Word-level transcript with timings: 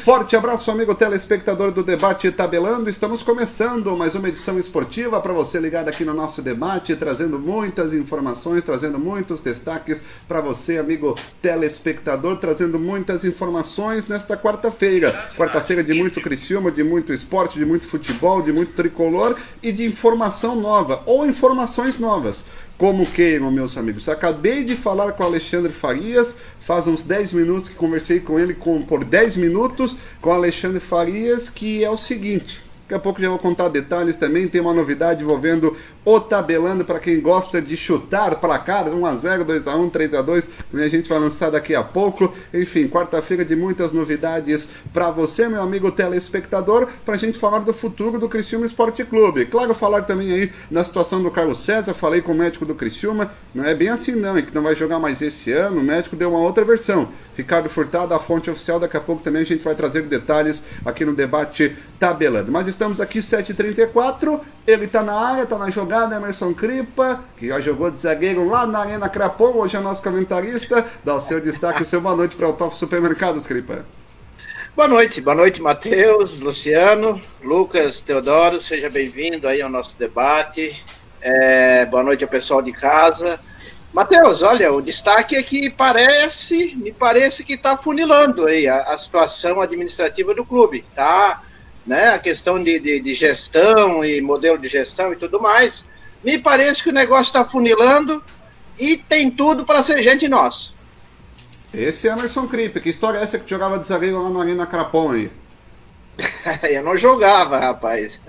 Forte 0.00 0.34
abraço, 0.34 0.70
amigo 0.70 0.94
telespectador 0.94 1.72
do 1.72 1.82
Debate 1.82 2.32
Tabelando. 2.32 2.88
Estamos 2.88 3.22
começando 3.22 3.94
mais 3.94 4.14
uma 4.14 4.30
edição 4.30 4.58
esportiva 4.58 5.20
para 5.20 5.34
você 5.34 5.60
ligado 5.60 5.90
aqui 5.90 6.06
no 6.06 6.14
nosso 6.14 6.40
debate, 6.40 6.96
trazendo 6.96 7.38
muitas 7.38 7.92
informações, 7.92 8.64
trazendo 8.64 8.98
muitos 8.98 9.40
destaques 9.40 10.02
para 10.26 10.40
você, 10.40 10.78
amigo 10.78 11.18
telespectador, 11.42 12.38
trazendo 12.38 12.78
muitas 12.78 13.24
informações 13.24 14.08
nesta 14.08 14.38
quarta-feira. 14.38 15.12
Quarta-feira 15.36 15.84
de 15.84 15.92
muito 15.92 16.18
Criciúma, 16.22 16.70
de 16.70 16.82
muito 16.82 17.12
esporte, 17.12 17.58
de 17.58 17.66
muito 17.66 17.86
futebol, 17.86 18.40
de 18.40 18.52
muito 18.52 18.72
tricolor 18.72 19.36
e 19.62 19.70
de 19.70 19.84
informação 19.84 20.56
nova 20.56 21.02
ou 21.04 21.26
informações 21.26 21.98
novas. 21.98 22.46
Como 22.80 23.04
que, 23.04 23.38
meus 23.38 23.76
amigos? 23.76 24.08
Acabei 24.08 24.64
de 24.64 24.74
falar 24.74 25.12
com 25.12 25.22
o 25.22 25.26
Alexandre 25.26 25.70
Farias, 25.70 26.34
faz 26.58 26.86
uns 26.86 27.02
10 27.02 27.34
minutos 27.34 27.68
que 27.68 27.74
conversei 27.74 28.20
com 28.20 28.40
ele 28.40 28.54
com, 28.54 28.80
por 28.80 29.04
10 29.04 29.36
minutos 29.36 29.94
com 30.18 30.30
o 30.30 30.32
Alexandre 30.32 30.80
Farias, 30.80 31.50
que 31.50 31.84
é 31.84 31.90
o 31.90 31.96
seguinte. 31.98 32.62
Daqui 32.84 32.94
a 32.94 32.98
pouco 32.98 33.20
já 33.20 33.28
vou 33.28 33.38
contar 33.38 33.68
detalhes 33.68 34.16
também. 34.16 34.48
Tem 34.48 34.62
uma 34.62 34.72
novidade 34.72 35.22
envolvendo 35.22 35.76
o 36.04 36.18
tabelando 36.18 36.84
para 36.84 36.98
quem 36.98 37.20
gosta 37.20 37.60
de 37.60 37.76
chutar 37.76 38.36
placar 38.36 38.86
1x0, 38.86 39.44
2x1, 39.44 39.90
3x2. 39.90 40.48
Também 40.70 40.86
a 40.86 40.90
gente 40.90 41.08
vai 41.08 41.18
lançar 41.18 41.50
daqui 41.50 41.74
a 41.74 41.82
pouco. 41.82 42.32
Enfim, 42.52 42.88
quarta-feira 42.88 43.44
de 43.44 43.54
muitas 43.54 43.92
novidades 43.92 44.68
para 44.92 45.10
você, 45.10 45.48
meu 45.48 45.62
amigo 45.62 45.90
telespectador, 45.92 46.88
para 47.04 47.14
a 47.14 47.18
gente 47.18 47.38
falar 47.38 47.60
do 47.60 47.72
futuro 47.72 48.18
do 48.18 48.28
Criciúma 48.28 48.66
Esporte 48.66 49.04
Clube. 49.04 49.46
Claro, 49.46 49.74
falar 49.74 50.02
também 50.02 50.32
aí 50.32 50.52
da 50.70 50.84
situação 50.84 51.22
do 51.22 51.30
Carlos 51.30 51.60
César. 51.60 51.94
Falei 51.94 52.20
com 52.20 52.32
o 52.32 52.34
médico 52.34 52.64
do 52.64 52.74
Criciúma. 52.74 53.30
Não 53.54 53.64
é 53.64 53.74
bem 53.74 53.88
assim, 53.88 54.14
não, 54.14 54.36
é 54.36 54.42
que 54.42 54.54
não 54.54 54.62
vai 54.62 54.74
jogar 54.74 54.98
mais 54.98 55.20
esse 55.20 55.52
ano. 55.52 55.80
O 55.80 55.84
médico 55.84 56.16
deu 56.16 56.30
uma 56.30 56.40
outra 56.40 56.64
versão. 56.64 57.08
Ricardo 57.36 57.68
Furtado, 57.68 58.12
a 58.14 58.18
fonte 58.18 58.50
oficial. 58.50 58.78
Daqui 58.78 58.96
a 58.96 59.00
pouco 59.00 59.22
também 59.22 59.42
a 59.42 59.46
gente 59.46 59.64
vai 59.64 59.74
trazer 59.74 60.02
detalhes 60.02 60.62
aqui 60.84 61.04
no 61.04 61.14
debate 61.14 61.76
tabelando. 61.98 62.50
Mas 62.52 62.66
estamos 62.66 63.00
aqui 63.00 63.20
7h34. 63.20 64.40
Ele 64.70 64.84
está 64.84 65.02
na 65.02 65.12
área, 65.12 65.42
está 65.42 65.58
na 65.58 65.68
jogada, 65.68 66.14
Emerson 66.14 66.54
Cripa, 66.54 67.24
que 67.36 67.48
já 67.48 67.60
jogou 67.60 67.90
de 67.90 67.98
zagueiro 67.98 68.48
lá 68.48 68.64
na 68.66 68.78
Arena 68.78 69.08
Crapom, 69.08 69.56
hoje 69.56 69.76
é 69.76 69.80
nosso 69.80 70.00
comentarista. 70.00 70.86
Dá 71.04 71.16
o 71.16 71.20
seu 71.20 71.40
destaque, 71.40 71.82
o 71.82 71.84
seu 71.84 72.00
boa 72.00 72.14
noite 72.14 72.36
para 72.36 72.48
o 72.48 72.52
Top 72.52 72.76
Supermercados, 72.76 73.48
Cripa. 73.48 73.84
Boa 74.76 74.86
noite, 74.86 75.20
boa 75.20 75.34
noite, 75.34 75.60
Matheus, 75.60 76.40
Luciano, 76.40 77.20
Lucas, 77.42 78.00
Teodoro, 78.00 78.60
seja 78.60 78.88
bem-vindo 78.88 79.48
aí 79.48 79.60
ao 79.60 79.68
nosso 79.68 79.98
debate. 79.98 80.84
É, 81.20 81.84
boa 81.86 82.04
noite 82.04 82.22
ao 82.22 82.30
pessoal 82.30 82.62
de 82.62 82.70
casa. 82.70 83.40
Matheus, 83.92 84.40
olha, 84.40 84.72
o 84.72 84.80
destaque 84.80 85.34
é 85.34 85.42
que 85.42 85.68
parece, 85.68 86.76
me 86.76 86.92
parece 86.92 87.42
que 87.42 87.54
está 87.54 87.76
funilando 87.76 88.46
aí 88.46 88.68
a, 88.68 88.82
a 88.82 88.96
situação 88.96 89.60
administrativa 89.60 90.32
do 90.32 90.44
clube, 90.44 90.84
tá? 90.94 91.42
Né, 91.90 92.10
a 92.10 92.20
questão 92.20 92.62
de, 92.62 92.78
de, 92.78 93.00
de, 93.00 93.14
gestão 93.16 94.04
e 94.04 94.20
modelo 94.20 94.56
de 94.56 94.68
gestão 94.68 95.12
e 95.12 95.16
tudo 95.16 95.40
mais, 95.40 95.88
me 96.22 96.38
parece 96.38 96.84
que 96.84 96.88
o 96.88 96.92
negócio 96.92 97.24
está 97.24 97.44
funilando 97.44 98.22
e 98.78 98.96
tem 98.96 99.28
tudo 99.28 99.66
para 99.66 99.82
ser 99.82 100.00
gente 100.00 100.28
nossa. 100.28 100.70
Esse 101.74 102.08
é 102.08 102.12
Emerson 102.12 102.46
Kripe, 102.46 102.80
que 102.80 102.88
história 102.88 103.18
é 103.18 103.24
essa 103.24 103.40
que 103.40 103.50
jogava 103.50 103.76
de 103.76 103.88
zagueiro 103.88 104.22
lá 104.22 104.30
na 104.30 104.40
Arena 104.40 104.66
Crapon 104.68 105.10
aí? 105.10 105.32
eu 106.70 106.84
não 106.84 106.96
jogava, 106.96 107.58
rapaz. 107.58 108.22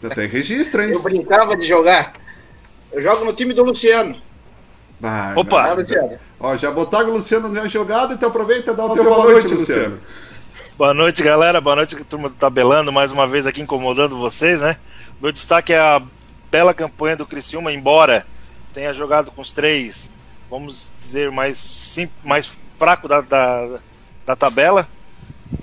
Já 0.00 0.10
tem 0.10 0.28
registro, 0.28 0.80
hein? 0.80 0.92
Eu 0.92 1.02
brincava 1.02 1.56
de 1.56 1.66
jogar. 1.66 2.12
Eu 2.92 3.02
jogo 3.02 3.24
no 3.24 3.32
time 3.32 3.52
do 3.52 3.64
Luciano. 3.64 4.22
Opa! 5.34 5.72
Luciano. 5.72 6.16
Ó, 6.38 6.56
já 6.56 6.70
botaram 6.70 7.08
o 7.08 7.14
Luciano 7.14 7.48
na 7.48 7.66
jogada, 7.66 8.14
então 8.14 8.28
aproveita 8.28 8.70
e 8.70 8.74
dá 8.76 8.84
o 8.84 8.94
teu 8.94 9.02
boa, 9.02 9.16
boa 9.16 9.32
noite, 9.32 9.48
noite 9.48 9.58
Luciano. 9.58 9.96
Luciano. 9.96 10.29
Boa 10.80 10.94
noite, 10.94 11.22
galera. 11.22 11.60
Boa 11.60 11.76
noite, 11.76 11.94
turma 12.04 12.30
do 12.30 12.34
Tabelando, 12.34 12.90
mais 12.90 13.12
uma 13.12 13.26
vez 13.26 13.46
aqui 13.46 13.60
incomodando 13.60 14.16
vocês, 14.16 14.62
né? 14.62 14.78
Meu 15.20 15.30
destaque 15.30 15.74
é 15.74 15.78
a 15.78 16.00
bela 16.50 16.72
campanha 16.72 17.16
do 17.16 17.26
Criciúma, 17.26 17.70
embora 17.70 18.26
tenha 18.72 18.94
jogado 18.94 19.30
com 19.30 19.42
os 19.42 19.52
três, 19.52 20.10
vamos 20.48 20.90
dizer, 20.98 21.30
mais, 21.30 21.58
sim, 21.58 22.08
mais 22.24 22.58
fraco 22.78 23.06
da, 23.06 23.20
da, 23.20 23.78
da 24.24 24.34
tabela. 24.34 24.88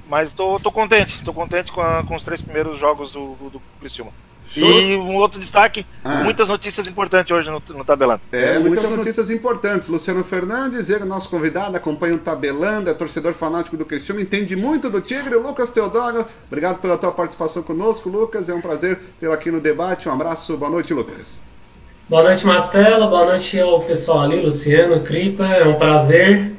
Mas 0.08 0.36
tô, 0.36 0.60
tô 0.60 0.72
contente, 0.72 1.24
tô 1.24 1.34
contente 1.34 1.72
com, 1.72 1.82
a, 1.82 2.04
com 2.04 2.14
os 2.14 2.24
três 2.24 2.40
primeiros 2.40 2.78
jogos 2.78 3.12
do, 3.14 3.34
do, 3.38 3.50
do 3.50 3.62
Criciúma. 3.80 4.12
E 4.56 4.96
um 4.96 5.16
outro 5.16 5.40
destaque, 5.40 5.86
ah. 6.04 6.24
muitas 6.24 6.48
notícias 6.48 6.88
importantes 6.88 7.32
hoje 7.32 7.50
no, 7.50 7.62
no 7.76 7.84
Tabelando. 7.84 8.22
É, 8.32 8.58
muitas 8.60 8.90
notícias 8.90 9.30
importantes. 9.30 9.88
Luciano 9.88 10.24
Fernandes, 10.24 10.90
ele 10.90 11.04
é 11.04 11.06
nosso 11.06 11.30
convidado, 11.30 11.76
acompanha 11.76 12.16
o 12.16 12.20
Tabelando, 12.20 12.90
é 12.90 12.94
torcedor 12.94 13.34
fanático 13.34 13.76
do 13.76 13.86
Cristiano, 13.86 14.22
entende 14.22 14.56
muito 14.56 14.90
do 14.90 15.02
Tigre. 15.02 15.36
Lucas 15.36 15.70
Teodoro, 15.70 16.26
obrigado 16.48 16.80
pela 16.80 16.98
tua 16.98 17.12
participação 17.12 17.62
conosco, 17.62 18.10
Lucas. 18.10 18.48
É 18.48 18.54
um 18.54 18.62
prazer 18.62 19.00
tê-lo 19.20 19.34
aqui 19.34 19.52
no 19.52 19.60
debate. 19.60 20.08
Um 20.08 20.14
abraço, 20.14 20.56
boa 20.56 20.72
noite, 20.72 20.94
Lucas. 20.94 21.42
Boa 22.08 22.24
noite, 22.24 22.46
Mastela. 22.46 23.08
Boa 23.08 23.26
noite 23.26 23.60
ao 23.60 23.82
pessoal 23.82 24.22
ali, 24.22 24.42
Luciano, 24.42 25.02
Cripa. 25.02 25.46
É 25.46 25.68
um 25.68 25.76
prazer. 25.76 26.56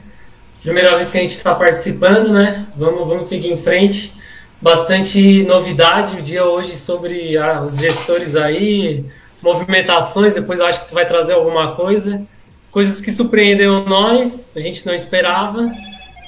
Primeira 0.62 0.94
vez 0.96 1.10
que 1.10 1.18
a 1.18 1.22
gente 1.22 1.30
está 1.36 1.54
participando, 1.54 2.32
né? 2.32 2.66
Vamos, 2.76 3.08
vamos 3.08 3.24
seguir 3.24 3.52
em 3.52 3.56
frente 3.56 4.18
bastante 4.60 5.42
novidade 5.44 6.18
o 6.18 6.22
dia 6.22 6.44
hoje 6.44 6.76
sobre 6.76 7.36
ah, 7.36 7.62
os 7.64 7.78
gestores 7.78 8.36
aí, 8.36 9.04
movimentações, 9.42 10.34
depois 10.34 10.60
eu 10.60 10.66
acho 10.66 10.82
que 10.82 10.88
tu 10.88 10.94
vai 10.94 11.06
trazer 11.06 11.34
alguma 11.34 11.74
coisa, 11.74 12.22
coisas 12.70 13.00
que 13.00 13.12
surpreenderam 13.12 13.84
nós, 13.84 14.54
a 14.56 14.60
gente 14.60 14.84
não 14.86 14.94
esperava, 14.94 15.72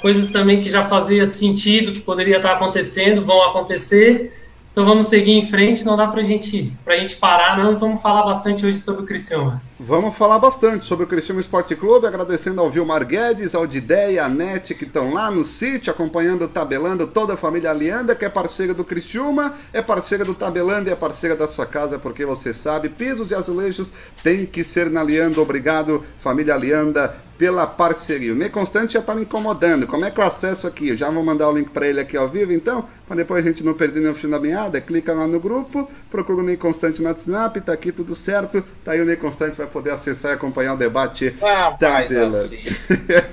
coisas 0.01 0.31
também 0.31 0.61
que 0.61 0.69
já 0.69 0.83
fazia 0.83 1.25
sentido 1.25 1.91
que 1.91 2.01
poderia 2.01 2.37
estar 2.37 2.53
acontecendo, 2.53 3.23
vão 3.23 3.43
acontecer, 3.43 4.33
então 4.71 4.85
vamos 4.85 5.07
seguir 5.07 5.33
em 5.33 5.45
frente, 5.45 5.83
não 5.83 5.97
dá 5.97 6.07
pra 6.07 6.21
gente, 6.21 6.71
pra 6.85 6.95
gente 6.95 7.17
parar, 7.17 7.57
não. 7.57 7.75
Vamos 7.75 8.01
falar 8.01 8.23
bastante 8.23 8.65
hoje 8.65 8.79
sobre 8.79 9.01
o 9.01 9.05
Criciúma. 9.05 9.61
Vamos 9.77 10.15
falar 10.15 10.39
bastante 10.39 10.85
sobre 10.85 11.03
o 11.03 11.07
Criciúma 11.07 11.41
Esporte 11.41 11.75
Clube, 11.75 12.07
agradecendo 12.07 12.61
ao 12.61 12.69
Vilmar 12.69 13.05
Guedes, 13.05 13.53
ao 13.53 13.67
Dideia, 13.67 14.23
a 14.23 14.29
Nete, 14.29 14.73
que 14.73 14.85
estão 14.85 15.13
lá 15.13 15.29
no 15.29 15.43
sítio, 15.43 15.91
acompanhando, 15.91 16.47
tabelando 16.47 17.05
toda 17.05 17.33
a 17.33 17.37
família 17.37 17.71
Alianda, 17.71 18.15
que 18.15 18.23
é 18.23 18.29
parceira 18.29 18.73
do 18.73 18.85
Criciúma, 18.85 19.55
é 19.73 19.81
parceira 19.81 20.23
do 20.23 20.33
Tabelando 20.33 20.87
e 20.89 20.93
é 20.93 20.95
parceira 20.95 21.35
da 21.35 21.49
sua 21.49 21.65
casa, 21.65 21.99
porque 21.99 22.25
você 22.25 22.53
sabe, 22.53 22.87
pisos 22.87 23.31
e 23.31 23.35
azulejos 23.35 23.91
tem 24.23 24.45
que 24.45 24.63
ser 24.63 24.89
na 24.89 25.01
Alianda. 25.01 25.41
Obrigado, 25.41 26.05
família 26.19 26.53
Alianda, 26.53 27.13
pela 27.41 27.65
parceria. 27.65 28.33
O 28.33 28.35
Ney 28.35 28.49
Constante 28.49 28.93
já 28.93 28.99
está 28.99 29.15
me 29.15 29.23
incomodando. 29.23 29.87
Como 29.87 30.05
é 30.05 30.11
que 30.11 30.19
eu 30.19 30.23
acesso 30.23 30.67
aqui? 30.67 30.89
Eu 30.89 30.95
já 30.95 31.09
vou 31.09 31.23
mandar 31.23 31.49
o 31.49 31.57
link 31.57 31.71
para 31.71 31.87
ele 31.87 31.99
aqui 31.99 32.15
ao 32.15 32.29
vivo, 32.29 32.53
então, 32.53 32.87
para 33.07 33.15
depois 33.15 33.43
a 33.43 33.49
gente 33.49 33.63
não 33.63 33.73
perder 33.73 33.99
nenhum 33.99 34.13
fim 34.13 34.29
da 34.29 34.39
meada. 34.39 34.79
Clica 34.79 35.11
lá 35.11 35.25
no 35.25 35.39
grupo, 35.39 35.89
procura 36.11 36.41
o 36.41 36.43
Ney 36.43 36.55
Constante 36.55 37.01
no 37.01 37.07
WhatsApp, 37.07 37.59
tá 37.61 37.73
aqui 37.73 37.91
tudo 37.91 38.13
certo. 38.13 38.63
Tá 38.85 38.91
aí 38.91 39.01
o 39.01 39.05
Ney 39.05 39.15
Constante 39.15 39.57
vai 39.57 39.65
poder 39.65 39.89
acessar 39.89 40.33
e 40.33 40.35
acompanhar 40.35 40.75
o 40.75 40.77
debate 40.77 41.35
ah, 41.41 41.75
da 41.79 41.93
faz 41.93 42.15
assim. 42.15 42.61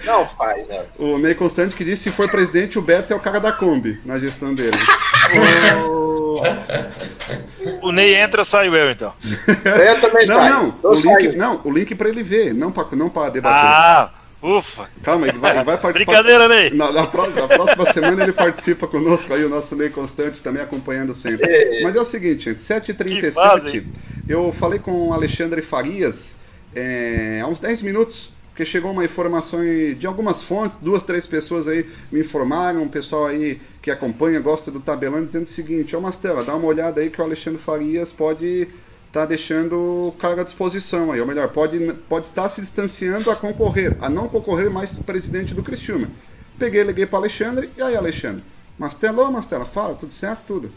Não 0.06 0.26
faz 0.26 0.70
assim. 0.70 1.04
O 1.04 1.19
Ney 1.19 1.34
Constante 1.34 1.76
que 1.76 1.84
disse 1.84 2.04
se 2.04 2.11
for 2.11 2.31
presidente, 2.31 2.78
o 2.78 2.82
Beto 2.82 3.12
é 3.12 3.16
o 3.16 3.20
cara 3.20 3.38
da 3.38 3.52
Kombi 3.52 4.00
na 4.06 4.19
gestão 4.19 4.54
dele. 4.54 4.72
o 7.82 7.93
Ney 7.93 8.14
entra, 8.14 8.44
saio 8.44 8.75
eu 8.75 8.90
então. 8.90 9.12
Eu 9.46 10.00
também 10.00 10.26
não, 10.26 10.37
saio. 10.37 10.52
Não, 10.52 10.75
o 10.82 10.94
link, 10.94 11.37
não, 11.37 11.61
o 11.64 11.70
link 11.73 11.94
para 11.94 12.08
ele 12.08 12.23
ver, 12.23 12.52
não 12.55 12.70
para 12.70 12.96
não 12.96 13.08
para 13.08 13.31
debater. 13.31 13.70
Ah, 13.70 14.11
ufa. 14.43 14.88
Calma, 15.02 15.29
ele 15.29 15.38
vai, 15.38 15.56
ele 15.56 15.64
vai 15.64 15.79
participar. 15.79 16.23
Brincadeira, 16.23 16.49
Ney. 16.49 16.70
Na, 16.70 16.93
na, 16.93 17.06
próxima, 17.06 17.40
na, 17.40 17.49
próxima 17.49 17.87
semana 17.93 18.23
ele 18.23 18.32
participa 18.32 18.87
conosco 18.87 19.32
aí, 19.32 19.44
o 19.44 19.49
nosso 19.49 19.75
Ney 19.76 19.90
Constante 19.90 20.43
também 20.43 20.62
acompanhando 20.62 21.14
sempre. 21.14 21.50
É. 21.50 21.82
Mas 21.82 21.96
é 21.96 22.00
o 22.00 22.05
seguinte, 22.05 22.44
gente, 22.44 22.61
7h37, 22.61 23.85
eu 24.29 24.52
falei 24.52 24.79
com 24.79 25.08
o 25.08 25.12
Alexandre 25.12 25.62
Farias 25.62 26.38
é, 26.75 27.40
há 27.43 27.46
uns 27.46 27.58
10 27.58 27.82
minutos 27.82 28.31
porque 28.58 28.66
chegou 28.66 28.90
uma 28.90 29.05
informação 29.05 29.60
de 29.96 30.05
algumas 30.05 30.43
fontes, 30.43 30.76
duas, 30.82 31.05
três 31.05 31.28
pessoas 31.28 31.69
aí 31.69 31.88
me 32.10 32.19
informaram, 32.19 32.82
um 32.82 32.88
pessoal 32.88 33.26
aí 33.26 33.60
que 33.81 33.88
acompanha, 33.88 34.40
gosta 34.40 34.69
do 34.69 34.81
tabelão, 34.81 35.25
dizendo 35.25 35.44
o 35.44 35.49
seguinte, 35.49 35.94
ó 35.94 36.00
Mastela, 36.00 36.43
dá 36.43 36.56
uma 36.56 36.66
olhada 36.66 37.00
aí 37.00 37.08
que 37.08 37.20
o 37.20 37.25
Alexandre 37.25 37.62
Farias 37.62 38.10
pode 38.10 38.62
estar 38.62 38.72
tá 39.12 39.26
deixando 39.26 39.76
o 39.76 40.14
à 40.20 40.43
disposição 40.43 41.12
aí, 41.12 41.20
ou 41.20 41.26
melhor, 41.26 41.50
pode, 41.50 41.78
pode 42.08 42.26
estar 42.26 42.49
se 42.49 42.60
distanciando 42.60 43.31
a 43.31 43.37
concorrer, 43.37 43.96
a 44.00 44.10
não 44.10 44.26
concorrer 44.26 44.69
mais 44.69 44.93
presidente 44.96 45.54
do 45.54 45.62
Cristiúma. 45.62 46.11
Peguei, 46.58 46.82
liguei 46.82 47.06
para 47.06 47.20
Alexandre, 47.20 47.70
e 47.78 47.81
aí 47.81 47.94
Alexandre? 47.94 48.43
Mastela, 48.76 49.22
ô 49.22 49.31
Mastela, 49.31 49.66
fala, 49.66 49.94
tudo 49.94 50.12
certo? 50.12 50.43
Tudo. 50.49 50.70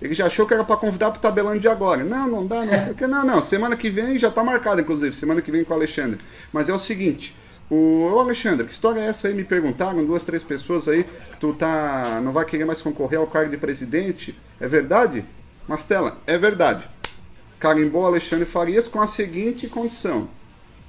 Ele 0.00 0.14
já 0.14 0.26
achou 0.26 0.46
que 0.46 0.54
era 0.54 0.62
para 0.62 0.76
convidar 0.76 1.10
para 1.10 1.18
o 1.18 1.22
tabelão 1.22 1.58
de 1.58 1.68
agora. 1.68 2.04
Não, 2.04 2.28
não 2.28 2.46
dá, 2.46 2.64
não 2.64 2.78
sei 2.78 2.92
o 2.92 2.94
que. 2.94 3.06
Não, 3.06 3.24
não. 3.24 3.42
Semana 3.42 3.76
que 3.76 3.90
vem 3.90 4.18
já 4.18 4.28
está 4.28 4.44
marcado, 4.44 4.80
inclusive. 4.80 5.14
Semana 5.14 5.42
que 5.42 5.50
vem 5.50 5.64
com 5.64 5.72
o 5.72 5.76
Alexandre. 5.76 6.20
Mas 6.52 6.68
é 6.68 6.72
o 6.72 6.78
seguinte. 6.78 7.34
O 7.70 8.10
Ô 8.14 8.20
Alexandre, 8.20 8.66
que 8.66 8.72
história 8.72 9.00
é 9.00 9.08
essa 9.08 9.28
aí? 9.28 9.34
Me 9.34 9.44
perguntaram, 9.44 10.04
duas, 10.04 10.24
três 10.24 10.42
pessoas 10.42 10.88
aí, 10.88 11.04
tu 11.38 11.52
tá, 11.52 12.18
não 12.22 12.32
vai 12.32 12.46
querer 12.46 12.64
mais 12.64 12.80
concorrer 12.80 13.18
ao 13.18 13.26
cargo 13.26 13.50
de 13.50 13.58
presidente. 13.58 14.38
É 14.58 14.66
verdade? 14.66 15.24
Mastela, 15.66 16.16
é 16.26 16.38
verdade. 16.38 16.88
Carimbou 17.60 18.06
Alexandre 18.06 18.46
Farias 18.46 18.88
com 18.88 19.00
a 19.00 19.06
seguinte 19.06 19.68
condição. 19.68 20.28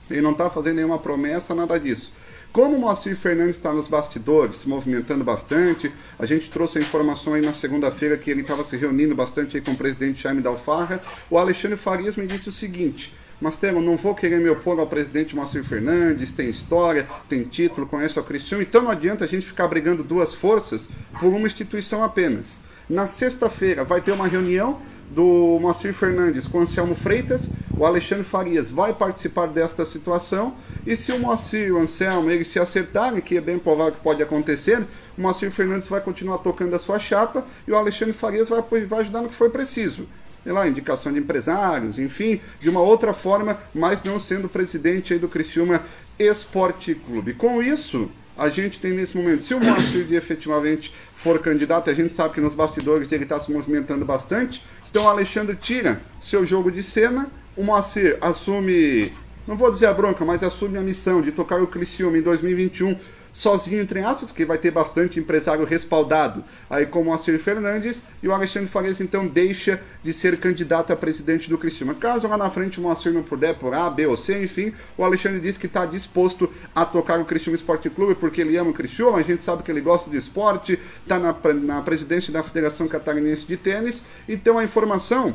Ele 0.09 0.21
não 0.21 0.31
está 0.31 0.49
fazendo 0.49 0.77
nenhuma 0.77 0.99
promessa, 0.99 1.53
nada 1.53 1.79
disso. 1.79 2.13
Como 2.51 2.75
o 2.75 2.79
Moacir 2.79 3.15
Fernandes 3.15 3.57
está 3.57 3.71
nos 3.71 3.87
bastidores, 3.87 4.57
se 4.57 4.67
movimentando 4.67 5.23
bastante, 5.23 5.93
a 6.17 6.25
gente 6.25 6.49
trouxe 6.49 6.79
a 6.79 6.81
informação 6.81 7.35
aí 7.35 7.43
na 7.43 7.53
segunda-feira 7.53 8.17
que 8.17 8.31
ele 8.31 8.41
estava 8.41 8.63
se 8.63 8.75
reunindo 8.75 9.13
bastante 9.13 9.55
aí 9.55 9.61
com 9.61 9.71
o 9.71 9.77
presidente 9.77 10.23
Jaime 10.23 10.41
Dalfarra, 10.41 10.99
o 11.29 11.37
Alexandre 11.37 11.77
Farias 11.77 12.17
me 12.17 12.25
disse 12.25 12.49
o 12.49 12.51
seguinte, 12.51 13.13
Mastelo, 13.39 13.81
não 13.81 13.95
vou 13.95 14.15
querer 14.15 14.39
me 14.39 14.49
opor 14.49 14.79
ao 14.79 14.87
presidente 14.87 15.35
Moacir 15.35 15.63
Fernandes, 15.63 16.31
tem 16.31 16.49
história, 16.49 17.07
tem 17.29 17.43
título, 17.43 17.85
conhece 17.85 18.19
o 18.19 18.23
Cristiano, 18.23 18.63
então 18.63 18.81
não 18.81 18.89
adianta 18.89 19.25
a 19.25 19.27
gente 19.27 19.45
ficar 19.45 19.67
brigando 19.67 20.03
duas 20.03 20.33
forças 20.33 20.89
por 21.19 21.31
uma 21.31 21.45
instituição 21.45 22.03
apenas. 22.03 22.59
Na 22.89 23.07
sexta-feira 23.07 23.83
vai 23.83 24.01
ter 24.01 24.11
uma 24.11 24.27
reunião 24.27 24.81
do 25.09 25.57
Moacir 25.59 25.93
Fernandes 25.93 26.47
com 26.47 26.59
Anselmo 26.59 26.93
Freitas, 26.93 27.49
o 27.75 27.85
Alexandre 27.85 28.23
Farias 28.23 28.69
vai 28.69 28.93
participar 28.93 29.47
desta 29.47 29.85
situação, 29.85 30.53
e 30.85 30.95
se 30.95 31.11
o 31.11 31.19
Moacir 31.19 31.67
e 31.67 31.71
o 31.71 31.79
Anselmo 31.79 32.29
eles 32.29 32.47
se 32.47 32.59
acertarem, 32.59 33.21
que 33.21 33.37
é 33.37 33.41
bem 33.41 33.57
provável 33.57 33.93
que 33.93 34.01
pode 34.01 34.21
acontecer, 34.21 34.85
o 35.17 35.21
Moacir 35.21 35.49
Fernandes 35.51 35.87
vai 35.87 36.01
continuar 36.01 36.39
tocando 36.39 36.75
a 36.75 36.79
sua 36.79 36.99
chapa 36.99 37.43
e 37.67 37.71
o 37.71 37.75
Alexandre 37.75 38.13
Farias 38.13 38.49
vai, 38.49 38.61
vai 38.85 38.99
ajudar 38.99 39.21
no 39.21 39.29
que 39.29 39.35
for 39.35 39.49
preciso 39.49 40.07
sei 40.43 40.53
lá, 40.53 40.67
indicação 40.67 41.11
de 41.11 41.19
empresários, 41.19 41.99
enfim, 41.99 42.39
de 42.59 42.69
uma 42.69 42.79
outra 42.79 43.13
forma, 43.13 43.59
mas 43.73 44.01
não 44.03 44.17
sendo 44.17 44.47
presidente 44.47 45.15
do 45.17 45.27
Criciúma 45.27 45.83
Esporte 46.17 46.95
Clube. 46.95 47.33
Com 47.33 47.61
isso, 47.61 48.09
a 48.37 48.47
gente 48.47 48.79
tem 48.79 48.93
nesse 48.93 49.17
momento, 49.17 49.43
se 49.43 49.53
o 49.53 49.59
Moacir 49.59 50.11
efetivamente 50.13 50.93
for 51.13 51.39
candidato, 51.39 51.89
a 51.89 51.93
gente 51.93 52.13
sabe 52.13 52.35
que 52.35 52.41
nos 52.41 52.55
bastidores 52.55 53.11
ele 53.11 53.23
está 53.23 53.37
se 53.37 53.51
movimentando 53.51 54.05
bastante, 54.05 54.63
então 54.89 55.05
o 55.05 55.07
Alexandre 55.07 55.55
tira 55.55 56.01
seu 56.21 56.45
jogo 56.45 56.71
de 56.71 56.81
cena, 56.81 57.29
o 57.55 57.63
Moacir 57.63 58.17
assume, 58.21 59.13
não 59.47 59.55
vou 59.55 59.69
dizer 59.69 59.87
a 59.87 59.93
bronca, 59.93 60.25
mas 60.25 60.43
assume 60.43 60.77
a 60.77 60.81
missão 60.81 61.21
de 61.21 61.31
tocar 61.31 61.61
o 61.61 61.67
Criciúma 61.67 62.17
em 62.17 62.21
2021 62.21 62.97
sozinho, 63.39 63.79
entre 63.79 64.01
aspas, 64.01 64.29
porque 64.29 64.43
vai 64.43 64.57
ter 64.57 64.69
bastante 64.69 65.17
empresário 65.17 65.63
respaldado, 65.63 66.43
aí 66.69 66.85
como 66.85 67.09
o 67.09 67.13
Acir 67.13 67.39
Fernandes, 67.39 68.03
e 68.21 68.27
o 68.27 68.33
Alexandre 68.33 68.67
Farias 68.67 68.99
então 68.99 69.25
deixa 69.25 69.81
de 70.03 70.11
ser 70.11 70.37
candidato 70.41 70.91
a 70.91 70.95
presidente 70.95 71.49
do 71.49 71.57
Criciúma. 71.57 71.95
Caso 71.95 72.27
lá 72.27 72.37
na 72.37 72.49
frente 72.49 72.79
o 72.79 72.81
Moacir 72.81 73.13
não 73.13 73.23
puder 73.23 73.55
por 73.55 73.73
A, 73.73 73.89
B 73.89 74.07
ou 74.07 74.17
C, 74.17 74.43
enfim, 74.43 74.73
o 74.97 75.05
Alexandre 75.05 75.39
diz 75.39 75.57
que 75.57 75.67
está 75.67 75.85
disposto 75.85 76.51
a 76.75 76.85
tocar 76.85 77.17
o 77.17 77.23
Criciúma 77.23 77.55
Esporte 77.55 77.89
Clube 77.89 78.13
porque 78.13 78.41
ele 78.41 78.57
ama 78.57 78.71
o 78.71 78.73
Criciúma, 78.73 79.19
a 79.19 79.23
gente 79.23 79.41
sabe 79.41 79.63
que 79.63 79.71
ele 79.71 79.79
gosta 79.79 80.09
de 80.09 80.17
esporte, 80.17 80.77
está 81.01 81.17
na, 81.17 81.33
na 81.53 81.81
presidência 81.81 82.33
da 82.33 82.43
Federação 82.43 82.89
Catarinense 82.89 83.45
de 83.45 83.55
Tênis, 83.55 84.03
então 84.27 84.57
a 84.57 84.65
informação 84.65 85.33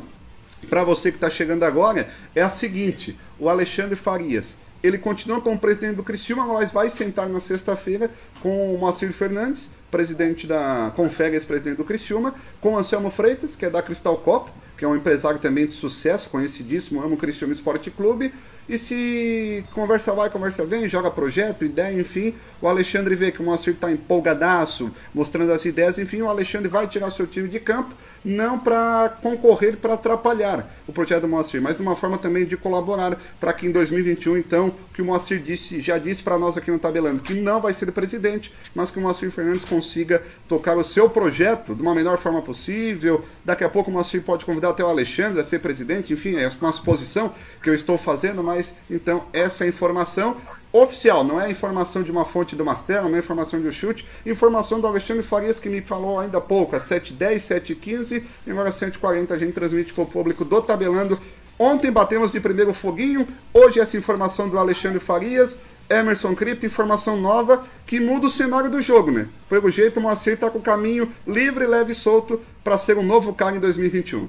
para 0.69 0.83
você 0.83 1.09
que 1.09 1.17
está 1.17 1.29
chegando 1.31 1.63
agora 1.63 2.07
é 2.35 2.43
a 2.43 2.51
seguinte: 2.51 3.19
o 3.39 3.49
Alexandre 3.49 3.95
Farias 3.95 4.57
ele 4.85 4.97
continua 4.97 5.41
como 5.41 5.57
presidente 5.57 5.95
do 5.95 6.03
Criciúma, 6.03 6.45
mas 6.45 6.71
vai 6.71 6.89
sentar 6.89 7.27
na 7.27 7.39
sexta-feira 7.39 8.09
com 8.41 8.75
o 8.75 8.77
Moacir 8.77 9.11
Fernandes, 9.11 9.67
presidente 9.89 10.45
da 10.45 10.91
Confere, 10.95 11.35
ex-presidente 11.35 11.77
do 11.77 11.83
Criciúma, 11.83 12.35
com 12.59 12.73
o 12.73 12.77
Anselmo 12.77 13.09
Freitas, 13.09 13.55
que 13.55 13.65
é 13.65 13.69
da 13.69 13.81
Cristal 13.81 14.17
Cop, 14.17 14.51
que 14.77 14.83
é 14.83 14.87
um 14.87 14.95
empresário 14.95 15.39
também 15.39 15.65
de 15.65 15.73
sucesso, 15.73 16.29
conhecidíssimo, 16.29 17.01
ama 17.01 17.15
o 17.15 17.17
Criciúma 17.17 17.53
Esporte 17.53 17.89
Clube, 17.89 18.33
e 18.67 18.77
se 18.77 19.63
conversa 19.73 20.13
vai, 20.13 20.29
conversa 20.29 20.65
vem, 20.65 20.89
joga 20.89 21.11
projeto, 21.11 21.63
ideia, 21.63 21.99
enfim, 21.99 22.33
o 22.61 22.67
Alexandre 22.67 23.15
vê 23.15 23.31
que 23.31 23.41
o 23.41 23.43
Moacir 23.43 23.73
está 23.73 23.91
empolgadaço, 23.91 24.91
mostrando 25.13 25.51
as 25.51 25.65
ideias, 25.65 25.97
enfim, 25.99 26.21
o 26.21 26.29
Alexandre 26.29 26.67
vai 26.67 26.87
tirar 26.87 27.11
seu 27.11 27.27
time 27.27 27.47
de 27.47 27.59
campo, 27.59 27.93
não 28.25 28.57
para 28.57 29.17
concorrer, 29.21 29.77
para 29.77 29.93
atrapalhar 29.93 30.67
o 30.87 30.91
projeto 30.91 31.21
do 31.21 31.27
Moacir, 31.27 31.61
mas 31.61 31.75
de 31.75 31.83
uma 31.83 31.95
forma 31.95 32.17
também 32.17 32.43
de 32.43 32.57
colaborar 32.57 33.15
para 33.39 33.53
que 33.53 33.67
em 33.67 33.71
2021, 33.71 34.37
então, 34.37 34.73
que 34.93 35.01
o 35.01 35.05
Moacir 35.05 35.39
disse, 35.39 35.79
já 35.79 35.99
disse 35.99 36.23
para 36.23 36.37
nós 36.37 36.57
aqui 36.57 36.71
no 36.71 36.79
Tabelando, 36.79 37.21
que 37.21 37.35
não 37.35 37.61
vai 37.61 37.71
ser 37.71 37.91
presidente, 37.91 38.51
mas 38.73 38.89
que 38.89 38.97
o 38.97 39.01
Moacir 39.01 39.29
Fernandes 39.29 39.63
consiga 39.63 40.23
tocar 40.49 40.75
o 40.75 40.83
seu 40.83 41.07
projeto 41.07 41.75
de 41.75 41.83
uma 41.83 41.93
melhor 41.93 42.17
forma 42.17 42.41
possível. 42.41 43.23
Daqui 43.43 43.63
a 43.63 43.69
pouco 43.69 43.91
o 43.91 43.93
Moacir 43.93 44.23
pode 44.23 44.43
convidar 44.43 44.69
até 44.69 44.83
o 44.83 44.87
Alexandre 44.87 45.39
a 45.39 45.43
ser 45.43 45.59
presidente, 45.59 46.13
enfim, 46.13 46.35
é 46.35 46.49
uma 46.59 46.71
suposição 46.71 47.31
que 47.61 47.69
eu 47.69 47.75
estou 47.75 47.97
fazendo, 47.97 48.43
mas 48.43 48.54
mas 48.55 48.75
então 48.89 49.25
essa 49.33 49.65
é 49.65 49.67
informação 49.67 50.37
oficial, 50.71 51.23
não 51.23 51.39
é 51.39 51.49
informação 51.49 52.03
de 52.03 52.11
uma 52.11 52.25
fonte 52.25 52.55
do 52.55 52.65
Mastelo, 52.65 53.07
não 53.07 53.15
é 53.15 53.19
informação 53.19 53.61
de 53.61 53.67
um 53.67 53.71
chute, 53.71 54.05
informação 54.25 54.79
do 54.79 54.87
Alexandre 54.87 55.23
Farias 55.23 55.59
que 55.59 55.69
me 55.69 55.81
falou 55.81 56.19
ainda 56.19 56.37
há 56.37 56.41
pouco, 56.41 56.75
às 56.75 56.83
7h10, 56.83 57.35
7h15 57.47 58.23
e 58.45 58.51
agora 58.51 58.69
às 58.69 58.79
7h40 58.79 59.31
a 59.31 59.37
gente 59.37 59.53
transmite 59.53 59.93
para 59.93 60.03
o 60.03 60.07
público 60.07 60.43
do 60.43 60.61
Tabelando. 60.61 61.19
Ontem 61.57 61.91
batemos 61.91 62.33
de 62.33 62.39
primeiro 62.41 62.73
foguinho, 62.73 63.25
hoje 63.53 63.79
essa 63.79 63.95
informação 63.95 64.49
do 64.49 64.59
Alexandre 64.59 64.99
Farias, 64.99 65.57
Emerson 65.89 66.35
Kripp, 66.35 66.65
informação 66.65 67.15
nova 67.15 67.63
que 67.85 67.99
muda 67.99 68.27
o 68.27 68.31
cenário 68.31 68.69
do 68.69 68.81
jogo, 68.81 69.11
né? 69.11 69.29
Pelo 69.47 69.69
jeito 69.71 69.97
o 69.99 70.03
Moacir 70.03 70.33
está 70.33 70.49
com 70.49 70.59
o 70.59 70.61
caminho 70.61 71.09
livre, 71.25 71.65
leve 71.65 71.93
e 71.93 71.95
solto 71.95 72.41
para 72.63 72.77
ser 72.77 72.97
um 72.97 73.03
novo 73.03 73.33
cara 73.33 73.55
em 73.55 73.59
2021. 73.59 74.27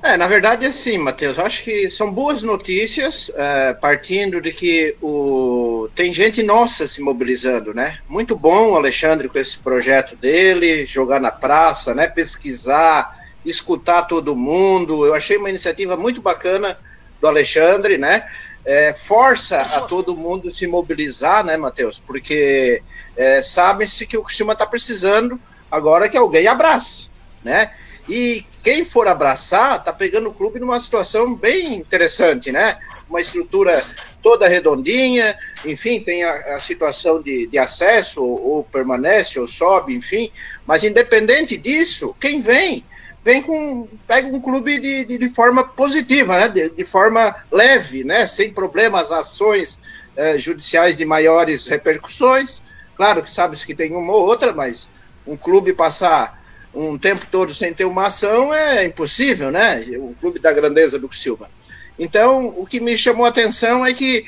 É, 0.00 0.16
na 0.16 0.28
verdade, 0.28 0.64
assim, 0.64 0.96
Matheus, 0.96 1.38
acho 1.38 1.64
que 1.64 1.90
são 1.90 2.12
boas 2.12 2.42
notícias, 2.44 3.30
é, 3.34 3.72
partindo 3.72 4.40
de 4.40 4.52
que 4.52 4.96
o... 5.02 5.88
tem 5.94 6.12
gente 6.12 6.40
nossa 6.42 6.86
se 6.86 7.00
mobilizando, 7.00 7.74
né? 7.74 7.98
Muito 8.08 8.36
bom 8.36 8.70
o 8.70 8.76
Alexandre 8.76 9.28
com 9.28 9.38
esse 9.38 9.58
projeto 9.58 10.14
dele, 10.14 10.86
jogar 10.86 11.20
na 11.20 11.32
praça, 11.32 11.94
né? 11.94 12.06
Pesquisar, 12.06 13.18
escutar 13.44 14.02
todo 14.02 14.36
mundo. 14.36 15.04
Eu 15.04 15.14
achei 15.14 15.36
uma 15.36 15.50
iniciativa 15.50 15.96
muito 15.96 16.22
bacana 16.22 16.78
do 17.20 17.26
Alexandre, 17.26 17.98
né? 17.98 18.24
É, 18.64 18.92
força 18.92 19.58
a 19.60 19.80
todo 19.80 20.16
mundo 20.16 20.54
se 20.54 20.66
mobilizar, 20.66 21.44
né, 21.44 21.56
Matheus? 21.56 22.00
Porque 22.06 22.82
é, 23.16 23.42
sabe-se 23.42 24.06
que 24.06 24.16
o 24.16 24.22
Cristina 24.22 24.52
está 24.52 24.66
precisando 24.66 25.40
agora 25.68 26.08
que 26.08 26.16
alguém 26.16 26.46
abrace, 26.46 27.10
né? 27.42 27.72
E 28.08 28.44
quem 28.62 28.84
for 28.84 29.06
abraçar 29.06 29.78
está 29.78 29.92
pegando 29.92 30.30
o 30.30 30.34
clube 30.34 30.58
numa 30.58 30.80
situação 30.80 31.34
bem 31.34 31.74
interessante, 31.74 32.50
né? 32.50 32.78
Uma 33.08 33.20
estrutura 33.20 33.82
toda 34.22 34.48
redondinha, 34.48 35.38
enfim, 35.64 36.00
tem 36.00 36.24
a, 36.24 36.56
a 36.56 36.60
situação 36.60 37.20
de, 37.20 37.46
de 37.46 37.58
acesso, 37.58 38.22
ou, 38.22 38.42
ou, 38.42 38.64
permanece, 38.64 39.38
ou 39.38 39.46
sobe, 39.46 39.94
enfim. 39.94 40.30
Mas 40.66 40.84
independente 40.84 41.56
disso, 41.56 42.14
quem 42.18 42.40
vem, 42.40 42.84
vem 43.22 43.42
com. 43.42 43.86
pega 44.06 44.28
um 44.28 44.40
clube 44.40 44.78
de, 44.78 45.04
de, 45.04 45.18
de 45.18 45.28
forma 45.34 45.64
positiva, 45.64 46.38
né? 46.38 46.48
De, 46.48 46.70
de, 46.70 46.84
forma 46.84 47.34
leve, 47.50 48.04
né? 48.04 48.26
Sem 48.26 48.52
problemas, 48.52 49.12
ações 49.12 49.80
eh, 50.16 50.38
judiciais 50.38 50.96
de 50.96 51.04
maiores 51.04 51.66
repercussões. 51.66 52.62
Claro 52.96 53.22
que 53.22 53.30
sabe-se 53.30 53.66
que 53.66 53.74
tem 53.74 53.94
uma 53.94 54.12
ou 54.12 54.26
outra, 54.26 54.52
mas 54.52 54.88
um 55.26 55.36
clube 55.36 55.72
passar 55.72 56.37
um 56.78 56.98
tempo 56.98 57.26
todo 57.30 57.52
sem 57.52 57.74
ter 57.74 57.84
uma 57.84 58.06
ação 58.06 58.54
é 58.54 58.84
impossível, 58.84 59.50
né? 59.50 59.84
O 59.98 60.14
clube 60.20 60.38
da 60.38 60.52
grandeza 60.52 60.98
do 60.98 61.12
Silva. 61.12 61.50
Então, 61.98 62.54
o 62.56 62.64
que 62.64 62.78
me 62.78 62.96
chamou 62.96 63.26
a 63.26 63.30
atenção 63.30 63.84
é 63.84 63.92
que 63.92 64.24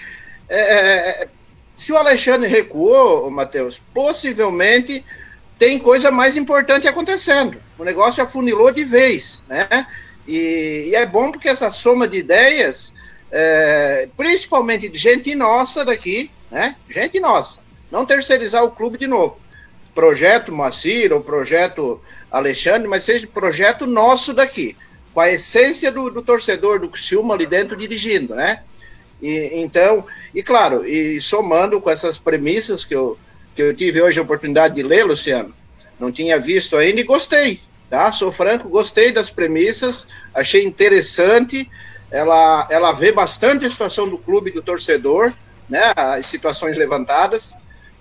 é, 0.49 1.23
é, 1.23 1.29
se 1.77 1.93
o 1.93 1.97
Alexandre 1.97 2.49
recuou, 2.49 3.31
Matheus, 3.31 3.81
possivelmente 3.95 5.05
tem 5.59 5.79
coisa 5.79 6.11
mais 6.11 6.37
importante 6.37 6.89
acontecendo. 6.89 7.61
O 7.79 7.85
negócio 7.85 8.23
afunilou 8.23 8.73
de 8.73 8.85
vez, 8.85 9.45
né? 9.49 9.87
E, 10.27 10.89
e 10.89 10.95
é 10.95 11.07
bom 11.07 11.31
porque 11.31 11.49
essa 11.49 11.71
soma 11.71 12.09
de 12.09 12.19
ideias, 12.19 12.93
é, 13.31 14.09
principalmente 14.17 14.89
de 14.89 14.99
gente 14.99 15.35
nossa 15.35 15.85
daqui, 15.85 16.31
né? 16.51 16.75
Gente 16.89 17.21
nossa, 17.21 17.61
não 17.91 18.05
terceirizar 18.05 18.65
o 18.65 18.73
clube 18.73 18.99
de 18.99 19.07
novo. 19.07 19.39
Projeto 19.95 20.53
Moacir 20.53 21.13
ou 21.13 21.21
projeto 21.21 22.01
Alexandre, 22.31 22.87
mas 22.87 23.05
seja 23.05 23.27
projeto 23.27 23.87
nosso 23.87 24.33
daqui, 24.33 24.77
com 25.13 25.21
a 25.21 25.31
essência 25.31 25.91
do, 25.91 26.11
do 26.11 26.23
torcedor 26.23 26.81
do 26.81 26.89
Criciúma 26.89 27.35
ali 27.35 27.47
dentro 27.47 27.77
dirigindo, 27.77 28.35
né? 28.35 28.63
E, 29.21 29.61
então, 29.61 30.07
e 30.35 30.43
claro, 30.43 30.87
e 30.87 31.21
somando 31.21 31.81
com 31.81 31.91
essas 31.91 32.17
premissas 32.17 32.85
que 32.85 32.95
eu, 32.95 33.19
que 33.55 33.63
eu 33.63 33.75
tive 33.75 34.01
hoje 34.01 34.19
a 34.19 34.23
oportunidade 34.23 34.75
de 34.75 34.83
ler, 34.83 35.05
Luciano, 35.05 35.55
não 35.99 36.11
tinha 36.11 36.39
visto 36.39 36.77
ainda 36.77 37.01
e 37.01 37.05
gostei, 37.05 37.61
tá? 37.91 38.11
Sou 38.13 38.33
franco, 38.33 38.69
gostei 38.69 39.13
das 39.13 39.29
premissas, 39.29 40.07
achei 40.33 40.65
interessante, 40.65 41.69
ela, 42.11 42.67
ela 42.71 42.93
vê 42.93 43.13
bastante 43.13 43.67
a 43.67 43.71
situação 43.71 44.09
do 44.09 44.19
clube 44.19 44.51
do 44.51 44.63
torcedor, 44.63 45.33
né? 45.69 45.93
As 45.95 46.27
situações 46.27 46.77
levantadas. 46.77 47.55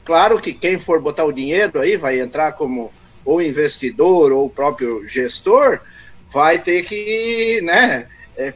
Claro 0.05 0.39
que 0.39 0.53
quem 0.53 0.79
for 0.79 1.01
botar 1.01 1.25
o 1.25 1.33
dinheiro 1.33 1.79
aí 1.79 1.97
vai 1.97 2.19
entrar 2.19 2.53
como 2.53 2.91
ou 3.25 3.41
investidor 3.41 4.31
ou 4.31 4.45
o 4.45 4.49
próprio 4.49 5.07
gestor 5.07 5.79
vai 6.31 6.59
ter 6.59 6.83
que 6.83 7.61
né, 7.63 8.07
é, 8.37 8.53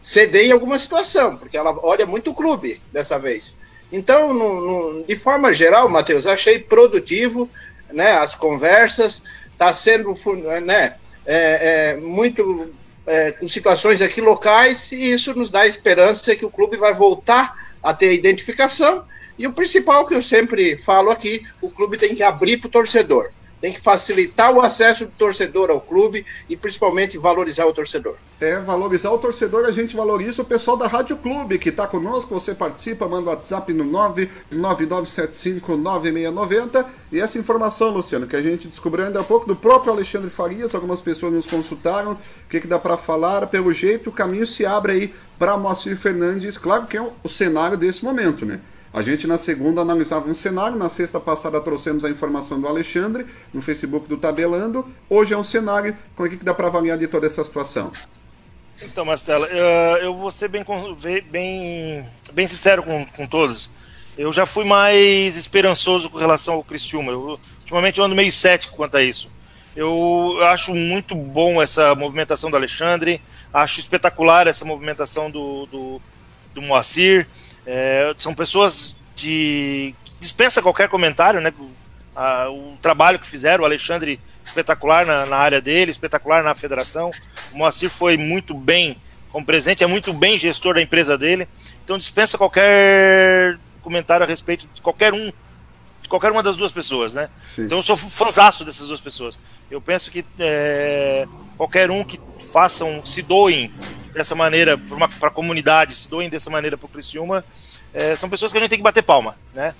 ceder 0.00 0.46
em 0.46 0.52
alguma 0.52 0.78
situação, 0.78 1.36
porque 1.36 1.56
ela 1.56 1.76
olha 1.82 2.06
muito 2.06 2.30
o 2.30 2.34
clube 2.34 2.80
dessa 2.92 3.18
vez. 3.18 3.56
Então, 3.92 4.32
no, 4.32 4.60
no, 4.60 5.04
de 5.04 5.16
forma 5.16 5.52
geral, 5.52 5.88
Matheus, 5.88 6.26
achei 6.26 6.58
produtivo 6.58 7.48
né, 7.92 8.12
as 8.12 8.34
conversas, 8.34 9.22
está 9.52 9.72
sendo 9.72 10.16
né, 10.62 10.94
é, 11.26 11.92
é, 11.94 11.96
muito 11.96 12.72
é, 13.06 13.32
com 13.32 13.46
situações 13.46 14.00
aqui 14.00 14.20
locais, 14.20 14.90
e 14.92 15.12
isso 15.12 15.34
nos 15.34 15.50
dá 15.50 15.66
esperança 15.66 16.34
que 16.34 16.44
o 16.44 16.50
clube 16.50 16.76
vai 16.76 16.92
voltar 16.94 17.72
a 17.82 17.92
ter 17.92 18.14
identificação 18.14 19.04
E 19.38 19.46
o 19.46 19.52
principal 19.52 20.06
que 20.06 20.14
eu 20.14 20.22
sempre 20.22 20.76
falo 20.78 21.10
aqui, 21.10 21.46
o 21.60 21.68
clube 21.68 21.98
tem 21.98 22.14
que 22.14 22.22
abrir 22.22 22.56
para 22.56 22.68
o 22.68 22.70
torcedor 22.70 23.30
tem 23.64 23.72
que 23.72 23.80
facilitar 23.80 24.52
o 24.52 24.60
acesso 24.60 25.06
do 25.06 25.12
torcedor 25.12 25.70
ao 25.70 25.80
clube 25.80 26.26
e 26.50 26.54
principalmente 26.54 27.16
valorizar 27.16 27.64
o 27.64 27.72
torcedor. 27.72 28.16
É, 28.38 28.60
valorizar 28.60 29.10
o 29.10 29.16
torcedor, 29.16 29.64
a 29.64 29.70
gente 29.70 29.96
valoriza 29.96 30.42
o 30.42 30.44
pessoal 30.44 30.76
da 30.76 30.86
Rádio 30.86 31.16
Clube 31.16 31.58
que 31.58 31.70
está 31.70 31.86
conosco, 31.86 32.38
você 32.38 32.54
participa, 32.54 33.08
manda 33.08 33.30
o 33.30 33.32
WhatsApp 33.32 33.72
no 33.72 33.86
999759690 34.52 36.84
e 37.10 37.18
essa 37.18 37.38
informação, 37.38 37.88
Luciano, 37.88 38.26
que 38.26 38.36
a 38.36 38.42
gente 38.42 38.68
descobriu 38.68 39.06
ainda 39.06 39.20
há 39.20 39.24
pouco 39.24 39.46
do 39.46 39.56
próprio 39.56 39.94
Alexandre 39.94 40.28
Farias, 40.28 40.74
algumas 40.74 41.00
pessoas 41.00 41.32
nos 41.32 41.46
consultaram, 41.46 42.12
o 42.12 42.18
que, 42.50 42.60
que 42.60 42.66
dá 42.66 42.78
para 42.78 42.98
falar, 42.98 43.46
pelo 43.46 43.72
jeito 43.72 44.10
o 44.10 44.12
caminho 44.12 44.46
se 44.46 44.66
abre 44.66 44.92
aí 44.92 45.14
para 45.38 45.56
Moacir 45.56 45.96
Fernandes, 45.96 46.58
claro 46.58 46.86
que 46.86 46.98
é 46.98 47.12
o 47.22 47.28
cenário 47.30 47.78
desse 47.78 48.04
momento, 48.04 48.44
né? 48.44 48.60
A 48.94 49.02
gente 49.02 49.26
na 49.26 49.36
segunda 49.36 49.80
analisava 49.80 50.30
um 50.30 50.34
cenário, 50.34 50.78
na 50.78 50.88
sexta 50.88 51.18
passada 51.18 51.60
trouxemos 51.60 52.04
a 52.04 52.10
informação 52.10 52.60
do 52.60 52.68
Alexandre 52.68 53.26
no 53.52 53.60
Facebook 53.60 54.06
do 54.06 54.16
Tabelando. 54.16 54.86
Hoje 55.10 55.34
é 55.34 55.36
um 55.36 55.42
cenário, 55.42 55.96
como 56.14 56.28
é 56.28 56.30
que 56.30 56.36
dá 56.36 56.54
para 56.54 56.68
avaliar 56.68 56.96
de 56.96 57.08
toda 57.08 57.26
essa 57.26 57.42
situação? 57.42 57.90
Então, 58.80 59.04
Marcelo, 59.04 59.46
eu 59.46 60.16
vou 60.16 60.30
ser 60.30 60.46
bem, 60.46 60.64
bem, 61.28 62.08
bem 62.32 62.46
sincero 62.46 62.84
com, 62.84 63.04
com 63.04 63.26
todos. 63.26 63.68
Eu 64.16 64.32
já 64.32 64.46
fui 64.46 64.64
mais 64.64 65.36
esperançoso 65.36 66.08
com 66.08 66.18
relação 66.18 66.54
ao 66.54 66.62
Criciúma. 66.62 67.10
Eu, 67.10 67.40
ultimamente 67.62 67.98
eu 67.98 68.04
ando 68.04 68.14
meio 68.14 68.30
cético 68.30 68.76
quanto 68.76 68.96
a 68.96 69.02
isso. 69.02 69.28
Eu 69.74 70.38
acho 70.44 70.72
muito 70.72 71.16
bom 71.16 71.60
essa 71.60 71.96
movimentação 71.96 72.48
do 72.48 72.56
Alexandre, 72.56 73.20
acho 73.52 73.80
espetacular 73.80 74.46
essa 74.46 74.64
movimentação 74.64 75.28
do, 75.28 75.66
do, 75.66 76.00
do 76.54 76.62
Moacir. 76.62 77.26
É, 77.66 78.14
são 78.16 78.34
pessoas 78.34 78.94
de 79.16 79.94
dispensa 80.20 80.62
qualquer 80.62 80.88
comentário, 80.88 81.40
né? 81.40 81.52
A, 82.14 82.48
o 82.48 82.76
trabalho 82.80 83.18
que 83.18 83.26
fizeram, 83.26 83.62
o 83.62 83.66
Alexandre 83.66 84.20
espetacular 84.44 85.04
na, 85.04 85.26
na, 85.26 85.36
área 85.36 85.60
dele, 85.60 85.90
espetacular 85.90 86.42
na 86.42 86.54
federação. 86.54 87.10
O 87.52 87.58
Moacir 87.58 87.90
foi 87.90 88.16
muito 88.16 88.54
bem 88.54 88.96
como 89.30 89.44
presidente, 89.44 89.82
é 89.82 89.86
muito 89.86 90.12
bem 90.12 90.38
gestor 90.38 90.74
da 90.74 90.82
empresa 90.82 91.18
dele. 91.18 91.48
Então 91.84 91.98
dispensa 91.98 92.38
qualquer 92.38 93.58
comentário 93.82 94.24
a 94.24 94.28
respeito 94.28 94.66
de 94.72 94.80
qualquer 94.80 95.12
um, 95.12 95.32
de 96.00 96.08
qualquer 96.08 96.30
uma 96.30 96.42
das 96.42 96.56
duas 96.56 96.70
pessoas, 96.70 97.12
né? 97.14 97.28
Sim. 97.54 97.62
Então 97.62 97.78
eu 97.78 97.82
sou 97.82 97.96
fãzaço 97.96 98.64
dessas 98.64 98.86
duas 98.88 99.00
pessoas. 99.00 99.38
Eu 99.70 99.80
penso 99.80 100.10
que 100.10 100.24
é, 100.38 101.26
qualquer 101.56 101.90
um 101.90 102.04
que 102.04 102.20
façam, 102.54 103.04
se 103.04 103.20
doem 103.20 103.72
dessa 104.12 104.36
maneira 104.36 104.78
para 105.18 105.26
a 105.26 105.30
comunidade, 105.30 105.96
se 105.96 106.08
doem 106.08 106.30
dessa 106.30 106.48
maneira 106.48 106.78
para 106.78 106.86
o 106.86 106.88
Criciúma, 106.88 107.44
é, 107.92 108.14
são 108.14 108.30
pessoas 108.30 108.52
que 108.52 108.58
a 108.58 108.60
gente 108.60 108.70
tem 108.70 108.78
que 108.78 108.84
bater 108.84 109.02
palma, 109.02 109.36
né? 109.52 109.74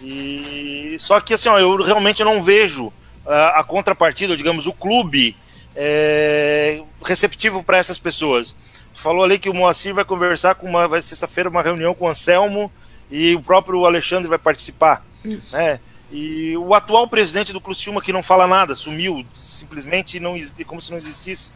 E 0.00 0.94
só 1.00 1.18
que 1.18 1.34
assim, 1.34 1.48
ó, 1.48 1.58
eu 1.58 1.82
realmente 1.82 2.22
não 2.22 2.40
vejo 2.40 2.92
a, 3.26 3.60
a 3.60 3.64
contrapartida, 3.64 4.36
digamos, 4.36 4.68
o 4.68 4.72
clube 4.72 5.36
é, 5.74 6.80
receptivo 7.04 7.64
para 7.64 7.78
essas 7.78 7.98
pessoas. 7.98 8.54
Tu 8.94 9.00
falou 9.00 9.24
ali 9.24 9.36
que 9.36 9.50
o 9.50 9.54
Moacir 9.54 9.92
vai 9.92 10.04
conversar 10.04 10.54
com 10.54 10.68
uma, 10.68 10.86
vai 10.86 11.02
sexta-feira 11.02 11.50
uma 11.50 11.62
reunião 11.62 11.94
com 11.94 12.04
o 12.04 12.08
Anselmo 12.08 12.70
e 13.10 13.34
o 13.34 13.42
próprio 13.42 13.84
Alexandre 13.84 14.28
vai 14.28 14.38
participar, 14.38 15.04
Isso. 15.24 15.56
né? 15.56 15.80
E 16.12 16.56
o 16.56 16.74
atual 16.74 17.08
presidente 17.08 17.52
do 17.52 17.60
Criciúma 17.60 18.00
que 18.00 18.12
não 18.12 18.22
fala 18.22 18.46
nada, 18.46 18.76
sumiu, 18.76 19.26
simplesmente 19.34 20.20
não 20.20 20.38
como 20.64 20.80
se 20.80 20.92
não 20.92 20.98
existisse 20.98 21.50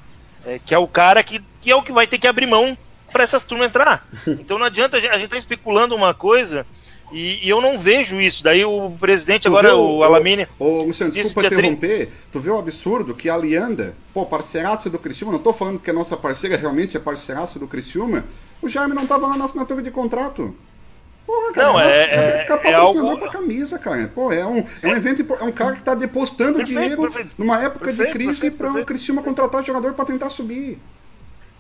é, 0.46 0.58
que 0.64 0.74
é 0.74 0.78
o 0.78 0.86
cara 0.86 1.22
que, 1.22 1.42
que 1.60 1.70
é 1.70 1.76
o 1.76 1.82
que 1.82 1.92
vai 1.92 2.06
ter 2.06 2.18
que 2.18 2.26
abrir 2.26 2.46
mão 2.46 2.76
para 3.12 3.24
essas 3.24 3.44
turmas 3.44 3.68
entrar. 3.68 4.06
Então 4.26 4.58
não 4.58 4.66
adianta 4.66 4.96
a 4.96 5.00
gente 5.00 5.12
estar 5.12 5.28
tá 5.28 5.38
especulando 5.38 5.94
uma 5.94 6.14
coisa 6.14 6.66
e, 7.12 7.46
e, 7.46 7.48
eu 7.48 7.60
não 7.60 7.78
vejo 7.78 8.20
isso. 8.20 8.42
Daí 8.44 8.64
o 8.64 8.90
presidente 8.98 9.42
tu 9.42 9.48
agora, 9.48 9.74
o, 9.74 9.98
o 9.98 10.04
Alamine. 10.04 10.46
Ô, 10.58 10.82
Luciano, 10.82 11.12
desculpa 11.12 11.46
interromper. 11.46 12.06
Tri... 12.06 12.12
Tu 12.30 12.40
vê 12.40 12.50
o 12.50 12.58
absurdo 12.58 13.14
que 13.14 13.28
a 13.28 13.34
Alianda, 13.34 13.96
pô, 14.12 14.26
parceiraça 14.26 14.90
do 14.90 14.98
Criciúma, 14.98 15.32
não 15.32 15.38
tô 15.38 15.52
falando 15.52 15.78
que 15.78 15.90
a 15.90 15.94
nossa 15.94 16.16
parceira 16.16 16.56
realmente 16.56 16.96
é 16.96 17.00
parceiraça 17.00 17.58
do 17.58 17.66
Criciúma, 17.66 18.24
o 18.60 18.68
Jaime 18.68 18.94
não 18.94 19.06
tava 19.06 19.26
lá 19.26 19.36
na 19.36 19.44
assinatura 19.44 19.80
de 19.80 19.90
contrato. 19.90 20.54
Porra, 21.28 21.52
cara, 21.52 21.68
não, 21.68 21.78
é, 21.78 21.86
é, 21.86 22.46
é, 22.46 22.46
é, 22.48 22.70
é 22.70 22.72
algo... 22.72 23.18
pra 23.18 23.28
camisa, 23.28 23.78
cara. 23.78 24.10
Pô, 24.14 24.32
é 24.32 24.46
um, 24.46 24.64
é 24.82 24.88
um 24.88 24.96
evento, 24.96 25.36
é 25.38 25.44
um 25.44 25.52
cara 25.52 25.76
que 25.76 25.82
tá 25.82 25.94
depositando 25.94 26.56
perfeito, 26.56 26.80
dinheiro 26.80 27.02
perfeito. 27.02 27.34
numa 27.36 27.60
época 27.62 27.84
perfeito, 27.84 28.12
de 28.12 28.18
crise 28.18 28.50
para 28.50 28.72
o 28.72 28.82
Criciúma 28.82 29.22
contratar 29.22 29.62
jogador 29.62 29.92
para 29.92 30.06
tentar 30.06 30.30
subir. 30.30 30.78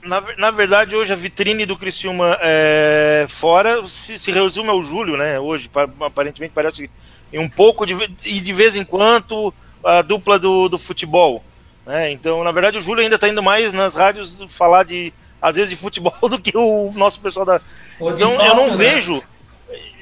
Na, 0.02 0.24
na 0.38 0.50
verdade, 0.50 0.96
hoje 0.96 1.12
a 1.12 1.16
vitrine 1.16 1.66
do 1.66 1.76
Criciúma 1.76 2.38
é, 2.40 3.26
fora 3.28 3.86
se, 3.86 4.18
se 4.18 4.32
resume 4.32 4.70
ao 4.70 4.82
Júlio, 4.82 5.18
né? 5.18 5.38
Hoje, 5.38 5.70
aparentemente, 6.00 6.54
parece 6.54 6.90
um 7.34 7.46
pouco 7.46 7.84
de, 7.84 7.94
e 8.24 8.40
de 8.40 8.52
vez 8.54 8.74
em 8.74 8.84
quando 8.84 9.52
a 9.84 10.00
dupla 10.00 10.38
do, 10.38 10.70
do 10.70 10.78
futebol. 10.78 11.44
Né? 11.84 12.10
Então, 12.10 12.42
na 12.42 12.52
verdade, 12.52 12.78
o 12.78 12.82
Júlio 12.82 13.02
ainda 13.02 13.16
está 13.16 13.28
indo 13.28 13.42
mais 13.42 13.74
nas 13.74 13.94
rádios 13.96 14.34
falar 14.48 14.84
de, 14.84 15.12
às 15.42 15.56
vezes, 15.56 15.68
de 15.68 15.76
futebol 15.76 16.16
do 16.26 16.40
que 16.40 16.56
o 16.56 16.90
nosso 16.94 17.20
pessoal 17.20 17.44
da. 17.44 17.60
Então, 18.00 18.32
eu 18.46 18.56
não 18.56 18.70
né? 18.70 18.76
vejo 18.76 19.22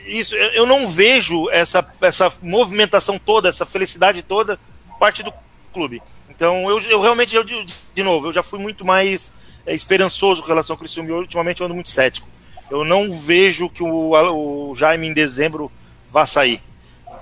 isso, 0.06 0.34
eu 0.34 0.66
não 0.66 0.88
vejo 0.88 1.50
essa, 1.50 1.86
essa 2.00 2.32
movimentação 2.42 3.18
toda, 3.18 3.48
essa 3.48 3.66
felicidade 3.66 4.22
toda, 4.22 4.58
parte 4.98 5.22
do 5.22 5.32
clube. 5.72 6.02
Então, 6.28 6.68
eu, 6.68 6.80
eu 6.82 7.00
realmente, 7.00 7.34
eu, 7.34 7.44
de, 7.44 8.02
novo, 8.02 8.28
eu 8.28 8.32
já 8.32 8.42
fui 8.42 8.58
muito 8.58 8.84
mais 8.84 9.32
é, 9.64 9.74
esperançoso 9.74 10.42
com 10.42 10.48
relação 10.48 10.74
ao 10.74 10.78
Criciúma 10.78 11.08
e 11.08 11.12
ultimamente 11.12 11.60
eu 11.60 11.66
ando 11.66 11.74
muito 11.74 11.90
cético. 11.90 12.28
Eu 12.70 12.84
não 12.84 13.12
vejo 13.12 13.68
que 13.68 13.82
o, 13.82 14.70
o 14.70 14.74
Jaime 14.74 15.06
em 15.06 15.12
dezembro 15.12 15.70
vá 16.10 16.26
sair. 16.26 16.62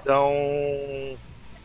Então, 0.00 0.32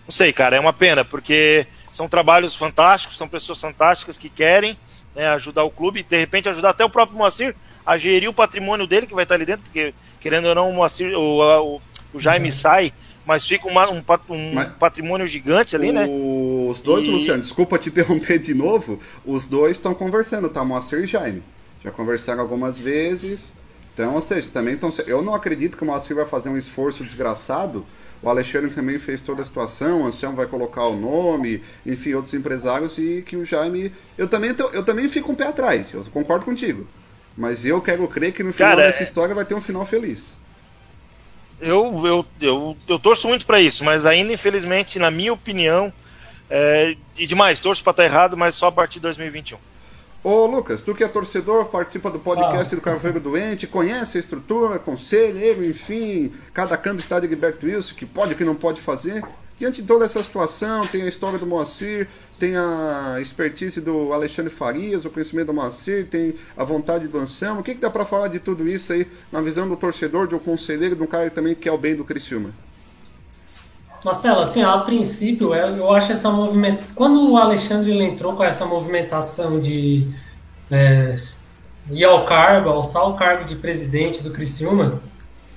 não 0.06 0.12
sei, 0.12 0.32
cara, 0.32 0.56
é 0.56 0.60
uma 0.60 0.74
pena, 0.74 1.04
porque 1.04 1.66
são 1.92 2.08
trabalhos 2.08 2.56
fantásticos, 2.56 3.18
são 3.18 3.28
pessoas 3.28 3.60
fantásticas 3.60 4.18
que 4.18 4.30
querem 4.30 4.78
né, 5.16 5.28
ajudar 5.30 5.64
o 5.64 5.72
clube, 5.72 6.04
de 6.04 6.18
repente 6.18 6.50
ajudar 6.50 6.70
até 6.70 6.84
o 6.86 6.90
próprio 6.90 7.18
Moacir 7.18 7.56
a 7.86 7.98
gerir 7.98 8.30
o 8.30 8.34
patrimônio 8.34 8.86
dele, 8.86 9.08
que 9.08 9.14
vai 9.14 9.24
estar 9.24 9.36
ali 9.36 9.46
dentro, 9.46 9.64
porque 9.64 9.94
querendo 10.20 10.48
ou 10.48 10.56
não, 10.56 10.70
o, 10.70 10.74
Moacir, 10.74 11.18
o, 11.18 11.76
o, 11.76 11.82
o 12.14 12.20
Jaime 12.20 12.50
uhum. 12.50 12.56
sai, 12.56 12.94
mas 13.26 13.46
fica 13.46 13.68
uma, 13.68 13.90
um, 13.90 14.04
um 14.30 14.54
mas 14.54 14.70
patrimônio 14.74 15.28
gigante 15.28 15.76
ali, 15.76 15.92
né? 15.92 16.08
Os 16.08 16.82
dois, 16.82 17.08
e... 17.08 17.12
Luciano, 17.12 17.42
desculpa 17.42 17.78
te 17.78 17.90
interromper 17.90 18.40
de 18.40 18.54
novo, 18.54 19.00
os 19.26 19.46
dois 19.46 19.72
estão 19.78 19.94
conversando, 19.94 20.50
tá? 20.50 20.64
Moacir 20.64 21.00
e 21.00 21.06
Jaime. 21.06 21.44
Já 21.84 21.92
conversaram 21.92 22.42
algumas 22.42 22.78
vezes. 22.78 23.54
Então, 23.94 24.16
ou 24.16 24.22
seja, 24.22 24.50
também 24.52 24.76
estão. 24.76 24.92
Eu 25.06 25.22
não 25.22 25.34
acredito 25.34 25.78
que 25.78 25.84
o 25.84 25.86
Moacir 25.86 26.16
vai 26.16 26.26
fazer 26.26 26.50
um 26.50 26.58
esforço 26.58 27.04
desgraçado 27.04 27.86
o 28.22 28.30
Alexandre 28.30 28.70
também 28.72 29.00
fez 29.00 29.22
toda 29.22 29.42
a 29.42 29.46
situação, 29.46 30.02
o 30.02 30.06
Anselmo 30.06 30.36
vai 30.36 30.46
colocar 30.46 30.86
o 30.88 30.96
nome, 30.96 31.64
enfim, 31.86 32.14
outros 32.14 32.34
empresários, 32.34 32.98
e 32.98 33.22
que 33.22 33.38
o 33.38 33.46
Jaime. 33.46 33.92
Eu 34.18 34.28
também, 34.28 34.54
tô, 34.54 34.70
eu 34.70 34.84
também 34.84 35.08
fico 35.08 35.32
um 35.32 35.36
pé 35.36 35.48
atrás, 35.48 35.94
eu 35.94 36.04
concordo 36.06 36.46
contigo. 36.46 36.88
Mas 37.38 37.66
eu 37.66 37.82
quero 37.82 38.06
crer 38.08 38.34
que 38.34 38.44
no 38.44 38.52
final 38.52 38.72
Cara, 38.72 38.84
dessa 38.88 39.02
é- 39.02 39.04
história 39.04 39.34
vai 39.34 39.46
ter 39.46 39.54
um 39.54 39.62
final 39.62 39.86
feliz. 39.86 40.38
Eu, 41.62 42.06
eu, 42.06 42.26
eu, 42.42 42.78
eu 42.88 43.00
torço 43.00 43.28
muito 43.28 43.46
para 43.46 43.60
isso, 43.60 43.84
mas 43.84 44.06
ainda, 44.06 44.32
infelizmente, 44.32 44.98
na 44.98 45.12
minha 45.12 45.34
opinião, 45.34 45.92
é, 46.50 46.96
e 47.18 47.28
demais, 47.28 47.60
torço 47.60 47.84
para 47.84 47.92
estar 47.92 48.04
errado, 48.06 48.38
mas 48.38 48.56
só 48.56 48.68
a 48.68 48.72
partir 48.72 48.96
de 48.96 49.02
2021. 49.02 49.58
Ô 50.22 50.46
Lucas, 50.48 50.82
tu 50.82 50.94
que 50.94 51.02
é 51.02 51.08
torcedor, 51.08 51.66
participa 51.68 52.12
do 52.12 52.20
podcast 52.20 52.74
ah. 52.74 52.76
do 52.76 52.82
Carvalho 52.82 53.22
Doente, 53.22 53.66
conhece 53.66 54.18
a 54.18 54.20
estrutura, 54.20 54.78
conselheiro, 54.78 55.64
enfim, 55.64 56.34
cada 56.54 56.76
canto 56.76 57.00
está 57.00 57.22
de 57.22 57.28
Gilberto 57.30 57.66
Wilson, 57.66 57.96
que 57.96 58.06
pode 58.06 58.36
que 58.36 58.44
não 58.44 58.54
pode 58.54 58.82
fazer. 58.82 59.24
Diante 59.56 59.82
de 59.82 59.88
toda 59.88 60.04
essa 60.04 60.22
situação, 60.22 60.86
tem 60.88 61.04
a 61.04 61.08
história 61.08 61.40
do 61.40 61.48
Moacir, 61.48 62.10
tem 62.38 62.56
a 62.58 63.18
expertise 63.22 63.80
do 63.80 64.12
Alexandre 64.12 64.52
Farias, 64.52 65.06
o 65.06 65.10
conhecimento 65.10 65.48
do 65.48 65.54
Moacir, 65.54 66.06
tem 66.08 66.36
a 66.56 66.66
vontade 66.66 67.08
do 67.08 67.18
Anselmo. 67.18 67.62
O 67.62 67.64
que, 67.64 67.76
que 67.76 67.82
dá 67.82 67.90
para 67.90 68.04
falar 68.04 68.28
de 68.28 68.40
tudo 68.40 68.68
isso 68.68 68.92
aí, 68.92 69.08
na 69.32 69.40
visão 69.40 69.70
do 69.70 69.78
torcedor, 69.78 70.28
de 70.28 70.36
um 70.36 70.40
conselheiro, 70.40 70.98
de 70.98 71.04
um 71.04 71.08
cara 71.08 71.30
também 71.30 71.56
que 71.56 71.68
é 71.68 71.72
o 71.72 71.78
bem 71.78 71.96
do 71.96 72.04
Criciúma? 72.04 72.52
Marcelo, 74.04 74.40
assim, 74.40 74.62
a 74.64 74.78
princípio, 74.80 75.54
é, 75.54 75.70
eu 75.70 75.92
acho 75.92 76.12
essa 76.12 76.30
movimentação. 76.30 76.90
Quando 76.96 77.32
o 77.32 77.38
Alexandre 77.38 77.92
entrou 78.02 78.34
com 78.34 78.44
essa 78.44 78.66
movimentação 78.66 79.60
de 79.60 80.08
é, 80.72 81.14
ir 81.92 82.06
ao 82.06 82.26
cargo, 82.26 82.70
alçar 82.70 83.08
o 83.10 83.16
cargo 83.16 83.44
de 83.44 83.56
presidente 83.56 84.24
do 84.24 84.32
Criciúma, 84.32 85.02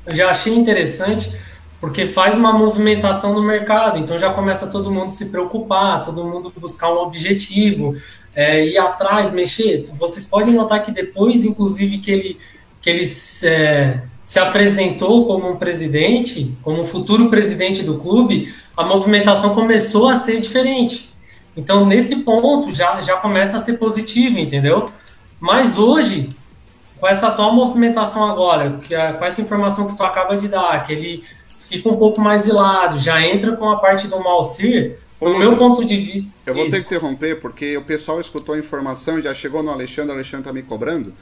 eu 0.06 0.16
já 0.16 0.30
achei 0.30 0.54
interessante, 0.54 1.32
porque 1.80 2.06
faz 2.06 2.36
uma 2.36 2.52
movimentação 2.52 3.34
no 3.34 3.42
mercado, 3.42 3.98
então 3.98 4.18
já 4.18 4.32
começa 4.32 4.66
todo 4.68 4.90
mundo 4.90 5.10
se 5.10 5.30
preocupar, 5.30 6.02
todo 6.02 6.24
mundo 6.24 6.52
buscar 6.56 6.92
um 6.92 6.98
objetivo, 6.98 7.96
é, 8.34 8.64
ir 8.66 8.78
atrás, 8.78 9.32
mexer. 9.32 9.84
Vocês 9.94 10.24
podem 10.24 10.54
notar 10.54 10.84
que 10.84 10.90
depois, 10.90 11.44
inclusive, 11.44 11.98
que 11.98 12.10
ele, 12.10 12.38
que 12.80 12.90
eles. 12.90 13.42
É, 13.44 14.02
se 14.32 14.38
apresentou 14.38 15.26
como 15.26 15.50
um 15.50 15.56
presidente, 15.56 16.56
como 16.62 16.80
um 16.80 16.84
futuro 16.86 17.28
presidente 17.28 17.82
do 17.82 17.98
clube, 17.98 18.50
a 18.74 18.82
movimentação 18.82 19.54
começou 19.54 20.08
a 20.08 20.14
ser 20.14 20.40
diferente. 20.40 21.12
Então, 21.54 21.84
nesse 21.84 22.20
ponto, 22.20 22.74
já, 22.74 22.98
já 23.02 23.18
começa 23.18 23.58
a 23.58 23.60
ser 23.60 23.74
positivo, 23.74 24.38
entendeu? 24.38 24.86
Mas 25.38 25.76
hoje, 25.76 26.30
com 26.98 27.06
essa 27.06 27.26
atual 27.26 27.52
movimentação 27.52 28.24
agora, 28.24 28.80
que 28.80 28.94
a, 28.94 29.12
com 29.12 29.22
essa 29.22 29.42
informação 29.42 29.88
que 29.88 29.98
tu 29.98 30.02
acaba 30.02 30.34
de 30.34 30.48
dar, 30.48 30.82
que 30.86 30.94
ele 30.94 31.24
fica 31.68 31.90
um 31.90 31.98
pouco 31.98 32.18
mais 32.22 32.44
de 32.44 32.52
lado, 32.52 32.98
já 32.98 33.20
entra 33.20 33.54
com 33.54 33.68
a 33.68 33.80
parte 33.80 34.06
do 34.08 34.18
Malcir, 34.18 34.96
no 35.20 35.38
meu 35.38 35.58
ponto 35.58 35.84
de 35.84 35.98
vista. 35.98 36.40
Eu 36.46 36.54
vou 36.54 36.62
isso. 36.62 36.70
ter 36.74 36.80
que 36.80 36.86
interromper, 36.86 37.38
porque 37.38 37.76
o 37.76 37.82
pessoal 37.82 38.18
escutou 38.18 38.54
a 38.54 38.58
informação, 38.58 39.20
já 39.20 39.34
chegou 39.34 39.62
no 39.62 39.70
Alexandre, 39.70 40.12
o 40.12 40.14
Alexandre 40.14 40.46
tá 40.46 40.52
me 40.54 40.62
cobrando. 40.62 41.12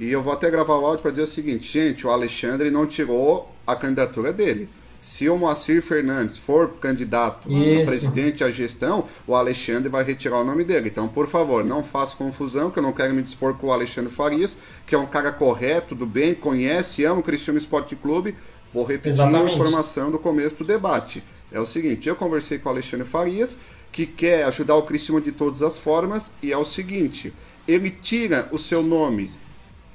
E 0.00 0.10
eu 0.10 0.22
vou 0.22 0.32
até 0.32 0.50
gravar 0.50 0.78
o 0.78 0.86
áudio 0.86 1.02
para 1.02 1.10
dizer 1.10 1.24
o 1.24 1.26
seguinte, 1.26 1.70
gente, 1.70 2.06
o 2.06 2.10
Alexandre 2.10 2.70
não 2.70 2.86
tirou 2.86 3.54
a 3.66 3.76
candidatura 3.76 4.32
dele. 4.32 4.66
Se 4.98 5.28
o 5.28 5.36
Moacir 5.36 5.82
Fernandes 5.82 6.38
for 6.38 6.70
candidato 6.80 7.48
a 7.50 7.84
presidente 7.84 8.42
à 8.42 8.50
gestão, 8.50 9.04
o 9.26 9.34
Alexandre 9.34 9.90
vai 9.90 10.02
retirar 10.02 10.40
o 10.40 10.44
nome 10.44 10.64
dele. 10.64 10.88
Então, 10.88 11.06
por 11.06 11.26
favor, 11.26 11.62
não 11.62 11.84
faça 11.84 12.16
confusão, 12.16 12.70
que 12.70 12.78
eu 12.78 12.82
não 12.82 12.94
quero 12.94 13.14
me 13.14 13.20
dispor 13.20 13.54
com 13.54 13.66
o 13.66 13.72
Alexandre 13.72 14.10
Farias, 14.10 14.56
que 14.86 14.94
é 14.94 14.98
um 14.98 15.06
cara 15.06 15.32
correto, 15.32 15.94
do 15.94 16.06
bem, 16.06 16.34
conhece, 16.34 17.04
ama 17.04 17.20
o 17.20 17.22
Cristiano 17.22 17.58
Esporte 17.58 17.94
Clube. 17.94 18.34
Vou 18.72 18.84
repetir 18.84 19.10
Exatamente. 19.10 19.50
a 19.50 19.52
informação 19.52 20.10
do 20.10 20.18
começo 20.18 20.56
do 20.56 20.64
debate. 20.64 21.22
É 21.52 21.60
o 21.60 21.66
seguinte, 21.66 22.08
eu 22.08 22.16
conversei 22.16 22.58
com 22.58 22.70
o 22.70 22.72
Alexandre 22.72 23.06
Farias, 23.06 23.58
que 23.92 24.06
quer 24.06 24.44
ajudar 24.44 24.76
o 24.76 24.82
Cristiano 24.82 25.20
de 25.20 25.32
todas 25.32 25.60
as 25.60 25.76
formas, 25.76 26.30
e 26.42 26.50
é 26.50 26.56
o 26.56 26.64
seguinte, 26.64 27.34
ele 27.68 27.90
tira 27.90 28.48
o 28.50 28.58
seu 28.58 28.82
nome 28.82 29.30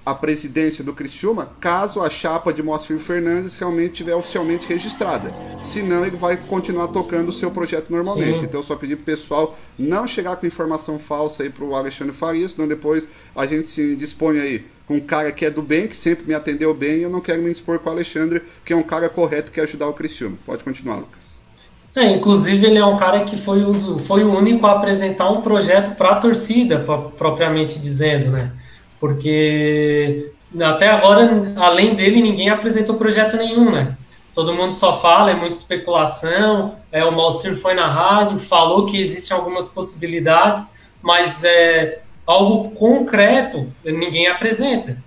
a 0.05 0.13
presidência 0.13 0.83
do 0.83 0.93
Criciúma 0.93 1.50
caso 1.59 2.00
a 2.01 2.09
chapa 2.09 2.53
de 2.53 2.62
Moacir 2.62 3.00
Fernandes 3.00 3.57
realmente 3.57 3.93
estiver 3.93 4.13
oficialmente 4.13 4.67
registrada. 4.67 5.33
Senão 5.63 6.05
ele 6.05 6.15
vai 6.15 6.38
continuar 6.38 6.89
tocando 6.89 7.29
o 7.29 7.33
seu 7.33 7.50
projeto 7.50 7.89
normalmente. 7.89 8.39
Sim. 8.39 8.45
Então 8.45 8.59
eu 8.59 8.63
só 8.63 8.75
pedi 8.75 8.95
pro 8.95 9.05
pessoal 9.05 9.53
não 9.79 10.07
chegar 10.07 10.35
com 10.35 10.45
informação 10.45 11.00
falsa 11.00 11.41
aí 11.41 11.50
pro 11.50 11.74
Alexandre 11.74 12.13
Farias, 12.13 12.51
senão 12.51 12.67
depois 12.67 13.07
a 13.35 13.47
gente 13.47 13.67
se 13.67 13.95
dispõe 13.95 14.39
aí 14.39 14.65
com 14.88 14.97
um 14.97 15.00
cara 15.00 15.31
que 15.31 15.45
é 15.45 15.50
do 15.50 15.63
bem, 15.63 15.88
que 15.88 15.97
sempre 15.97 16.27
me 16.27 16.35
atendeu 16.35 16.71
bem, 16.74 17.00
e 17.00 17.01
eu 17.01 17.09
não 17.09 17.19
quero 17.19 17.41
me 17.41 17.50
dispor 17.50 17.79
com 17.79 17.89
o 17.89 17.93
Alexandre, 17.93 18.43
que 18.63 18.71
é 18.71 18.75
um 18.75 18.83
cara 18.83 19.09
correto 19.09 19.50
que 19.50 19.55
quer 19.55 19.63
ajudar 19.63 19.88
o 19.88 19.93
Criciúma. 19.93 20.38
Pode 20.45 20.63
continuar, 20.63 20.97
Lucas. 20.97 21.35
É, 21.95 22.12
inclusive 22.12 22.67
ele 22.67 22.77
é 22.77 22.85
um 22.85 22.97
cara 22.97 23.24
que 23.24 23.38
foi 23.38 23.63
o, 23.63 23.97
foi 23.97 24.24
o 24.24 24.38
único 24.38 24.67
a 24.67 24.74
apresentar 24.74 25.31
um 25.31 25.41
projeto 25.41 25.95
para 25.95 26.12
a 26.12 26.15
torcida, 26.15 26.85
propriamente 27.17 27.79
dizendo, 27.79 28.29
né? 28.29 28.51
Porque 29.05 30.31
até 30.59 30.88
agora, 30.88 31.53
além 31.57 31.93
dele, 31.93 32.24
ninguém 32.24 32.50
apresentou 32.50 32.95
projeto 32.95 33.38
nenhum, 33.38 33.71
né? 33.71 33.95
Todo 34.33 34.53
mundo 34.53 34.71
só 34.71 35.00
fala, 35.00 35.29
é 35.29 35.35
muita 35.35 35.55
especulação. 35.55 36.75
É, 36.91 37.05
o 37.05 37.12
Malcir 37.12 37.55
foi 37.55 37.75
na 37.75 37.88
rádio, 37.88 38.39
falou 38.39 38.88
que 38.88 39.00
existem 39.00 39.38
algumas 39.38 39.67
possibilidades, 39.67 40.69
mas 41.03 41.43
é, 41.43 42.00
algo 42.25 42.71
concreto 42.71 43.71
ninguém 43.83 44.25
apresenta. 44.25 44.97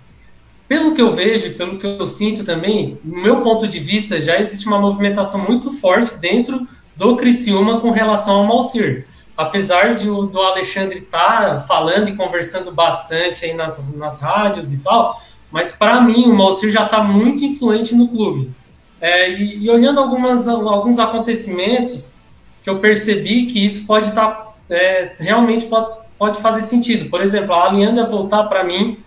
Pelo 0.65 0.95
que 0.95 1.01
eu 1.01 1.11
vejo, 1.11 1.55
pelo 1.55 1.77
que 1.77 1.85
eu 1.85 2.07
sinto 2.07 2.45
também, 2.45 2.97
no 3.03 3.21
meu 3.21 3.41
ponto 3.41 3.67
de 3.67 3.79
vista, 3.79 4.21
já 4.21 4.39
existe 4.39 4.65
uma 4.65 4.79
movimentação 4.79 5.41
muito 5.41 5.71
forte 5.71 6.17
dentro 6.19 6.65
do 6.95 7.17
Criciúma 7.17 7.81
com 7.81 7.91
relação 7.91 8.37
ao 8.37 8.43
Malcir 8.45 9.05
apesar 9.39 9.95
de, 9.95 10.05
do 10.05 10.41
Alexandre 10.41 10.97
estar 10.97 11.55
tá 11.55 11.61
falando 11.61 12.09
e 12.09 12.15
conversando 12.15 12.73
bastante 12.73 13.45
aí 13.45 13.53
nas, 13.53 13.95
nas 13.95 14.19
rádios 14.19 14.73
e 14.73 14.79
tal, 14.79 15.17
mas 15.49 15.71
para 15.71 16.01
mim 16.01 16.25
o 16.25 16.35
Malcir 16.35 16.69
já 16.69 16.83
está 16.83 17.01
muito 17.01 17.45
influente 17.45 17.95
no 17.95 18.09
clube. 18.09 18.51
É, 18.99 19.31
e, 19.31 19.63
e, 19.63 19.69
olhando 19.69 19.97
algumas, 19.97 20.45
alguns 20.45 20.99
acontecimentos, 20.99 22.19
que 22.61 22.69
eu 22.69 22.79
percebi 22.79 23.45
que 23.45 23.65
isso 23.65 23.87
pode 23.87 24.09
estar, 24.09 24.29
tá, 24.29 24.53
é, 24.69 25.13
realmente 25.17 25.67
pode, 25.67 25.99
pode 26.17 26.41
fazer 26.41 26.61
sentido. 26.61 27.09
Por 27.09 27.21
exemplo, 27.21 27.53
a 27.53 27.69
Alianda 27.69 28.05
voltar 28.05 28.43
para 28.43 28.65
mim, 28.65 28.97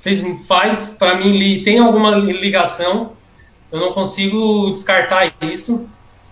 fez, 0.00 0.22
faz 0.46 0.96
para 0.98 1.16
mim, 1.16 1.36
li, 1.36 1.62
tem 1.62 1.80
alguma 1.80 2.12
ligação, 2.12 3.12
eu 3.70 3.78
não 3.78 3.92
consigo 3.92 4.70
descartar 4.70 5.34
isso. 5.42 5.86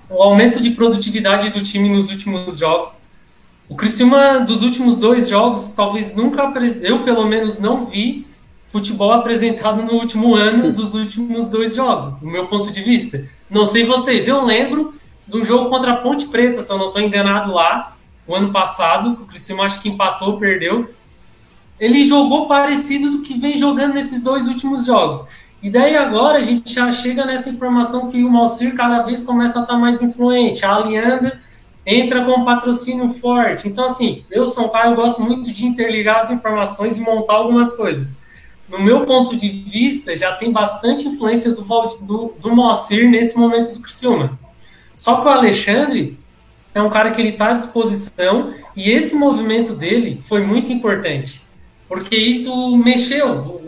O 0.08 0.22
aumento 0.22 0.62
de 0.62 0.70
produtividade 0.70 1.50
do 1.50 1.62
time 1.62 1.90
nos 1.90 2.08
últimos 2.08 2.58
jogos, 2.58 3.03
o 3.68 3.74
Criciúma, 3.74 4.40
dos 4.40 4.62
últimos 4.62 4.98
dois 4.98 5.28
jogos, 5.28 5.72
talvez 5.72 6.14
nunca, 6.14 6.52
eu 6.82 7.02
pelo 7.02 7.26
menos 7.26 7.58
não 7.58 7.86
vi 7.86 8.26
futebol 8.66 9.12
apresentado 9.12 9.82
no 9.82 9.94
último 9.94 10.34
ano 10.34 10.70
dos 10.74 10.94
últimos 10.94 11.50
dois 11.50 11.74
jogos, 11.74 12.12
do 12.18 12.26
meu 12.26 12.46
ponto 12.46 12.70
de 12.70 12.82
vista. 12.82 13.26
Não 13.48 13.64
sei 13.64 13.84
vocês, 13.84 14.28
eu 14.28 14.44
lembro 14.44 14.94
do 15.26 15.42
jogo 15.44 15.70
contra 15.70 15.92
a 15.92 15.96
Ponte 15.96 16.26
Preta, 16.26 16.60
se 16.60 16.70
eu 16.70 16.76
não 16.76 16.88
estou 16.88 17.00
enganado 17.00 17.52
lá, 17.52 17.96
o 18.26 18.34
ano 18.34 18.52
passado, 18.52 19.12
o 19.12 19.26
Criciúma 19.26 19.64
acho 19.64 19.80
que 19.80 19.88
empatou, 19.88 20.38
perdeu. 20.38 20.90
Ele 21.80 22.04
jogou 22.04 22.46
parecido 22.46 23.10
do 23.10 23.22
que 23.22 23.38
vem 23.38 23.56
jogando 23.56 23.94
nesses 23.94 24.22
dois 24.22 24.46
últimos 24.46 24.84
jogos. 24.84 25.26
E 25.62 25.70
daí 25.70 25.96
agora 25.96 26.38
a 26.38 26.40
gente 26.42 26.72
já 26.72 26.92
chega 26.92 27.24
nessa 27.24 27.48
informação 27.48 28.10
que 28.10 28.22
o 28.22 28.30
Malcir 28.30 28.74
cada 28.74 29.02
vez 29.02 29.22
começa 29.22 29.60
a 29.60 29.62
estar 29.62 29.74
tá 29.74 29.78
mais 29.78 30.02
influente. 30.02 30.64
A 30.64 30.76
Alianda 30.76 31.40
entra 31.86 32.24
com 32.24 32.44
patrocínio 32.44 33.08
forte. 33.08 33.68
Então, 33.68 33.84
assim, 33.84 34.24
eu 34.30 34.46
sou 34.46 34.66
um 34.66 34.68
cara, 34.68 34.90
eu 34.90 34.96
gosto 34.96 35.22
muito 35.22 35.52
de 35.52 35.66
interligar 35.66 36.20
as 36.20 36.30
informações 36.30 36.96
e 36.96 37.00
montar 37.00 37.34
algumas 37.34 37.76
coisas. 37.76 38.16
No 38.68 38.80
meu 38.80 39.04
ponto 39.04 39.36
de 39.36 39.48
vista, 39.48 40.16
já 40.16 40.32
tem 40.32 40.50
bastante 40.50 41.06
influência 41.06 41.52
do, 41.52 41.62
do, 42.00 42.34
do 42.40 42.54
Moacir 42.54 43.08
nesse 43.10 43.38
momento 43.38 43.72
do 43.72 43.80
Criciúma. 43.80 44.38
Só 44.96 45.20
que 45.20 45.26
o 45.26 45.30
Alexandre 45.30 46.18
é 46.74 46.80
um 46.80 46.88
cara 46.88 47.10
que 47.10 47.20
ele 47.20 47.30
está 47.30 47.50
à 47.50 47.54
disposição 47.54 48.52
e 48.74 48.90
esse 48.90 49.14
movimento 49.14 49.74
dele 49.74 50.18
foi 50.22 50.40
muito 50.42 50.72
importante, 50.72 51.42
porque 51.88 52.16
isso 52.16 52.76
mexeu. 52.76 53.62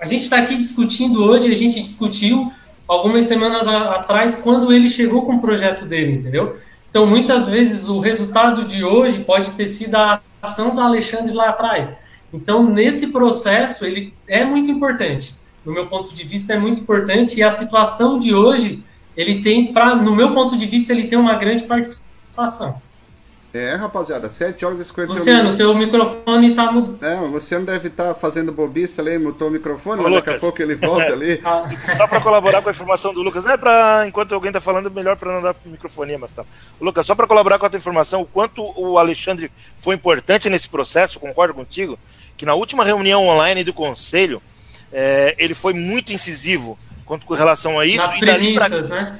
A 0.00 0.06
gente 0.06 0.22
está 0.22 0.38
aqui 0.38 0.56
discutindo 0.56 1.22
hoje, 1.22 1.50
a 1.50 1.56
gente 1.56 1.80
discutiu 1.80 2.50
algumas 2.86 3.24
semanas 3.24 3.68
atrás 3.68 4.36
quando 4.36 4.72
ele 4.72 4.88
chegou 4.88 5.22
com 5.22 5.34
o 5.34 5.40
projeto 5.40 5.84
dele, 5.84 6.14
entendeu? 6.14 6.56
Então, 6.90 7.06
muitas 7.06 7.48
vezes, 7.48 7.88
o 7.88 8.00
resultado 8.00 8.64
de 8.64 8.84
hoje 8.84 9.22
pode 9.24 9.50
ter 9.52 9.66
sido 9.66 9.94
a 9.96 10.20
ação 10.40 10.74
do 10.74 10.80
Alexandre 10.80 11.32
lá 11.32 11.50
atrás. 11.50 11.98
Então, 12.32 12.68
nesse 12.68 13.08
processo, 13.08 13.84
ele 13.84 14.14
é 14.26 14.44
muito 14.44 14.70
importante. 14.70 15.34
No 15.64 15.72
meu 15.72 15.86
ponto 15.86 16.14
de 16.14 16.24
vista, 16.24 16.54
é 16.54 16.58
muito 16.58 16.80
importante. 16.80 17.38
E 17.38 17.42
a 17.42 17.50
situação 17.50 18.18
de 18.18 18.34
hoje, 18.34 18.82
ele 19.16 19.42
tem, 19.42 19.72
pra, 19.72 19.94
no 19.94 20.14
meu 20.14 20.32
ponto 20.32 20.56
de 20.56 20.64
vista, 20.64 20.92
ele 20.92 21.08
tem 21.08 21.18
uma 21.18 21.34
grande 21.34 21.64
participação. 21.64 22.80
É, 23.52 23.74
rapaziada, 23.74 24.28
7 24.28 24.62
horas 24.64 24.78
e 24.78 24.84
51 24.84 25.18
Luciano, 25.18 25.56
teu 25.56 25.74
microfone 25.74 26.54
tá 26.54 26.70
mudando. 26.70 27.02
É, 27.02 27.18
o 27.18 27.28
Luciano 27.28 27.64
deve 27.64 27.88
estar 27.88 28.08
tá 28.08 28.14
fazendo 28.14 28.52
bobiça 28.52 29.00
ali, 29.00 29.16
mutou 29.18 29.48
o 29.48 29.50
microfone, 29.50 30.00
Ô, 30.00 30.02
mas 30.02 30.12
Lucas. 30.12 30.24
daqui 30.26 30.36
a 30.36 30.40
pouco 30.40 30.62
ele 30.62 30.74
volta 30.74 31.12
ali. 31.12 31.40
Ah. 31.48 31.66
Só 31.96 32.06
para 32.06 32.20
colaborar 32.20 32.60
com 32.60 32.68
a 32.68 32.72
informação 32.72 33.14
do 33.14 33.22
Lucas, 33.22 33.42
não 33.42 33.52
é 33.52 33.56
para, 33.56 34.06
enquanto 34.06 34.34
alguém 34.34 34.52
tá 34.52 34.60
falando, 34.60 34.90
melhor 34.90 35.16
para 35.16 35.32
não 35.32 35.40
dar 35.40 35.56
microfone, 35.64 36.18
mas 36.18 36.32
tá. 36.32 36.44
Lucas, 36.78 37.06
só 37.06 37.14
para 37.14 37.26
colaborar 37.26 37.58
com 37.58 37.64
a 37.64 37.70
tua 37.70 37.78
informação, 37.78 38.20
o 38.20 38.26
quanto 38.26 38.62
o 38.76 38.98
Alexandre 38.98 39.50
foi 39.78 39.94
importante 39.94 40.50
nesse 40.50 40.68
processo, 40.68 41.18
concordo 41.18 41.54
contigo, 41.54 41.98
que 42.36 42.44
na 42.44 42.54
última 42.54 42.84
reunião 42.84 43.26
online 43.26 43.64
do 43.64 43.72
Conselho, 43.72 44.42
é, 44.92 45.34
ele 45.38 45.54
foi 45.54 45.72
muito 45.72 46.12
incisivo 46.12 46.78
quanto 47.08 47.24
com 47.24 47.34
relação 47.34 47.80
a 47.80 47.86
isso. 47.86 47.96
Nas 47.96 48.18
premissas, 48.18 48.88
pra, 48.88 49.02
né? 49.02 49.18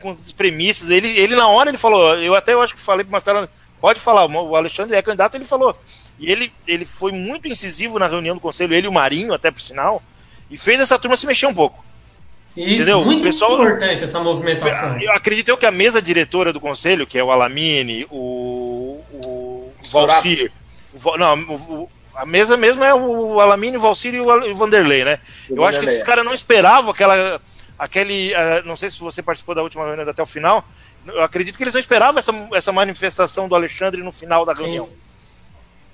Com 0.00 0.12
as 0.12 0.32
premissas. 0.32 0.88
Ele, 0.88 1.08
ele, 1.08 1.36
na 1.36 1.46
hora, 1.46 1.68
ele 1.68 1.76
falou, 1.76 2.16
eu 2.16 2.34
até 2.34 2.54
eu 2.54 2.62
acho 2.62 2.74
que 2.74 2.80
falei 2.80 3.04
para 3.04 3.12
Marcelo, 3.12 3.48
pode 3.80 4.00
falar, 4.00 4.26
o 4.26 4.56
Alexandre 4.56 4.96
é 4.96 5.02
candidato, 5.02 5.36
ele 5.36 5.44
falou. 5.44 5.78
E 6.18 6.32
ele, 6.32 6.50
ele 6.66 6.86
foi 6.86 7.12
muito 7.12 7.46
incisivo 7.46 7.98
na 7.98 8.08
reunião 8.08 8.34
do 8.34 8.40
conselho, 8.40 8.74
ele 8.74 8.86
e 8.86 8.88
o 8.88 8.92
Marinho, 8.92 9.34
até 9.34 9.50
por 9.50 9.60
sinal, 9.60 10.02
e 10.50 10.56
fez 10.56 10.80
essa 10.80 10.98
turma 10.98 11.16
se 11.16 11.26
mexer 11.26 11.46
um 11.46 11.54
pouco. 11.54 11.84
Isso, 12.56 12.74
Entendeu? 12.74 13.04
muito 13.04 13.22
pessoal, 13.22 13.52
importante 13.52 14.02
essa 14.02 14.18
movimentação. 14.18 14.98
Eu 15.00 15.12
acredito 15.12 15.56
que 15.56 15.66
a 15.66 15.70
mesa 15.70 16.02
diretora 16.02 16.52
do 16.52 16.58
conselho, 16.58 17.06
que 17.06 17.16
é 17.16 17.22
o 17.22 17.30
Alamine, 17.30 18.04
o, 18.10 19.00
o 19.12 19.72
Valcir, 19.92 20.50
o, 20.92 21.16
não, 21.16 21.38
o, 21.42 21.88
a 22.18 22.26
mesa 22.26 22.56
mesmo 22.56 22.82
é 22.82 22.92
o 22.92 23.40
Alamine, 23.40 23.76
o 23.76 23.80
Valcir 23.80 24.12
e 24.12 24.20
o 24.20 24.54
Vanderlei, 24.56 25.04
né? 25.04 25.20
O 25.48 25.52
eu 25.52 25.56
Vanderlei. 25.56 25.68
acho 25.68 25.78
que 25.78 25.86
esses 25.86 26.02
caras 26.02 26.24
não 26.24 26.34
esperavam 26.34 26.90
aquela. 26.90 27.40
Aquele. 27.78 28.32
Uh, 28.32 28.66
não 28.66 28.74
sei 28.74 28.90
se 28.90 28.98
você 28.98 29.22
participou 29.22 29.54
da 29.54 29.62
última 29.62 29.84
reunião 29.86 30.08
até 30.08 30.20
o 30.20 30.26
final. 30.26 30.64
Eu 31.06 31.22
acredito 31.22 31.56
que 31.56 31.62
eles 31.62 31.72
não 31.72 31.80
esperavam 31.80 32.18
essa, 32.18 32.32
essa 32.52 32.72
manifestação 32.72 33.48
do 33.48 33.54
Alexandre 33.54 34.02
no 34.02 34.10
final 34.10 34.44
da 34.44 34.52
reunião. 34.52 34.86
Sim. 34.86 34.92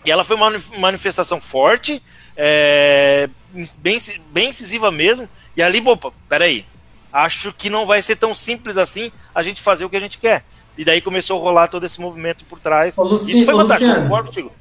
E 0.06 0.10
ela 0.10 0.24
foi 0.24 0.34
uma 0.34 0.50
manifestação 0.78 1.42
forte, 1.42 2.02
é, 2.34 3.28
bem, 3.76 3.98
bem 4.32 4.48
incisiva 4.48 4.90
mesmo. 4.90 5.28
E 5.54 5.62
ali, 5.62 5.82
opa, 5.86 6.10
peraí. 6.26 6.64
Acho 7.12 7.52
que 7.52 7.68
não 7.68 7.84
vai 7.84 8.00
ser 8.02 8.16
tão 8.16 8.34
simples 8.34 8.78
assim 8.78 9.12
a 9.34 9.42
gente 9.42 9.60
fazer 9.60 9.84
o 9.84 9.90
que 9.90 9.96
a 9.96 10.00
gente 10.00 10.16
quer. 10.16 10.42
E 10.76 10.86
daí 10.86 11.02
começou 11.02 11.38
a 11.38 11.42
rolar 11.42 11.68
todo 11.68 11.84
esse 11.84 12.00
movimento 12.00 12.46
por 12.46 12.58
trás. 12.58 12.96
Ô, 12.96 13.14
Isso 13.14 13.44
foi 13.44 13.54
fantástico, 13.54 13.94
concordo 13.94 14.28
contigo. 14.28 14.52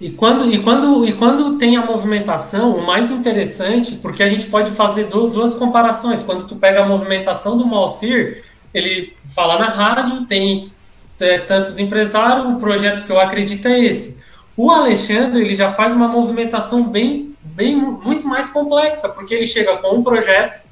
E 0.00 0.10
quando, 0.10 0.52
e, 0.52 0.62
quando, 0.62 1.06
e 1.06 1.12
quando 1.12 1.56
tem 1.56 1.76
a 1.76 1.84
movimentação, 1.84 2.76
o 2.76 2.86
mais 2.86 3.10
interessante, 3.10 3.96
porque 3.96 4.22
a 4.22 4.28
gente 4.28 4.46
pode 4.46 4.70
fazer 4.72 5.04
duas 5.04 5.54
comparações. 5.54 6.22
Quando 6.22 6.46
tu 6.46 6.56
pega 6.56 6.82
a 6.82 6.88
movimentação 6.88 7.56
do 7.56 7.66
Malcir, 7.66 8.42
ele 8.72 9.14
fala 9.34 9.58
na 9.58 9.68
rádio, 9.68 10.26
tem 10.26 10.72
é, 11.20 11.38
tantos 11.38 11.78
empresários, 11.78 12.46
o 12.46 12.56
projeto 12.56 13.04
que 13.04 13.12
eu 13.12 13.20
acredito 13.20 13.68
é 13.68 13.80
esse. 13.80 14.22
O 14.56 14.70
Alexandre, 14.70 15.42
ele 15.42 15.54
já 15.54 15.72
faz 15.72 15.92
uma 15.92 16.08
movimentação 16.08 16.88
bem, 16.88 17.34
bem 17.42 17.76
muito 17.76 18.26
mais 18.26 18.50
complexa, 18.50 19.08
porque 19.08 19.34
ele 19.34 19.46
chega 19.46 19.76
com 19.78 19.96
um 19.96 20.02
projeto, 20.02 20.62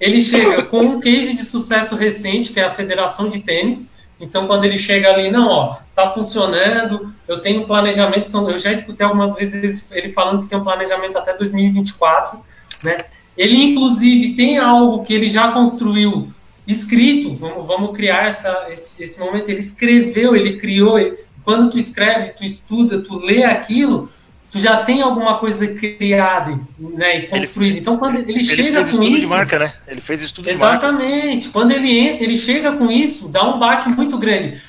ele 0.00 0.20
chega 0.20 0.64
com 0.64 0.80
um 0.80 1.00
case 1.00 1.34
de 1.34 1.42
sucesso 1.42 1.96
recente, 1.96 2.52
que 2.52 2.60
é 2.60 2.64
a 2.64 2.70
Federação 2.70 3.28
de 3.28 3.40
Tênis. 3.40 3.92
Então, 4.20 4.46
quando 4.46 4.64
ele 4.64 4.78
chega 4.78 5.10
ali, 5.10 5.30
não, 5.30 5.48
ó, 5.48 5.76
tá 5.94 6.10
funcionando, 6.10 7.12
eu 7.26 7.40
tenho 7.40 7.66
planejamento, 7.66 8.28
eu 8.48 8.58
já 8.58 8.72
escutei 8.72 9.06
algumas 9.06 9.36
vezes 9.36 9.90
ele 9.92 10.08
falando 10.08 10.42
que 10.42 10.48
tem 10.48 10.58
um 10.58 10.64
planejamento 10.64 11.16
até 11.16 11.32
2024, 11.34 12.40
né? 12.82 12.96
Ele, 13.36 13.56
inclusive, 13.56 14.34
tem 14.34 14.58
algo 14.58 15.04
que 15.04 15.14
ele 15.14 15.28
já 15.28 15.52
construiu 15.52 16.32
escrito, 16.66 17.34
vamos, 17.34 17.66
vamos 17.66 17.96
criar 17.96 18.26
essa, 18.26 18.66
esse, 18.70 19.02
esse 19.02 19.20
momento, 19.20 19.48
ele 19.48 19.60
escreveu, 19.60 20.34
ele 20.34 20.58
criou, 20.58 20.98
ele, 20.98 21.16
quando 21.44 21.70
tu 21.70 21.78
escreve, 21.78 22.32
tu 22.32 22.44
estuda, 22.44 23.00
tu 23.00 23.18
lê 23.18 23.44
aquilo, 23.44 24.10
tu 24.50 24.58
já 24.58 24.82
tem 24.82 25.02
alguma 25.02 25.38
coisa 25.38 25.66
criada 25.66 26.58
né, 26.78 27.18
e 27.18 27.28
construída. 27.28 27.72
Ele, 27.72 27.80
então, 27.80 27.96
quando 27.98 28.18
ele, 28.18 28.32
ele 28.32 28.42
chega 28.42 28.62
fez 28.62 28.74
com 28.74 28.94
estudo 28.94 29.16
isso. 29.16 29.26
de 29.26 29.34
marca, 29.34 29.58
né? 29.58 29.72
Ele 29.86 30.00
fez 30.00 30.22
estudo 30.22 30.48
exatamente, 30.48 31.08
de 31.08 31.34
marca. 31.34 31.50
Quando 31.52 31.72
ele 31.72 31.98
entra, 31.98 32.24
ele 32.24 32.36
chega 32.36 32.72
com 32.72 32.90
isso, 32.90 33.28
dá 33.28 33.44
um 33.44 33.58
baque 33.58 33.90
muito 33.90 34.16
grande. 34.18 34.60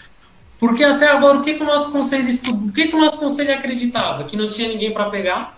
Porque 0.59 0.83
até 0.83 1.07
agora, 1.07 1.37
o 1.37 1.41
que, 1.41 1.53
que 1.53 1.63
o 1.63 1.65
nosso 1.65 1.91
conselho 1.91 2.27
estudo, 2.27 2.67
o 2.67 2.73
que, 2.73 2.89
que 2.89 2.95
o 2.95 2.99
nosso 2.99 3.17
conselho 3.17 3.53
acreditava? 3.53 4.25
Que 4.25 4.35
não 4.35 4.49
tinha 4.49 4.67
ninguém 4.67 4.91
para 4.91 5.09
pegar, 5.09 5.57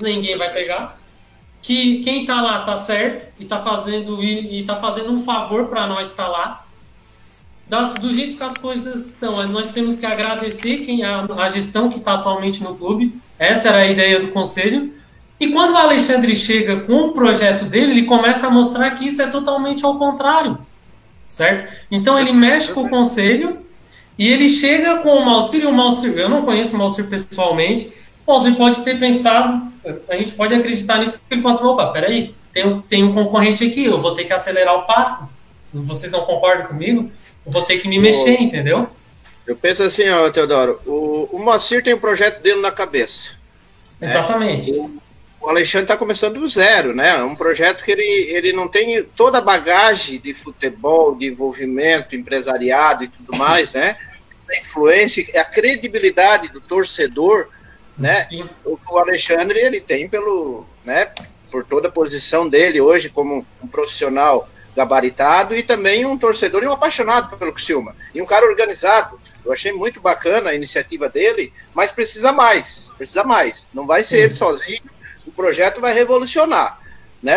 ninguém 0.00 0.36
vai 0.38 0.50
pegar. 0.50 0.98
Que 1.62 2.02
quem 2.02 2.22
está 2.22 2.40
lá 2.40 2.60
está 2.60 2.78
certo 2.78 3.30
e 3.38 3.42
está 3.42 3.58
fazendo 3.58 4.22
e, 4.22 4.60
está 4.60 4.76
fazendo 4.76 5.12
um 5.12 5.22
favor 5.22 5.68
para 5.68 5.86
nós 5.86 6.08
estar 6.08 6.24
tá 6.24 6.30
lá. 6.30 6.66
Das, 7.68 7.94
do 7.94 8.10
jeito 8.12 8.38
que 8.38 8.42
as 8.42 8.56
coisas 8.56 9.10
estão, 9.10 9.46
nós 9.46 9.68
temos 9.68 9.98
que 9.98 10.06
agradecer 10.06 10.78
quem 10.78 11.04
a, 11.04 11.20
a 11.24 11.48
gestão 11.50 11.90
que 11.90 11.98
está 11.98 12.14
atualmente 12.14 12.64
no 12.64 12.74
clube, 12.74 13.14
essa 13.40 13.70
era 13.70 13.78
a 13.78 13.86
ideia 13.86 14.20
do 14.20 14.28
conselho. 14.28 14.92
E 15.40 15.48
quando 15.48 15.72
o 15.72 15.78
Alexandre 15.78 16.34
chega 16.34 16.80
com 16.80 17.06
o 17.06 17.12
projeto 17.12 17.64
dele, 17.64 17.92
ele 17.92 18.04
começa 18.04 18.46
a 18.46 18.50
mostrar 18.50 18.90
que 18.90 19.06
isso 19.06 19.22
é 19.22 19.26
totalmente 19.26 19.82
ao 19.82 19.98
contrário, 19.98 20.58
certo? 21.26 21.72
Então 21.90 22.20
ele 22.20 22.32
mexe 22.32 22.70
com 22.72 22.82
o 22.82 22.90
conselho 22.90 23.58
e 24.18 24.28
ele 24.28 24.50
chega 24.50 24.98
com 24.98 25.16
o 25.16 25.24
Malcir, 25.24 25.62
e 25.62 25.66
o 25.66 25.72
Malcir, 25.72 26.12
eu 26.18 26.28
não 26.28 26.42
conheço 26.42 26.76
o 26.76 26.78
Malcir 26.78 27.06
pessoalmente, 27.06 27.90
o 28.26 28.30
Malcir 28.30 28.54
pode 28.54 28.82
ter 28.82 28.98
pensado, 29.00 29.72
a 30.10 30.16
gente 30.16 30.32
pode 30.32 30.54
acreditar 30.54 30.98
nisso 30.98 31.22
enquanto, 31.30 31.66
opa, 31.66 31.86
peraí, 31.86 32.34
tem 32.52 32.66
um, 32.66 32.82
tem 32.82 33.02
um 33.02 33.14
concorrente 33.14 33.64
aqui, 33.64 33.86
eu 33.86 33.98
vou 33.98 34.12
ter 34.12 34.24
que 34.24 34.34
acelerar 34.34 34.74
o 34.74 34.82
passo, 34.82 35.30
vocês 35.72 36.12
não 36.12 36.20
concordam 36.20 36.66
comigo? 36.66 37.10
Eu 37.46 37.50
vou 37.50 37.62
ter 37.62 37.78
que 37.78 37.88
me 37.88 37.98
mexer, 37.98 38.42
entendeu? 38.42 38.90
Eu 39.46 39.56
penso 39.56 39.82
assim, 39.82 40.08
ó, 40.08 40.30
Teodoro, 40.30 40.80
o, 40.86 41.28
o 41.32 41.38
Moacir 41.38 41.82
tem 41.82 41.94
um 41.94 41.98
projeto 41.98 42.40
dele 42.40 42.60
na 42.60 42.70
cabeça. 42.70 43.30
Né? 44.00 44.06
Exatamente. 44.08 44.72
O, 44.72 45.00
o 45.40 45.48
Alexandre 45.48 45.84
está 45.84 45.96
começando 45.96 46.38
do 46.38 46.46
zero, 46.46 46.94
né? 46.94 47.16
É 47.16 47.22
um 47.22 47.34
projeto 47.34 47.82
que 47.82 47.90
ele, 47.90 48.02
ele 48.02 48.52
não 48.52 48.68
tem 48.68 49.02
toda 49.02 49.38
a 49.38 49.42
bagagem 49.42 50.20
de 50.20 50.34
futebol, 50.34 51.16
de 51.16 51.26
envolvimento, 51.26 52.14
empresariado 52.14 53.04
e 53.04 53.08
tudo 53.08 53.36
mais, 53.36 53.72
né? 53.72 53.96
A 54.50 54.58
influência, 54.58 55.24
a 55.40 55.44
credibilidade 55.44 56.48
do 56.48 56.60
torcedor, 56.60 57.48
né? 57.96 58.26
Sim. 58.30 58.48
O, 58.64 58.78
o 58.90 58.98
Alexandre 58.98 59.58
ele 59.58 59.80
tem 59.80 60.08
pelo, 60.08 60.66
né? 60.84 61.08
Por 61.50 61.64
toda 61.64 61.88
a 61.88 61.92
posição 61.92 62.46
dele 62.46 62.80
hoje 62.80 63.08
como 63.08 63.46
um 63.62 63.66
profissional 63.66 64.48
gabaritado 64.76 65.56
e 65.56 65.62
também 65.62 66.04
um 66.04 66.18
torcedor 66.18 66.62
e 66.62 66.66
um 66.66 66.72
apaixonado 66.72 67.36
pelo 67.36 67.52
Criciúma. 67.52 67.96
E 68.14 68.20
um 68.20 68.26
cara 68.26 68.46
organizado. 68.46 69.18
Eu 69.44 69.52
achei 69.52 69.72
muito 69.72 70.00
bacana 70.00 70.50
a 70.50 70.54
iniciativa 70.54 71.08
dele, 71.08 71.52
mas 71.74 71.90
precisa 71.90 72.32
mais, 72.32 72.90
precisa 72.96 73.24
mais. 73.24 73.66
Não 73.72 73.86
vai 73.86 74.02
ser 74.02 74.18
ele 74.18 74.32
sozinho, 74.32 74.82
o 75.26 75.32
projeto 75.32 75.80
vai 75.80 75.92
revolucionar. 75.92 76.80
Né? 77.22 77.36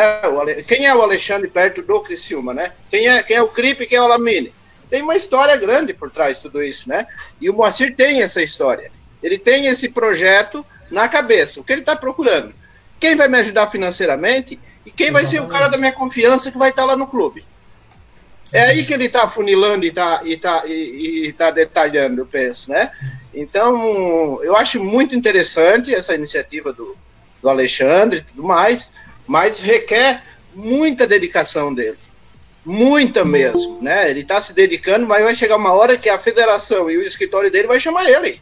Quem 0.67 0.85
é 0.85 0.95
o 0.95 1.01
Alexandre 1.01 1.49
perto 1.49 1.81
do 1.81 2.01
Criciúma, 2.01 2.53
né? 2.53 2.71
Quem 2.89 3.07
é, 3.07 3.21
quem 3.21 3.35
é 3.35 3.41
o 3.41 3.49
Cripe, 3.49 3.85
quem 3.85 3.97
é 3.97 4.01
o 4.01 4.07
Lamine? 4.07 4.53
Tem 4.89 5.01
uma 5.01 5.15
história 5.15 5.55
grande 5.57 5.93
por 5.93 6.09
trás 6.09 6.37
de 6.37 6.43
tudo 6.43 6.63
isso, 6.63 6.87
né? 6.87 7.05
E 7.41 7.49
o 7.49 7.53
Moacir 7.53 7.95
tem 7.95 8.21
essa 8.21 8.41
história. 8.41 8.91
Ele 9.21 9.37
tem 9.37 9.67
esse 9.67 9.89
projeto 9.89 10.65
na 10.91 11.09
cabeça. 11.09 11.59
O 11.59 11.63
que 11.63 11.73
ele 11.73 11.81
está 11.81 11.95
procurando? 11.95 12.53
Quem 12.99 13.15
vai 13.15 13.27
me 13.27 13.39
ajudar 13.39 13.67
financeiramente 13.67 14.59
e 14.85 14.91
quem 14.91 15.07
Exatamente. 15.07 15.11
vai 15.11 15.25
ser 15.25 15.41
o 15.41 15.47
cara 15.47 15.67
da 15.67 15.77
minha 15.77 15.91
confiança 15.91 16.51
que 16.51 16.57
vai 16.57 16.69
estar 16.69 16.85
lá 16.85 16.95
no 16.95 17.07
clube? 17.07 17.43
É 18.53 18.65
aí 18.65 18.85
que 18.85 18.93
ele 18.93 19.05
está 19.05 19.27
funilando 19.27 19.83
e 19.83 19.89
está 19.89 20.21
e 20.23 20.37
tá, 20.37 20.63
e, 20.67 21.25
e 21.25 21.33
tá 21.33 21.49
detalhando, 21.49 22.21
eu 22.21 22.25
penso, 22.27 22.69
né? 22.69 22.91
Então, 23.33 24.39
eu 24.43 24.55
acho 24.55 24.81
muito 24.83 25.15
interessante 25.15 25.93
essa 25.93 26.13
iniciativa 26.13 26.71
do, 26.71 26.95
do 27.41 27.49
Alexandre 27.49 28.19
e 28.19 28.21
tudo 28.21 28.43
mais, 28.43 28.93
mas 29.25 29.57
requer 29.57 30.21
muita 30.53 31.07
dedicação 31.07 31.73
dele. 31.73 31.97
Muita 32.63 33.25
mesmo, 33.25 33.81
né? 33.81 34.09
Ele 34.09 34.21
está 34.21 34.39
se 34.39 34.53
dedicando, 34.53 35.07
mas 35.07 35.23
vai 35.23 35.35
chegar 35.35 35.57
uma 35.57 35.73
hora 35.73 35.97
que 35.97 36.07
a 36.07 36.19
federação 36.19 36.91
e 36.91 36.97
o 36.97 37.01
escritório 37.01 37.51
dele 37.51 37.67
vai 37.67 37.79
chamar 37.79 38.07
ele. 38.07 38.39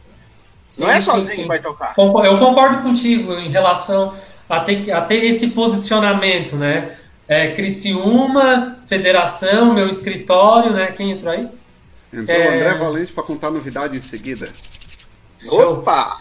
Sim, 0.68 0.84
Não 0.84 0.90
é 0.90 1.00
sozinho 1.00 1.26
sim, 1.26 1.34
sim. 1.36 1.42
que 1.42 1.48
vai 1.48 1.58
tocar. 1.58 1.94
Eu 1.96 2.38
concordo 2.38 2.82
contigo 2.82 3.32
em 3.32 3.48
relação 3.48 4.14
a 4.48 4.60
ter, 4.60 4.92
a 4.92 5.00
ter 5.00 5.24
esse 5.24 5.48
posicionamento, 5.48 6.54
né? 6.54 6.96
É, 7.32 7.54
Criciúma, 7.54 8.76
Federação, 8.84 9.72
meu 9.72 9.88
escritório, 9.88 10.72
né? 10.74 10.92
Quem 10.92 11.12
entrou 11.12 11.32
aí? 11.32 11.48
Entrou 12.12 12.36
é... 12.36 12.50
o 12.50 12.54
André 12.56 12.74
Valente 12.74 13.12
para 13.12 13.24
contar 13.24 13.50
novidade 13.50 13.96
em 13.96 14.02
seguida. 14.02 14.46
Opa! 15.48 16.20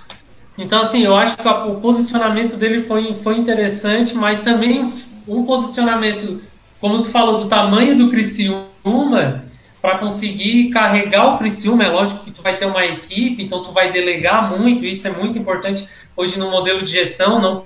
Então, 0.57 0.79
assim, 0.81 1.03
eu 1.03 1.13
acho 1.13 1.35
que 1.35 1.47
o 1.47 1.75
posicionamento 1.81 2.55
dele 2.55 2.81
foi, 2.81 3.13
foi 3.13 3.37
interessante, 3.37 4.15
mas 4.15 4.41
também 4.41 4.89
um 5.27 5.43
posicionamento, 5.45 6.41
como 6.79 7.01
tu 7.01 7.09
falou, 7.09 7.37
do 7.37 7.49
tamanho 7.49 7.97
do 7.97 8.09
Criciúma, 8.09 9.43
para 9.81 9.97
conseguir 9.97 10.69
carregar 10.69 11.33
o 11.33 11.37
Criciúma, 11.37 11.83
é 11.83 11.89
lógico 11.89 12.23
que 12.23 12.31
tu 12.31 12.41
vai 12.41 12.55
ter 12.55 12.65
uma 12.65 12.85
equipe, 12.85 13.41
então 13.41 13.63
tu 13.63 13.71
vai 13.71 13.91
delegar 13.91 14.55
muito, 14.55 14.85
isso 14.85 15.07
é 15.07 15.11
muito 15.11 15.39
importante 15.39 15.89
hoje 16.15 16.37
no 16.37 16.51
modelo 16.51 16.83
de 16.83 16.91
gestão, 16.91 17.41
não 17.41 17.65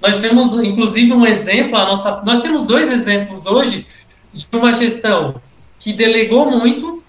nós 0.00 0.20
temos 0.20 0.54
inclusive 0.54 1.12
um 1.12 1.26
exemplo, 1.26 1.76
a 1.76 1.84
nossa, 1.84 2.22
nós 2.22 2.42
temos 2.42 2.64
dois 2.64 2.90
exemplos 2.90 3.46
hoje 3.46 3.84
de 4.32 4.46
uma 4.52 4.72
gestão 4.72 5.40
que 5.80 5.92
delegou 5.92 6.48
muito, 6.50 7.02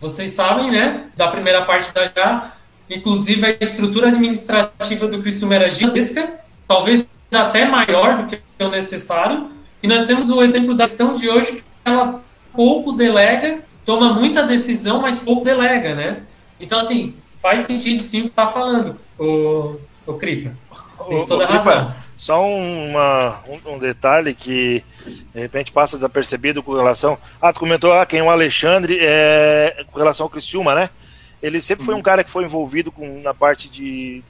vocês 0.00 0.32
sabem, 0.32 0.70
né, 0.70 1.04
da 1.16 1.28
primeira 1.28 1.64
parte 1.64 1.94
da 1.94 2.06
já, 2.06 2.52
inclusive 2.90 3.46
a 3.46 3.56
estrutura 3.60 4.08
administrativa 4.08 5.06
do 5.06 5.22
Criciúma 5.22 5.54
era 5.54 5.70
gigantesca, 5.70 6.40
talvez 6.66 7.06
até 7.32 7.64
maior 7.64 8.22
do 8.22 8.26
que 8.26 8.40
o 8.58 8.68
necessário, 8.68 9.50
e 9.80 9.86
nós 9.86 10.06
temos 10.06 10.30
o 10.30 10.42
exemplo 10.42 10.74
da 10.74 10.84
gestão 10.84 11.14
de 11.14 11.28
hoje 11.28 11.52
que 11.52 11.64
ela 11.84 12.22
pouco 12.54 12.92
delega, 12.92 13.62
toma 13.84 14.12
muita 14.12 14.42
decisão, 14.44 15.00
mas 15.00 15.18
pouco 15.18 15.44
delega, 15.44 15.94
né? 15.94 16.22
Então, 16.60 16.78
assim, 16.78 17.14
faz 17.40 17.62
sentido 17.62 18.02
sim 18.02 18.20
o 18.20 18.24
que 18.24 18.28
está 18.28 18.46
falando, 18.46 18.96
o, 19.18 19.76
o 20.06 20.14
Cripa. 20.14 20.52
Tem 21.08 21.26
toda 21.26 21.44
a 21.44 21.48
razão. 21.48 21.94
Só 22.16 22.46
uma, 22.46 23.40
um, 23.48 23.74
um, 23.74 23.78
detalhe 23.78 24.32
que 24.32 24.84
de 25.34 25.40
repente 25.40 25.72
passa 25.72 25.96
desapercebido 25.96 26.62
com 26.62 26.72
relação. 26.72 27.18
Ah, 27.40 27.52
tu 27.52 27.58
comentou 27.58 27.92
ah, 27.92 28.06
quem 28.06 28.20
é 28.20 28.22
o 28.22 28.30
Alexandre 28.30 28.96
é, 29.00 29.84
com 29.90 29.98
relação 29.98 30.24
ao 30.24 30.30
Criciúma, 30.30 30.72
né? 30.72 30.88
Ele 31.42 31.60
sempre 31.60 31.84
foi 31.84 31.94
um 31.94 31.96
uhum. 31.96 32.02
cara 32.02 32.22
que 32.22 32.30
foi 32.30 32.44
envolvido 32.44 32.92
com, 32.92 33.20
na 33.20 33.34
parte 33.34 33.68
de, 33.68 34.22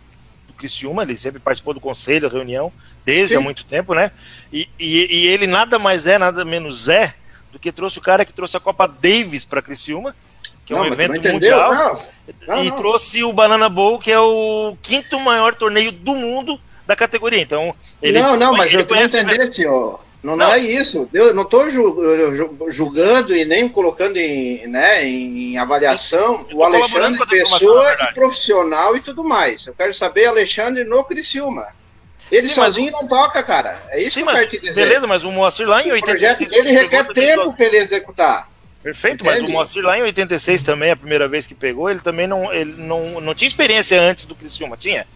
do 0.49 0.55
Criciúma, 0.55 1.03
ele 1.03 1.19
sempre 1.19 1.39
participou 1.39 1.75
do 1.75 1.81
conselho, 1.81 2.31
da 2.31 2.35
reunião, 2.35 2.73
desde 3.05 3.35
Sim. 3.35 3.41
há 3.41 3.41
muito 3.43 3.67
tempo, 3.67 3.95
né? 3.95 4.11
E, 4.51 4.67
e, 4.79 5.07
e, 5.11 5.27
ele 5.27 5.47
nada 5.47 5.79
mais 5.79 6.07
é, 6.07 6.17
nada 6.17 6.47
menos 6.47 6.89
é, 6.89 7.15
do 7.53 7.59
que 7.59 7.71
trouxe 7.71 7.99
o 7.99 8.03
cara 8.03 8.25
que 8.25 8.33
trouxe 8.33 8.57
a 8.57 8.61
Copa 8.61 8.89
Davis 8.89 9.45
para 9.45 9.63
Criciúma, 9.63 10.17
que 10.65 10.73
é 10.73 10.77
um 10.77 10.87
evento 10.87 11.29
mundial, 11.29 11.75
não. 11.75 12.03
Não, 12.47 12.65
e 12.65 12.71
não. 12.71 12.77
trouxe 12.77 13.23
o 13.23 13.33
Banana 13.33 13.69
Bowl, 13.69 13.99
que 13.99 14.11
é 14.11 14.19
o 14.19 14.77
quinto 14.81 15.21
maior 15.21 15.55
torneio 15.55 15.93
do 15.93 16.15
mundo 16.15 16.59
da 16.87 16.97
categoria. 16.97 17.41
Então, 17.41 17.75
ele 18.01 18.21
Não, 18.21 18.37
não, 18.37 18.55
mas 18.55 18.73
eu 18.73 18.87
queria 18.87 19.05
entender, 19.05 19.53
senhor. 19.53 20.01
Não, 20.23 20.37
não, 20.37 20.53
é 20.53 20.59
isso. 20.59 21.09
Eu 21.13 21.35
não 21.35 21.43
estou 21.43 21.67
julgando 22.71 23.35
e 23.35 23.45
nem 23.45 23.69
colocando 23.69 24.17
em, 24.17 24.69
né, 24.69 25.05
em 25.05 25.59
avaliação 25.59 26.47
o 26.53 26.63
Alexandre 26.63 27.27
pessoa 27.27 27.93
e 27.93 28.15
profissional 28.15 28.97
e 28.97 29.01
tudo 29.01 29.25
mais. 29.25 29.67
Eu 29.67 29.75
quero 29.75 29.93
saber 29.93 30.27
Alexandre 30.27 30.85
no 30.85 31.03
Criciúma. 31.03 31.67
Ele 32.33 32.49
Sim, 32.49 32.55
sozinho 32.55 32.91
mas... 32.91 33.03
não 33.03 33.09
toca, 33.09 33.43
cara. 33.43 33.77
É 33.91 34.01
isso 34.01 34.13
Sim, 34.13 34.25
que 34.25 34.31
eu 34.31 34.35
quero 34.35 34.51
te 34.51 34.61
dizer. 34.61 34.83
Beleza, 34.83 35.07
mas 35.07 35.23
o 35.23 35.31
Moacir 35.31 35.69
lá 35.69 35.83
em 35.83 35.93
86... 35.93 36.33
O 36.33 36.37
projeto 36.37 36.51
dele 36.51 36.81
requer 36.81 37.05
tempo 37.13 37.55
para 37.55 37.67
ele 37.67 37.77
executar. 37.77 38.49
Perfeito, 38.83 39.23
Entende? 39.23 39.43
mas 39.43 39.51
o 39.51 39.53
Moacir 39.53 39.85
lá 39.85 39.99
em 39.99 40.03
86 40.03 40.63
também, 40.63 40.91
a 40.91 40.97
primeira 40.97 41.29
vez 41.29 41.47
que 41.47 41.55
pegou, 41.55 41.91
ele 41.91 42.01
também 42.01 42.27
não, 42.27 42.51
ele 42.51 42.73
não, 42.79 43.21
não 43.21 43.35
tinha 43.35 43.47
experiência 43.47 44.01
antes 44.01 44.25
do 44.25 44.35
Criciúma, 44.35 44.79
tinha? 44.79 45.07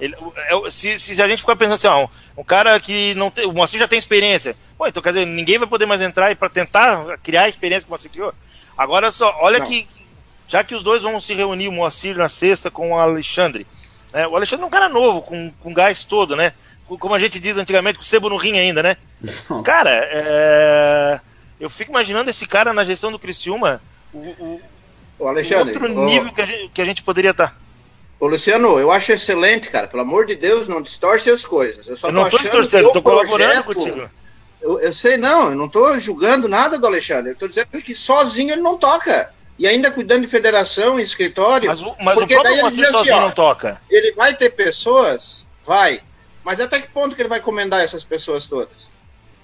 Ele, 0.00 0.14
é, 0.36 0.70
se, 0.70 0.98
se, 0.98 1.22
a 1.22 1.28
gente 1.28 1.40
ficar 1.40 1.56
pensando 1.56 1.74
assim, 1.74 1.86
ó, 1.86 2.08
um 2.36 2.44
cara 2.44 2.78
que 2.80 3.14
não 3.14 3.30
tem. 3.30 3.46
O 3.46 3.52
Moacir 3.52 3.78
já 3.78 3.88
tem 3.88 3.98
experiência. 3.98 4.56
Pô, 4.76 4.86
então 4.86 5.02
quer 5.02 5.10
dizer, 5.10 5.26
ninguém 5.26 5.58
vai 5.58 5.68
poder 5.68 5.86
mais 5.86 6.02
entrar 6.02 6.34
para 6.36 6.48
tentar 6.48 7.18
criar 7.22 7.42
a 7.42 7.48
experiência 7.48 7.82
que 7.82 7.88
o 7.88 7.92
Moacir 7.92 8.10
criou. 8.10 8.34
Agora 8.76 9.10
só, 9.10 9.38
olha 9.40 9.58
não. 9.58 9.66
que. 9.66 9.86
Já 10.48 10.64
que 10.64 10.74
os 10.74 10.82
dois 10.82 11.02
vão 11.02 11.20
se 11.20 11.32
reunir, 11.32 11.68
o 11.68 11.72
Moacir 11.72 12.16
na 12.16 12.28
sexta 12.28 12.70
com 12.70 12.90
o 12.90 12.98
Alexandre. 12.98 13.66
Né? 14.12 14.26
O 14.26 14.36
Alexandre 14.36 14.64
é 14.64 14.66
um 14.66 14.70
cara 14.70 14.88
novo, 14.88 15.22
com, 15.22 15.52
com 15.60 15.74
gás 15.74 16.04
todo, 16.04 16.36
né? 16.36 16.52
Como 16.86 17.14
a 17.14 17.18
gente 17.18 17.38
diz 17.38 17.56
antigamente, 17.56 17.98
com 17.98 18.04
sebo 18.04 18.28
no 18.28 18.36
rim 18.36 18.58
ainda, 18.58 18.82
né? 18.82 18.96
Cara, 19.64 19.90
é... 19.90 21.20
eu 21.60 21.70
fico 21.70 21.90
imaginando 21.90 22.30
esse 22.30 22.46
cara 22.46 22.72
na 22.72 22.82
gestão 22.82 23.12
do 23.12 23.18
Criciúma, 23.18 23.80
o, 24.12 24.18
o, 24.18 24.60
o 25.20 25.28
Alexandre, 25.28 25.74
outro 25.74 25.88
nível 25.88 26.32
que, 26.32 26.42
a 26.42 26.46
gente, 26.46 26.68
que 26.74 26.82
a 26.82 26.84
gente 26.84 27.02
poderia 27.02 27.30
estar. 27.30 27.48
Tá. 27.48 27.56
Ô, 28.20 28.26
Luciano, 28.26 28.78
eu 28.78 28.90
acho 28.90 29.12
excelente, 29.12 29.70
cara. 29.70 29.88
Pelo 29.88 30.02
amor 30.02 30.26
de 30.26 30.34
Deus, 30.34 30.68
não 30.68 30.82
distorce 30.82 31.30
as 31.30 31.44
coisas. 31.44 31.88
Eu, 31.88 31.96
só 31.96 32.08
eu 32.08 32.12
não 32.12 32.24
tô, 32.24 32.36
tô 32.36 32.42
distorcendo, 32.42 32.92
tô 32.92 33.00
colaborando 33.00 33.64
contigo. 33.64 34.10
Eu, 34.60 34.78
eu, 34.78 34.92
sei, 34.92 35.16
não, 35.16 35.50
eu 35.50 35.56
não 35.56 35.68
tô 35.68 35.98
julgando 35.98 36.46
nada 36.46 36.78
do 36.78 36.86
Alexandre. 36.86 37.30
Eu 37.30 37.36
tô 37.36 37.48
dizendo 37.48 37.80
que 37.82 37.94
sozinho 37.94 38.52
ele 38.52 38.60
não 38.60 38.76
toca. 38.76 39.32
E 39.60 39.66
ainda 39.66 39.90
cuidando 39.90 40.22
de 40.22 40.26
federação, 40.26 40.98
escritório. 40.98 41.68
Mas 41.68 41.82
o, 41.82 41.94
mas 42.00 42.14
porque 42.14 42.32
o 42.32 42.40
próprio 42.40 42.62
daí 42.62 42.72
ele 42.72 42.82
assim, 42.82 42.96
sozinho 42.96 43.16
ó, 43.16 43.20
não 43.20 43.30
toca. 43.30 43.78
Ele 43.90 44.12
vai 44.12 44.32
ter 44.32 44.48
pessoas? 44.48 45.44
Vai. 45.66 46.00
Mas 46.42 46.60
até 46.60 46.80
que 46.80 46.88
ponto 46.88 47.14
que 47.14 47.20
ele 47.20 47.28
vai 47.28 47.40
comendar 47.40 47.82
essas 47.82 48.02
pessoas 48.02 48.46
todas? 48.46 48.72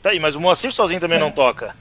Tá 0.02 0.08
aí, 0.08 0.18
mas 0.18 0.34
o 0.34 0.40
Moacir 0.40 0.72
sozinho 0.72 0.98
também 0.98 1.18
é. 1.18 1.20
não 1.20 1.30
toca. 1.30 1.76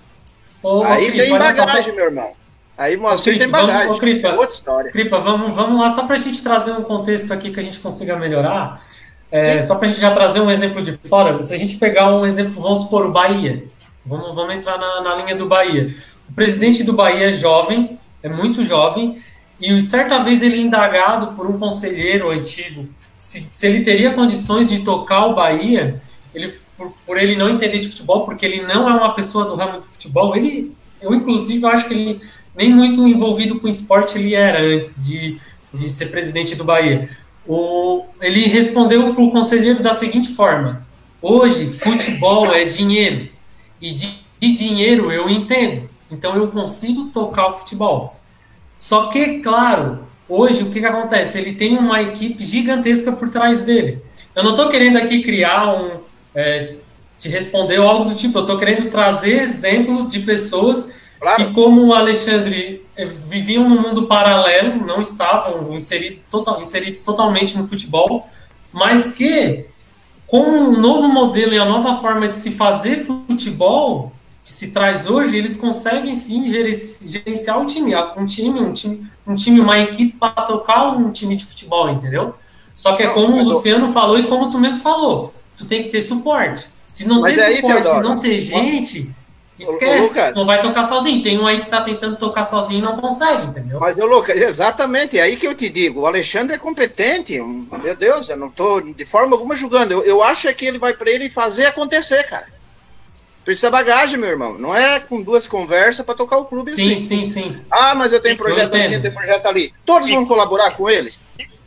Ô, 0.62 0.84
aí 0.84 1.13
tem 1.13 1.30
bagagem, 1.30 1.95
meu 1.95 2.04
irmão. 2.04 2.34
Aí 2.78 2.98
Moacir 2.98 3.38
tem 3.38 3.48
bagagem. 3.48 3.84
Vamos, 3.84 3.95
ô, 3.95 4.00
Cripa, 4.02 4.28
é 4.28 4.34
outra 4.34 4.54
história. 4.54 4.91
Cripa, 4.91 5.17
vamos, 5.19 5.56
vamos 5.56 5.80
lá, 5.80 5.88
só 5.88 6.06
para 6.06 6.17
a 6.17 6.19
gente 6.19 6.43
trazer 6.43 6.74
um 6.74 6.84
contexto 6.84 7.32
aqui 7.32 7.54
que 7.54 7.60
a 7.62 7.63
gente 7.63 7.80
consiga 7.80 8.17
melhorar. 8.17 8.84
É, 9.32 9.62
só 9.62 9.76
para 9.76 9.88
a 9.88 9.91
gente 9.93 10.02
já 10.02 10.13
trazer 10.13 10.41
um 10.41 10.52
exemplo 10.52 10.82
de 10.82 10.91
fora, 11.08 11.34
se 11.41 11.54
a 11.54 11.58
gente 11.58 11.78
pegar 11.78 12.13
um 12.13 12.26
exemplo, 12.26 12.62
vamos 12.62 12.80
supor 12.80 13.06
o 13.06 13.12
Bahia. 13.13 13.63
Vamos, 14.06 14.36
vamos 14.36 14.56
entrar 14.56 14.78
na, 14.78 15.00
na 15.00 15.15
linha 15.15 15.38
do 15.38 15.48
Bahia. 15.48 15.95
O 16.30 16.34
presidente 16.34 16.84
do 16.84 16.91
Bahia 16.91 17.30
é 17.30 17.32
jovem, 17.32 17.98
é 18.26 18.30
muito 18.30 18.64
jovem, 18.64 19.18
e 19.62 19.82
certa 19.82 20.24
vez 20.24 20.42
ele 20.42 20.56
é 20.56 20.62
indagado 20.62 21.36
por 21.36 21.48
um 21.48 21.58
conselheiro 21.58 22.30
antigo 22.30 22.88
se, 23.26 23.46
se 23.50 23.68
ele 23.68 23.84
teria 23.84 24.14
condições 24.14 24.70
de 24.70 24.80
tocar 24.80 25.26
o 25.26 25.36
Bahia, 25.36 26.02
ele, 26.34 26.54
por, 26.78 26.94
por, 27.06 27.18
ele 27.18 27.36
não 27.36 27.50
entender 27.50 27.80
de 27.80 27.90
futebol, 27.90 28.26
porque 28.26 28.46
ele 28.46 28.62
não 28.62 28.88
é 28.88 28.94
uma 28.94 29.16
pessoa 29.16 29.46
do 29.46 29.56
ramo 29.56 29.80
do 29.80 29.86
futebol, 29.86 30.36
ele, 30.36 30.72
eu 31.02 31.14
inclusive 31.14 31.66
acho 31.66 31.88
que 31.88 31.94
ele 31.94 32.22
nem 32.56 32.74
muito 32.74 33.08
envolvido 33.08 33.60
com 33.60 33.68
esporte 33.68 34.18
ele 34.18 34.36
era 34.36 34.62
antes 34.62 35.06
de, 35.06 35.40
de 35.74 35.90
ser 35.90 36.08
presidente 36.08 36.56
do 36.56 36.64
Bahia. 36.64 37.10
O, 37.48 38.06
ele 38.22 38.46
respondeu 38.46 39.14
para 39.14 39.24
o 39.24 39.32
conselheiro 39.32 39.82
da 39.82 39.92
seguinte 39.92 40.30
forma: 40.30 40.86
hoje 41.22 41.68
futebol 41.68 42.54
é 42.54 42.66
dinheiro 42.66 43.30
e 43.82 43.94
de, 43.94 44.20
de, 44.40 44.56
dinheiro 44.56 45.12
eu 45.12 45.30
entendo, 45.30 45.90
então 46.12 46.36
eu 46.36 46.48
consigo 46.50 47.10
tocar 47.10 47.48
o 47.48 47.58
futebol. 47.58 48.14
Só 48.78 49.08
que, 49.08 49.40
claro, 49.40 50.00
hoje 50.28 50.64
o 50.64 50.72
que, 50.72 50.80
que 50.80 50.86
acontece? 50.86 51.40
Ele 51.40 51.54
tem 51.54 51.78
uma 51.78 52.02
equipe 52.02 52.44
gigantesca 52.44 53.12
por 53.12 53.30
trás 53.30 53.64
dele. 53.64 54.02
Eu 54.36 54.44
não 54.44 54.52
estou 54.52 54.70
querendo 54.70 54.98
aqui 54.98 55.22
criar 55.22 55.74
um. 55.74 56.00
É, 56.34 56.76
te 57.18 57.30
responder 57.30 57.78
algo 57.78 58.06
do 58.06 58.14
tipo, 58.14 58.38
eu 58.38 58.42
estou 58.42 58.58
querendo 58.58 58.90
trazer 58.90 59.44
exemplos 59.44 60.12
de 60.12 60.20
pessoas 60.20 60.94
Claro. 61.20 61.42
E 61.42 61.54
como 61.54 61.88
o 61.88 61.94
Alexandre 61.94 62.86
eh, 62.96 63.06
viviam 63.06 63.68
num 63.68 63.82
mundo 63.82 64.08
paralelo, 64.08 64.86
não 64.86 65.02
estavam 65.02 65.74
inseridos, 65.74 66.20
total, 66.30 66.62
inseridos 66.62 67.04
totalmente 67.04 67.58
no 67.58 67.68
futebol, 67.68 68.30
mas 68.72 69.14
que 69.14 69.66
com 70.28 70.70
o 70.70 70.78
novo 70.78 71.08
modelo 71.08 71.54
e 71.54 71.58
a 71.58 71.66
nova 71.66 71.96
forma 71.96 72.28
de 72.28 72.36
se 72.36 72.52
fazer 72.52 73.06
futebol 73.06 74.12
que 74.45 74.53
se 74.53 74.69
traz 74.69 75.10
hoje, 75.10 75.36
eles 75.36 75.58
conseguem 75.58 76.15
sim 76.15 76.47
gerenciar 76.47 77.60
o 77.60 77.65
time, 77.65 77.95
um 78.15 78.25
time, 78.27 78.62
um 78.62 78.71
time, 78.73 79.08
um 79.25 79.34
time, 79.34 79.60
uma 79.60 79.79
equipe 79.79 80.15
para 80.19 80.43
tocar 80.43 80.89
um 80.89 81.12
time 81.12 81.36
de 81.36 81.43
futebol, 81.43 81.89
entendeu? 81.89 82.36
Só 82.75 82.95
que 82.95 83.01
é 83.01 83.10
como 83.10 83.38
o 83.38 83.43
Luciano 83.43 83.88
eu... 83.88 83.91
falou 83.91 84.19
e 84.19 84.27
como 84.27 84.51
tu 84.51 84.60
mesmo 84.60 84.84
falou, 84.84 85.34
tu 85.58 85.65
tem 85.65 85.81
que 85.81 85.89
ter 85.89 86.03
suporte. 86.03 86.67
Se 86.88 87.08
não 87.08 87.21
mas 87.21 87.36
ter 87.36 87.43
aí, 87.43 87.55
suporte, 87.55 87.81
Teodoro, 87.81 88.08
não 88.08 88.19
ter 88.19 88.39
gente, 88.39 89.10
Esquece, 89.58 90.10
Lucas, 90.10 90.36
não 90.36 90.45
vai 90.45 90.62
tocar 90.62 90.84
sozinho. 90.84 91.23
Tem 91.23 91.39
um 91.39 91.47
aí 91.47 91.62
que 91.62 91.69
tá 91.69 91.81
tentando 91.81 92.17
tocar 92.17 92.43
sozinho 92.43 92.79
e 92.79 92.81
não 92.81 92.97
consegue, 92.97 93.47
entendeu? 93.47 93.79
Mas, 93.79 93.97
ô 93.97 94.05
Lucas, 94.05 94.36
exatamente, 94.36 95.17
é 95.17 95.21
aí 95.21 95.38
que 95.38 95.47
eu 95.47 95.55
te 95.55 95.69
digo. 95.69 96.01
O 96.01 96.05
Alexandre 96.05 96.55
é 96.55 96.60
competente. 96.60 97.39
Meu 97.41 97.95
Deus, 97.95 98.27
eu 98.27 98.36
não 98.36 98.51
tô 98.51 98.81
de 98.81 99.05
forma 99.05 99.34
alguma 99.34 99.55
julgando. 99.55 99.93
Eu, 99.93 100.03
eu 100.03 100.21
acho 100.21 100.49
é 100.49 100.53
que 100.53 100.65
ele 100.65 100.77
vai 100.77 100.93
para 100.93 101.10
ele 101.10 101.29
fazer 101.29 101.65
acontecer, 101.67 102.21
cara. 102.25 102.47
Precisa 103.45 103.69
bagagem, 103.69 104.19
meu 104.19 104.27
irmão. 104.27 104.58
Não 104.58 104.75
é 104.75 104.99
com 104.99 105.21
duas 105.21 105.47
conversas 105.47 106.03
para 106.03 106.15
tocar 106.15 106.38
o 106.38 106.45
clube 106.45 106.71
sim, 106.71 106.93
assim. 106.93 107.03
Sim, 107.03 107.27
sim, 107.27 107.62
Ah, 107.69 107.93
mas 107.93 108.12
eu 108.12 108.19
tenho 108.19 108.36
projeto 108.36 108.75
assim, 108.75 108.99
tem 108.99 109.13
projeto 109.13 109.45
ali. 109.45 109.71
Todos 109.86 110.10
e, 110.10 110.13
vão 110.13 110.25
colaborar 110.25 110.71
com 110.71 110.89
ele? 110.89 111.13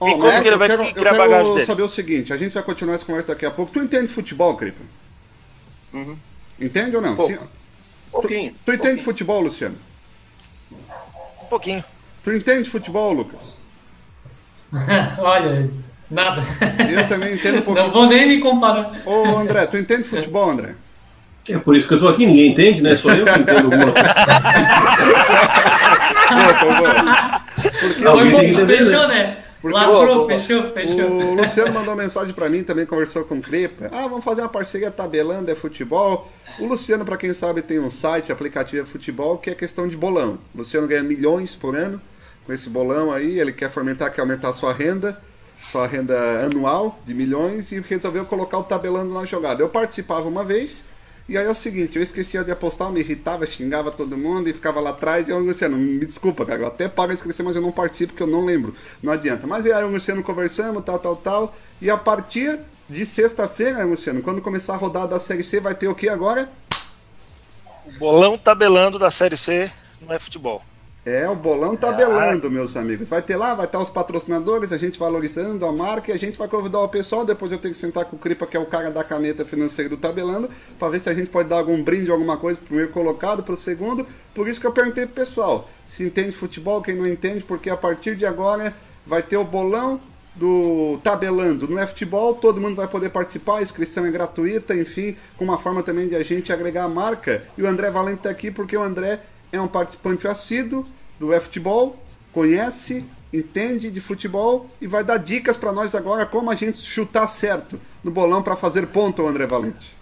Oh, 0.01 0.07
né? 0.07 0.39
eu 0.39 0.59
quero, 0.59 0.83
eu 0.83 0.93
quero 0.93 1.65
saber 1.65 1.83
o 1.83 1.89
seguinte, 1.89 2.33
a 2.33 2.37
gente 2.37 2.53
vai 2.55 2.63
continuar 2.65 2.97
essa 2.97 3.07
conversa 3.07 3.29
daqui 3.29 3.47
a 3.47 3.51
pouco. 3.53 3.73
Tu 3.73 3.81
entende 3.81 4.13
futebol, 4.13 4.57
Cripa? 4.57 4.83
Uhum. 5.95 6.17
Entende 6.61 6.97
ou 6.97 7.03
não? 7.03 7.17
Sim, 7.17 7.39
pouquinho. 8.11 8.51
Tu, 8.51 8.57
tu 8.65 8.73
entende 8.73 8.81
pouquinho. 8.81 9.05
futebol, 9.05 9.41
Luciano? 9.41 9.77
Um 11.43 11.47
pouquinho. 11.49 11.85
Tu 12.25 12.33
entende 12.33 12.69
futebol, 12.69 13.13
Lucas? 13.13 13.59
Olha, 15.19 15.71
nada. 16.11 16.43
Eu 16.93 17.07
também 17.07 17.35
entendo 17.35 17.59
um 17.59 17.63
pouquinho. 17.63 17.87
Não 17.87 17.93
vou 17.93 18.07
nem 18.09 18.27
me 18.27 18.41
comparar. 18.41 18.91
Ô, 19.07 19.37
André, 19.37 19.65
tu 19.67 19.77
entende 19.77 20.09
futebol, 20.09 20.51
André? 20.51 20.75
É 21.49 21.59
por 21.59 21.77
isso 21.77 21.89
que 21.89 21.95
eu 21.95 22.01
tô 22.01 22.09
aqui, 22.09 22.27
ninguém 22.27 22.51
entende, 22.53 22.83
né? 22.83 22.95
Só 22.97 23.11
eu 23.11 23.25
que 23.25 23.39
entendo 23.39 23.65
alguma 23.65 23.93
coisa. 23.93 24.09
Porque 27.81 28.07
Alguém 28.07 28.67
fechou, 28.67 29.09
né? 29.09 29.39
Porque, 29.61 29.77
Lacrou, 29.77 30.27
fechou, 30.27 30.63
fechou. 30.65 31.11
O 31.11 31.35
Luciano 31.35 31.73
mandou 31.73 31.97
mensagem 31.97 32.33
para 32.33 32.49
mim, 32.49 32.63
também 32.63 32.87
conversou 32.87 33.25
com 33.25 33.37
o 33.37 33.41
Crepa. 33.41 33.89
Ah, 33.91 34.07
vamos 34.07 34.25
fazer 34.25 34.43
uma 34.43 34.49
parceria 34.49 34.91
tabelando, 34.91 35.51
é 35.51 35.55
futebol. 35.55 36.31
O 36.61 36.67
Luciano, 36.67 37.05
para 37.05 37.17
quem 37.17 37.35
sabe, 37.35 37.63
tem 37.63 37.79
um 37.79 37.91
site, 37.91 38.31
aplicativo 38.31 38.85
de 38.85 38.91
futebol, 38.91 39.39
que 39.39 39.51
é 39.51 39.55
questão 39.55 39.89
de 39.89 39.97
bolão. 39.97 40.39
O 40.55 40.59
Luciano 40.59 40.87
ganha 40.87 41.03
milhões 41.03 41.57
por 41.57 41.75
ano 41.75 42.01
com 42.47 42.53
esse 42.53 42.71
bolão 42.71 43.13
aí, 43.13 43.39
ele 43.39 43.53
quer 43.53 43.71
fomentar, 43.71 44.13
quer 44.13 44.23
aumentar 44.23 44.49
a 44.49 44.55
sua 44.55 44.73
renda, 44.73 45.21
sua 45.63 45.87
renda 45.87 46.47
anual 46.47 46.99
de 47.05 47.13
milhões, 47.13 47.73
e 47.73 47.81
resolveu 47.81 48.25
colocar 48.25 48.59
o 48.59 48.63
tabelando 48.63 49.13
na 49.13 49.27
jogada. 49.27 49.63
Eu 49.63 49.69
participava 49.69 50.27
uma 50.27 50.43
vez, 50.43 50.87
e 51.29 51.37
aí 51.37 51.45
é 51.45 51.51
o 51.51 51.55
seguinte, 51.55 51.97
eu 51.97 52.03
esquecia 52.03 52.43
de 52.43 52.51
apostar, 52.51 52.91
me 52.91 53.01
irritava, 53.01 53.45
xingava 53.47 53.91
todo 53.91 54.17
mundo 54.17 54.49
e 54.49 54.53
ficava 54.55 54.81
lá 54.81 54.91
atrás. 54.91 55.29
E 55.29 55.31
eu, 55.31 55.39
Luciano, 55.39 55.77
me 55.77 56.07
desculpa, 56.07 56.47
cara, 56.47 56.63
eu 56.63 56.67
até 56.67 56.89
pago 56.89 57.11
a 57.11 57.15
inscrição, 57.15 57.45
mas 57.45 57.55
eu 57.55 57.61
não 57.61 57.71
participo 57.71 58.15
porque 58.15 58.23
eu 58.23 58.27
não 58.27 58.45
lembro. 58.45 58.75
Não 59.03 59.13
adianta. 59.13 59.47
Mas 59.47 59.67
aí 59.67 59.85
o 59.85 59.89
Luciano 59.89 60.23
conversamos, 60.23 60.83
tal, 60.83 60.99
tal, 60.99 61.17
tal. 61.17 61.55
E 61.83 61.91
a 61.91 61.99
partir 61.99 62.59
de 62.89 63.05
sexta-feira, 63.05 63.85
Luciano, 63.85 64.23
quando 64.23 64.41
começar 64.41 64.73
a 64.73 64.79
rodada 64.79 65.09
da 65.09 65.21
Série 65.21 65.43
C, 65.43 65.61
vai 65.61 65.75
ter 65.75 65.89
o 65.89 65.95
que 65.95 66.09
agora? 66.09 66.51
O 67.85 67.99
bolão 67.99 68.39
tabelando 68.39 68.99
da 68.99 69.11
Série 69.11 69.37
C 69.37 69.71
não 70.01 70.15
é 70.15 70.19
futebol. 70.19 70.63
É, 71.09 71.27
o 71.27 71.35
bolão 71.35 71.75
tabelando, 71.75 72.51
meus 72.51 72.77
amigos. 72.77 73.09
Vai 73.09 73.23
ter 73.23 73.35
lá, 73.37 73.55
vai 73.55 73.65
estar 73.65 73.79
os 73.79 73.89
patrocinadores, 73.89 74.73
a 74.73 74.77
gente 74.77 74.99
valorizando 74.99 75.65
a 75.65 75.73
marca 75.73 76.13
e 76.13 76.15
a 76.15 76.19
gente 76.19 76.37
vai 76.37 76.47
convidar 76.47 76.81
o 76.81 76.89
pessoal. 76.89 77.25
Depois 77.25 77.51
eu 77.51 77.57
tenho 77.57 77.73
que 77.73 77.81
sentar 77.81 78.05
com 78.05 78.17
o 78.17 78.19
Cripa, 78.19 78.47
que 78.47 78.59
é 78.59 78.61
o 78.61 78.67
cara 78.67 78.91
da 78.91 79.03
caneta 79.03 79.43
financeira 79.43 79.89
do 79.89 79.97
tabelando, 79.97 80.51
para 80.79 80.91
ver 80.91 81.01
se 81.01 81.09
a 81.09 81.15
gente 81.15 81.31
pode 81.31 81.49
dar 81.49 81.57
algum 81.57 81.83
brinde, 81.83 82.11
alguma 82.11 82.37
coisa 82.37 82.59
pro 82.59 82.67
primeiro 82.67 82.93
colocado, 82.93 83.43
pro 83.43 83.57
segundo. 83.57 84.07
Por 84.35 84.47
isso 84.47 84.61
que 84.61 84.67
eu 84.67 84.73
perguntei 84.73 85.07
pro 85.07 85.15
pessoal 85.15 85.67
se 85.89 86.05
entende 86.05 86.33
futebol, 86.33 86.83
quem 86.83 86.95
não 86.95 87.07
entende, 87.07 87.43
porque 87.43 87.71
a 87.71 87.77
partir 87.77 88.15
de 88.15 88.27
agora 88.27 88.75
vai 89.07 89.23
ter 89.23 89.39
o 89.39 89.45
bolão 89.45 89.99
do 90.37 91.01
tabelando. 91.03 91.67
Não 91.67 91.79
é 91.79 91.87
futebol, 91.87 92.35
todo 92.35 92.61
mundo 92.61 92.77
vai 92.77 92.87
poder 92.87 93.09
participar, 93.09 93.59
a 93.59 93.63
inscrição 93.63 94.05
é 94.05 94.11
gratuita, 94.11 94.75
enfim, 94.75 95.17
com 95.39 95.45
uma 95.45 95.59
forma 95.59 95.83
também 95.83 96.07
de 96.07 96.15
a 96.15 96.23
gente 96.23 96.53
agregar 96.53 96.85
a 96.85 96.89
marca. 96.89 97.43
E 97.57 97.63
o 97.63 97.67
André 97.67 97.91
Valente 97.91 98.19
está 98.19 98.29
aqui 98.29 98.51
porque 98.51 98.77
o 98.77 98.83
André 98.83 99.21
é 99.53 99.61
um 99.61 99.69
participante 99.69 100.27
assíduo 100.27 100.85
do 101.19 101.33
futebol, 101.41 102.03
conhece, 102.33 103.05
entende 103.33 103.91
de 103.91 104.01
futebol 104.01 104.71
e 104.81 104.87
vai 104.87 105.05
dar 105.05 105.19
dicas 105.19 105.57
para 105.57 105.73
nós 105.73 105.95
agora 105.95 106.25
como 106.25 106.51
a 106.51 106.55
gente 106.55 106.79
chutar 106.79 107.27
certo 107.29 107.81
no 108.03 108.11
bolão 108.11 108.43
para 108.43 108.57
fazer 108.57 108.87
ponto, 108.89 109.27
André 109.27 109.47
Valente. 109.47 109.97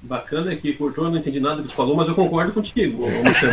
Bacana 0.00 0.54
que 0.54 0.72
cortou, 0.74 1.10
não 1.10 1.16
entendi 1.16 1.40
nada 1.40 1.62
que 1.62 1.68
você 1.68 1.74
falou, 1.74 1.96
mas 1.96 2.06
eu 2.06 2.14
concordo 2.14 2.52
contigo. 2.52 3.00
Vamos 3.00 3.36
ser 3.38 3.50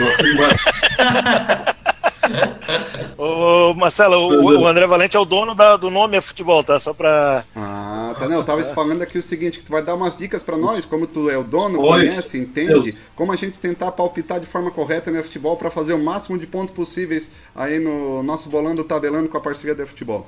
Ô, 3.18 3.74
Marcelo, 3.74 4.18
o, 4.18 4.62
o, 4.62 4.68
André 4.68 4.86
Valente 4.88 5.18
é 5.18 5.20
o 5.20 5.26
dono 5.26 5.54
da, 5.54 5.78
do 5.78 5.90
nome 5.90 6.18
é 6.18 6.22
futebol, 6.22 6.64
tá? 6.64 6.80
Só 6.80 6.94
pra. 6.94 7.44
Ah, 7.56 8.16
tá, 8.18 8.28
não. 8.28 8.38
Eu 8.38 8.44
tava 8.44 8.64
falando 8.66 9.02
aqui 9.02 9.18
o 9.18 9.22
seguinte: 9.22 9.60
que 9.60 9.66
tu 9.66 9.72
vai 9.72 9.84
dar 9.84 9.96
umas 9.96 10.16
dicas 10.16 10.44
pra 10.44 10.58
nós, 10.58 10.86
como 10.86 11.08
tu 11.08 11.30
é 11.30 11.38
o 11.38 11.44
dono, 11.44 11.80
conhece, 11.80 12.38
entende, 12.38 12.96
como 13.16 13.32
a 13.32 13.36
gente 13.36 13.60
tentar 13.60 13.92
palpitar 13.92 14.40
de 14.40 14.46
forma 14.46 14.72
correta 14.72 15.12
no 15.12 15.24
futebol 15.24 15.58
para 15.58 15.70
fazer 15.70 15.94
o 15.94 16.04
máximo 16.04 16.38
de 16.38 16.48
pontos 16.48 16.74
possíveis 16.74 17.32
aí 17.56 17.80
no 17.80 18.24
nosso 18.24 18.50
bolando 18.50 18.84
tabelando 18.84 19.30
com 19.30 19.38
a 19.38 19.42
parceria 19.42 19.76
do 19.76 19.86
futebol. 19.86 20.28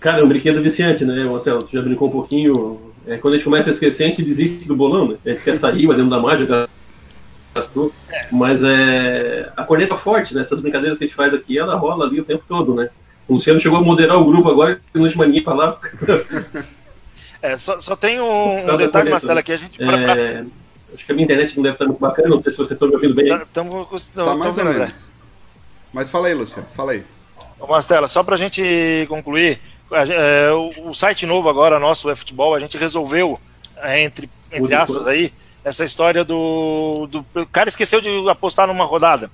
Cara, 0.00 0.20
é 0.20 0.24
um 0.24 0.28
brinquedo 0.28 0.62
viciante, 0.62 1.04
né, 1.04 1.24
Marcelo? 1.24 1.62
Tu 1.62 1.72
já 1.72 1.82
brincou 1.82 2.08
um 2.08 2.12
pouquinho. 2.12 2.92
É, 3.06 3.18
quando 3.18 3.34
a 3.34 3.36
gente 3.36 3.44
começa 3.44 3.70
a 3.70 3.72
esquecer, 3.72 4.04
a 4.04 4.06
gente 4.08 4.22
desiste 4.22 4.66
do 4.66 4.76
bolão, 4.76 5.08
né? 5.08 5.16
A 5.24 5.30
gente 5.30 5.44
quer 5.44 5.56
sair, 5.56 5.86
mas 5.86 5.96
dentro 5.96 6.10
da 6.10 6.18
mágica 6.18 6.68
gastou. 7.56 7.92
Mas 8.30 8.62
é, 8.62 9.50
a 9.56 9.64
corneta 9.64 9.96
forte, 9.96 10.34
né? 10.34 10.40
Essas 10.40 10.60
brincadeiras 10.60 10.98
que 10.98 11.04
a 11.04 11.06
gente 11.06 11.16
faz 11.16 11.34
aqui, 11.34 11.58
ela 11.58 11.74
rola 11.76 12.06
ali 12.06 12.20
o 12.20 12.24
tempo 12.24 12.44
todo, 12.48 12.74
né? 12.74 12.88
O 13.28 13.34
Luciano 13.34 13.58
chegou 13.58 13.78
a 13.78 13.82
moderar 13.82 14.16
o 14.18 14.24
grupo 14.24 14.48
agora, 14.48 14.80
que 14.92 14.98
não 14.98 15.06
ninguém 15.26 15.42
pra 15.42 15.54
lá. 15.54 15.80
É, 17.42 17.56
só, 17.58 17.80
só 17.80 17.94
tem 17.94 18.18
um, 18.18 18.72
um 18.72 18.76
detalhe, 18.76 19.10
Marcelo, 19.10 19.38
aqui 19.38 19.52
a 19.52 19.56
gente. 19.56 19.78
Pra, 19.78 19.86
pra... 19.86 20.16
É, 20.16 20.44
acho 20.94 21.04
que 21.04 21.12
a 21.12 21.14
minha 21.14 21.24
internet 21.24 21.54
não 21.54 21.62
deve 21.62 21.74
estar 21.74 21.84
muito 21.84 22.00
bacana, 22.00 22.28
não 22.28 22.42
sei 22.42 22.50
se 22.50 22.58
vocês 22.58 22.72
estão 22.72 22.88
me 22.88 22.94
ouvindo 22.94 23.14
bem. 23.14 23.28
Tá, 23.28 23.46
tamo, 23.52 23.86
Tá 24.14 24.34
mais 24.34 24.58
ou 24.58 24.64
vendo, 24.64 24.72
menos. 24.72 25.10
Mas 25.92 26.10
fala 26.10 26.28
aí, 26.28 26.34
Luciano, 26.34 26.66
fala 26.74 26.92
aí. 26.92 27.04
Ô, 27.60 27.66
Mastela, 27.66 28.08
só 28.08 28.24
pra 28.24 28.36
gente 28.36 29.06
concluir, 29.08 29.60
é, 29.92 30.50
o, 30.50 30.90
o 30.90 30.94
site 30.94 31.24
novo 31.26 31.48
agora, 31.48 31.78
nosso, 31.78 32.10
é 32.10 32.16
futebol, 32.16 32.54
a 32.54 32.58
gente 32.58 32.76
resolveu, 32.76 33.38
é, 33.76 34.02
entre, 34.02 34.28
entre 34.50 34.74
aspas 34.74 35.06
aí, 35.06 35.32
essa 35.66 35.84
história 35.84 36.24
do, 36.24 37.08
do. 37.08 37.26
O 37.34 37.46
cara 37.46 37.68
esqueceu 37.68 38.00
de 38.00 38.08
apostar 38.30 38.68
numa 38.68 38.84
rodada. 38.84 39.28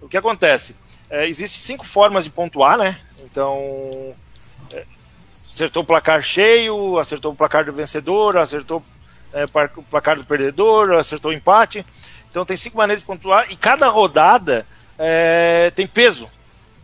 O 0.00 0.08
que 0.08 0.16
acontece? 0.16 0.74
É, 1.10 1.28
Existem 1.28 1.60
cinco 1.60 1.84
formas 1.84 2.24
de 2.24 2.30
pontuar, 2.30 2.78
né? 2.78 2.98
Então. 3.22 4.14
é, 4.72 4.86
acertou 5.44 5.82
o 5.82 5.86
placar 5.86 6.22
cheio, 6.22 6.98
acertou 6.98 7.30
o 7.30 7.36
placar 7.36 7.66
do 7.66 7.74
vencedor, 7.74 8.38
acertou 8.38 8.82
é, 9.34 9.44
o 9.44 9.82
placar 9.82 10.16
do 10.16 10.24
perdedor, 10.24 10.92
acertou 10.92 11.30
o 11.30 11.34
empate. 11.34 11.84
Então 12.30 12.46
tem 12.46 12.56
cinco 12.56 12.78
maneiras 12.78 13.02
de 13.02 13.06
pontuar 13.06 13.46
e 13.50 13.54
cada 13.54 13.86
rodada 13.88 14.66
é, 14.98 15.70
tem 15.76 15.86
peso. 15.86 16.30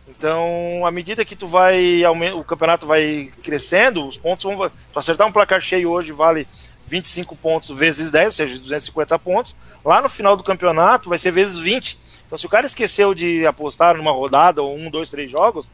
Então, 0.07 0.85
à 0.85 0.91
medida 0.91 1.25
que 1.25 1.35
tu 1.35 1.47
vai 1.47 2.03
o 2.35 2.43
campeonato 2.43 2.85
vai 2.85 3.31
crescendo, 3.41 4.07
os 4.07 4.17
pontos 4.17 4.45
vão. 4.45 4.69
Tu 4.69 4.99
acertar 4.99 5.27
um 5.27 5.31
placar 5.31 5.61
cheio 5.61 5.89
hoje 5.89 6.11
vale 6.11 6.47
25 6.93 7.35
pontos 7.35 7.75
vezes 7.75 8.11
10, 8.11 8.25
ou 8.25 8.31
seja, 8.31 8.59
250 8.59 9.17
pontos. 9.17 9.55
Lá 9.83 9.99
no 9.99 10.07
final 10.07 10.37
do 10.37 10.43
campeonato 10.43 11.09
vai 11.09 11.17
ser 11.17 11.31
vezes 11.31 11.57
20. 11.57 11.97
Então, 12.27 12.37
se 12.37 12.45
o 12.45 12.49
cara 12.49 12.67
esqueceu 12.67 13.15
de 13.15 13.43
apostar 13.47 13.97
numa 13.97 14.11
rodada 14.11 14.61
ou 14.61 14.77
um, 14.77 14.91
dois, 14.91 15.09
três 15.09 15.29
jogos, 15.31 15.71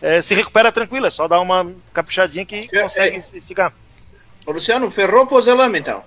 eh, 0.00 0.22
se 0.22 0.34
recupera 0.34 0.72
tranquilo, 0.72 1.04
é 1.04 1.10
só 1.10 1.28
dar 1.28 1.40
uma 1.40 1.70
caprichadinha 1.92 2.46
que 2.46 2.70
É, 2.72 2.82
consegue 2.82 3.16
é. 3.16 3.36
esticar. 3.36 3.70
Ô, 4.46 4.52
Luciano, 4.52 4.90
ferrou 4.90 5.26
pro 5.26 5.42
Zelame, 5.42 5.78
então. 5.78 6.02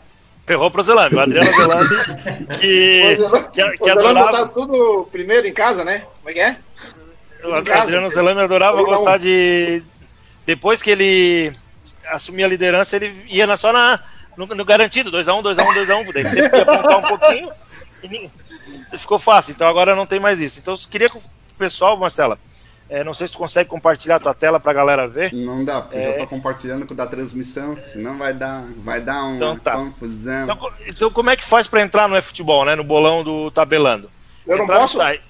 Ferrou 0.47 0.71
pro 0.71 0.81
Zelame, 0.81 1.15
o 1.15 1.19
Adriano 1.19 1.51
Zelame, 1.53 1.89
que, 2.59 3.17
que, 3.53 3.71
que 3.77 3.91
o 3.91 3.93
Zelame 3.93 4.19
adorava. 4.19 4.31
tá 4.31 4.47
tudo 4.47 5.07
primeiro 5.11 5.45
em 5.45 5.53
casa, 5.53 5.85
né? 5.85 6.05
Como 6.17 6.29
é 6.29 6.33
que 6.33 6.39
é? 6.39 6.57
O 7.43 7.53
Adriano 7.53 8.09
Zelame 8.09 8.41
adorava 8.41 8.81
gostar 8.81 9.19
de. 9.19 9.83
Depois 10.43 10.81
que 10.81 10.89
ele 10.89 11.53
assumia 12.07 12.45
a 12.47 12.49
liderança, 12.49 12.95
ele 12.95 13.13
ia 13.27 13.55
só 13.57 13.71
na, 13.71 13.99
no, 14.37 14.45
no 14.47 14.65
garantido: 14.65 15.11
2x1, 15.11 15.41
2x1, 15.43 15.85
2x1. 15.85 16.13
Daí 16.13 16.25
sempre 16.25 16.57
ia 16.59 16.65
pontuar 16.65 16.97
um 16.99 17.01
pouquinho 17.17 17.51
e 18.03 18.97
ficou 18.97 19.19
fácil. 19.19 19.51
Então 19.51 19.67
agora 19.67 19.95
não 19.95 20.05
tem 20.05 20.19
mais 20.19 20.39
isso. 20.39 20.59
Então 20.59 20.73
eu 20.73 20.79
queria 20.89 21.09
que 21.09 21.17
o 21.17 21.21
pessoal, 21.57 21.97
Mastela, 21.97 22.37
eh, 22.89 23.03
não 23.03 23.13
sei 23.13 23.27
se 23.27 23.33
tu 23.33 23.39
consegue 23.39 23.69
compartilhar 23.69 24.17
a 24.17 24.19
tua 24.19 24.33
tela 24.33 24.59
pra 24.59 24.73
galera 24.73 25.07
ver. 25.07 25.33
Não 25.33 25.63
dá, 25.65 25.81
porque 25.81 25.97
eu 25.97 26.01
já 26.03 26.09
É. 26.09 26.13
tô 26.13 26.27
compartilhando 26.27 26.85
com 26.85 26.93
o 26.93 26.97
da 26.97 27.07
transmissão, 27.07 27.77
senão 27.83 28.17
vai 28.17 28.33
dar, 28.33 28.63
vai 28.77 29.01
dar 29.01 29.23
uma 29.23 29.35
Então 29.35 29.57
tá. 29.59 29.71
confusão. 29.73 30.43
Então, 30.43 30.71
então 30.87 31.11
como 31.11 31.29
é 31.29 31.35
que 31.35 31.43
faz 31.43 31.67
pra 31.67 31.81
entrar 31.81 32.07
no 32.07 32.21
futebol, 32.21 32.63
né? 32.65 32.75
No 32.75 32.83
bolão 32.83 33.23
do 33.23 33.49
tabelando? 33.51 34.09
Eu 34.45 34.57
não 34.57 34.63
Entrar 34.65 34.75
no 34.75 34.81
posso? 34.81 34.97
site. 34.97 35.23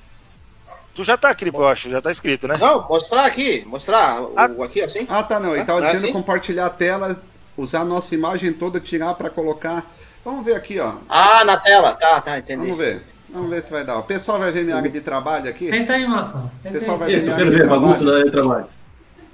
Tu 0.93 1.03
já 1.03 1.17
tá, 1.17 1.33
Cripo, 1.35 1.59
eu 1.61 1.67
acho, 1.67 1.89
já 1.89 2.01
tá 2.01 2.09
escrito, 2.09 2.47
né? 2.47 2.57
Não, 2.57 2.87
mostrar 2.87 3.25
aqui, 3.25 3.63
mostrar 3.65 4.21
o, 4.21 4.33
Ah. 4.37 4.45
aqui 4.65 4.81
assim. 4.81 5.05
Ah, 5.09 5.21
tá, 5.23 5.39
não. 5.41 5.53
Ele 5.53 5.65
tava 5.65 5.81
Não 5.81 5.87
é 5.87 5.91
dizendo 5.91 6.05
assim? 6.05 6.13
compartilhar 6.13 6.65
a 6.67 6.69
tela, 6.69 7.21
usar 7.57 7.81
a 7.81 7.85
nossa 7.85 8.13
imagem 8.15 8.53
toda, 8.53 8.79
tirar 8.79 9.13
pra 9.15 9.29
colocar. 9.29 9.85
Vamos 10.23 10.45
ver 10.45 10.55
aqui, 10.55 10.79
ó. 10.79 10.93
Ah, 11.07 11.43
na 11.45 11.57
tela, 11.57 11.93
tá, 11.93 12.19
tá, 12.21 12.37
entendi. 12.39 12.63
Vamos 12.63 12.77
ver. 12.77 13.01
Vamos 13.29 13.49
ver 13.49 13.61
se 13.61 13.71
vai 13.71 13.83
dar. 13.83 13.97
O 13.97 14.03
pessoal 14.03 14.39
vai 14.39 14.51
ver 14.51 14.63
minha 14.63 14.77
área 14.77 14.89
de 14.89 15.01
trabalho 15.01 15.49
aqui. 15.49 15.69
Senta 15.69 15.93
aí, 15.93 16.07
Maçã. 16.07 16.37
O 16.37 16.51
Senta 16.61 16.77
pessoal 16.79 16.95
aí. 16.95 16.99
vai 16.99 17.13
ver 17.13 17.21
minha 17.21 17.33
área 17.33 17.43
quero 17.45 17.55
de 17.55 17.61
ver 17.61 17.69
bagunça 17.69 17.91
na 17.91 17.97
trabalho. 17.97 18.15
área 18.17 18.25
de 18.25 18.31
trabalho. 18.31 18.65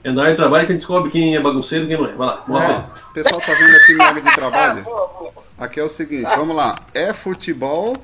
É 0.04 0.12
na 0.12 0.22
área 0.22 0.32
de 0.34 0.38
trabalho 0.38 0.66
que 0.66 0.72
a 0.72 0.74
gente 0.74 0.80
descobre 0.82 1.12
quem 1.12 1.36
é 1.36 1.40
bagunceiro 1.40 1.86
e 1.86 1.88
quem 1.88 1.98
não 1.98 2.08
é. 2.08 2.14
Vai 2.14 2.28
lá, 2.28 2.44
mostra. 2.48 2.74
Ó, 2.76 3.10
o 3.10 3.14
pessoal 3.14 3.42
tá 3.42 3.54
vendo 3.54 3.76
aqui 3.76 3.94
minha 3.94 4.08
área 4.08 4.22
de 4.22 4.36
trabalho. 4.36 4.86
Aqui 5.60 5.80
é 5.80 5.84
o 5.84 5.90
seguinte, 5.90 6.24
vamos 6.36 6.56
lá. 6.56 6.76
É 6.94 7.14
futebol. 7.14 7.96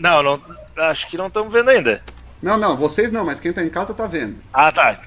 Não, 0.00 0.22
não, 0.22 0.40
acho 0.78 1.06
que 1.08 1.18
não 1.18 1.26
estamos 1.26 1.52
vendo 1.52 1.68
ainda. 1.68 2.02
Não, 2.42 2.56
não, 2.56 2.76
vocês 2.76 3.12
não, 3.12 3.24
mas 3.24 3.38
quem 3.38 3.52
tá 3.52 3.62
em 3.62 3.68
casa 3.68 3.92
tá 3.92 4.06
vendo. 4.06 4.36
Ah, 4.52 4.72
tá. 4.72 4.98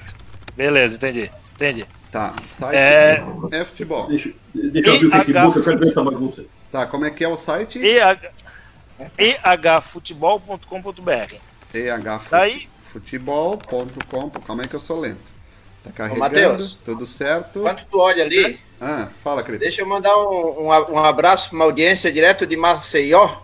Beleza, 0.56 0.96
entendi. 0.96 1.32
Entendi. 1.56 1.86
Tá, 2.16 2.34
site 2.48 2.78
É- 2.78 3.22
é 3.52 3.66
futebol. 3.66 4.08
Deixa, 4.08 4.32
deixa 4.54 4.90
eu 4.90 4.96
abrir 4.96 5.08
o. 5.08 5.12
Facebook, 5.12 5.58
eu 5.58 5.64
quero 5.66 5.80
ver 5.80 5.90
essa 5.90 6.02
bagunça. 6.02 6.46
Tá, 6.72 6.88
como 6.88 7.04
é 7.04 7.12
que 7.12 7.26
é 7.26 7.28
o 7.28 7.36
site? 7.36 7.78
EH 7.78 8.32
ehfutebol.com.br. 9.18 11.36
Ehfutebol.com. 11.74 14.30
Calma 14.30 14.64
aí 14.64 14.70
que 14.70 14.76
eu 14.78 14.80
sou 14.80 14.98
lento. 14.98 15.20
Tá 15.84 15.92
carregando, 15.92 16.20
Matheus. 16.22 16.80
tudo 16.86 17.06
certo. 17.06 17.60
Quando 17.60 17.82
tu 17.92 18.00
olha 18.00 18.24
ali, 18.24 18.62
Ah, 18.80 19.10
fala, 19.22 19.44
Cris. 19.44 19.60
deixa 19.60 19.82
eu 19.82 19.86
mandar 19.86 20.16
um, 20.18 20.62
um, 20.62 20.68
um 20.94 21.00
abraço 21.04 21.50
para 21.50 21.56
uma 21.58 21.66
audiência 21.66 22.10
direto 22.14 22.48
de 22.48 22.56
Maceió, 22.56 23.40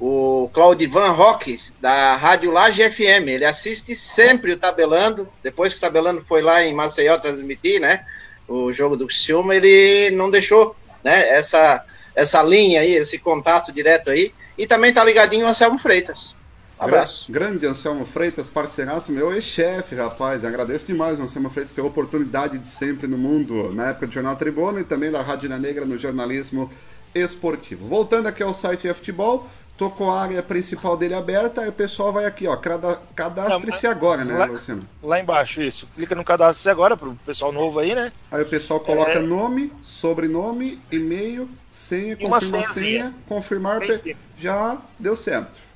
o 0.00 0.48
Claudivan 0.52 1.10
Roque, 1.10 1.60
da 1.80 2.16
Rádio 2.16 2.50
Laje 2.50 2.88
FM. 2.90 3.28
Ele 3.28 3.44
assiste 3.44 3.94
sempre 3.94 4.52
o 4.52 4.56
Tabelando. 4.56 5.28
Depois 5.42 5.72
que 5.72 5.78
o 5.78 5.80
Tabelando 5.82 6.22
foi 6.22 6.42
lá 6.42 6.64
em 6.64 6.74
Maceió 6.74 7.18
transmitir, 7.18 7.80
né? 7.80 8.04
O 8.48 8.72
jogo 8.72 8.96
do 8.96 9.06
Criciúma, 9.06 9.54
ele 9.54 10.10
não 10.16 10.30
deixou, 10.30 10.74
né? 11.04 11.28
Essa, 11.28 11.84
essa 12.14 12.42
linha 12.42 12.80
aí, 12.80 12.94
esse 12.94 13.18
contato 13.18 13.70
direto 13.72 14.10
aí. 14.10 14.32
E 14.58 14.66
também 14.66 14.92
tá 14.92 15.04
ligadinho 15.04 15.46
o 15.46 15.48
Anselmo 15.48 15.78
Freitas. 15.78 16.34
Abraço. 16.78 17.30
Gra- 17.30 17.46
Grande 17.46 17.66
Anselmo 17.66 18.06
Freitas, 18.06 18.48
parceiraço 18.48 19.12
meu 19.12 19.32
ex-chefe, 19.34 19.94
rapaz. 19.94 20.44
Agradeço 20.44 20.86
demais 20.86 21.18
o 21.18 21.22
Anselmo 21.22 21.50
Freitas 21.50 21.72
pela 21.74 21.86
oportunidade 21.88 22.58
de 22.58 22.68
sempre 22.68 23.06
no 23.06 23.18
mundo, 23.18 23.70
na 23.74 23.90
época 23.90 24.06
do 24.06 24.12
Jornal 24.14 24.34
Tribuna 24.36 24.80
e 24.80 24.84
também 24.84 25.10
da 25.10 25.20
Rádio 25.22 25.48
Na 25.48 25.58
Negra 25.58 25.84
no 25.84 25.98
jornalismo 25.98 26.70
esportivo. 27.14 27.86
Voltando 27.86 28.26
aqui 28.26 28.42
ao 28.42 28.52
site 28.54 28.86
e 28.88 28.94
futebol, 28.94 29.46
tô 29.76 29.88
com 29.90 30.10
a 30.10 30.20
área 30.20 30.42
principal 30.42 30.96
dele 30.96 31.14
aberta, 31.14 31.62
aí 31.62 31.68
o 31.68 31.72
pessoal 31.72 32.12
vai 32.12 32.26
aqui, 32.26 32.46
ó, 32.46 32.54
cada- 32.56 33.00
cadastre-se 33.14 33.86
agora, 33.86 34.24
né, 34.24 34.36
lá- 34.36 34.44
Luciano? 34.44 34.86
Lá 35.02 35.18
embaixo, 35.20 35.62
isso. 35.62 35.88
Clica 35.94 36.14
no 36.14 36.22
cadastro 36.24 36.70
agora 36.70 36.96
pro 36.96 37.14
pessoal 37.24 37.50
novo 37.50 37.78
aí, 37.78 37.94
né? 37.94 38.12
Aí 38.30 38.42
o 38.42 38.46
pessoal 38.46 38.78
coloca 38.80 39.12
É. 39.12 39.18
nome, 39.20 39.72
sobrenome, 39.82 40.78
e-mail, 40.92 41.48
senha, 41.70 42.12
E 42.12 42.16
confirma 42.16 42.36
a 42.36 42.40
senhazinha. 42.40 42.72
senha, 43.02 43.14
confirmar, 43.26 43.80
pe- 43.80 44.16
já 44.38 44.80
deu 44.98 45.16
certo. 45.16 45.70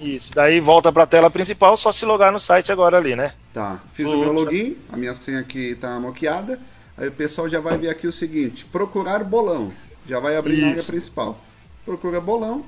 Isso. 0.00 0.34
Daí 0.34 0.58
volta 0.58 0.92
pra 0.92 1.06
tela 1.06 1.30
principal, 1.30 1.76
só 1.76 1.92
se 1.92 2.04
logar 2.04 2.32
no 2.32 2.40
site 2.40 2.72
agora 2.72 2.96
ali, 2.96 3.14
né? 3.14 3.32
Tá, 3.52 3.78
fiz 3.92 4.08
o 4.08 4.16
Ô, 4.16 4.20
meu 4.20 4.32
login, 4.32 4.76
a 4.92 4.96
minha 4.96 5.14
senha 5.14 5.38
aqui 5.38 5.76
tá 5.76 6.00
moqueada. 6.00 6.58
Aí 6.96 7.06
o 7.08 7.12
pessoal 7.12 7.48
já 7.48 7.60
vai 7.60 7.78
ver 7.78 7.90
aqui 7.90 8.06
o 8.08 8.12
seguinte: 8.12 8.64
procurar 8.64 9.22
bolão. 9.22 9.72
Já 10.06 10.20
vai 10.20 10.36
abrir 10.36 10.60
na 10.60 10.68
área 10.68 10.80
Isso. 10.80 10.90
principal. 10.92 11.38
Procura 11.84 12.20
bolão, 12.20 12.64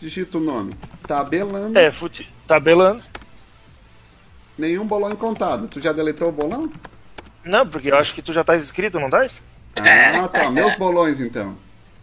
digita 0.00 0.38
o 0.38 0.40
nome. 0.40 0.72
Tabelando, 1.06 1.78
É, 1.78 1.90
fute... 1.90 2.32
tabelando. 2.46 3.02
nenhum 4.58 4.86
bolão 4.86 5.14
contado. 5.14 5.68
Tu 5.68 5.80
já 5.80 5.92
deletou 5.92 6.28
o 6.28 6.32
bolão? 6.32 6.70
Não, 7.44 7.66
porque 7.66 7.90
eu 7.90 7.96
acho 7.96 8.14
que 8.14 8.22
tu 8.22 8.32
já 8.32 8.42
tá 8.42 8.56
inscrito, 8.56 8.98
não 8.98 9.08
tá? 9.10 9.24
Ah, 9.76 10.26
tá. 10.28 10.50
Meus 10.50 10.74
bolões 10.74 11.20
então. 11.20 11.56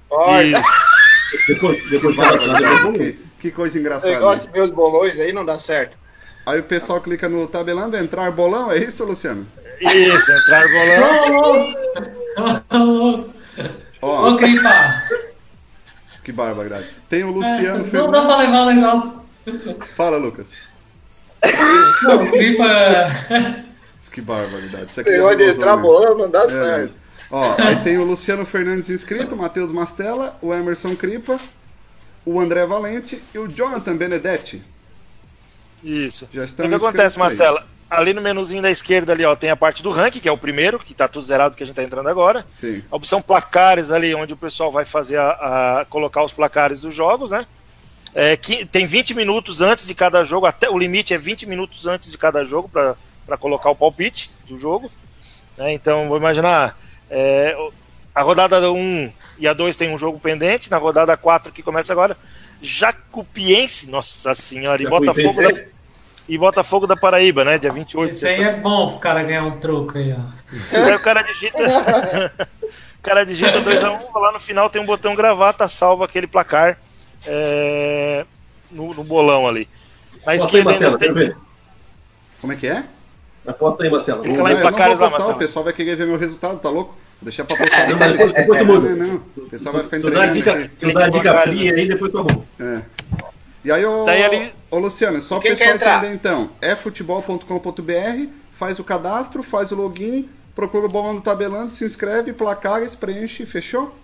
Olha, 0.09 0.59
Isso. 0.59 0.69
Depois, 1.47 1.89
depois 1.89 2.15
Vai, 2.15 2.37
fala, 2.39 2.59
depois- 2.59 2.97
que, 2.97 3.17
que 3.39 3.51
coisa 3.51 3.79
engraçada. 3.79 4.13
negócio 4.13 4.47
de 4.47 4.53
meus 4.53 4.69
bolões 4.69 5.19
aí 5.19 5.33
não 5.33 5.43
dá 5.43 5.57
certo. 5.57 5.97
Aí 6.45 6.59
o 6.59 6.63
pessoal 6.63 7.01
clica 7.01 7.27
no 7.27 7.47
tabelando, 7.47 7.97
entrar 7.97 8.29
bolão, 8.31 8.71
é 8.71 8.77
isso, 8.77 9.03
Luciano? 9.03 9.47
Isso, 9.81 10.31
entrar 10.31 10.63
bolão. 12.69 13.33
Ó, 14.03 14.31
ô, 14.33 14.37
Cripa. 14.37 14.69
que 16.23 16.31
barbaridade. 16.31 16.87
Tem 17.09 17.23
o 17.23 17.31
Luciano 17.31 17.77
Não 17.77 17.83
dá 17.83 17.89
Fernandes. 17.89 18.25
pra 18.25 18.37
levar 18.37 18.61
o 18.61 18.71
negócio. 18.73 19.23
Fala, 19.95 20.17
Lucas. 20.17 20.47
Não, 22.03 22.23
o 22.25 22.31
Cripa. 22.31 22.65
Que 24.11 24.21
barbaridade. 24.21 24.91
Isso 24.91 24.99
aqui 25.01 25.09
é 25.09 25.13
Negócio 25.13 25.37
de 25.37 25.43
nervoso, 25.45 25.61
entrar 25.61 25.77
né? 25.77 26.21
não 26.21 26.29
dá 26.29 26.43
É. 26.43 26.49
certo. 26.49 26.93
Ó, 27.31 27.55
aí 27.57 27.75
tem 27.77 27.97
o 27.97 28.03
Luciano 28.03 28.45
Fernandes 28.45 28.89
inscrito, 28.91 29.33
o 29.33 29.37
Matheus 29.37 29.71
Mastella, 29.71 30.37
o 30.39 30.53
Emerson 30.53 30.95
Cripa, 30.95 31.39
o 32.23 32.39
André 32.39 32.63
Valente 32.65 33.23
e 33.33 33.39
o 33.39 33.47
Jonathan 33.47 33.97
Benedetti. 33.97 34.61
Isso. 35.83 36.29
Já 36.31 36.41
O 36.41 36.45
estão 36.45 36.69
que 36.69 36.75
acontece. 36.75 37.17
Marcela? 37.17 37.65
Ali 37.95 38.13
no 38.13 38.21
menuzinho 38.21 38.61
da 38.61 38.71
esquerda 38.71 39.13
ali, 39.13 39.23
ó, 39.23 39.35
tem 39.35 39.49
a 39.49 39.55
parte 39.55 39.83
do 39.83 39.91
ranking, 39.91 40.19
que 40.19 40.27
é 40.27 40.31
o 40.31 40.37
primeiro, 40.37 40.79
que 40.79 40.93
tá 40.93 41.07
tudo 41.07 41.25
zerado 41.25 41.55
que 41.55 41.63
a 41.63 41.65
gente 41.65 41.75
tá 41.75 41.83
entrando 41.83 42.09
agora. 42.09 42.45
Sim. 42.49 42.83
A 42.91 42.95
opção 42.95 43.21
placares 43.21 43.91
ali, 43.91 44.13
onde 44.15 44.33
o 44.33 44.37
pessoal 44.37 44.71
vai 44.71 44.85
fazer 44.85 45.17
a, 45.17 45.29
a- 45.81 45.85
colocar 45.89 46.23
os 46.23 46.33
placares 46.33 46.81
dos 46.81 46.93
jogos, 46.95 47.31
né? 47.31 47.45
É, 48.15 48.37
que, 48.37 48.65
tem 48.65 48.85
20 48.85 49.13
minutos 49.15 49.59
antes 49.61 49.87
de 49.87 49.95
cada 49.95 50.23
jogo, 50.23 50.45
até 50.45 50.69
o 50.69 50.77
limite 50.77 51.13
é 51.13 51.17
20 51.17 51.47
minutos 51.47 51.87
antes 51.87 52.11
de 52.11 52.17
cada 52.17 52.43
jogo 52.45 52.69
para 52.69 53.37
colocar 53.39 53.69
o 53.71 53.75
palpite 53.75 54.29
do 54.47 54.57
jogo. 54.57 54.91
né? 55.57 55.73
Então, 55.73 56.07
vou 56.07 56.17
imaginar, 56.17 56.77
é, 57.09 57.55
a 58.13 58.21
rodada 58.21 58.71
1 58.71 59.11
e 59.39 59.47
a 59.47 59.53
2 59.53 59.75
tem 59.75 59.89
um 59.91 59.97
jogo 59.97 60.19
pendente, 60.19 60.69
na 60.69 60.77
rodada 60.77 61.17
4 61.17 61.51
que 61.51 61.63
começa 61.63 61.91
agora, 61.91 62.15
Jacupiense, 62.61 63.89
nossa 63.89 64.35
senhora, 64.35 64.81
e 64.81 64.85
Botafogo 64.87 65.41
da, 65.41 65.63
e 66.27 66.37
Botafogo 66.37 66.87
da 66.87 66.95
Paraíba, 66.95 67.43
né? 67.43 67.57
Dia 67.57 67.69
28. 67.69 68.13
Isso 68.13 68.25
aí 68.25 68.41
é 68.41 68.53
bom 68.53 68.89
pro 68.89 68.99
cara 68.99 69.23
ganhar 69.23 69.43
um 69.43 69.59
troco 69.59 69.97
aí, 69.97 70.13
ó. 70.13 70.77
Aí 70.77 70.95
o 70.95 70.99
cara 70.99 71.21
digita. 71.21 71.57
o 72.63 73.01
cara 73.01 73.25
digita 73.25 73.61
2x1, 73.61 73.99
um, 74.15 74.19
lá 74.19 74.31
no 74.31 74.39
final 74.39 74.69
tem 74.69 74.81
um 74.81 74.85
botão 74.85 75.15
gravata, 75.15 75.67
salva 75.67 76.05
aquele 76.05 76.27
placar 76.27 76.77
é, 77.25 78.25
no, 78.71 78.93
no, 78.93 79.03
bolão 79.03 79.47
ali. 79.47 79.67
Na 80.25 80.35
esquerda 80.35 80.71
ainda 80.71 80.97
tem. 80.97 81.35
Como 82.39 82.53
é 82.53 82.55
que 82.55 82.67
é? 82.67 82.83
Aposta 83.45 83.83
aí, 83.83 83.89
Marcelo. 83.89 84.21
Clica 84.21 84.41
lá 84.41 84.53
em 84.53 84.61
placares 84.61 84.99
lá, 84.99 85.09
Marcelo. 85.09 85.33
O 85.33 85.37
pessoal 85.37 85.65
vai 85.65 85.73
querer 85.73 85.95
ver 85.97 86.07
meu 86.07 86.17
resultado, 86.17 86.59
tá 86.59 86.69
louco? 86.69 86.95
Vou 87.21 87.25
deixar 87.25 87.43
pra 87.43 87.57
postar 87.57 87.85
depois. 87.85 88.11
Depois, 88.11 88.33
depois 88.33 88.59
tu 88.59 88.65
muda. 88.65 88.95
Não, 88.95 89.07
não, 89.07 89.23
O 89.37 89.49
pessoal 89.49 89.75
vai 89.75 89.83
ficar 89.83 89.97
entregando. 89.97 90.69
Tu 90.79 90.93
dá 90.93 91.05
a 91.05 91.09
dica 91.09 91.41
fria 91.41 91.73
aí, 91.73 91.87
depois 91.87 92.11
tu 92.11 92.17
arruma. 92.19 92.45
É. 92.59 92.81
E 93.65 93.71
aí, 93.71 93.85
ô, 93.85 94.05
Daí 94.05 94.23
ali... 94.23 94.53
ô 94.73 94.79
Luciano, 94.79 95.21
só 95.21 95.39
para 95.39 95.53
o 95.53 95.55
pessoal 95.55 95.75
entender 95.75 96.13
então, 96.13 96.49
é 96.59 96.75
futebol.com.br, 96.75 98.27
faz 98.51 98.79
o 98.79 98.83
cadastro, 98.83 99.43
faz 99.43 99.71
o 99.71 99.75
login, 99.75 100.27
procura 100.55 100.87
o 100.87 100.89
bolão 100.89 101.15
do 101.15 101.21
tabelando, 101.21 101.69
se 101.69 101.85
inscreve, 101.85 102.33
placares, 102.33 102.95
preenche, 102.95 103.45
fechou? 103.45 103.95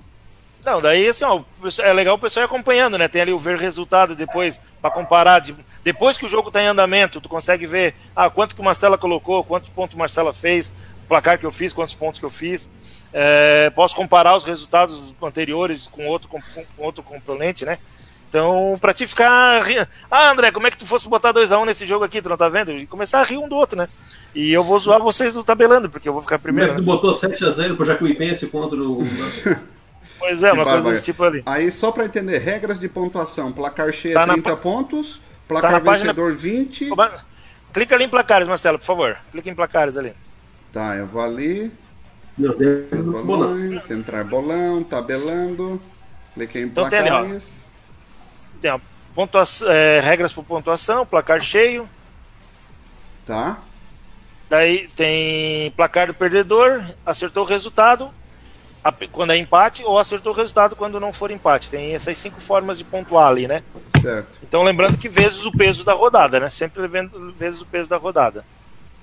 Não, 0.64 0.80
daí 0.80 1.08
assim, 1.08 1.26
ó, 1.26 1.42
é 1.80 1.92
legal 1.92 2.16
o 2.16 2.20
pessoal 2.20 2.44
ir 2.44 2.46
acompanhando, 2.46 3.00
né? 3.00 3.08
Tem 3.08 3.22
ali 3.24 3.32
o 3.32 3.40
ver 3.40 3.58
resultado 3.58 4.16
depois 4.16 4.62
para 4.80 4.92
comparar. 4.92 5.40
De, 5.40 5.56
depois 5.84 6.18
que 6.18 6.26
o 6.26 6.30
jogo 6.30 6.50
está 6.50 6.62
em 6.62 6.68
andamento, 6.68 7.20
tu 7.20 7.30
consegue 7.30 7.66
ver 7.66 7.96
ah, 8.16 8.30
quanto 8.30 8.54
que 8.54 8.62
o 8.62 8.64
Marcela 8.64 8.98
colocou, 8.98 9.44
quantos 9.44 9.70
pontos 9.70 9.96
o 9.96 9.98
Marcela 9.98 10.34
fez, 10.34 10.72
o 11.04 11.08
placar 11.08 11.40
que 11.40 11.46
eu 11.46 11.52
fiz, 11.52 11.74
quantos 11.74 11.96
pontos 11.96 12.20
que 12.20 12.26
eu 12.26 12.30
fiz. 12.30 12.70
É, 13.12 13.72
posso 13.72 13.96
comparar 13.96 14.36
os 14.36 14.44
resultados 14.44 15.16
anteriores 15.24 15.88
com 15.88 16.06
outro, 16.08 16.28
com, 16.28 16.40
com 16.40 16.84
outro 16.84 17.02
componente, 17.02 17.66
né? 17.66 17.80
Então, 18.30 18.76
pra 18.80 18.94
te 18.94 19.08
ficar. 19.08 19.64
Ah, 20.10 20.32
André, 20.32 20.52
como 20.52 20.68
é 20.68 20.72
que 20.72 20.78
tu 20.78 20.86
fosse 20.86 21.10
botar 21.10 21.34
2x1 21.34 21.62
um 21.62 21.66
nesse 21.66 21.86
jogo 21.88 22.06
aqui, 22.06 22.22
tu 22.22 22.30
não 22.30 22.38
tá 22.38 22.48
vendo? 22.48 22.72
E 22.72 22.86
começar 22.86 23.22
a 23.22 23.24
rir 23.24 23.40
um 23.40 23.50
do 23.50 23.56
outro, 23.56 23.76
né? 23.76 23.90
E 24.36 24.54
eu 24.54 24.64
vou 24.64 24.78
zoar 24.78 25.02
vocês 25.02 25.34
do 25.34 25.44
tabelando, 25.44 25.90
porque 25.90 26.08
eu 26.08 26.14
vou 26.14 26.22
ficar 26.22 26.38
primeiro. 26.38 26.76
Como 26.76 26.80
é 26.80 26.96
que 26.96 27.02
tu 27.02 27.08
né? 27.08 27.38
botou 27.40 27.52
7x0 27.52 27.76
pro 27.76 27.86
Jacuipense 27.86 28.46
contra 28.46 28.78
o. 28.78 29.00
pois 30.20 30.44
é, 30.44 30.54
uma 30.54 30.64
coisa 30.64 30.92
desse 30.92 31.04
tipo 31.04 31.24
ali. 31.24 31.42
Aí, 31.44 31.72
só 31.72 31.92
pra 31.92 32.06
entender, 32.06 32.38
regras 32.38 32.80
de 32.80 32.88
pontuação: 32.88 33.52
placar 33.52 33.92
cheio 33.92 34.14
tá 34.14 34.26
30 34.26 34.48
na... 34.48 34.56
pontos, 34.56 35.20
placar 35.48 35.72
tá 35.72 35.80
vencedor 35.80 36.32
página... 36.34 36.68
20. 36.68 36.90
Clica 37.74 37.96
ali 37.96 38.04
em 38.04 38.10
placares, 38.10 38.48
Marcelo, 38.48 38.78
por 38.78 38.86
favor. 38.86 39.18
Clica 39.32 39.50
em 39.50 39.56
placares 39.56 39.98
ali. 39.98 40.14
Tá, 40.72 40.96
eu 40.96 41.08
vou 41.08 41.22
ali. 41.24 41.72
Meu 42.38 42.56
Deus. 42.56 43.26
Bolões, 43.26 43.90
entrar 43.90 44.24
bolão, 44.24 44.84
tabelando. 44.84 45.82
Cliquei 46.36 46.62
em 46.62 46.66
então, 46.66 46.88
placares. 46.88 47.69
Tem, 48.62 48.80
pontuação, 49.14 49.70
é, 49.72 50.00
regras 50.00 50.32
por 50.32 50.44
pontuação, 50.44 51.06
placar 51.06 51.42
cheio. 51.42 51.90
Tá. 53.26 53.60
Daí 54.50 54.88
tem 54.96 55.72
placar 55.72 56.08
do 56.08 56.14
perdedor, 56.14 56.84
acertou 57.06 57.44
o 57.44 57.48
resultado 57.48 58.12
quando 59.12 59.32
é 59.32 59.38
empate 59.38 59.84
ou 59.84 60.00
acertou 60.00 60.34
o 60.34 60.36
resultado 60.36 60.76
quando 60.76 61.00
não 61.00 61.14
for 61.14 61.30
empate. 61.30 61.70
Tem 61.70 61.94
essas 61.94 62.18
cinco 62.18 62.42
formas 62.42 62.78
de 62.78 62.84
pontuar 62.84 63.28
ali, 63.28 63.48
né? 63.48 63.62
Certo. 64.02 64.40
Então 64.42 64.64
lembrando 64.64 64.98
que 64.98 65.10
vezes 65.10 65.46
o 65.46 65.52
peso 65.52 65.84
da 65.84 65.94
rodada, 65.94 66.40
né? 66.40 66.50
Sempre 66.50 66.88
vezes 67.38 67.62
o 67.62 67.66
peso 67.66 67.90
da 67.90 67.98
rodada. 67.98 68.44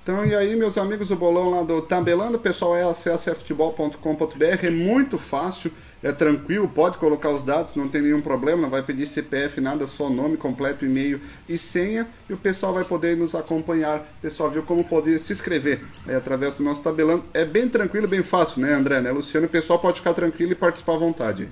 Então, 0.07 0.24
e 0.24 0.36
aí, 0.36 0.54
meus 0.54 0.78
amigos, 0.78 1.11
o 1.11 1.16
bolão 1.16 1.50
lá 1.50 1.64
do 1.64 1.82
Tabelando, 1.82 2.38
pessoal, 2.38 2.76
é 2.76 2.84
acessftebol.com.br, 2.84 4.64
é 4.64 4.70
muito 4.70 5.18
fácil, 5.18 5.72
é 6.00 6.12
tranquilo, 6.12 6.68
pode 6.68 6.96
colocar 6.98 7.30
os 7.30 7.42
dados, 7.42 7.74
não 7.74 7.88
tem 7.88 8.02
nenhum 8.02 8.20
problema, 8.20 8.62
não 8.62 8.70
vai 8.70 8.84
pedir 8.84 9.04
CPF, 9.04 9.61
nada, 9.61 9.84
só 9.88 10.09
nome 10.09 10.36
completo, 10.36 10.84
e-mail 10.84 11.20
e 11.48 11.59
senha, 11.59 12.07
e 12.30 12.32
o 12.32 12.36
pessoal 12.36 12.72
vai 12.72 12.84
poder 12.84 13.16
nos 13.16 13.34
acompanhar. 13.34 13.98
O 13.98 14.22
pessoal 14.22 14.48
viu 14.48 14.62
como 14.62 14.84
poder 14.84 15.18
se 15.18 15.32
inscrever 15.32 15.80
é, 16.07 16.14
através 16.14 16.54
do 16.54 16.62
nosso 16.62 16.82
Tabelando. 16.82 17.24
É 17.34 17.44
bem 17.44 17.68
tranquilo, 17.68 18.07
bem 18.07 18.22
fácil, 18.22 18.61
né, 18.62 18.74
André, 18.74 19.00
né, 19.00 19.11
Luciano? 19.11 19.48
O 19.48 19.50
pessoal 19.50 19.80
pode 19.80 19.98
ficar 19.98 20.14
tranquilo 20.14 20.52
e 20.52 20.54
participar 20.54 20.94
à 20.94 20.98
vontade. 20.98 21.48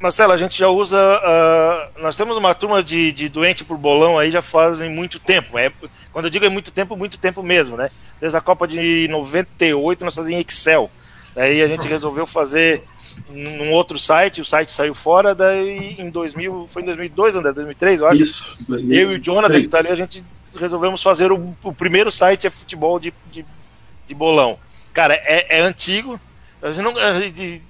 Marcelo, 0.00 0.32
a 0.32 0.36
gente 0.38 0.58
já 0.58 0.68
usa. 0.68 0.96
Uh, 0.98 2.00
nós 2.00 2.16
temos 2.16 2.34
uma 2.34 2.54
turma 2.54 2.82
de, 2.82 3.12
de 3.12 3.28
doente 3.28 3.62
por 3.62 3.76
bolão 3.76 4.18
aí 4.18 4.30
já 4.30 4.40
fazem 4.40 4.88
muito 4.88 5.18
tempo. 5.18 5.58
É, 5.58 5.70
quando 6.10 6.24
eu 6.24 6.30
digo 6.30 6.46
é 6.46 6.48
muito 6.48 6.72
tempo, 6.72 6.96
muito 6.96 7.18
tempo 7.18 7.42
mesmo, 7.42 7.76
né? 7.76 7.90
Desde 8.18 8.36
a 8.36 8.40
Copa 8.40 8.66
de 8.66 9.06
98 9.08 10.02
nós 10.02 10.14
fazíamos 10.14 10.46
Excel. 10.46 10.90
Aí 11.36 11.62
a 11.62 11.68
gente 11.68 11.86
resolveu 11.86 12.26
fazer 12.26 12.82
num 13.28 13.72
outro 13.72 13.98
site, 13.98 14.40
o 14.40 14.44
site 14.44 14.72
saiu 14.72 14.94
fora, 14.94 15.34
daí 15.34 15.96
em 15.98 16.08
2000, 16.08 16.66
foi 16.70 16.82
em 16.82 16.86
2002, 16.86 17.36
André, 17.36 17.52
2003, 17.52 18.00
eu 18.00 18.06
acho. 18.08 18.22
Isso, 18.22 18.56
2003. 18.68 19.02
Eu 19.02 19.12
e 19.12 19.16
o 19.16 19.22
Jonathan 19.22 19.60
que 19.60 19.68
tá 19.68 19.78
ali, 19.78 19.88
a 19.88 19.96
gente 19.96 20.24
resolvemos 20.56 21.02
fazer 21.02 21.30
o, 21.30 21.54
o 21.62 21.72
primeiro 21.74 22.10
site 22.10 22.46
é 22.46 22.50
futebol 22.50 22.98
de, 22.98 23.12
de, 23.30 23.44
de 24.06 24.14
bolão. 24.14 24.58
Cara, 24.94 25.14
é, 25.14 25.58
é 25.58 25.60
antigo, 25.60 26.18
a 26.62 26.72
gente 26.72 26.82
não, 26.82 26.94
de, 27.30 27.62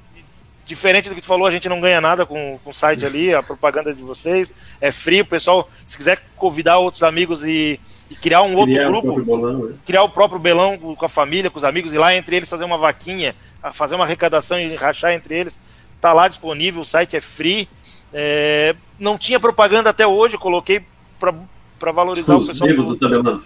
diferente 0.71 1.09
do 1.09 1.16
que 1.16 1.21
tu 1.21 1.27
falou, 1.27 1.49
a 1.49 1.51
gente 1.51 1.68
não 1.68 1.81
ganha 1.81 2.01
nada 2.01 2.25
com, 2.25 2.59
com 2.62 2.71
o 2.71 2.75
site 2.75 3.05
ali, 3.05 3.35
a 3.35 3.43
propaganda 3.43 3.93
de 3.93 4.01
vocês 4.01 4.53
é 4.81 4.93
frio. 4.93 5.27
Pessoal, 5.27 5.68
se 5.85 5.97
quiser 5.97 6.23
convidar 6.37 6.79
outros 6.79 7.03
amigos 7.03 7.45
e, 7.45 7.81
e 8.09 8.14
criar 8.14 8.43
um 8.43 8.55
outro 8.55 8.73
criar 8.73 8.89
grupo, 8.89 9.21
bolão, 9.25 9.66
né? 9.66 9.75
criar 9.85 10.05
o 10.05 10.09
próprio 10.09 10.39
belão 10.39 10.79
com 10.79 11.05
a 11.05 11.09
família, 11.09 11.51
com 11.51 11.59
os 11.59 11.64
amigos, 11.64 11.93
e 11.93 11.99
lá 11.99 12.14
entre 12.14 12.37
eles 12.37 12.49
fazer 12.49 12.64
uma 12.64 12.79
vaquinha, 12.79 13.35
fazer 13.73 13.97
uma 13.97 14.05
arrecadação 14.05 14.61
e 14.61 14.73
rachar 14.77 15.12
entre 15.12 15.37
eles, 15.37 15.59
tá 16.01 16.12
lá 16.12 16.29
disponível, 16.29 16.83
o 16.83 16.87
site 16.87 17.16
é 17.16 17.21
free. 17.21 17.68
É, 18.12 18.77
não 18.99 19.18
tinha 19.18 19.41
propaganda 19.41 19.91
até 19.91 20.07
hoje, 20.07 20.39
coloquei 20.39 20.83
para 21.18 21.93
valorizar 21.93 22.37
o 22.37 22.47
pessoal. 22.47 22.73
Do, 22.73 22.95
do 22.95 23.43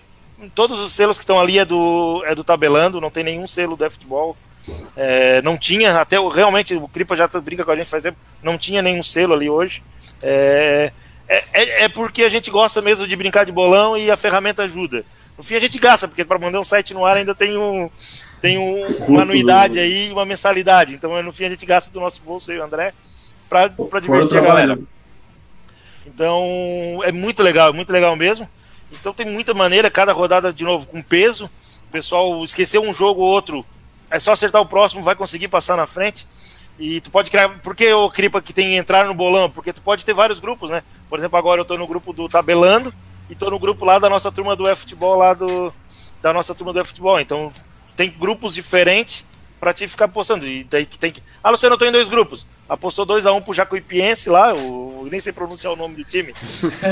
Todos 0.55 0.79
os 0.79 0.93
selos 0.93 1.17
que 1.17 1.23
estão 1.23 1.41
ali 1.41 1.59
é 1.59 1.65
do, 1.65 2.23
é 2.27 2.35
do 2.35 2.45
Tabelando, 2.45 3.01
não 3.01 3.11
tem 3.11 3.25
nenhum 3.25 3.47
selo 3.47 3.77
do 3.77 3.91
futebol. 3.91 4.37
É, 4.97 5.43
não 5.43 5.59
tinha, 5.59 6.01
até 6.01 6.17
realmente 6.19 6.75
o 6.75 6.89
Cripa 6.89 7.17
já 7.17 7.27
brinca 7.27 7.65
com 7.65 7.71
a 7.71 7.77
gente 7.77 7.89
faz 7.89 8.03
tempo, 8.03 8.19
não 8.43 8.57
tinha 8.57 8.81
nenhum 8.81 9.03
selo 9.03 9.35
ali 9.35 9.51
hoje. 9.51 9.83
É, 10.23 10.93
é, 11.29 11.45
é, 11.53 11.85
é, 11.85 11.89
porque 11.89 12.23
a 12.23 12.29
gente 12.29 12.51
gosta 12.51 12.81
mesmo 12.81 13.07
de 13.07 13.17
brincar 13.17 13.45
de 13.45 13.53
bolão 13.53 13.97
e 13.97 14.11
a 14.11 14.17
ferramenta 14.17 14.63
ajuda. 14.63 15.05
No 15.37 15.43
fim 15.43 15.57
a 15.57 15.61
gente 15.61 15.79
gasta, 15.79 16.07
porque 16.07 16.25
para 16.25 16.39
mandar 16.39 16.61
um 16.61 16.65
site 16.65 16.95
no 16.95 17.05
ar 17.05 17.17
ainda 17.17 17.35
tem, 17.35 17.59
um, 17.59 17.91
tem 18.41 18.57
um, 18.57 18.85
uma 19.09 19.23
anuidade 19.23 19.79
aí, 19.79 20.13
uma 20.13 20.25
mensalidade. 20.25 20.95
Então 20.95 21.23
no 21.23 21.33
fim 21.33 21.45
a 21.45 21.51
gente 21.51 21.67
gasta 21.67 21.93
do 21.93 22.01
nosso 22.01 22.23
bolso 22.23 22.51
aí, 22.51 22.59
André, 22.59 22.95
para 23.49 23.69
divertir 24.01 24.39
a 24.39 24.43
galera. 24.43 24.79
Então 26.07 27.01
é 27.03 27.11
muito 27.11 27.43
legal, 27.43 27.73
muito 27.73 27.93
legal 27.93 28.15
mesmo. 28.15 28.49
Então 28.93 29.13
tem 29.13 29.27
muita 29.27 29.53
maneira, 29.53 29.91
cada 29.91 30.13
rodada 30.13 30.53
de 30.53 30.65
novo 30.65 30.87
com 30.87 31.03
peso. 31.03 31.51
O 31.89 31.93
pessoal 31.93 32.45
esqueceu 32.45 32.83
um 32.83 32.95
jogo 32.95 33.21
ou 33.21 33.29
outro 33.29 33.65
é 34.15 34.19
só 34.21 34.33
acertar 34.33 34.63
o 34.63 34.67
próximo, 34.67 35.03
vai 35.03 35.17
conseguir 35.17 35.49
passar 35.49 35.77
na 35.77 35.87
frente. 35.87 36.27
E 36.79 37.01
tu 37.01 37.11
pode 37.11 37.31
criar. 37.31 37.49
Por 37.61 37.75
que 37.75 37.93
o 37.93 38.11
Cripa 38.11 38.41
que 38.41 38.53
tem 38.53 38.77
entrar 38.77 39.05
no 39.07 39.15
bolão? 39.15 39.51
Porque 39.51 39.73
tu 39.73 39.83
pode 39.83 40.05
ter 40.05 40.15
vários 40.15 40.39
grupos, 40.39 40.71
né? 40.71 40.83
Por 41.09 41.19
exemplo, 41.19 41.37
agora 41.37 41.61
eu 41.61 41.65
tô 41.65 41.77
no 41.77 41.87
grupo 41.87 42.13
do 42.13 42.29
Tabelando 42.29 42.95
e 43.29 43.35
tô 43.35 43.51
no 43.51 43.59
grupo 43.59 43.85
lá 43.85 43.99
da 43.99 44.09
nossa 44.09 44.31
turma 44.31 44.55
do 44.55 44.65
futebol 44.77 45.17
lá 45.17 45.35
do. 45.35 45.73
Da 46.23 46.33
nossa 46.33 46.55
turma 46.55 46.73
do 46.73 46.85
futebol. 46.85 47.21
Então, 47.21 47.53
tem 47.97 48.11
grupos 48.11 48.55
diferentes 48.55 49.27
para 49.61 49.73
te 49.73 49.87
ficar 49.89 50.09
postando. 50.09 50.47
E 50.47 50.63
daí 50.65 50.87
tu 50.87 50.97
tem 50.97 51.11
que. 51.11 51.23
Ah, 51.43 51.51
Luciano, 51.51 51.75
eu 51.75 51.79
tô 51.79 51.85
em 51.85 51.93
dois 51.93 52.09
grupos. 52.09 52.47
Apostou 52.69 53.07
2x1 53.07 53.37
um 53.37 53.43
pro 53.43 53.53
Jacuipiense 53.53 54.31
lá, 54.31 54.53
nem 55.11 55.21
sei 55.21 55.33
pronunciar 55.33 55.73
o 55.73 55.77
nome 55.77 55.97
do 55.97 56.05
time. 56.05 56.33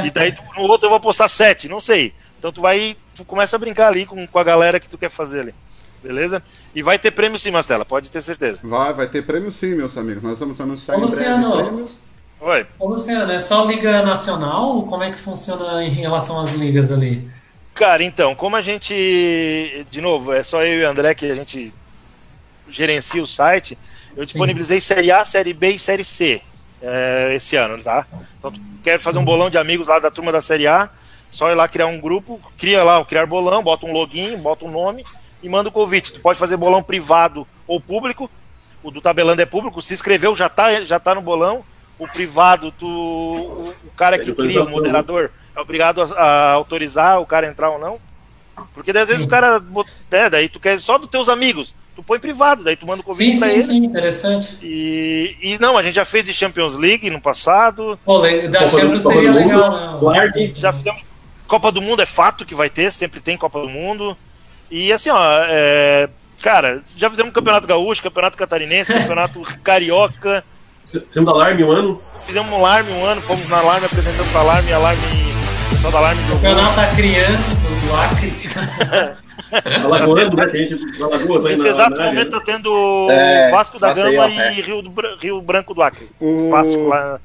e 0.04 0.10
daí 0.10 0.32
tu, 0.32 0.42
no 0.56 0.62
outro 0.62 0.86
eu 0.86 0.90
vou 0.90 0.96
apostar 0.96 1.28
7, 1.28 1.68
não 1.68 1.80
sei. 1.80 2.12
Então 2.38 2.52
tu 2.52 2.60
vai. 2.60 2.96
Tu 3.14 3.24
começa 3.24 3.56
a 3.56 3.58
brincar 3.58 3.88
ali 3.88 4.06
com, 4.06 4.26
com 4.26 4.38
a 4.38 4.44
galera 4.44 4.80
que 4.80 4.88
tu 4.88 4.98
quer 4.98 5.10
fazer 5.10 5.40
ali. 5.40 5.54
Beleza? 6.02 6.42
E 6.74 6.82
vai 6.82 6.98
ter 6.98 7.10
prêmio 7.12 7.38
sim, 7.38 7.50
Marcela, 7.50 7.84
pode 7.84 8.10
ter 8.10 8.20
certeza. 8.22 8.60
Vai, 8.64 8.92
vai 8.92 9.08
ter 9.08 9.24
prêmio 9.24 9.52
sim, 9.52 9.74
meus 9.74 9.96
amigos. 9.96 10.22
Nós 10.22 10.38
vamos 10.38 10.60
anunciar 10.60 10.96
Ô, 10.96 11.00
em 11.00 11.02
Luciano, 11.04 11.52
prêmios. 11.52 11.98
Oi. 12.40 12.66
Ô, 12.78 12.88
Luciano, 12.88 13.30
é 13.30 13.38
só 13.38 13.64
liga 13.64 14.02
nacional? 14.02 14.82
Como 14.84 15.02
é 15.02 15.12
que 15.12 15.18
funciona 15.18 15.84
em 15.84 15.90
relação 15.90 16.40
às 16.40 16.52
ligas 16.54 16.90
ali? 16.90 17.30
Cara, 17.72 18.02
então, 18.02 18.34
como 18.34 18.56
a 18.56 18.62
gente. 18.62 19.86
De 19.90 20.00
novo, 20.00 20.32
é 20.32 20.42
só 20.42 20.64
eu 20.64 20.80
e 20.80 20.84
o 20.84 20.88
André 20.88 21.14
que 21.14 21.30
a 21.30 21.34
gente 21.34 21.72
gerencia 22.68 23.22
o 23.22 23.26
site, 23.26 23.78
eu 24.16 24.24
disponibilizei 24.24 24.80
Sim. 24.80 24.94
Série 24.94 25.12
A, 25.12 25.24
Série 25.24 25.52
B 25.52 25.70
e 25.70 25.78
Série 25.78 26.04
C 26.04 26.42
é, 26.82 27.34
esse 27.34 27.54
ano, 27.56 27.82
tá? 27.82 28.06
Então, 28.38 28.50
tu 28.50 28.60
quer 28.82 28.98
fazer 28.98 29.18
um 29.18 29.24
bolão 29.24 29.48
de 29.48 29.56
amigos 29.56 29.88
lá 29.88 29.98
da 29.98 30.10
turma 30.10 30.32
da 30.32 30.42
Série 30.42 30.66
A, 30.66 30.90
só 31.30 31.50
ir 31.50 31.54
lá 31.54 31.68
criar 31.68 31.86
um 31.86 32.00
grupo, 32.00 32.40
cria 32.58 32.82
lá 32.82 32.98
o 32.98 33.04
criar 33.04 33.26
bolão, 33.26 33.62
bota 33.62 33.86
um 33.86 33.92
login, 33.92 34.36
bota 34.38 34.64
um 34.64 34.70
nome 34.70 35.04
e 35.42 35.48
manda 35.48 35.68
o 35.68 35.72
convite. 35.72 36.12
Tu 36.12 36.20
pode 36.20 36.38
fazer 36.38 36.56
bolão 36.56 36.82
privado 36.82 37.46
ou 37.66 37.80
público. 37.80 38.30
O 38.82 38.90
do 38.90 39.00
tabelando 39.00 39.42
é 39.42 39.46
público. 39.46 39.82
Se 39.82 39.94
inscreveu, 39.94 40.34
já 40.36 40.48
tá, 40.48 40.84
já 40.84 40.98
tá 40.98 41.14
no 41.14 41.20
bolão. 41.20 41.64
O 41.98 42.08
privado, 42.08 42.72
tu, 42.72 42.86
o, 42.86 43.74
o 43.84 43.90
cara 43.96 44.18
que 44.18 44.32
cria, 44.32 44.64
o 44.64 44.70
moderador, 44.70 45.30
é 45.54 45.60
obrigado 45.60 46.02
a, 46.02 46.06
a, 46.06 46.50
autorizar 46.52 47.20
o 47.20 47.26
cara 47.26 47.46
entrar 47.46 47.70
ou 47.70 47.78
não. 47.78 47.98
Porque 48.74 48.90
às 48.90 49.08
vezes 49.08 49.24
o 49.24 49.28
cara, 49.28 49.62
né, 50.10 50.28
daí 50.28 50.48
tu 50.48 50.60
quer 50.60 50.78
só 50.78 50.98
dos 50.98 51.08
teus 51.08 51.28
amigos, 51.28 51.74
tu 51.96 52.02
põe 52.02 52.18
privado, 52.18 52.62
daí 52.62 52.76
tu 52.76 52.86
manda 52.86 53.00
o 53.00 53.04
convite 53.04 53.34
Sim, 53.34 53.38
pra 53.38 53.48
sim, 53.48 53.54
eles. 53.54 53.66
sim, 53.66 53.84
interessante. 53.84 54.58
E, 54.62 55.36
e 55.40 55.58
não, 55.58 55.76
a 55.76 55.82
gente 55.82 55.94
já 55.94 56.04
fez 56.04 56.24
de 56.24 56.34
Champions 56.34 56.74
League 56.74 57.08
no 57.10 57.20
passado, 57.20 57.98
Pô, 58.04 58.20
da 58.20 58.66
Champions 58.66 59.02
seria 59.02 59.32
legal, 59.32 59.70
né? 59.70 59.98
Guarde, 60.00 60.52
já 60.54 60.72
fizemos. 60.72 61.02
Copa 61.46 61.70
do 61.70 61.82
Mundo 61.82 62.02
é 62.02 62.06
fato 62.06 62.44
que 62.44 62.54
vai 62.54 62.70
ter, 62.70 62.92
sempre 62.92 63.20
tem 63.20 63.36
Copa 63.36 63.60
do 63.60 63.68
Mundo. 63.68 64.16
E 64.72 64.90
assim, 64.90 65.10
ó, 65.10 65.20
é, 65.48 66.08
cara, 66.40 66.80
já 66.96 67.10
fizemos 67.10 67.34
Campeonato 67.34 67.66
Gaúcho, 67.66 68.02
Campeonato 68.02 68.38
Catarinense, 68.38 68.90
Campeonato 68.94 69.42
Carioca. 69.62 70.42
Fizemos 70.86 71.28
alarme 71.28 71.62
um 71.62 71.70
ano. 71.70 72.02
Fizemos 72.24 72.50
um 72.50 72.56
alarme 72.56 72.90
um 72.90 73.04
ano, 73.04 73.20
fomos 73.20 73.46
na 73.50 73.58
alarme 73.58 73.84
apresentando 73.84 74.32
pra 74.32 74.40
alarme, 74.40 74.72
alarme, 74.72 75.02
o 75.66 75.68
pessoal 75.74 75.92
da 75.92 75.98
alarme 75.98 76.22
jogou. 76.22 76.40
Campeonato 76.40 76.76
da 76.76 76.86
criança 76.96 77.50
do 77.84 77.94
Acre. 77.94 79.22
Alagoando, 79.84 80.36
né? 80.36 80.46
Tem 80.46 80.66
gente 80.66 80.82
aí 80.82 81.42
Nesse 81.50 81.68
exato 81.68 81.98
na 81.98 82.06
momento 82.06 82.30
né? 82.32 82.38
tá 82.38 82.40
tendo 82.40 83.08
É, 83.10 83.50
Vasco 83.50 83.78
da 83.78 83.92
Gama 83.92 84.24
é. 84.30 84.54
e 84.58 84.62
Rio, 84.62 84.80
do 84.80 84.90
Rio 85.20 85.42
Branco 85.42 85.74
do 85.74 85.82
Acre. 85.82 86.08
O, 86.18 86.48
Vasco 86.48 86.88
lá. 86.88 87.20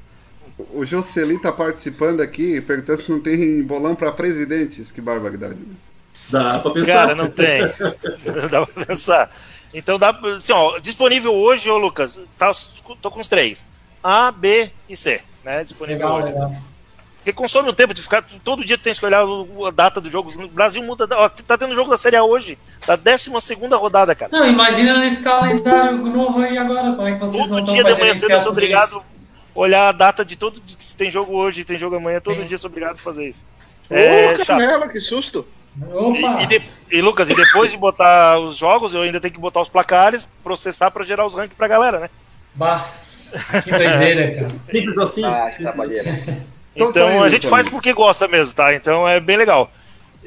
o 0.74 0.84
Jocely 0.84 1.40
tá 1.40 1.50
participando 1.50 2.20
aqui, 2.20 2.60
perguntando 2.60 3.00
se 3.00 3.10
não 3.10 3.20
tem 3.20 3.62
bolão 3.62 3.94
pra 3.94 4.12
presidentes. 4.12 4.92
Que 4.92 5.00
barbaridade. 5.00 5.54
né? 5.54 5.87
Dá 6.30 6.58
pra 6.58 6.70
pensar. 6.72 6.92
Cara, 6.92 7.14
não 7.14 7.28
tem. 7.30 7.60
Dá 8.50 8.66
pra 8.66 8.84
pensar. 8.86 9.30
Então 9.74 9.98
dá 9.98 10.12
pra- 10.14 10.36
assim, 10.36 10.52
ó, 10.52 10.78
disponível 10.78 11.34
hoje, 11.34 11.68
ô 11.70 11.76
Lucas, 11.76 12.20
tá, 12.38 12.50
tô 13.02 13.10
com 13.10 13.20
os 13.20 13.28
três. 13.28 13.66
A, 14.02 14.32
B 14.32 14.70
e 14.88 14.96
C, 14.96 15.20
né? 15.44 15.62
Disponível 15.64 16.06
Legal, 16.08 16.22
hoje. 16.22 16.32
legal. 16.32 16.52
Porque 17.16 17.32
consome 17.34 17.68
um 17.68 17.74
tempo 17.74 17.92
de 17.92 18.00
ficar. 18.00 18.24
Todo 18.42 18.64
dia 18.64 18.78
tu 18.78 18.82
tem 18.84 18.94
que 18.94 19.04
olhar 19.04 19.24
o- 19.26 19.66
a 19.66 19.70
data 19.70 20.00
do 20.00 20.10
jogo. 20.10 20.30
O 20.42 20.48
Brasil 20.48 20.82
muda. 20.82 21.06
Ó, 21.18 21.28
tá 21.28 21.58
tendo 21.58 21.74
jogo 21.74 21.90
da 21.90 21.98
Série 21.98 22.16
A 22.16 22.24
hoje, 22.24 22.56
da 22.86 22.96
12 22.96 23.30
rodada, 23.76 24.14
cara. 24.14 24.30
Não, 24.32 24.46
imagina 24.46 24.98
nesse 24.98 25.22
calendário 25.22 25.98
novo 25.98 26.40
aí 26.40 26.56
agora, 26.56 26.92
como 26.94 27.06
é 27.06 27.12
que 27.14 27.20
vocês 27.20 27.42
não 27.42 27.48
Todo 27.48 27.58
estão 27.58 27.74
dia 27.74 27.84
de 27.84 28.00
manhã 28.00 28.14
cedo 28.14 28.30
eu 28.32 28.40
sou 28.40 28.52
obrigado 28.52 28.96
a 28.98 29.02
olhar 29.54 29.88
a 29.88 29.92
data 29.92 30.24
de 30.24 30.36
todo. 30.36 30.62
Se 30.78 30.96
tem 30.96 31.10
jogo 31.10 31.34
hoje, 31.36 31.64
tem 31.64 31.76
jogo 31.76 31.96
amanhã, 31.96 32.20
todo 32.20 32.36
Sim. 32.40 32.46
dia 32.46 32.54
eu 32.54 32.58
sou 32.58 32.70
obrigado 32.70 32.94
a 32.94 32.98
fazer 32.98 33.28
isso. 33.28 33.44
Ô, 33.90 33.94
É 33.94 34.36
chato. 34.36 34.46
Canela, 34.46 34.88
que 34.88 35.00
susto. 35.00 35.46
Opa! 35.92 36.40
E, 36.40 36.44
e 36.44 36.46
de- 36.46 36.62
e, 36.90 37.00
Lucas, 37.02 37.28
e 37.30 37.34
depois 37.34 37.70
de 37.70 37.76
botar 37.76 38.38
os 38.38 38.56
jogos, 38.56 38.94
eu 38.94 39.02
ainda 39.02 39.20
tenho 39.20 39.34
que 39.34 39.40
botar 39.40 39.60
os 39.60 39.68
placares, 39.68 40.28
processar 40.42 40.90
pra 40.90 41.04
gerar 41.04 41.26
os 41.26 41.34
rankings 41.34 41.56
pra 41.56 41.68
galera, 41.68 41.98
né? 42.00 42.10
Bah, 42.54 42.84
que 43.62 43.70
doideira, 43.70 44.34
cara. 44.34 44.48
Simples 44.70 44.98
assim. 44.98 45.24
Ah, 45.24 45.50
que 45.54 45.62
trabalheira. 45.62 46.10
Então 46.74 46.90
Então, 46.90 46.92
tá 46.92 47.08
aí, 47.08 47.18
a 47.18 47.28
gente 47.28 47.46
faz 47.48 47.68
porque 47.68 47.92
gosta 47.92 48.26
mesmo, 48.28 48.54
tá? 48.54 48.74
Então 48.74 49.06
é 49.08 49.20
bem 49.20 49.36
legal. 49.36 49.70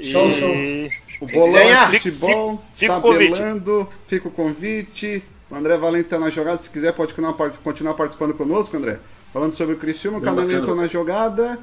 Show, 0.02 0.28
E- 0.28 0.32
show. 0.32 1.02
O 1.22 1.28
bolão 1.28 1.60
é 1.62 1.88
futebol, 1.88 2.58
Fica- 2.58 2.66
fica 2.74 2.98
o 2.98 3.02
convite. 3.02 3.32
tabelando, 3.34 3.90
fica 4.08 4.28
o 4.28 4.32
convite. 4.32 5.24
O 5.52 5.56
André 5.56 5.78
Valente 5.78 6.10
tá 6.10 6.18
na 6.18 6.30
jogada, 6.32 6.58
se 6.58 6.70
quiser 6.70 6.94
pode 6.94 7.14
continuar, 7.14 7.34
part- 7.34 7.58
continuar 7.60 7.94
participando 7.94 8.34
conosco, 8.34 8.76
André. 8.76 8.98
Falando 9.32 9.56
sobre 9.56 9.76
o 9.76 9.78
Cristiano, 9.78 10.18
o 10.18 10.20
bacana. 10.22 10.66
tá 10.66 10.76
na 10.76 10.88
jogada. 10.88 11.60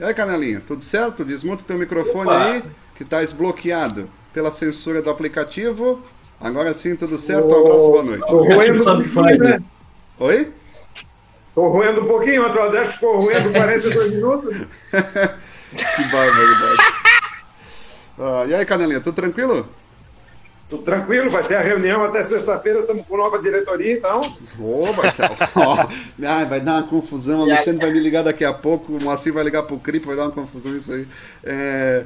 E 0.00 0.04
aí, 0.04 0.14
Canelinho, 0.14 0.60
tudo 0.62 0.82
certo? 0.82 1.22
Desmonta 1.24 1.62
o 1.62 1.66
teu 1.66 1.76
microfone 1.78 2.28
Opa. 2.30 2.44
aí, 2.44 2.62
que 2.94 3.04
tá 3.04 3.20
desbloqueado 3.20 4.08
pela 4.32 4.50
censura 4.50 5.02
do 5.02 5.10
aplicativo. 5.10 6.02
Agora 6.40 6.74
sim, 6.74 6.96
tudo 6.96 7.18
certo? 7.18 7.48
Um 7.48 7.60
abraço, 7.60 7.90
boa 7.90 8.02
noite. 8.02 8.26
Tô 8.26 8.44
roendo 8.44 8.82
um 8.82 9.08
pouquinho, 9.08 9.38
né? 9.38 9.62
Oi? 10.18 10.52
Tô 11.54 11.68
roendo 11.68 12.02
um 12.02 12.06
pouquinho, 12.06 12.42
o 12.42 12.62
André 12.62 12.84
ficou 12.84 13.18
roendo 13.18 13.52
42 13.52 14.10
minutos. 14.14 14.56
Que 14.90 16.12
barbaridade. 16.12 16.82
Ah, 18.18 18.44
e 18.48 18.54
aí, 18.54 18.66
Canelinha, 18.66 19.00
tudo 19.00 19.14
tranquilo? 19.14 19.66
Tô 20.68 20.78
tranquilo, 20.78 21.30
vai 21.30 21.42
ter 21.42 21.56
a 21.56 21.60
reunião 21.60 22.04
até 22.04 22.24
sexta-feira, 22.24 22.80
estamos 22.80 23.06
com 23.06 23.16
nova 23.16 23.38
diretoria, 23.38 23.92
então. 23.92 24.20
Ô, 24.58 24.92
Marcelo. 24.92 25.36
Ai, 26.26 26.46
vai 26.46 26.60
dar 26.60 26.80
uma 26.80 26.88
confusão. 26.88 27.40
O? 27.40 27.42
Alexandre 27.42 27.84
vai 27.84 27.92
me 27.92 28.00
ligar 28.00 28.22
daqui 28.22 28.44
a 28.44 28.52
pouco. 28.52 28.94
O 28.94 29.02
Moacir 29.02 29.32
vai 29.32 29.44
ligar 29.44 29.64
pro 29.64 29.78
Cripo, 29.78 30.06
vai 30.06 30.16
dar 30.16 30.24
uma 30.24 30.32
confusão 30.32 30.74
isso 30.76 30.90
aí. 30.92 31.06
É, 31.44 32.04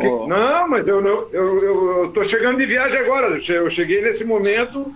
Que- 0.00 0.26
Não, 0.28 0.68
mas 0.68 0.86
eu, 0.86 1.00
não- 1.00 1.28
eu, 1.32 1.62
eu, 1.62 2.02
eu 2.04 2.08
tô 2.12 2.22
chegando 2.24 2.58
de 2.58 2.66
viagem 2.66 2.98
agora. 2.98 3.28
Eu 3.28 3.40
che- 3.40 3.52
Eu 3.52 3.70
cheguei 3.70 4.02
nesse 4.02 4.24
momento 4.24 4.92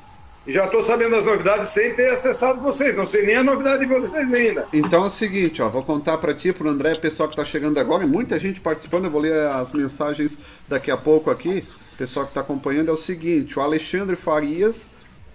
e 0.47 0.53
já 0.53 0.67
tô 0.67 0.83
sabendo 0.83 1.17
as 1.17 1.25
novidades 1.25 1.69
sem 1.69 1.95
ter 1.95 2.11
acessado 2.11 2.61
vocês. 2.61 2.97
Não 2.97 3.07
sei 3.07 3.25
nem 3.25 3.37
a 3.37 3.43
novidade 3.45 3.87
de 3.87 3.93
vocês 3.95 4.33
ainda. 4.35 4.67
Então 4.73 5.05
é 5.05 5.07
o 5.07 5.11
seguinte, 5.11 5.63
ó, 5.63 5.69
vou 5.71 5.83
contar 5.83 6.19
pra 6.19 6.35
ti, 6.35 6.53
pro 6.53 6.69
André, 6.69 6.95
pessoal 6.97 7.29
que 7.29 7.37
tá 7.37 7.45
chegando 7.45 7.79
agora, 7.79 8.07
muita 8.07 8.39
gente 8.39 8.61
participando, 8.61 9.05
eu 9.07 9.11
vou 9.11 9.21
ler 9.21 9.33
as 9.49 9.73
mensagens 9.73 10.39
daqui 10.69 10.91
a 10.91 10.97
pouco 10.97 11.31
aqui. 11.31 11.65
Pessoal 11.97 12.27
que 12.27 12.35
tá 12.35 12.41
acompanhando 12.41 12.89
é 12.89 12.93
o 12.93 12.97
seguinte, 12.97 13.59
o 13.59 13.63
Alexandre 13.63 14.17
Farias, 14.17 14.89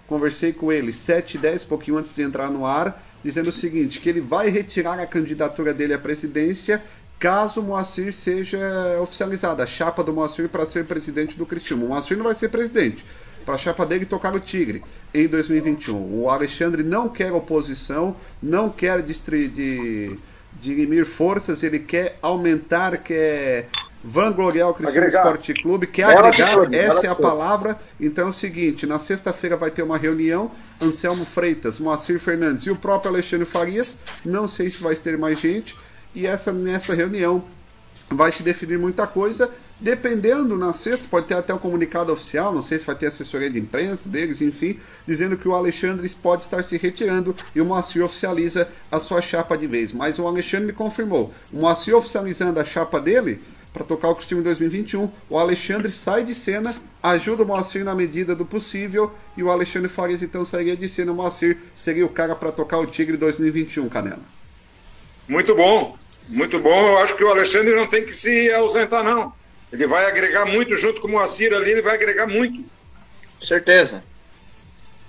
conversei 0.08 0.51
com 0.51 0.72
ele 0.72 0.91
7 0.93 1.36
e 1.36 1.38
10, 1.38 1.64
pouquinho 1.64 1.97
antes 1.97 2.14
de 2.14 2.22
entrar 2.24 2.49
no 2.49 2.66
ar, 2.66 3.03
dizendo 3.24 3.49
o 3.49 3.51
seguinte, 3.51 3.99
que 3.99 4.10
ele 4.10 4.22
vai 4.22 4.49
retirar 4.49 4.99
a 4.99 5.06
candidatura 5.08 5.74
dele 5.74 5.93
à 5.93 5.97
presidência 5.99 6.84
caso 7.20 7.61
o 7.61 7.63
Moacir 7.63 8.13
seja 8.13 8.59
oficializada, 9.01 9.63
a 9.63 9.68
chapa 9.68 10.03
do 10.03 10.13
Moacir 10.13 10.49
para 10.49 10.66
ser 10.66 10.86
presidente 10.86 11.38
do 11.38 11.45
Cristiano. 11.45 11.86
O 11.86 11.89
Moacir 11.89 12.18
não 12.18 12.26
vai 12.26 12.36
ser 12.36 12.49
presidente, 12.49 13.05
para 13.45 13.55
a 13.55 13.57
chapa 13.57 13.86
dele 13.86 14.05
tocar 14.05 14.36
o 14.36 14.39
Tigre 14.39 14.84
em 15.13 15.28
2021. 15.28 16.22
O 16.22 16.30
Alexandre 16.30 16.84
não 16.84 17.07
quer 17.07 17.32
oposição, 17.32 18.16
não 18.41 18.70
quer 18.70 19.01
de, 19.01 20.16
dirimir 20.59 21.05
forças, 21.05 21.63
ele 21.63 21.80
quer 21.80 22.18
aumentar, 22.22 22.97
quer 22.97 23.70
vangloriar 24.03 24.70
o 24.70 24.74
Cristiano. 24.74 25.07
Esporte 25.07 25.53
Clube, 25.53 25.88
quer 25.88 26.05
agregar, 26.05 26.74
essa 26.74 27.07
é 27.07 27.09
a 27.09 27.16
palavra. 27.16 27.80
Então 27.99 28.28
é 28.28 28.30
o 28.30 28.34
seguinte, 28.34 28.86
na 28.86 28.99
sexta-feira 28.99 29.57
vai 29.57 29.72
ter 29.72 29.82
uma 29.82 29.97
reunião, 29.97 30.51
Anselmo 30.82 31.26
Freitas, 31.26 31.80
Moacir 31.80 32.20
Fernandes 32.20 32.66
e 32.66 32.70
o 32.70 32.76
próprio 32.76 33.11
Alexandre 33.11 33.45
Farias, 33.45 33.97
não 34.24 34.47
sei 34.47 34.70
se 34.70 34.82
vai 34.82 34.95
ter 34.95 35.18
mais 35.18 35.39
gente, 35.39 35.76
e 36.16 36.26
essa 36.26 36.51
nessa 36.51 36.93
reunião 36.93 37.43
vai 38.09 38.32
se 38.32 38.41
definir 38.41 38.80
muita 38.80 39.05
coisa. 39.05 39.51
Dependendo, 39.78 40.55
na 40.55 40.72
sexta, 40.72 41.05
pode 41.09 41.28
ter 41.28 41.34
até 41.34 41.53
um 41.53 41.57
comunicado 41.57 42.11
oficial, 42.11 42.53
não 42.53 42.63
sei 42.63 42.80
se 42.80 42.86
vai 42.86 42.95
ter 42.95 43.07
assessoria 43.07 43.49
de 43.49 43.59
imprensa 43.59 44.07
deles, 44.07 44.41
enfim, 44.41 44.80
dizendo 45.05 45.38
que 45.38 45.47
o 45.49 45.53
Alexandre 45.53 46.09
pode 46.22 46.43
estar 46.43 46.63
se 46.63 46.78
retirando 46.78 47.36
e 47.53 47.59
o 47.59 47.66
Moacir 47.66 48.01
oficializa 48.03 48.70
a 48.89 49.01
sua 49.01 49.22
chapa 49.22 49.57
de 49.57 49.68
vez. 49.68 49.91
Mas 49.91 50.18
o 50.18 50.26
Alexandre 50.26 50.68
me 50.68 50.74
confirmou, 50.74 51.34
o 51.51 51.59
Moacir 51.59 51.93
oficializando 51.93 52.57
a 52.57 52.63
chapa 52.63 53.01
dele 53.01 53.41
para 53.74 53.84
tocar 53.84 54.09
o 54.09 54.18
em 54.32 54.41
2021, 54.41 55.11
o 55.30 55.38
Alexandre 55.38 55.91
sai 55.91 56.24
de 56.24 56.34
cena, 56.34 56.74
ajuda 57.03 57.43
o 57.43 57.45
Moacir 57.45 57.84
na 57.84 57.93
medida 57.93 58.34
do 58.34 58.45
possível 58.45 59.13
e 59.36 59.43
o 59.43 59.51
Alexandre 59.51 59.89
Farias 59.89 60.22
então 60.22 60.45
sairia 60.45 60.78
de 60.78 60.88
cena, 60.88 61.11
o 61.11 61.16
Moacir 61.16 61.57
seria 61.76 62.05
o 62.05 62.09
cara 62.09 62.34
para 62.34 62.53
tocar 62.53 62.80
o 62.80 62.88
Tigre 62.88 63.18
2021, 63.18 63.89
Canela. 63.89 64.24
Muito 65.28 65.53
bom, 65.53 65.97
muito 66.28 66.59
bom. 66.59 66.88
Eu 66.89 66.97
acho 66.99 67.15
que 67.15 67.23
o 67.23 67.30
Alexandre 67.30 67.76
não 67.76 67.88
tem 67.88 68.05
que 68.05 68.13
se 68.13 68.51
ausentar, 68.51 69.03
não. 69.03 69.34
Ele 69.71 69.88
vai 69.88 70.05
agregar 70.05 70.45
muito 70.45 70.76
junto 70.78 71.01
com 71.01 71.07
o 71.07 71.11
Moacir 71.11 71.53
ali, 71.53 71.71
ele 71.71 71.82
vai 71.82 71.95
agregar 71.95 72.28
muito. 72.28 72.63
certeza. 73.41 74.03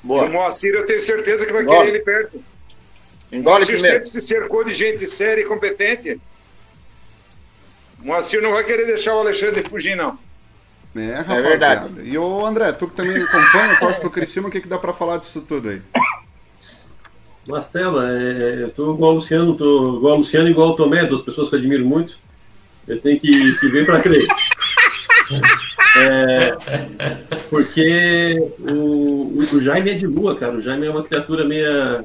O 0.02 0.08
Boa. 0.08 0.28
Moacir, 0.28 0.74
eu 0.74 0.86
tenho 0.86 1.00
certeza 1.00 1.44
que 1.46 1.52
vai 1.52 1.62
Engole. 1.62 1.78
querer 1.78 1.88
ele 1.96 2.00
perto. 2.04 2.36
O 2.36 3.34
Engole 3.34 3.42
Moacir 3.58 3.74
primeiro. 3.74 3.96
sempre 3.96 4.08
se 4.08 4.20
cercou 4.20 4.64
de 4.64 4.74
gente 4.74 5.06
séria 5.06 5.42
e 5.42 5.44
competente. 5.44 6.20
O 8.00 8.06
Moacir 8.06 8.40
não 8.42 8.52
vai 8.52 8.64
querer 8.64 8.86
deixar 8.86 9.14
o 9.14 9.18
Alexandre 9.20 9.68
fugir, 9.68 9.96
não. 9.96 10.18
É, 10.94 11.16
rapaziada. 11.16 11.42
verdade. 11.48 12.00
E 12.04 12.16
o 12.16 12.46
André, 12.46 12.72
tu 12.72 12.88
que 12.88 12.96
também 12.96 13.16
acompanha, 13.22 13.78
torce 13.78 14.00
pro 14.00 14.10
Cristiano, 14.10 14.48
o 14.48 14.50
que, 14.50 14.60
que 14.62 14.68
dá 14.68 14.78
pra 14.78 14.94
falar 14.94 15.18
disso 15.18 15.42
tudo 15.42 15.68
aí? 15.68 15.82
Mastela, 17.49 18.11
é, 18.11 18.62
eu 18.62 18.70
tô 18.70 18.94
igual 18.94 19.12
o 19.12 19.14
Luciano, 19.16 19.55
tô 19.57 19.97
igual 19.97 20.14
o 20.14 20.18
Luciano 20.18 20.49
e 20.49 20.51
igual 20.51 20.70
o 20.70 20.76
Tomé, 20.76 21.05
duas 21.05 21.22
pessoas 21.22 21.49
que 21.49 21.55
eu 21.55 21.59
admiro 21.59 21.84
muito. 21.86 22.16
Eu 22.88 23.01
tenho 23.01 23.18
que, 23.20 23.30
que 23.59 23.68
ver 23.68 23.84
para 23.86 24.01
crer. 24.01 24.26
É, 25.99 26.55
porque 27.51 28.36
o, 28.61 28.72
o, 28.72 29.38
o 29.55 29.61
Jaime 29.61 29.90
é 29.90 29.94
de 29.94 30.07
lua, 30.07 30.36
cara. 30.36 30.53
O 30.57 30.62
Jaime 30.62 30.86
é 30.86 30.90
uma 30.90 31.03
criatura 31.03 31.44
meia. 31.44 32.05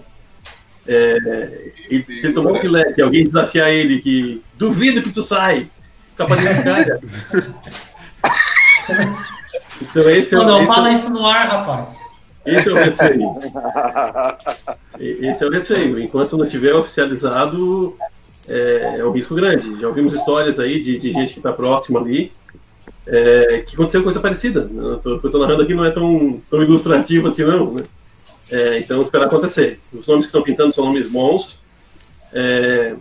É, 0.88 1.72
e 1.90 2.02
se 2.16 2.26
ele 2.26 2.34
tomar 2.34 2.54
um 2.54 2.60
filé, 2.60 2.92
que 2.94 3.02
alguém 3.02 3.26
desafiar 3.26 3.70
ele, 3.70 4.02
que 4.02 4.42
duvido 4.58 5.04
que 5.04 5.12
tu 5.12 5.22
sai, 5.22 5.68
fica 6.12 6.26
pra 6.26 6.36
dentro 6.36 6.64
cara. 6.64 7.00
Então 9.82 10.10
esse 10.10 10.34
é, 10.34 10.38
Não, 10.38 10.46
o- 10.46 10.48
não 10.48 10.58
esse 10.58 10.66
é 10.68 10.70
o- 10.72 10.74
fala 10.74 10.92
isso 10.92 11.14
no 11.14 11.26
ar, 11.28 11.48
rapaz. 11.48 12.00
Esse 12.46 12.70
é 12.70 12.72
o 12.72 12.76
receio. 12.76 13.40
Esse 15.00 15.44
é 15.44 15.48
o 15.48 15.52
receio. 15.52 16.00
Enquanto 16.00 16.38
não 16.38 16.48
tiver 16.48 16.74
oficializado, 16.74 17.96
é, 18.48 19.00
é 19.00 19.06
um 19.06 19.12
risco 19.12 19.36
grande. 19.36 19.80
Já 19.80 19.88
ouvimos 19.88 20.14
histórias 20.14 20.60
aí 20.60 20.80
de, 20.80 20.98
de 20.98 21.12
gente 21.12 21.34
que 21.34 21.40
está 21.40 21.54
próxima 21.54 22.00
ali, 22.00 22.32
é, 23.06 23.64
que 23.66 23.76
aconteceu 23.76 24.04
coisa 24.04 24.20
parecida. 24.20 24.62
O 24.62 25.00
que 25.00 25.08
eu 25.08 25.16
estou 25.18 25.40
narrando 25.40 25.64
aqui 25.64 25.74
não 25.74 25.86
é 25.86 25.92
tão, 25.92 26.42
tão 26.50 26.62
ilustrativo 26.62 27.28
assim, 27.28 27.44
não. 27.44 27.74
Né? 27.74 27.84
É, 28.50 28.80
então, 28.80 29.02
esperar 29.02 29.28
acontecer. 29.28 29.80
Os 29.94 30.06
nomes 30.08 30.26
que 30.26 30.30
estão 30.30 30.44
pintando 30.44 30.74
são 30.74 30.86
nomes 30.86 31.08
bons. 31.08 31.60
É, 32.34 32.96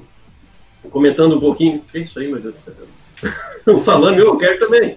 comentando 0.91 1.37
um 1.37 1.41
pouquinho. 1.41 1.81
Que 1.91 2.01
isso 2.01 2.19
aí, 2.19 2.29
meu 2.29 2.41
Deus 2.41 2.55
do 2.55 2.61
céu? 2.61 2.75
Um 3.67 3.79
salame, 3.79 4.19
eu 4.19 4.37
quero 4.39 4.59
também. 4.59 4.97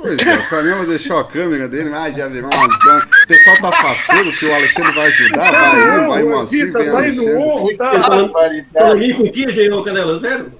Pois 0.00 0.16
é, 0.18 0.34
o 0.34 0.48
Canelo 0.48 0.86
deixou 0.86 1.18
a 1.18 1.24
câmera 1.24 1.68
dele, 1.68 1.90
ah, 1.92 2.10
já 2.10 2.26
virou 2.28 2.48
uma 2.50 2.78
zona. 2.78 3.04
O 3.24 3.26
pessoal 3.28 3.56
tá 3.60 3.72
faceiro 3.72 4.32
que 4.32 4.46
o 4.46 4.54
Alexandre 4.54 4.92
vai 4.92 5.06
ajudar, 5.06 5.52
vai 5.52 6.00
um, 6.00 6.08
vai 6.08 6.24
um 6.24 6.40
assim, 6.40 6.72
Tá 6.72 6.84
saindo 6.84 7.38
ovo, 7.38 7.76
tá? 7.76 8.02
Falando 8.02 8.32
com 8.32 9.30
que, 9.32 9.50
Jean 9.50 9.82
Canela? 9.84 10.20
Sério? 10.20 10.52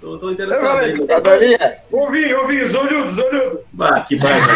Tô, 0.00 0.18
tô 0.18 0.30
interessado 0.32 0.80
É, 0.80 0.84
aí. 0.84 1.06
Cadorinha, 1.06 1.76
Ouvi, 1.92 2.34
ouvi, 2.34 2.68
zolhudo, 2.68 3.14
zolhudo. 3.14 3.60
Bah, 3.72 4.00
que 4.00 4.16
baita. 4.16 4.46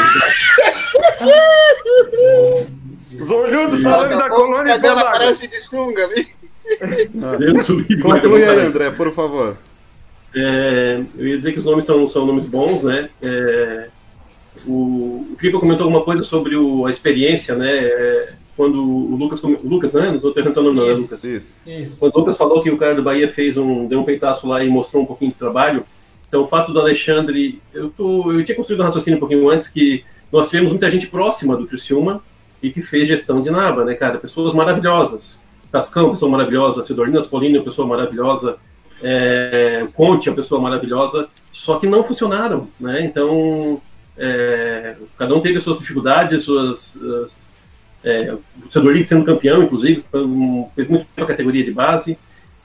Zolhudo 3.23 3.89
a 3.89 4.07
da 4.09 4.29
colônia 4.29 4.75
a 4.75 4.77
dela 4.77 4.97
Godaga. 4.97 5.19
parece 5.19 5.49
de 5.49 5.61
sunga 5.61 6.05
ali. 6.05 6.27
O 7.15 8.03
Conclui 8.03 8.45
aí. 8.45 8.67
André, 8.67 8.91
por 8.91 9.15
favor. 9.15 9.57
É, 10.35 11.01
eu 11.17 11.27
ia 11.29 11.37
dizer 11.39 11.53
que 11.53 11.59
os 11.61 11.65
nomes 11.65 11.87
são, 11.87 12.07
são 12.07 12.27
nomes 12.27 12.47
bons, 12.47 12.83
né? 12.83 13.09
É, 13.23 13.89
o, 14.67 15.27
o 15.33 15.37
Cripa 15.39 15.59
comentou 15.59 15.85
alguma 15.85 16.03
coisa 16.05 16.23
sobre 16.25 16.57
o- 16.57 16.87
a 16.87 16.91
experiência, 16.91 17.55
né? 17.55 17.79
É, 17.79 18.33
quando 18.57 18.81
o 18.83 19.17
Lucas, 19.17 19.43
o 19.45 19.49
Lucas, 19.65 19.93
né? 19.93 20.07
Não 20.09 20.17
estou 20.17 20.33
perguntando 20.33 20.71
o 20.71 20.73
nome, 20.73 20.81
não, 20.81 20.89
é 20.89 20.93
Isso. 20.93 21.03
Lucas. 21.15 21.25
Isso. 21.25 21.63
Isso. 21.67 22.01
Quando 22.01 22.15
o 22.15 22.19
Lucas 22.21 22.37
falou 22.37 22.63
que 22.63 22.71
o 22.71 22.79
cara 22.79 22.95
do 22.95 23.03
Bahia 23.03 23.29
fez 23.29 23.57
um, 23.57 23.87
deu 23.87 24.01
um 24.01 24.05
peitaço 24.05 24.47
lá 24.47 24.65
e 24.65 24.69
mostrou 24.69 25.03
um 25.03 25.07
pouquinho 25.07 25.31
de 25.31 25.37
trabalho, 25.37 25.85
então 26.29 26.43
o 26.43 26.47
fato 26.49 26.73
do 26.73 26.81
Alexandre, 26.81 27.61
eu, 27.75 27.91
tô, 27.91 28.33
eu 28.33 28.45
tinha 28.45 28.57
construído 28.57 28.81
um 28.81 28.85
raciocínio 28.85 29.17
um 29.17 29.21
pouquinho 29.21 29.49
antes 29.51 29.69
que 29.69 30.05
nós 30.33 30.47
tivemos 30.49 30.71
muita 30.73 30.91
gente 30.91 31.07
próxima 31.07 31.57
do 31.57 31.67
Criciúma 31.67 32.23
e 32.63 32.71
que 32.71 32.81
fez 32.83 33.07
gestão 33.09 33.41
de 33.43 33.51
Naba, 33.51 33.85
né, 33.85 33.95
cara? 33.95 34.19
Pessoas 34.19 34.53
maravilhosas. 34.55 35.41
Tascão, 35.71 36.11
pessoa 36.13 36.31
maravilhosa. 36.31 36.83
Cidorina 36.83 37.21
Spolini, 37.21 37.61
pessoa 37.61 37.87
maravilhosa. 37.87 38.57
É, 39.03 39.87
Conte, 39.95 40.29
uma 40.31 40.37
pessoa 40.37 40.61
maravilhosa. 40.61 41.29
Só 41.53 41.79
que 41.79 41.87
não 41.87 42.03
funcionaram, 42.03 42.69
né? 42.81 43.05
Então, 43.05 43.81
é, 44.19 44.95
cada 45.19 45.35
um 45.35 45.41
teve 45.41 45.59
as 45.59 45.65
suas 45.65 45.79
dificuldades, 45.79 46.45
suas... 46.45 46.95
as- 46.97 47.47
é, 48.05 48.33
o 48.33 48.71
Cidorino 48.71 49.05
sendo 49.05 49.25
campeão, 49.25 49.63
inclusive, 49.65 50.05
um- 50.15 50.69
fez 50.77 50.87
muito 50.87 51.07
a 51.17 51.27
categoria 51.27 51.65
de 51.65 51.73
base. 51.73 52.17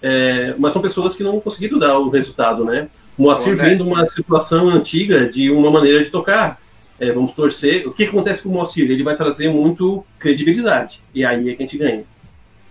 É, 0.02 0.54
mas 0.58 0.74
são 0.74 0.82
pessoas 0.82 1.16
que 1.16 1.24
não 1.24 1.40
conseguiram 1.40 1.80
dar 1.80 1.98
o 1.98 2.10
resultado, 2.10 2.64
né? 2.64 2.90
O 3.18 3.24
Moacir 3.24 3.56
Bom, 3.56 3.62
né? 3.62 3.70
vem 3.70 3.78
de 3.78 3.84
uma 3.84 4.06
situação 4.08 4.70
antiga, 4.70 5.28
de 5.28 5.50
uma 5.50 5.70
maneira 5.72 6.04
de 6.04 6.10
tocar. 6.10 6.62
É, 7.00 7.12
vamos 7.12 7.34
torcer. 7.34 7.88
O 7.88 7.92
que 7.94 8.04
acontece 8.04 8.44
com 8.44 8.50
o 8.50 8.52
Moacir? 8.52 8.90
Ele 8.90 9.04
vai 9.04 9.16
trazer 9.18 9.50
muito 9.50 10.06
credibilidade. 10.20 11.02
E 11.14 11.26
aí 11.26 11.50
é 11.50 11.56
que 11.56 11.64
a 11.64 11.66
gente 11.66 11.78
ganha. 11.78 12.04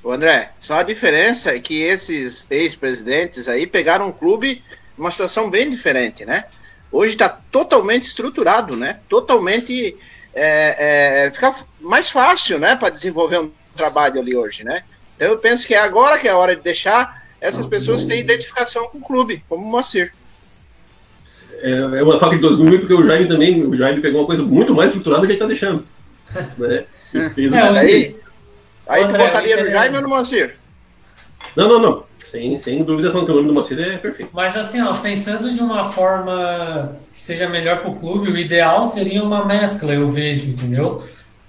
Ô, 0.02 0.12
André, 0.12 0.52
só 0.60 0.74
a 0.74 0.82
diferença 0.84 1.50
é 1.54 1.58
que 1.58 1.80
esses 1.82 2.46
ex-presidentes 2.50 3.48
aí 3.48 3.66
pegaram 3.66 4.08
um 4.08 4.12
clube 4.12 4.62
numa 4.96 5.10
situação 5.10 5.50
bem 5.50 5.68
diferente, 5.68 6.24
né? 6.24 6.44
Hoje 6.92 7.12
está 7.12 7.28
totalmente 7.28 8.04
estruturado, 8.04 8.76
né? 8.76 8.98
Totalmente 9.08 9.96
é, 10.34 11.26
é, 11.26 11.30
fica 11.30 11.54
mais 11.80 12.10
fácil, 12.10 12.58
né, 12.58 12.76
para 12.76 12.90
desenvolver 12.90 13.38
um 13.40 13.50
trabalho 13.76 14.20
ali 14.20 14.36
hoje, 14.36 14.64
né? 14.64 14.82
Então 15.16 15.28
eu 15.28 15.38
penso 15.38 15.66
que 15.66 15.74
é 15.74 15.78
agora 15.78 16.18
que 16.18 16.28
é 16.28 16.30
a 16.30 16.36
hora 16.36 16.56
de 16.56 16.62
deixar 16.62 17.20
essas 17.40 17.66
pessoas 17.66 18.04
têm 18.06 18.20
identificação 18.20 18.86
com 18.88 18.98
o 18.98 19.02
clube, 19.02 19.42
como 19.48 19.64
o 19.64 19.70
Moacir. 19.70 20.12
É, 21.62 21.70
é 21.70 22.02
uma 22.02 22.18
faca 22.18 22.36
de 22.36 22.42
dois 22.42 22.56
gumes, 22.56 22.80
porque 22.80 22.94
o 22.94 23.04
Jaime 23.04 23.28
também, 23.28 23.62
o 23.66 23.76
Jaime 23.76 24.00
pegou 24.00 24.20
uma 24.20 24.26
coisa 24.26 24.42
muito 24.42 24.74
mais 24.74 24.88
estruturada 24.88 25.22
que 25.26 25.32
ele 25.32 25.34
está 25.34 25.46
deixando. 25.46 25.86
Né? 26.58 26.84
E 27.12 27.28
fez 27.30 27.52
É, 27.52 27.64
um- 27.64 27.76
Aí, 27.76 28.16
aí 28.86 29.02
tu 29.02 29.08
André, 29.08 29.26
botaria 29.26 29.56
no 29.60 29.66
é- 29.66 29.70
Jaime 29.72 29.96
ou 29.96 30.02
no 30.02 30.08
Moacir? 30.10 30.54
Não, 31.56 31.68
não, 31.68 31.78
não. 31.80 32.04
Sem, 32.30 32.56
sem 32.58 32.84
dúvida, 32.84 33.10
falando 33.10 33.26
que 33.26 33.32
o 33.32 33.36
nome 33.36 33.48
do 33.48 33.54
Moacir 33.54 33.78
é 33.80 33.96
perfeito. 33.98 34.30
Mas 34.32 34.56
assim, 34.56 34.80
ó, 34.80 34.94
pensando 34.94 35.52
de 35.52 35.60
uma 35.60 35.90
forma 35.90 36.96
que 37.12 37.20
seja 37.20 37.48
melhor 37.48 37.80
para 37.80 37.90
o 37.90 37.96
clube, 37.96 38.30
o 38.30 38.38
ideal 38.38 38.84
seria 38.84 39.22
uma 39.22 39.44
mescla, 39.44 39.92
eu 39.92 40.08
vejo, 40.08 40.48
entendeu? 40.48 41.02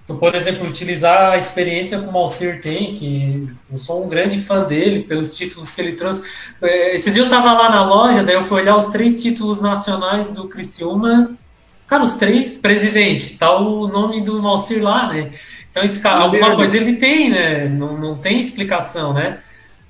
Tu, 0.07 0.15
por 0.15 0.34
exemplo, 0.34 0.67
utilizar 0.67 1.34
a 1.34 1.38
experiência 1.38 1.99
que 1.99 2.07
o 2.07 2.11
Malcir 2.11 2.61
tem, 2.61 2.95
que 2.95 3.47
eu 3.71 3.77
sou 3.77 4.03
um 4.03 4.09
grande 4.09 4.39
fã 4.39 4.63
dele, 4.63 5.03
pelos 5.03 5.36
títulos 5.36 5.69
que 5.71 5.79
ele 5.79 5.91
trouxe. 5.93 6.27
Eh, 6.61 6.95
Esses 6.95 7.13
dias 7.13 7.25
eu 7.25 7.29
tava 7.29 7.53
lá 7.53 7.69
na 7.69 7.86
loja, 7.86 8.23
daí 8.23 8.36
eu 8.36 8.43
fui 8.43 8.61
olhar 8.61 8.75
os 8.75 8.88
três 8.88 9.21
títulos 9.21 9.61
nacionais 9.61 10.34
do 10.34 10.47
Criciúma. 10.47 11.38
Cara, 11.86 12.01
os 12.01 12.15
três, 12.15 12.57
presidente, 12.57 13.38
tá 13.38 13.55
o 13.55 13.88
nome 13.88 14.21
do 14.21 14.41
Malcir 14.41 14.82
lá, 14.82 15.13
né? 15.13 15.32
Então, 15.69 15.84
esse 15.84 16.01
cara, 16.01 16.23
alguma 16.23 16.55
coisa 16.55 16.75
ele 16.75 16.95
tem, 16.95 17.29
né? 17.29 17.67
Não, 17.67 17.97
não 17.97 18.17
tem 18.17 18.39
explicação, 18.39 19.13
né? 19.13 19.38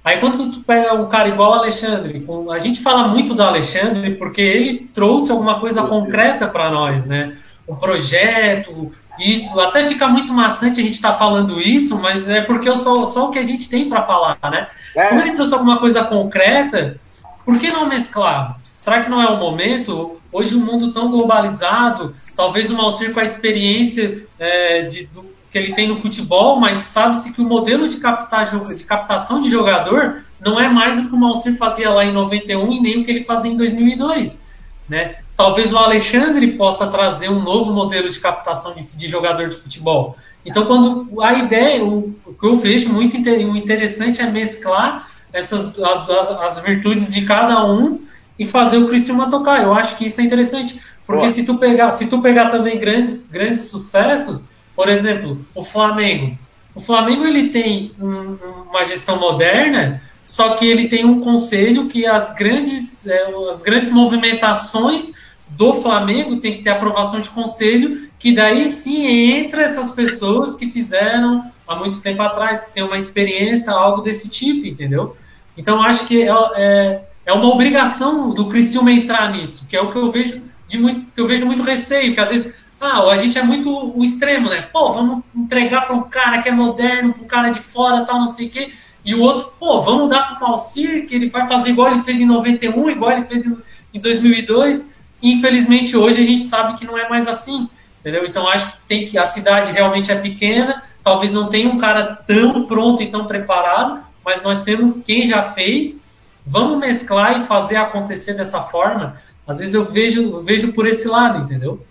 Aí 0.04 0.20
quando 0.20 0.52
tu 0.52 0.62
pega 0.62 0.94
um 0.96 1.08
cara 1.08 1.30
igual 1.30 1.52
o 1.52 1.56
Alexandre, 1.56 2.26
a 2.52 2.58
gente 2.58 2.82
fala 2.82 3.08
muito 3.08 3.36
do 3.36 3.44
Alexandre 3.44 4.16
porque 4.16 4.42
ele 4.42 4.90
trouxe 4.94 5.32
alguma 5.32 5.60
coisa 5.60 5.84
concreta 5.84 6.48
para 6.48 6.72
nós, 6.72 7.06
né? 7.06 7.38
Um 7.68 7.76
projeto, 7.76 8.92
isso, 9.20 9.60
até 9.60 9.88
fica 9.88 10.08
muito 10.08 10.34
maçante 10.34 10.82
a 10.82 10.84
gente 10.84 10.96
estar 10.96 11.14
falando 11.14 11.62
isso, 11.62 12.00
mas 12.00 12.28
é 12.28 12.42
porque 12.42 12.68
eu 12.68 12.76
só, 12.76 13.06
só 13.06 13.30
o 13.30 13.32
que 13.32 13.38
a 13.38 13.44
gente 13.44 13.70
tem 13.70 13.88
para 13.88 14.02
falar, 14.02 14.40
né? 14.44 14.68
Como 14.94 15.22
É, 15.22 15.24
ele 15.24 15.36
trouxe 15.36 15.54
alguma 15.54 15.80
coisa 15.80 16.04
concreta, 16.04 17.00
por 17.46 17.60
que 17.60 17.70
não 17.70 17.88
mesclar? 17.88 18.60
Será 18.76 19.02
que 19.02 19.10
não 19.10 19.22
é 19.22 19.28
o 19.28 19.38
momento? 19.38 20.20
Hoje 20.32 20.56
o 20.56 20.60
mundo 20.60 20.92
tão 20.92 21.12
globalizado, 21.12 22.16
talvez 22.36 22.72
o 22.72 22.76
Malcir 22.76 23.14
com 23.14 23.20
a 23.20 23.24
experiência 23.24 24.26
é, 24.40 24.82
de, 24.82 25.06
do, 25.06 25.24
que 25.52 25.58
ele 25.58 25.74
tem 25.74 25.88
no 25.88 25.98
futebol, 25.98 26.60
mas 26.60 26.80
sabe-se 26.80 27.34
que 27.34 27.42
o 27.42 27.46
modelo 27.46 27.88
de, 27.88 27.98
captar, 27.98 28.46
de 28.74 28.84
captação 28.86 29.42
de 29.42 29.50
jogador 29.50 30.24
não 30.40 30.60
é 30.60 30.70
mais 30.70 30.98
o 30.98 31.10
que 31.10 31.14
o 31.14 31.18
Malcir 31.18 31.58
fazia 31.58 31.90
lá 31.90 32.06
em 32.06 32.14
91 32.14 32.72
e 32.72 32.80
nem 32.80 33.02
o 33.02 33.06
que 33.06 33.12
ele 33.12 33.24
fazia 33.24 33.52
em 33.52 33.58
2002, 33.58 34.46
né? 34.88 35.16
Talvez 35.36 35.74
o 35.74 35.78
Alexandre 35.78 36.54
possa 36.54 36.88
trazer 36.88 37.30
um 37.30 37.42
novo 37.42 37.74
modelo 37.74 38.10
de 38.10 38.20
captação 38.20 38.74
de, 38.76 38.84
de 38.96 39.08
jogador 39.08 39.50
de 39.50 39.56
futebol. 39.56 40.16
Então, 40.46 40.66
quando 40.66 41.22
a 41.22 41.34
ideia, 41.34 41.84
o, 41.84 42.16
o 42.26 42.34
que 42.34 42.46
eu 42.46 42.56
vejo 42.58 42.90
muito 42.90 43.18
interessante 43.18 44.22
é 44.22 44.30
mesclar 44.30 45.10
essas 45.34 45.80
as, 45.80 46.10
as, 46.10 46.30
as 46.30 46.60
virtudes 46.64 47.14
de 47.14 47.26
cada 47.26 47.66
um 47.66 48.02
e 48.38 48.46
fazer 48.46 48.78
o 48.78 48.88
Criciúma 48.88 49.30
tocar. 49.30 49.62
Eu 49.62 49.74
acho 49.74 49.98
que 49.98 50.06
isso 50.06 50.22
é 50.22 50.24
interessante, 50.24 50.80
porque 51.06 51.24
Boa. 51.24 51.32
se 51.32 51.46
tu 51.46 51.58
pegar, 51.58 51.92
se 51.92 52.08
tu 52.08 52.22
pegar 52.22 52.50
também 52.50 52.80
grandes 52.80 53.30
grandes 53.30 53.70
sucessos, 53.70 54.42
por 54.76 54.90
exemplo, 54.90 55.46
o 55.54 55.64
Flamengo. 55.64 56.38
O 56.74 56.80
Flamengo 56.80 57.26
ele 57.26 57.50
tem 57.50 57.92
um- 58.00 58.38
uma 58.70 58.84
gestão 58.84 59.20
moderna, 59.20 60.02
só 60.24 60.52
que 60.56 60.66
ele 60.66 60.88
tem 60.88 61.04
um 61.06 61.20
conselho 61.20 61.88
que 61.88 62.06
as 62.06 62.34
grandes 62.36 63.06
é, 63.08 63.34
as 63.50 63.62
grandes 63.62 63.92
movimentações 63.92 65.14
do 65.50 65.74
Flamengo 65.74 66.38
tem 66.38 66.58
que 66.58 66.64
ter 66.64 66.70
aprovação 66.70 67.20
de 67.20 67.30
conselho, 67.30 68.10
que 68.18 68.34
daí 68.34 68.70
sim 68.70 69.06
entra 69.06 69.64
essas 69.64 69.92
pessoas 69.92 70.56
que 70.56 70.68
fizeram 70.68 71.44
há 71.68 71.76
muito 71.76 72.02
tempo 72.02 72.22
atrás, 72.22 72.64
que 72.64 72.74
tem 72.74 72.84
uma 72.84 72.98
experiência, 72.98 73.74
algo 73.74 74.02
desse 74.02 74.30
tipo, 74.30 74.66
entendeu? 74.66 75.16
Então 75.58 75.82
acho 75.82 76.08
que 76.08 76.24
é, 76.24 76.32
é, 76.56 77.02
é 77.26 77.34
uma 77.34 77.48
obrigação 77.50 78.30
do 78.30 78.48
Criciúma 78.48 78.92
entrar 78.92 79.32
nisso, 79.34 79.68
que 79.68 79.76
é 79.76 79.82
o 79.82 79.92
que 79.92 79.98
eu 79.98 80.10
vejo 80.12 80.42
de 80.68 80.78
muito, 80.78 81.12
que 81.14 81.20
eu 81.20 81.28
vejo 81.28 81.46
muito 81.46 81.64
receio, 81.64 82.14
que 82.14 82.20
às 82.20 82.30
vezes 82.30 82.56
ah, 82.82 83.12
a 83.12 83.16
gente 83.16 83.38
é 83.38 83.44
muito 83.44 83.96
o 83.96 84.04
extremo, 84.04 84.50
né? 84.50 84.64
Pô, 84.74 84.92
vamos 84.92 85.24
entregar 85.36 85.86
para 85.86 85.96
um 85.96 86.02
cara 86.02 86.42
que 86.42 86.50
é 86.50 86.52
moderno, 86.52 87.14
para 87.14 87.24
um 87.24 87.28
cara 87.28 87.50
de 87.52 87.60
fora, 87.60 88.04
tal, 88.04 88.20
não 88.20 88.28
sei 88.28 88.48
o 88.48 88.50
quê. 88.50 88.74
E 89.06 89.14
o 89.14 89.22
outro, 89.22 89.54
pô, 89.60 89.82
vamos 89.82 90.10
dar 90.10 90.24
para 90.24 90.38
o 90.38 90.50
Malcir, 90.50 91.06
que 91.06 91.14
ele 91.14 91.30
vai 91.30 91.48
fazer 91.48 91.70
igual 91.70 91.92
ele 91.92 92.02
fez 92.02 92.20
em 92.20 92.26
91, 92.26 92.90
igual 92.90 93.12
ele 93.12 93.26
fez 93.26 93.46
em, 93.46 93.56
em 93.94 94.00
2002. 94.00 94.96
Infelizmente, 95.22 95.96
hoje 95.96 96.22
a 96.22 96.26
gente 96.26 96.44
sabe 96.44 96.78
que 96.78 96.86
não 96.86 96.98
é 96.98 97.08
mais 97.08 97.28
assim, 97.28 97.70
entendeu? 98.00 98.26
Então, 98.26 98.48
acho 98.48 98.72
que 98.72 98.78
tem 98.88 99.08
que 99.08 99.18
a 99.18 99.26
cidade 99.26 99.72
realmente 99.72 100.12
é 100.12 100.16
pequena, 100.16 100.82
talvez 101.04 101.32
não 101.32 101.50
tenha 101.50 101.70
um 101.70 101.78
cara 101.78 102.16
tão 102.28 102.66
pronto 102.66 103.04
e 103.04 103.12
tão 103.12 103.26
preparado, 103.26 104.00
mas 104.26 104.42
nós 104.42 104.64
temos 104.64 104.98
quem 104.98 105.28
já 105.28 105.44
fez. 105.44 106.02
Vamos 106.46 106.80
mesclar 106.80 107.40
e 107.40 107.46
fazer 107.46 107.76
acontecer 107.76 108.34
dessa 108.34 108.62
forma. 108.62 109.18
Às 109.48 109.60
vezes 109.60 109.76
eu 109.76 109.86
vejo, 109.86 110.22
eu 110.24 110.44
vejo 110.44 110.74
por 110.74 110.88
esse 110.88 111.08
lado, 111.08 111.44
entendeu? 111.44 111.86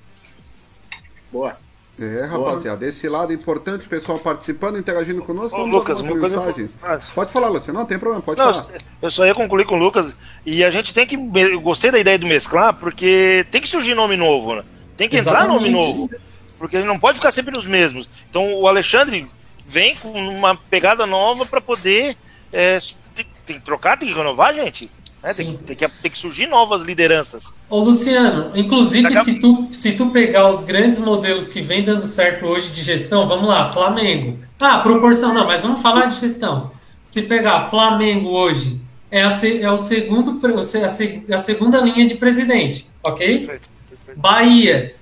Boa. 1.32 1.56
É, 1.98 2.24
rapaziada, 2.24 2.86
esse 2.86 3.06
lado 3.10 3.30
importante, 3.30 3.86
o 3.86 3.90
pessoal 3.90 4.18
participando, 4.18 4.78
interagindo 4.78 5.20
conosco. 5.22 5.58
Ô, 5.58 5.66
Lucas, 5.66 6.00
uma 6.00 6.12
coisa 6.18 6.38
mensagens. 6.38 6.74
importante. 6.74 7.06
Pode 7.14 7.30
falar, 7.30 7.48
Luciano, 7.48 7.78
não 7.78 7.84
tem 7.84 7.98
problema, 7.98 8.22
pode 8.22 8.38
Não, 8.40 8.54
falar. 8.54 8.68
eu 9.02 9.10
só 9.10 9.26
ia 9.26 9.34
concluir 9.34 9.66
com 9.66 9.74
o 9.74 9.78
Lucas. 9.78 10.16
E 10.46 10.64
a 10.64 10.70
gente 10.70 10.94
tem 10.94 11.06
que. 11.06 11.14
Eu 11.34 11.60
gostei 11.60 11.90
da 11.90 11.98
ideia 11.98 12.18
do 12.18 12.26
mesclar, 12.26 12.72
porque 12.72 13.44
tem 13.50 13.60
que 13.60 13.68
surgir 13.68 13.94
nome 13.94 14.16
novo, 14.16 14.54
né? 14.54 14.64
Tem 14.96 15.10
que 15.10 15.18
entrar 15.18 15.46
nome 15.46 15.68
Exatamente. 15.68 15.98
novo. 15.98 16.10
Porque 16.58 16.76
ele 16.76 16.86
não 16.86 16.98
pode 16.98 17.18
ficar 17.18 17.32
sempre 17.32 17.54
nos 17.54 17.66
mesmos. 17.66 18.08
Então 18.30 18.54
o 18.54 18.66
Alexandre 18.66 19.26
vem 19.66 19.94
com 19.96 20.10
uma 20.12 20.54
pegada 20.56 21.04
nova 21.04 21.44
para 21.44 21.60
poder. 21.60 22.16
é, 22.50 22.78
tem, 23.14 23.26
tem 23.44 23.56
que 23.58 23.64
trocar, 23.64 23.98
tem 23.98 24.08
que 24.08 24.14
renovar, 24.14 24.54
gente. 24.54 24.90
Né? 25.22 25.32
Tem, 25.34 25.56
tem 25.56 25.76
que, 25.76 25.88
tem 25.88 26.10
que 26.10 26.18
surgir 26.18 26.46
novas 26.46 26.82
lideranças. 26.82 27.52
Ô 27.68 27.80
Luciano, 27.80 28.50
inclusive 28.56 29.16
a- 29.16 29.22
se 29.22 29.38
tu, 29.38 29.68
se 29.72 29.92
tu 29.92 30.06
pegar 30.10 30.48
os 30.50 30.64
grandes 30.64 31.00
modelos 31.00 31.48
que 31.48 31.60
vem 31.60 31.84
dando 31.84 32.06
certo 32.06 32.46
hoje 32.46 32.70
de 32.70 32.82
gestão, 32.82 33.26
vamos 33.28 33.48
lá, 33.48 33.70
Flamengo. 33.72 34.38
Ah, 34.58 34.78
proporção 34.80 35.32
não, 35.34 35.46
mas 35.46 35.62
vamos 35.62 35.80
falar 35.82 36.06
de 36.06 36.18
gestão. 36.18 36.70
Se 37.04 37.22
pegar 37.22 37.68
Flamengo 37.70 38.28
hoje, 38.28 38.80
é, 39.10 39.22
a, 39.22 39.28
é 39.60 39.70
o 39.70 39.76
segundo, 39.78 40.38
a, 40.56 40.62
se- 40.88 41.24
a 41.30 41.38
segunda 41.38 41.78
linha 41.80 42.06
de 42.06 42.14
presidente, 42.14 42.86
ok? 43.02 43.38
Perfeito, 43.38 43.68
perfeito. 43.88 44.20
Bahia, 44.20 44.94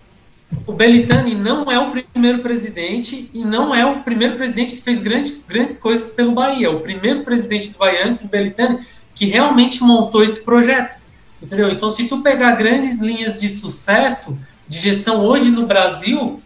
o 0.66 0.72
Belitani 0.72 1.34
não 1.34 1.70
é 1.70 1.78
o 1.78 1.90
primeiro 1.90 2.38
presidente 2.38 3.28
e 3.34 3.44
não 3.44 3.74
é 3.74 3.84
o 3.84 4.00
primeiro 4.00 4.36
presidente 4.36 4.76
que 4.76 4.82
fez 4.82 5.00
grandes, 5.02 5.42
grandes 5.46 5.76
coisas 5.78 6.10
pelo 6.10 6.32
Bahia. 6.32 6.70
O 6.70 6.80
primeiro 6.80 7.20
presidente 7.22 7.68
do 7.70 7.78
Bahia, 7.78 8.06
antes 8.06 8.22
do 8.22 8.28
Belitani, 8.28 8.78
que 9.18 9.26
realmente 9.26 9.82
montou 9.82 10.22
esse 10.22 10.44
projeto. 10.44 10.96
Entendeu? 11.42 11.70
Então, 11.70 11.90
se 11.90 12.06
tu 12.06 12.22
pegar 12.22 12.52
grandes 12.52 13.00
linhas 13.00 13.40
de 13.40 13.48
sucesso 13.48 14.38
de 14.66 14.78
gestão 14.78 15.24
hoje 15.24 15.50
no 15.50 15.66
Brasil, 15.66 16.40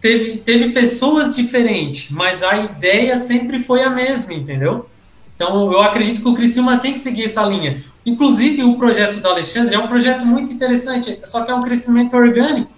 teve, 0.00 0.38
teve 0.38 0.70
pessoas 0.70 1.36
diferentes, 1.36 2.10
mas 2.10 2.42
a 2.42 2.56
ideia 2.56 3.16
sempre 3.16 3.58
foi 3.58 3.82
a 3.82 3.90
mesma, 3.90 4.32
entendeu? 4.32 4.88
Então, 5.34 5.70
eu 5.72 5.82
acredito 5.82 6.22
que 6.22 6.28
o 6.28 6.34
Criciúma 6.34 6.78
tem 6.78 6.92
que 6.92 6.98
seguir 6.98 7.24
essa 7.24 7.44
linha. 7.44 7.82
Inclusive, 8.04 8.64
o 8.64 8.76
projeto 8.76 9.20
do 9.20 9.28
Alexandre 9.28 9.74
é 9.74 9.78
um 9.78 9.86
projeto 9.86 10.24
muito 10.24 10.50
interessante, 10.50 11.20
só 11.24 11.44
que 11.44 11.50
é 11.50 11.54
um 11.54 11.60
crescimento 11.60 12.16
orgânico. 12.16 12.72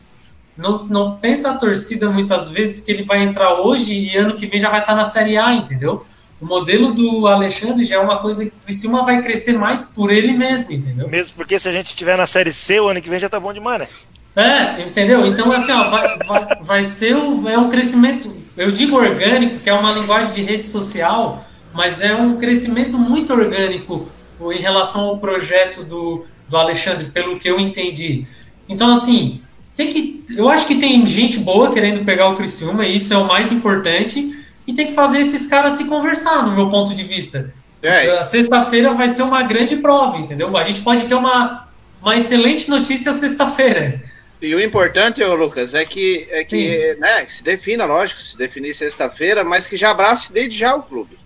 Não, 0.56 0.72
não 0.88 1.16
pensa 1.16 1.50
a 1.50 1.56
torcida 1.56 2.10
muitas 2.10 2.50
vezes 2.50 2.84
que 2.84 2.90
ele 2.90 3.02
vai 3.02 3.22
entrar 3.22 3.60
hoje 3.60 3.94
e 3.94 4.16
ano 4.16 4.34
que 4.34 4.46
vem 4.46 4.60
já 4.60 4.68
vai 4.68 4.80
estar 4.80 4.94
na 4.94 5.04
Série 5.04 5.38
A, 5.38 5.54
entendeu? 5.54 6.04
O 6.40 6.46
modelo 6.46 6.92
do 6.94 7.26
Alexandre 7.26 7.84
já 7.84 7.96
é 7.96 7.98
uma 7.98 8.18
coisa 8.18 8.44
que 8.44 8.50
o 8.50 8.64
Criciúma 8.64 9.04
vai 9.04 9.22
crescer 9.22 9.52
mais 9.52 9.82
por 9.82 10.10
ele 10.10 10.32
mesmo, 10.32 10.72
entendeu? 10.72 11.08
Mesmo 11.08 11.36
porque 11.36 11.58
se 11.58 11.68
a 11.68 11.72
gente 11.72 11.88
estiver 11.88 12.16
na 12.16 12.26
Série 12.26 12.52
C, 12.52 12.80
o 12.80 12.88
ano 12.88 13.02
que 13.02 13.10
vem 13.10 13.18
já 13.18 13.28
tá 13.28 13.38
bom 13.38 13.52
demais, 13.52 13.80
né? 13.80 13.88
É, 14.36 14.82
entendeu? 14.82 15.26
Então, 15.26 15.52
assim, 15.52 15.72
ó, 15.72 15.90
vai, 15.90 16.18
vai, 16.18 16.56
vai 16.62 16.84
ser 16.84 17.14
um, 17.14 17.48
é 17.48 17.58
um 17.58 17.68
crescimento, 17.68 18.32
eu 18.56 18.70
digo 18.70 18.96
orgânico, 18.96 19.58
que 19.58 19.68
é 19.68 19.74
uma 19.74 19.92
linguagem 19.92 20.32
de 20.32 20.42
rede 20.42 20.64
social, 20.64 21.44
mas 21.74 22.00
é 22.00 22.14
um 22.14 22.36
crescimento 22.36 22.96
muito 22.96 23.32
orgânico 23.32 24.08
em 24.40 24.58
relação 24.58 25.02
ao 25.02 25.18
projeto 25.18 25.84
do, 25.84 26.24
do 26.48 26.56
Alexandre, 26.56 27.10
pelo 27.10 27.38
que 27.38 27.50
eu 27.50 27.60
entendi. 27.60 28.24
Então, 28.68 28.90
assim, 28.92 29.42
tem 29.76 29.92
que, 29.92 30.22
eu 30.36 30.48
acho 30.48 30.66
que 30.66 30.76
tem 30.76 31.04
gente 31.06 31.40
boa 31.40 31.72
querendo 31.72 32.04
pegar 32.04 32.28
o 32.28 32.36
Criciúma, 32.36 32.86
e 32.86 32.96
isso 32.96 33.12
é 33.12 33.18
o 33.18 33.26
mais 33.26 33.52
importante, 33.52 34.39
e 34.70 34.74
tem 34.74 34.86
que 34.86 34.92
fazer 34.92 35.20
esses 35.20 35.48
caras 35.48 35.72
se 35.72 35.86
conversar, 35.86 36.46
no 36.46 36.54
meu 36.54 36.68
ponto 36.68 36.94
de 36.94 37.02
vista. 37.02 37.52
É. 37.82 38.22
Sexta-feira 38.22 38.94
vai 38.94 39.08
ser 39.08 39.22
uma 39.22 39.42
grande 39.42 39.76
prova, 39.76 40.16
entendeu? 40.16 40.56
A 40.56 40.62
gente 40.62 40.80
pode 40.82 41.06
ter 41.06 41.14
uma, 41.14 41.66
uma 42.00 42.16
excelente 42.16 42.70
notícia 42.70 43.12
sexta-feira. 43.12 44.00
E 44.40 44.54
o 44.54 44.60
importante, 44.62 45.24
Lucas, 45.24 45.74
é 45.74 45.84
que, 45.84 46.26
é 46.30 46.44
que 46.44 46.96
né, 47.00 47.26
se 47.26 47.42
defina, 47.42 47.84
lógico, 47.84 48.20
se 48.20 48.36
definir 48.36 48.72
sexta-feira, 48.72 49.42
mas 49.42 49.66
que 49.66 49.76
já 49.76 49.90
abrace 49.90 50.32
desde 50.32 50.56
já 50.56 50.76
o 50.76 50.82
clube. 50.82 51.18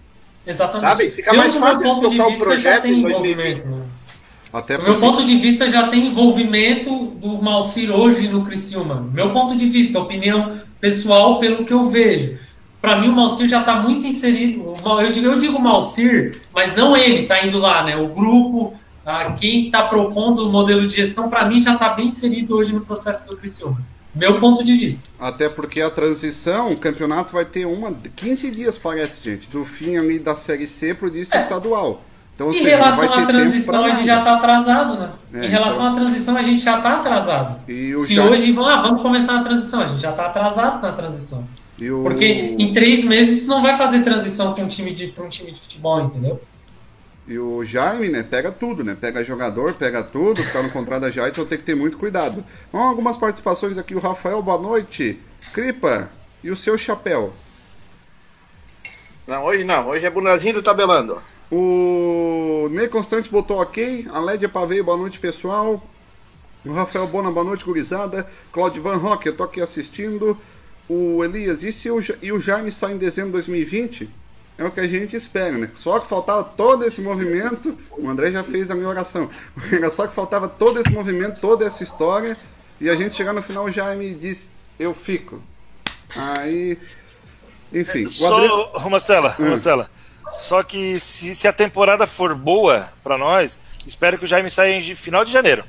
Exatamente. 0.47 0.81
Sabe? 0.81 1.11
Fica 1.11 1.31
eu, 1.31 1.37
mais 1.37 1.55
fácil 1.55 1.83
de 1.83 2.01
tocar 2.01 2.29
o 2.29 2.39
projeto 2.39 2.87
em 2.87 3.03
2020. 3.03 3.65
Né? 3.65 3.83
Até 4.53 4.77
porque... 4.77 4.91
Meu 4.91 5.01
ponto 5.01 5.23
de 5.23 5.37
vista, 5.37 5.69
já 5.69 5.89
tem 5.89 6.07
envolvimento 6.07 7.09
do 7.17 7.43
Malcir 7.43 7.91
hoje 7.91 8.27
no 8.27 8.43
Criciúma. 8.43 9.07
Meu 9.13 9.33
ponto 9.33 9.55
de 9.55 9.67
vista, 9.67 9.99
opinião 9.99 10.59
pessoal, 10.81 11.39
pelo 11.39 11.65
que 11.65 11.73
eu 11.73 11.87
vejo. 11.87 12.39
Para 12.85 12.99
mim, 12.99 13.09
o 13.09 13.13
Malcir 13.13 13.49
já 13.49 13.61
está 13.61 13.77
muito 13.77 14.07
inserido. 14.07 14.75
Eu 14.85 15.11
digo, 15.11 15.27
eu 15.27 15.39
digo 15.39 15.59
Malcir, 15.59 16.39
mas 16.53 16.77
não 16.77 16.95
ele 16.95 17.23
está 17.23 17.43
indo 17.43 17.57
lá, 17.57 17.83
né? 17.83 17.97
O 17.97 18.09
grupo, 18.09 18.75
ah, 19.07 19.33
quem 19.41 19.69
está 19.69 19.85
propondo 19.85 20.47
o 20.47 20.53
modelo 20.53 20.87
de 20.87 20.95
gestão, 20.95 21.31
para 21.31 21.47
mim, 21.47 21.59
já 21.59 21.73
está 21.73 21.89
bem 21.89 22.09
inserido 22.09 22.55
hoje 22.55 22.75
no 22.75 22.83
processo 22.83 23.31
do 23.31 23.39
Criciúma. 23.39 23.81
Meu 24.15 24.39
ponto 24.39 24.63
de 24.63 24.77
vista. 24.77 25.09
Até 25.19 25.49
porque 25.49 25.81
a 25.81 25.89
transição, 25.89 26.73
o 26.73 26.77
campeonato 26.77 27.33
vai 27.33 27.47
ter 27.47 27.65
uma 27.65 27.91
15 28.15 28.51
dias, 28.51 28.77
parece, 28.77 29.25
gente, 29.25 29.49
do 29.49 29.65
fim 29.65 29.97
ali 29.97 30.19
da 30.19 30.37
Série 30.37 30.69
C 30.69 30.93
para 30.93 31.07
o 31.07 31.09
início 31.09 31.35
é. 31.35 31.41
estadual. 31.41 32.03
Então, 32.35 32.53
em 32.53 32.65
relação 32.65 33.15
à 33.15 33.25
transição, 33.25 33.83
a 33.83 33.89
gente 33.89 34.07
já 34.07 34.19
está 34.19 34.37
atrasado, 34.37 34.99
né? 34.99 35.11
É, 35.33 35.47
em 35.47 35.49
relação 35.49 35.85
então... 35.85 35.93
à 35.93 36.01
transição, 36.01 36.37
a 36.37 36.43
gente 36.43 36.63
já 36.63 36.77
está 36.77 36.97
atrasado. 36.99 37.61
Se 37.67 38.15
já... 38.15 38.25
hoje 38.25 38.55
ah, 38.59 38.83
vamos 38.83 39.01
começar 39.01 39.41
a 39.41 39.43
transição, 39.43 39.81
a 39.81 39.87
gente 39.87 40.03
já 40.03 40.11
está 40.11 40.27
atrasado 40.27 40.83
na 40.83 40.93
transição. 40.93 41.49
O... 41.81 42.05
Porque 42.05 42.25
em 42.25 42.73
três 42.73 43.05
meses 43.05 43.43
tu 43.43 43.49
não 43.49 43.63
vai 43.63 43.77
fazer 43.77 44.03
transição 44.03 44.55
para 44.55 44.65
um 44.65 44.69
time 44.69 44.93
de 44.93 45.09
para 45.09 45.25
um 45.25 45.29
time 45.29 45.51
de 45.51 45.61
futebol, 45.61 46.01
entendeu? 46.01 46.41
E 47.27 47.39
o 47.39 47.65
Jaime, 47.65 48.11
né, 48.11 48.23
pega 48.23 48.53
tudo, 48.53 48.85
né? 48.85 48.97
Pega 49.01 49.25
jogador, 49.25 49.73
pega 49.75 50.03
tudo, 50.03 50.43
ficar 50.43 50.63
no 50.63 50.71
contrato 50.71 51.03
da 51.03 51.11
Jaime, 51.11 51.31
então 51.31 51.47
tem 51.47 51.59
que 51.59 51.65
ter 51.65 51.75
muito 51.75 51.97
cuidado. 51.97 52.45
Vamos 52.71 52.89
algumas 52.89 53.17
participações 53.17 53.79
aqui. 53.79 53.95
O 53.95 53.99
Rafael, 53.99 54.43
boa 54.43 54.61
noite. 54.61 55.19
Cripa, 55.53 56.11
e 56.43 56.51
o 56.51 56.57
seu 56.57 56.77
chapéu? 56.77 57.33
Não, 59.27 59.43
hoje 59.45 59.65
não. 59.65 59.89
Hoje 59.89 60.05
é 60.05 60.11
Bunazinho 60.11 60.55
do 60.55 60.63
Tabelando. 60.63 61.23
O 61.51 62.69
Ney 62.71 62.89
Constante 62.89 63.31
botou 63.31 63.59
ok. 63.61 64.07
A 64.13 64.21
Lédia 64.21 64.49
Paveio, 64.49 64.85
boa 64.85 64.99
noite, 64.99 65.19
pessoal. 65.19 65.83
O 66.65 66.73
Rafael 66.73 67.07
Bona, 67.07 67.31
boa 67.31 67.45
noite, 67.45 67.65
gurizada. 67.65 68.29
Claudio 68.53 68.83
Van 68.83 68.97
Rock, 68.97 69.27
eu 69.27 69.37
tô 69.37 69.43
aqui 69.43 69.63
assistindo. 69.63 70.37
O 70.89 71.25
Elias, 71.25 71.63
e, 71.63 71.73
se 71.73 71.91
o, 71.91 72.03
e 72.21 72.33
o 72.33 72.41
Jaime 72.41 72.71
sai 72.71 72.93
em 72.93 72.99
dezembro 72.99 73.31
de 73.31 73.35
2020? 73.35 74.11
É 74.57 74.65
o 74.65 74.71
que 74.71 74.81
a 74.81 74.87
gente 74.87 75.17
espera, 75.17 75.57
né? 75.59 75.69
Só 75.75 75.99
que 75.99 76.07
faltava 76.07 76.45
todo 76.45 76.85
esse 76.85 77.01
movimento. 77.01 77.77
O 77.99 78.09
André 78.09 78.31
já 78.31 78.45
fez 78.45 78.71
a 78.71 78.75
minha 78.75 78.89
oração. 78.89 79.29
Era 79.73 79.91
só 79.91 80.07
que 80.07 80.15
faltava 80.15 80.49
todo 80.49 80.81
esse 80.81 80.91
movimento, 80.91 81.41
toda 81.41 81.67
essa 81.67 81.83
história. 81.83 82.37
E 82.81 82.89
a 82.89 82.95
gente 82.95 83.17
chegar 83.17 83.33
no 83.33 83.43
final, 83.43 83.65
o 83.65 83.71
Jaime 83.71 84.15
diz: 84.15 84.49
Eu 84.79 84.95
fico. 84.95 85.43
Aí. 86.17 86.79
Enfim. 87.73 88.09
Só, 88.09 88.39
André... 88.39 88.71
Romastela, 88.75 89.31
Romastela. 89.31 89.91
Hum. 89.91 90.31
Só 90.35 90.63
que 90.63 91.01
se, 91.01 91.35
se 91.35 91.49
a 91.49 91.53
temporada 91.53 92.07
for 92.07 92.35
boa 92.35 92.93
para 93.03 93.19
nós, 93.19 93.59
espero 93.87 94.19
que 94.19 94.25
o 94.25 94.29
Jaime 94.29 94.51
saia 94.51 94.75
em 94.75 94.95
final 94.95 95.25
de 95.25 95.33
janeiro. 95.33 95.65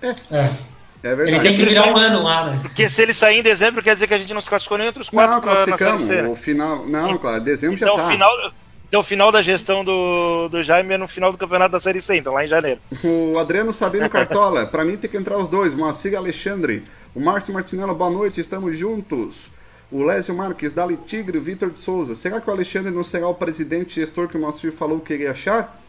É. 0.00 0.10
é. 0.10 0.75
É 1.02 1.14
verdade. 1.14 1.30
Ele 1.30 1.40
tem 1.40 1.56
que 1.56 1.64
virar 1.64 1.88
um 1.88 1.96
ano 1.96 2.22
lá, 2.22 2.50
né? 2.50 2.58
Porque 2.62 2.88
se 2.88 3.02
ele 3.02 3.14
sair 3.14 3.38
em 3.38 3.42
dezembro, 3.42 3.82
quer 3.82 3.94
dizer 3.94 4.06
que 4.06 4.14
a 4.14 4.18
gente 4.18 4.32
não 4.34 4.40
se 4.40 4.48
classificou 4.48 4.78
nem 4.78 4.88
entre 4.88 5.02
os 5.02 5.08
quatro. 5.08 5.34
Não, 5.34 5.40
classificamos. 5.40 6.30
O 6.30 6.34
final. 6.34 6.86
Não, 6.86 7.18
claro, 7.18 7.42
dezembro 7.42 7.76
então, 7.76 7.96
já 7.96 8.02
tá. 8.02 8.10
Final, 8.10 8.52
então, 8.88 9.00
o 9.00 9.04
final 9.04 9.32
da 9.32 9.42
gestão 9.42 9.84
do, 9.84 10.48
do 10.48 10.62
Jaime 10.62 10.94
é 10.94 10.98
no 10.98 11.08
final 11.08 11.32
do 11.32 11.38
campeonato 11.38 11.72
da 11.72 11.80
Série 11.80 12.00
C, 12.00 12.16
então 12.16 12.32
lá 12.32 12.44
em 12.44 12.48
janeiro. 12.48 12.80
O 13.02 13.38
Adriano 13.38 13.72
Sabino 13.72 14.08
Cartola, 14.08 14.66
para 14.66 14.84
mim 14.84 14.96
tem 14.96 15.10
que 15.10 15.16
entrar 15.16 15.36
os 15.38 15.48
dois, 15.48 15.74
Moacir 15.74 16.12
e 16.12 16.16
Alexandre. 16.16 16.84
O 17.14 17.20
Márcio 17.20 17.52
Martinello, 17.52 17.94
boa 17.94 18.10
noite, 18.10 18.40
estamos 18.40 18.76
juntos 18.76 19.50
o 19.90 20.02
Lésio 20.02 20.34
Marques, 20.34 20.72
Dali 20.72 20.96
Tigre, 20.96 21.38
Vitor 21.38 21.70
de 21.70 21.78
Souza. 21.78 22.16
Será 22.16 22.40
que 22.40 22.48
o 22.48 22.52
Alexandre 22.52 22.90
não 22.90 23.04
será 23.04 23.28
o 23.28 23.34
presidente 23.34 24.00
gestor 24.00 24.28
que 24.28 24.36
o 24.36 24.40
Moacir 24.40 24.72
falou 24.72 25.00
que 25.00 25.14
ia 25.14 25.30
achar? 25.30 25.80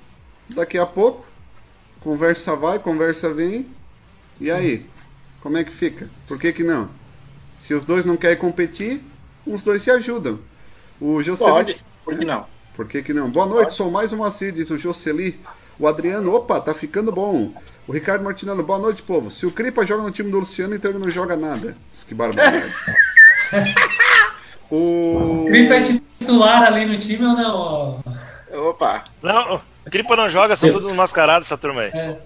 Daqui 0.53 0.77
a 0.77 0.85
pouco, 0.85 1.25
conversa 1.99 2.55
vai, 2.55 2.79
conversa 2.79 3.33
vem. 3.33 3.67
E 4.39 4.45
Sim. 4.45 4.51
aí? 4.51 4.85
Como 5.47 5.57
é 5.57 5.63
que 5.63 5.71
fica? 5.71 6.09
Por 6.27 6.37
que 6.37 6.51
que 6.51 6.61
não? 6.61 6.85
Se 7.57 7.73
os 7.73 7.85
dois 7.85 8.03
não 8.03 8.17
querem 8.17 8.35
competir, 8.35 9.01
os 9.45 9.63
dois 9.63 9.81
se 9.81 9.89
ajudam. 9.89 10.37
O 10.99 11.23
Joseli... 11.23 11.49
Pode, 11.49 11.85
por 12.03 12.17
que 12.17 12.25
não? 12.25 12.45
Por 12.75 12.85
que 12.85 13.01
que 13.01 13.13
não? 13.13 13.29
Boa 13.29 13.45
noite, 13.45 13.67
Pode. 13.67 13.75
sou 13.77 13.89
mais 13.89 14.11
um 14.11 14.17
Moacir, 14.17 14.51
diz 14.51 14.69
o 14.69 14.77
Joseli. 14.77 15.39
O 15.79 15.87
Adriano, 15.87 16.33
opa, 16.33 16.59
tá 16.59 16.73
ficando 16.73 17.13
bom. 17.13 17.53
O 17.87 17.93
Ricardo 17.93 18.25
Martinello, 18.25 18.61
boa 18.61 18.77
noite, 18.77 19.01
povo. 19.01 19.31
Se 19.31 19.45
o 19.45 19.51
Cripa 19.51 19.85
joga 19.85 20.03
no 20.03 20.11
time 20.11 20.29
do 20.29 20.39
Luciano, 20.39 20.75
então 20.75 20.91
ele 20.91 20.99
não 20.99 21.09
joga 21.09 21.37
nada. 21.37 21.77
Que 22.05 22.13
barbaridade. 22.13 22.73
o 24.69 25.45
Cripa 25.47 25.75
é 25.75 25.81
titular 25.81 26.63
ali 26.63 26.85
no 26.85 26.97
time 26.97 27.25
ou 27.25 27.33
não? 27.33 28.03
Opa! 28.51 29.01
Não, 29.23 29.61
Cripa 29.89 30.15
não 30.15 30.29
joga, 30.29 30.55
são 30.55 30.71
todos 30.71 30.91
mascarados 30.93 31.47
essa 31.47 31.57
turma 31.57 31.81
aí. 31.81 31.91
É. 31.93 32.17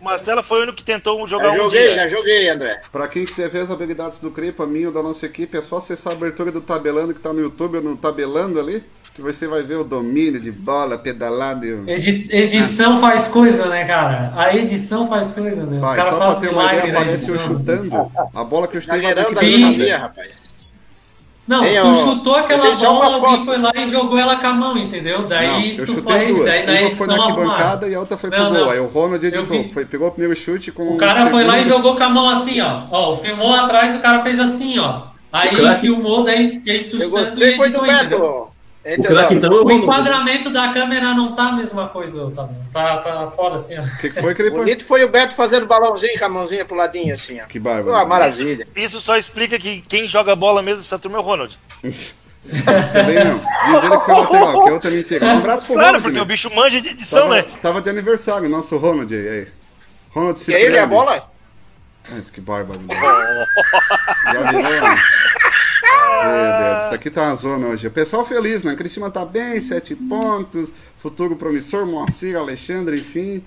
O 0.00 0.04
Marcelo 0.04 0.42
foi 0.42 0.60
o 0.60 0.62
único 0.62 0.76
que 0.76 0.84
tentou 0.84 1.26
jogar 1.26 1.48
já 1.48 1.54
um 1.54 1.56
joguei, 1.64 1.82
dia. 1.82 1.94
Já 1.94 2.08
joguei, 2.08 2.48
André. 2.48 2.80
Pra 2.90 3.08
quem 3.08 3.24
quiser 3.24 3.48
ver 3.48 3.62
as 3.62 3.70
habilidades 3.70 4.18
do 4.18 4.30
Cripa, 4.30 4.66
minha 4.66 4.88
ou 4.88 4.94
da 4.94 5.02
nossa 5.02 5.26
equipe, 5.26 5.56
é 5.56 5.62
só 5.62 5.78
acessar 5.78 6.12
a 6.12 6.16
abertura 6.16 6.50
do 6.50 6.60
Tabelando 6.60 7.14
que 7.14 7.20
tá 7.20 7.32
no 7.32 7.40
YouTube 7.40 7.78
ou 7.78 7.82
no 7.82 7.96
Tabelando 7.96 8.58
ali. 8.58 8.82
Que 9.12 9.20
você 9.20 9.48
vai 9.48 9.60
ver 9.60 9.74
o 9.74 9.82
domínio 9.82 10.40
de 10.40 10.52
bola, 10.52 10.96
pedalado. 10.96 11.66
E... 11.66 11.90
Edi 11.90 12.28
edição 12.30 12.96
ah. 12.96 13.00
faz 13.00 13.26
coisa, 13.26 13.66
né, 13.66 13.84
cara? 13.84 14.32
A 14.36 14.54
edição 14.54 15.08
faz 15.08 15.32
coisa, 15.32 15.66
né? 15.66 15.80
Os 15.80 15.96
caras 15.96 16.16
fazem 16.16 16.40
ter 16.42 16.50
uma 16.50 16.72
ideia, 16.72 16.92
aparece 16.92 17.28
eu 17.28 17.38
chutando. 17.40 18.12
A 18.32 18.44
bola 18.44 18.68
que 18.68 18.76
eu 18.76 18.80
chutei 18.80 19.00
vai 19.00 19.14
ter 19.14 19.92
rapaz. 19.94 20.39
Não, 21.50 21.64
Ei, 21.64 21.80
tu 21.80 21.88
ó, 21.88 21.94
chutou 21.94 22.36
aquela 22.36 22.70
bola, 22.76 23.16
alguém 23.16 23.44
foi 23.44 23.58
lá 23.58 23.72
e 23.74 23.84
jogou 23.86 24.16
ela 24.16 24.36
com 24.36 24.46
a 24.46 24.52
mão, 24.52 24.78
entendeu? 24.78 25.26
Daí 25.26 25.48
não, 25.48 25.60
eu 25.80 25.84
chutei 25.84 26.28
duas. 26.28 26.44
Daí, 26.44 26.84
uma 26.84 26.90
foi 26.92 27.06
na 27.08 27.14
arquibancada 27.16 27.88
e 27.88 27.94
a 27.96 27.98
outra 27.98 28.16
foi 28.16 28.30
não, 28.30 28.52
pro 28.52 28.60
gol. 28.60 28.70
Aí 28.70 28.78
o 28.78 28.86
Ronald 28.86 29.26
editou. 29.26 29.68
Foi, 29.74 29.84
pegou 29.84 30.06
o 30.06 30.10
primeiro 30.12 30.36
chute 30.36 30.70
com 30.70 30.94
o 30.94 30.96
cara 30.96 31.26
foi 31.26 31.42
lá 31.42 31.58
e 31.58 31.64
jogou 31.64 31.96
com 31.96 32.04
a 32.04 32.08
mão 32.08 32.28
assim, 32.28 32.60
ó. 32.60 32.82
Ó, 32.92 33.16
filmou 33.16 33.52
atrás, 33.52 33.96
o 33.96 33.98
cara 33.98 34.22
fez 34.22 34.38
assim, 34.38 34.78
ó. 34.78 35.08
Aí 35.32 35.50
filmou, 35.80 36.22
daí 36.22 36.60
fez 36.60 36.86
sustando 36.86 37.42
e 37.42 37.48
editou. 37.48 37.56
Foi 37.56 37.70
do 37.70 37.82
Beto. 37.82 38.48
O, 38.82 39.02
crack, 39.02 39.34
então, 39.34 39.52
o 39.52 39.70
enquadramento 39.70 40.48
da 40.48 40.72
câmera 40.72 41.12
não 41.12 41.34
tá 41.34 41.48
a 41.48 41.52
mesma 41.52 41.88
coisa, 41.88 42.30
tá, 42.30 42.48
tá, 42.72 42.96
tá 42.96 43.28
fora 43.28 43.56
assim, 43.56 43.78
ó. 43.78 43.82
Que, 44.00 44.08
que 44.08 44.20
foi 44.20 44.34
que 44.34 44.40
ele... 44.40 44.50
Bonito 44.50 44.86
foi 44.86 45.04
o 45.04 45.08
Beto 45.08 45.34
fazendo 45.34 45.66
balãozinho 45.66 46.18
com 46.18 46.24
a 46.24 46.28
mãozinha 46.30 46.64
pro 46.64 46.76
ladinho, 46.76 47.14
assim, 47.14 47.38
ó. 47.42 47.46
Que 47.46 47.58
bárbaro. 47.58 47.94
Uma 47.94 48.06
maravilha. 48.06 48.66
Isso 48.74 48.98
só 49.02 49.18
explica 49.18 49.58
que 49.58 49.82
quem 49.82 50.08
joga 50.08 50.34
bola 50.34 50.62
mesmo 50.62 50.80
dessa 50.82 50.98
turma 50.98 51.18
é 51.18 51.20
o 51.20 51.24
Ronald. 51.24 51.58
Também 52.42 53.22
não. 53.22 53.38
Diz 53.38 53.84
ele 53.84 53.98
que 53.98 54.04
foi 54.04 54.14
lateral, 54.14 54.62
que 54.62 54.68
é 54.70 54.72
outra 54.72 54.90
mentira. 54.90 55.26
Um 55.26 55.38
abraço 55.38 55.66
pro 55.66 55.74
claro, 55.74 55.88
Ronald. 55.88 55.90
Claro, 55.90 56.02
porque 56.02 56.16
né? 56.16 56.22
o 56.22 56.24
bicho 56.24 56.54
manja 56.54 56.80
de 56.80 56.88
edição, 56.88 57.28
tava, 57.28 57.36
né? 57.36 57.44
Tava 57.60 57.82
de 57.82 57.90
aniversário, 57.90 58.48
nosso 58.48 58.78
Ronald 58.78 59.14
aí. 59.14 59.46
Ronald 60.08 60.42
E 60.48 60.54
ele 60.54 60.78
é 60.78 60.80
a 60.80 60.86
bola? 60.86 61.30
Mas 62.10 62.30
que 62.30 62.40
bárbaro. 62.40 62.80
Né? 62.80 62.86
Já 64.32 64.52
virou, 64.52 64.62
né? 64.62 64.96
Meu 66.22 66.58
Deus, 66.58 66.84
isso 66.84 66.94
aqui 66.94 67.10
tá 67.10 67.22
uma 67.22 67.34
zona 67.36 67.66
hoje. 67.68 67.86
O 67.86 67.90
pessoal 67.90 68.24
feliz, 68.24 68.62
né? 68.62 68.74
Cristina 68.74 69.10
tá 69.10 69.24
bem, 69.24 69.60
sete 69.60 69.94
pontos. 69.94 70.72
Futuro 70.98 71.36
promissor, 71.36 71.86
Moacir, 71.86 72.36
Alexandre, 72.36 72.98
enfim. 72.98 73.42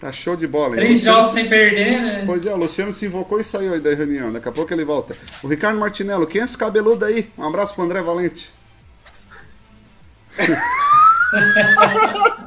Tá 0.00 0.12
show 0.12 0.36
de 0.36 0.46
bola. 0.46 0.76
Três 0.76 1.02
jogos 1.02 1.30
sem 1.30 1.48
perder, 1.48 2.00
né? 2.00 2.22
Pois 2.26 2.44
é, 2.46 2.52
o 2.52 2.56
Luciano 2.56 2.92
se 2.92 3.06
invocou 3.06 3.40
e 3.40 3.44
saiu 3.44 3.72
aí 3.72 3.80
da 3.80 3.94
reunião. 3.94 4.32
Daqui 4.32 4.48
a 4.48 4.52
pouco 4.52 4.72
ele 4.72 4.84
volta. 4.84 5.16
O 5.42 5.48
Ricardo 5.48 5.78
Martinello, 5.78 6.26
quem 6.26 6.40
é 6.40 6.44
esse 6.44 6.58
cabeludo 6.58 7.04
aí? 7.04 7.30
Um 7.38 7.44
abraço 7.44 7.74
pro 7.74 7.84
André 7.84 8.02
Valente. 8.02 8.50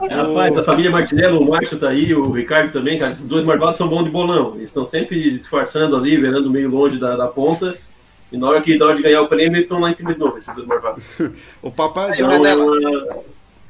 Rapaz, 0.09 0.57
a 0.57 0.63
família 0.63 0.91
Martinello, 0.91 1.41
o 1.41 1.49
Márcio 1.49 1.77
tá 1.77 1.89
aí, 1.89 2.13
o 2.13 2.31
Ricardo 2.31 2.71
também, 2.71 2.99
cara. 2.99 3.13
Esses 3.13 3.27
dois 3.27 3.45
marvados 3.45 3.77
são 3.77 3.87
bons 3.87 4.05
de 4.05 4.09
bolão. 4.09 4.53
Eles 4.55 4.69
estão 4.69 4.85
sempre 4.85 5.37
disfarçando 5.37 5.95
ali, 5.95 6.15
virando 6.17 6.49
meio 6.49 6.69
longe 6.69 6.97
da, 6.99 7.15
da 7.15 7.27
ponta. 7.27 7.75
E 8.32 8.38
na 8.38 8.47
hora, 8.49 8.61
que, 8.61 8.82
hora 8.82 8.95
de 8.95 9.03
ganhar 9.03 9.21
o 9.21 9.28
prêmio, 9.28 9.55
eles 9.55 9.65
estão 9.65 9.80
lá 9.80 9.89
em 9.89 9.93
cima 9.93 10.13
de 10.13 10.19
novo, 10.19 10.38
esses 10.38 10.53
dois 10.53 10.67
marvados. 10.67 11.03
o 11.61 11.71
papai 11.71 12.11
Aí, 12.11 12.17
Canela. 12.17 12.65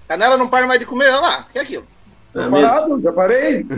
Canela 0.08 0.38
não 0.38 0.48
para 0.48 0.66
mais 0.66 0.80
de 0.80 0.86
comer, 0.86 1.10
olha 1.10 1.20
lá, 1.20 1.46
o 1.48 1.52
que 1.52 1.60
é 1.60 1.62
aquilo? 1.62 1.86
É 2.34 2.50
parado, 2.50 3.00
já 3.00 3.12
parei. 3.12 3.66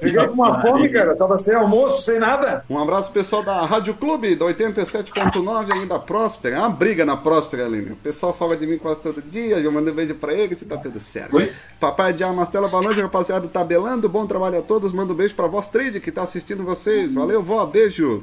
Cheguei 0.00 0.26
com 0.26 0.34
uma 0.34 0.60
fome, 0.60 0.88
cara. 0.90 1.16
Tava 1.16 1.38
sem 1.38 1.54
almoço, 1.54 2.02
sem 2.02 2.18
nada. 2.18 2.64
Um 2.68 2.78
abraço 2.78 3.10
pessoal 3.12 3.42
da 3.42 3.64
Rádio 3.64 3.94
Clube, 3.94 4.36
da 4.36 4.46
87.9 4.46 5.72
ali 5.72 5.86
da 5.86 5.98
Próspera. 5.98 6.56
É 6.56 6.58
uma 6.58 6.70
briga 6.70 7.04
na 7.04 7.16
Próspera 7.16 7.66
ali, 7.66 7.82
né? 7.82 7.92
O 7.92 7.96
pessoal 7.96 8.34
fala 8.34 8.56
de 8.56 8.66
mim 8.66 8.78
quase 8.78 9.00
todo 9.00 9.22
dia, 9.22 9.58
eu 9.58 9.72
mando 9.72 9.90
um 9.90 9.94
beijo 9.94 10.14
pra 10.14 10.32
ele, 10.32 10.54
que 10.54 10.64
tá 10.64 10.76
tudo 10.76 11.00
certo. 11.00 11.36
Oi? 11.36 11.50
Papai 11.80 12.12
de 12.12 12.24
Amastela, 12.24 12.68
boa 12.68 12.82
noite, 12.82 13.00
rapaziada. 13.00 13.48
Tabelando, 13.48 14.08
bom 14.08 14.26
trabalho 14.26 14.58
a 14.58 14.62
todos. 14.62 14.92
Manda 14.92 15.12
um 15.12 15.16
beijo 15.16 15.34
pra 15.34 15.46
voz 15.46 15.68
Trade, 15.68 16.00
que 16.00 16.12
tá 16.12 16.22
assistindo 16.22 16.64
vocês. 16.64 17.14
Valeu, 17.14 17.42
vó, 17.42 17.64
beijo. 17.66 18.22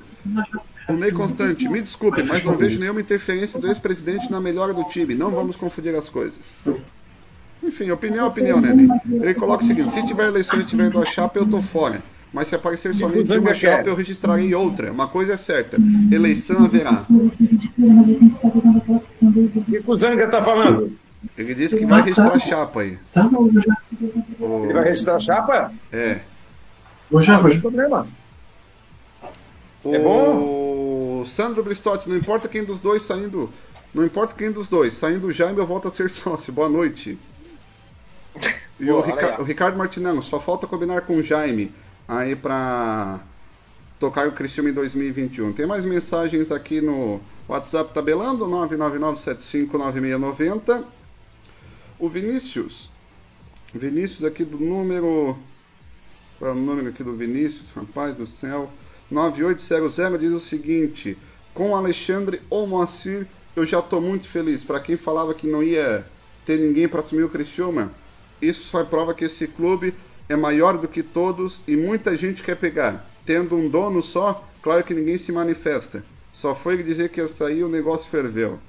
O 0.89 0.93
Ney 0.93 1.11
Constante, 1.11 1.67
me 1.69 1.81
desculpe, 1.81 2.23
mas 2.23 2.43
não 2.43 2.57
vejo 2.57 2.79
nenhuma 2.79 2.99
interferência 2.99 3.59
do 3.59 3.67
ex-presidente 3.67 4.29
na 4.29 4.39
melhora 4.39 4.73
do 4.73 4.83
time. 4.85 5.15
Não 5.15 5.31
vamos 5.31 5.55
confundir 5.55 5.95
as 5.95 6.09
coisas. 6.09 6.65
Enfim, 7.61 7.89
opinião 7.91 8.25
é 8.25 8.27
opinião, 8.27 8.59
né, 8.59 8.73
Ney? 8.73 8.89
Ele 9.21 9.33
coloca 9.33 9.63
o 9.63 9.67
seguinte: 9.67 9.91
se 9.91 10.05
tiver 10.05 10.27
eleições 10.27 10.65
tiver 10.65 10.87
igual 10.87 11.03
a 11.03 11.07
chapa, 11.07 11.39
eu 11.39 11.45
tô 11.45 11.61
fora. 11.61 12.03
Mas 12.33 12.47
se 12.47 12.55
aparecer 12.55 12.93
somente 12.95 13.37
uma 13.37 13.53
chapa, 13.53 13.87
eu 13.87 13.95
registrarei 13.95 14.53
outra. 14.55 14.91
Uma 14.91 15.07
coisa 15.07 15.33
é 15.33 15.37
certa: 15.37 15.77
eleição 16.11 16.65
haverá. 16.65 17.05
O 17.09 17.29
que 19.63 19.83
o 19.85 19.95
Zanga 19.95 20.27
tá 20.27 20.41
falando? 20.41 20.91
Ele 21.37 21.55
disse 21.55 21.77
que 21.77 21.85
vai 21.85 22.01
registrar 22.01 22.37
chapa 22.39 22.81
aí. 22.81 22.99
Ele 24.65 24.73
vai 24.73 24.83
registrar 24.83 25.19
chapa? 25.19 25.71
É. 25.91 26.19
Não 27.09 27.21
tem 27.49 27.61
problema. 27.61 28.07
O... 29.83 29.93
É 29.93 29.99
bom? 29.99 31.25
Sandro 31.25 31.63
Bristotti, 31.63 32.09
não 32.09 32.17
importa 32.17 32.47
quem 32.47 32.63
dos 32.63 32.79
dois 32.79 33.03
saindo. 33.03 33.49
Não 33.93 34.05
importa 34.05 34.33
quem 34.35 34.51
dos 34.51 34.67
dois, 34.67 34.93
saindo 34.93 35.27
o 35.27 35.31
Jaime, 35.31 35.59
eu 35.59 35.65
volto 35.65 35.87
a 35.87 35.91
ser 35.91 36.09
sócio. 36.09 36.51
Boa 36.51 36.69
noite. 36.69 37.17
E 38.79 38.85
Boa, 38.85 38.99
o, 38.99 39.01
Rica... 39.01 39.41
o, 39.41 39.43
Ricardo 39.43 39.77
Martinello, 39.77 40.23
só 40.23 40.39
falta 40.39 40.65
combinar 40.65 41.01
com 41.01 41.17
o 41.17 41.23
Jaime 41.23 41.71
aí 42.07 42.35
pra 42.35 43.19
tocar 43.99 44.27
o 44.27 44.31
Cristiano 44.31 44.69
em 44.69 44.73
2021. 44.73 45.53
Tem 45.53 45.67
mais 45.67 45.85
mensagens 45.85 46.51
aqui 46.51 46.81
no 46.81 47.21
WhatsApp 47.47 47.93
tabelando, 47.93 48.47
999759690. 48.47 50.83
O 51.99 52.09
Vinícius. 52.09 52.89
Vinícius 53.73 54.23
aqui 54.23 54.43
do 54.43 54.57
número. 54.57 55.37
Qual 56.39 56.49
é 56.51 56.53
o 56.53 56.57
número 56.57 56.89
aqui 56.89 57.03
do 57.03 57.13
Vinícius? 57.13 57.69
Rapaz 57.75 58.15
do 58.15 58.25
céu. 58.25 58.71
9800 59.13 60.19
diz 60.19 60.31
o 60.31 60.39
seguinte: 60.39 61.17
Com 61.53 61.75
Alexandre 61.75 62.41
ou 62.49 62.67
Moacir, 62.67 63.27
eu 63.55 63.65
já 63.65 63.79
estou 63.79 64.01
muito 64.01 64.27
feliz. 64.27 64.63
Para 64.63 64.79
quem 64.79 64.97
falava 64.97 65.33
que 65.33 65.47
não 65.47 65.63
ia 65.63 66.05
ter 66.45 66.59
ninguém 66.59 66.87
para 66.87 66.99
assumir 66.99 67.23
o 67.23 67.29
Criciúma, 67.29 67.91
isso 68.41 68.63
só 68.65 68.83
prova 68.83 69.13
que 69.13 69.25
esse 69.25 69.47
clube 69.47 69.93
é 70.27 70.35
maior 70.35 70.77
do 70.77 70.87
que 70.87 71.03
todos 71.03 71.61
e 71.67 71.75
muita 71.75 72.17
gente 72.17 72.43
quer 72.43 72.55
pegar. 72.55 73.07
Tendo 73.25 73.55
um 73.55 73.69
dono 73.69 74.01
só, 74.01 74.45
claro 74.61 74.83
que 74.83 74.93
ninguém 74.93 75.17
se 75.17 75.31
manifesta. 75.31 76.03
Só 76.33 76.55
foi 76.55 76.81
dizer 76.81 77.09
que 77.09 77.21
ia 77.21 77.27
sair 77.27 77.63
o 77.63 77.69
negócio 77.69 78.09
ferveu. 78.09 78.59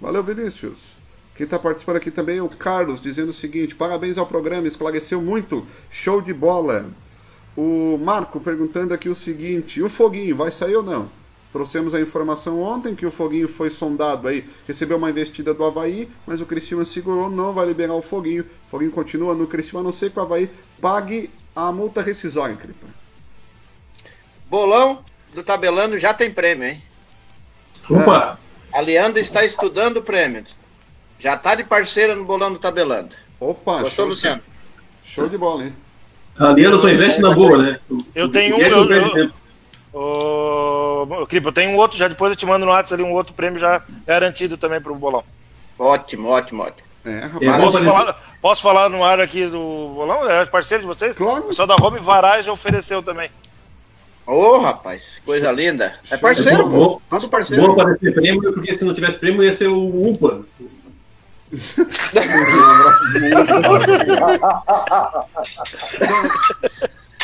Valeu, 0.00 0.24
Vinícius. 0.24 0.98
Quem 1.36 1.44
está 1.44 1.58
participando 1.58 1.96
aqui 1.96 2.10
também 2.10 2.38
é 2.38 2.42
o 2.42 2.48
Carlos, 2.48 3.00
dizendo 3.00 3.28
o 3.28 3.34
seguinte: 3.34 3.74
parabéns 3.74 4.18
ao 4.18 4.26
programa, 4.26 4.66
esclareceu 4.66 5.20
muito, 5.22 5.66
show 5.90 6.20
de 6.20 6.32
bola. 6.32 6.90
O 7.62 7.98
Marco 7.98 8.40
perguntando 8.40 8.94
aqui 8.94 9.10
o 9.10 9.14
seguinte: 9.14 9.82
o 9.82 9.90
foguinho 9.90 10.34
vai 10.34 10.50
sair 10.50 10.76
ou 10.76 10.82
não? 10.82 11.10
Trouxemos 11.52 11.92
a 11.92 12.00
informação 12.00 12.62
ontem 12.62 12.94
que 12.94 13.04
o 13.04 13.10
Foguinho 13.10 13.48
foi 13.48 13.70
sondado 13.70 14.28
aí, 14.28 14.48
recebeu 14.68 14.96
uma 14.96 15.10
investida 15.10 15.52
do 15.52 15.64
Havaí, 15.64 16.08
mas 16.24 16.40
o 16.40 16.46
Cristiano 16.46 16.86
segurou, 16.86 17.28
não 17.28 17.52
vai 17.52 17.66
liberar 17.66 17.94
o 17.94 18.00
Foguinho. 18.00 18.44
O 18.44 18.70
Foguinho 18.70 18.92
continua 18.92 19.34
no 19.34 19.48
Cristiano, 19.48 19.80
a 19.80 19.82
não 19.82 19.92
ser 19.92 20.12
que 20.12 20.18
o 20.20 20.22
Havaí 20.22 20.48
pague 20.80 21.28
a 21.54 21.72
multa 21.72 22.00
rescisória, 22.00 22.54
Cripa. 22.54 22.86
Bolão 24.48 25.04
do 25.34 25.42
tabelando 25.42 25.98
já 25.98 26.14
tem 26.14 26.30
prêmio, 26.30 26.68
hein? 26.68 26.82
Opa! 27.90 28.38
É. 28.72 28.78
A 28.78 28.80
Leandra 28.80 29.20
está 29.20 29.44
estudando 29.44 29.96
o 29.96 30.02
prêmio. 30.02 30.44
Já 31.18 31.34
está 31.34 31.56
de 31.56 31.64
parceira 31.64 32.14
no 32.14 32.24
bolão 32.24 32.52
do 32.52 32.60
tabelando. 32.60 33.16
Opa, 33.40 33.80
Gostou, 33.80 33.90
show, 33.90 34.06
Luciano? 34.06 34.40
De, 35.02 35.08
show 35.10 35.28
de 35.28 35.36
bola, 35.36 35.64
hein? 35.64 35.74
A 36.40 36.52
Leandra 36.52 36.78
só 36.78 36.88
investe 36.88 37.20
na 37.20 37.32
boa, 37.32 37.58
né? 37.58 37.80
Eu 38.14 38.28
tenho 38.28 38.56
um. 38.56 38.60
Eu, 38.60 38.90
eu, 38.90 39.30
Ô, 39.92 41.26
Cripo, 41.28 41.48
eu 41.48 41.52
tenho 41.52 41.72
um 41.72 41.76
outro 41.76 41.98
já, 41.98 42.08
depois 42.08 42.30
eu 42.30 42.36
te 42.36 42.46
mando 42.46 42.64
no 42.64 42.70
WhatsApp 42.70 43.02
ali 43.02 43.10
um 43.10 43.14
outro 43.14 43.34
prêmio 43.34 43.58
já 43.58 43.82
garantido 44.06 44.56
também 44.56 44.80
pro 44.80 44.94
bolão. 44.94 45.24
Ótimo, 45.78 46.28
ótimo, 46.28 46.62
ótimo. 46.62 46.88
É, 47.04 47.20
rapaz. 47.20 47.64
Posso 47.64 47.84
falar, 47.84 48.22
posso 48.40 48.62
falar 48.62 48.88
no 48.88 49.02
ar 49.02 49.20
aqui 49.20 49.46
do 49.46 49.92
bolão? 49.94 50.30
É 50.30 50.44
parceiro 50.46 50.82
de 50.82 50.86
vocês? 50.86 51.16
Claro. 51.16 51.44
O 51.44 51.48
pessoal 51.48 51.66
da 51.66 51.76
Home 51.76 51.98
Varage 51.98 52.48
ofereceu 52.48 53.02
também. 53.02 53.30
Ô, 54.26 54.32
oh, 54.32 54.58
rapaz, 54.60 55.20
coisa 55.26 55.50
linda. 55.50 55.98
É 56.10 56.16
parceiro, 56.16 56.68
pô. 56.68 57.02
Nosso 57.10 57.28
parceiro. 57.28 57.64
Vou 57.64 57.72
aparecer 57.72 58.14
prêmio, 58.14 58.52
porque 58.52 58.74
se 58.74 58.84
não 58.84 58.94
tivesse 58.94 59.18
prêmio 59.18 59.42
ia 59.42 59.52
ser 59.52 59.66
o 59.68 60.08
UPA. 60.08 60.42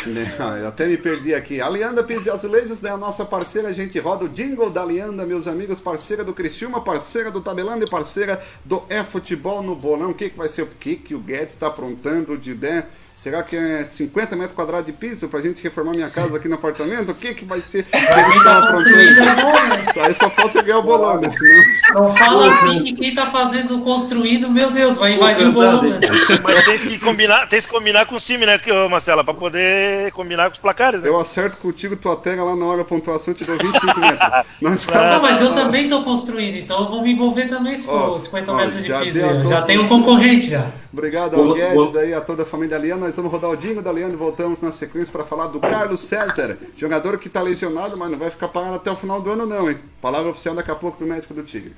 Não, 0.07 0.69
até 0.69 0.87
me 0.87 0.97
perdi 0.97 1.35
aqui. 1.35 1.61
A 1.61 1.69
Leanda 1.69 2.05
Pizza 2.05 2.29
e 2.29 2.33
Azulejos 2.33 2.83
é 2.85 2.91
a 2.91 2.97
nossa 2.97 3.25
parceira. 3.25 3.69
A 3.69 3.73
gente 3.73 3.99
roda 3.99 4.25
o 4.25 4.29
jingle 4.29 4.71
da 4.71 4.85
Leanda, 4.85 5.27
meus 5.27 5.47
amigos. 5.47 5.81
Parceira 5.81 6.23
do 6.23 6.33
Criciúma, 6.33 6.81
parceira 6.81 7.31
do 7.31 7.41
Tabelando 7.41 7.85
e 7.85 7.91
parceira 7.91 8.41
do 8.65 8.85
E-Futebol 8.89 9.63
no 9.63 9.75
Bolão. 9.75 10.11
O 10.11 10.15
que, 10.15 10.31
que 10.31 10.39
vai 10.39 10.49
ser? 10.49 10.63
O 10.63 10.67
que, 10.67 10.97
que 10.97 11.15
o 11.15 11.21
Guedes 11.21 11.55
está 11.55 11.67
aprontando 11.69 12.39
de 12.39 12.53
ideia? 12.53 12.89
Será 13.17 13.43
que 13.43 13.57
é 13.57 13.83
50 13.83 14.37
metros 14.37 14.55
quadrados 14.55 14.85
de 14.85 14.93
piso 14.93 15.27
pra 15.27 15.41
gente 15.41 15.65
reformar 15.65 15.93
minha 15.93 16.11
casa 16.11 16.37
aqui 16.37 16.51
no 16.51 16.57
apartamento? 16.57 17.13
O 17.13 17.15
que 17.15 17.33
que 17.33 17.47
vai 17.47 17.63
ser? 17.63 17.85
Quem 17.85 18.45
tá 18.45 18.59
aprontando? 18.59 20.01
Aí 20.05 20.13
só 20.13 20.29
falta 20.29 20.61
ganhar 20.61 20.81
o 20.81 20.83
bolão, 20.83 21.19
né? 21.19 21.31
Senão... 21.31 22.05
Não 22.05 22.15
fala 22.15 22.53
aqui 22.53 22.85
que 22.85 22.93
quem 22.93 23.15
tá 23.15 23.31
fazendo 23.31 23.81
construído, 23.81 24.51
meu 24.51 24.71
Deus, 24.71 24.99
vai 24.99 25.15
invadir 25.15 25.47
o 25.47 25.53
bolão. 25.53 25.83
Né? 25.83 25.99
Mas 26.43 26.65
tem 26.67 26.79
que 26.79 26.99
combinar, 26.99 27.49
tem 27.49 27.59
que 27.59 27.69
combinar 27.69 28.05
com 28.05 28.17
o 28.17 28.21
time, 28.21 28.45
né, 28.45 28.61
Marcela? 28.91 29.25
Pra 29.25 29.33
poder 29.33 30.13
combinar 30.13 30.51
com 30.51 30.53
os 30.53 30.61
placares, 30.61 31.01
né? 31.01 31.09
Eu 31.09 31.19
acerto 31.19 31.57
contigo 31.57 31.97
tua 31.97 32.17
tega 32.17 32.45
lá 32.45 32.55
na 32.55 32.67
hora 32.67 32.79
da 32.79 32.85
pontuação, 32.85 33.33
te 33.33 33.47
dou 33.47 33.57
25 33.57 33.99
metros. 33.99 34.29
Nós... 34.61 34.87
Não, 34.87 35.23
mas 35.23 35.41
eu 35.41 35.55
também 35.55 35.89
tô 35.89 36.03
construindo, 36.03 36.59
então 36.59 36.81
eu 36.81 36.89
vou 36.91 37.01
me 37.01 37.13
envolver 37.13 37.47
também 37.49 37.75
se 37.77 37.87
for 37.87 38.11
oh, 38.11 38.19
50 38.19 38.53
oh, 38.53 38.57
metros 38.57 38.85
de 38.85 38.93
piso. 38.93 39.21
Já 39.49 39.63
tem 39.63 39.79
um 39.79 39.89
concorrente 39.89 40.51
já. 40.51 40.71
Obrigado 40.93 41.37
ao 41.37 41.55
Guedes 41.55 41.97
aí, 41.97 42.15
a 42.15 42.21
toda 42.21 42.43
a 42.43 42.47
família 42.47 42.79
Liana. 42.79 43.06
Nós 43.07 43.15
vamos 43.15 43.31
rodar 43.31 43.51
o 43.53 43.57
Dingo 43.57 43.81
da 43.81 43.93
Leandro 43.93 44.15
e 44.15 44.19
voltamos 44.19 44.61
na 44.61 44.73
sequência 44.73 45.13
para 45.13 45.23
falar 45.23 45.47
do 45.47 45.61
Carlos 45.61 46.01
César, 46.01 46.59
jogador 46.77 47.19
que 47.19 47.29
está 47.29 47.41
lesionado, 47.41 47.97
mas 47.97 48.11
não 48.11 48.19
vai 48.19 48.31
ficar 48.31 48.49
parado 48.49 48.75
até 48.75 48.91
o 48.91 48.97
final 48.97 49.21
do 49.21 49.31
ano, 49.31 49.47
não, 49.47 49.71
hein? 49.71 49.79
Palavra 50.03 50.29
oficial 50.29 50.57
daqui 50.57 50.73
a 50.73 50.75
pouco 50.75 50.99
do 50.99 51.07
médico 51.07 51.33
do 51.33 51.45
Tigre. 51.45 51.73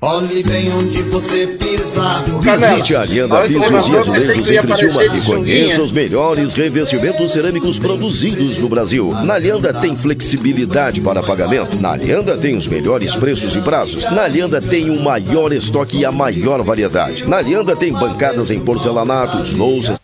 Olhe 0.00 0.42
bem 0.42 0.72
onde 0.74 1.00
você 1.04 1.46
pisa. 1.46 2.24
Visite 2.40 2.96
a 2.96 3.02
Alianda 3.02 3.40
Pisos 3.42 3.86
e 3.86 3.96
Azulejos 3.96 4.50
em 4.50 4.58
Criciúma 4.58 5.04
e 5.04 5.22
conheça 5.22 5.80
os 5.80 5.92
melhores 5.92 6.54
revestimentos 6.54 7.32
cerâmicos 7.32 7.78
produzidos 7.78 8.58
no 8.58 8.68
Brasil. 8.68 9.12
Na 9.22 9.34
Alianda 9.34 9.72
tem 9.72 9.96
flexibilidade 9.96 11.00
para 11.00 11.22
pagamento. 11.22 11.80
Na 11.80 11.92
Alianda 11.92 12.36
tem 12.36 12.56
os 12.56 12.66
melhores 12.66 13.14
preços 13.14 13.54
e 13.54 13.60
prazos. 13.60 14.02
Na 14.10 14.24
Alianda 14.24 14.60
tem 14.60 14.90
o 14.90 15.00
maior 15.00 15.52
estoque 15.52 15.98
e 15.98 16.04
a 16.04 16.10
maior 16.10 16.62
variedade. 16.62 17.24
Na 17.28 17.36
Alianda 17.36 17.76
tem 17.76 17.92
bancadas 17.92 18.50
em 18.50 18.58
porcelanatos, 18.58 19.52
louças. 19.52 20.03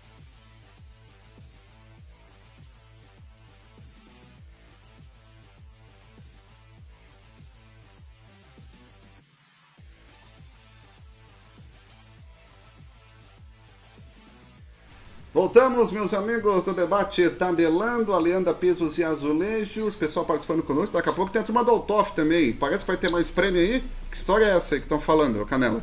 Voltamos, 15.40 15.90
meus 15.90 16.12
amigos 16.12 16.64
do 16.64 16.74
debate 16.74 17.30
Tabelando, 17.30 18.12
Alianda 18.12 18.52
Pisos 18.52 18.98
e 18.98 19.02
Azulejos, 19.02 19.96
pessoal 19.96 20.26
participando 20.26 20.62
conosco. 20.62 20.94
Daqui 20.94 21.08
a 21.08 21.14
pouco 21.14 21.32
tem 21.32 21.40
a 21.40 21.42
turma 21.42 21.64
do 21.64 21.70
Altoff 21.70 22.12
também. 22.12 22.52
Parece 22.52 22.84
que 22.84 22.88
vai 22.88 22.98
ter 22.98 23.10
mais 23.10 23.30
prêmio 23.30 23.58
aí. 23.58 23.82
Que 24.10 24.16
história 24.18 24.44
é 24.44 24.54
essa 24.54 24.74
aí 24.74 24.80
que 24.80 24.84
estão 24.84 25.00
falando, 25.00 25.46
Canela? 25.46 25.82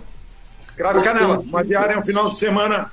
Crave 0.75 1.01
Canela, 1.01 1.39
uma 1.39 1.65
diária 1.65 1.97
um 1.97 2.03
final 2.03 2.29
de 2.29 2.37
semana 2.37 2.91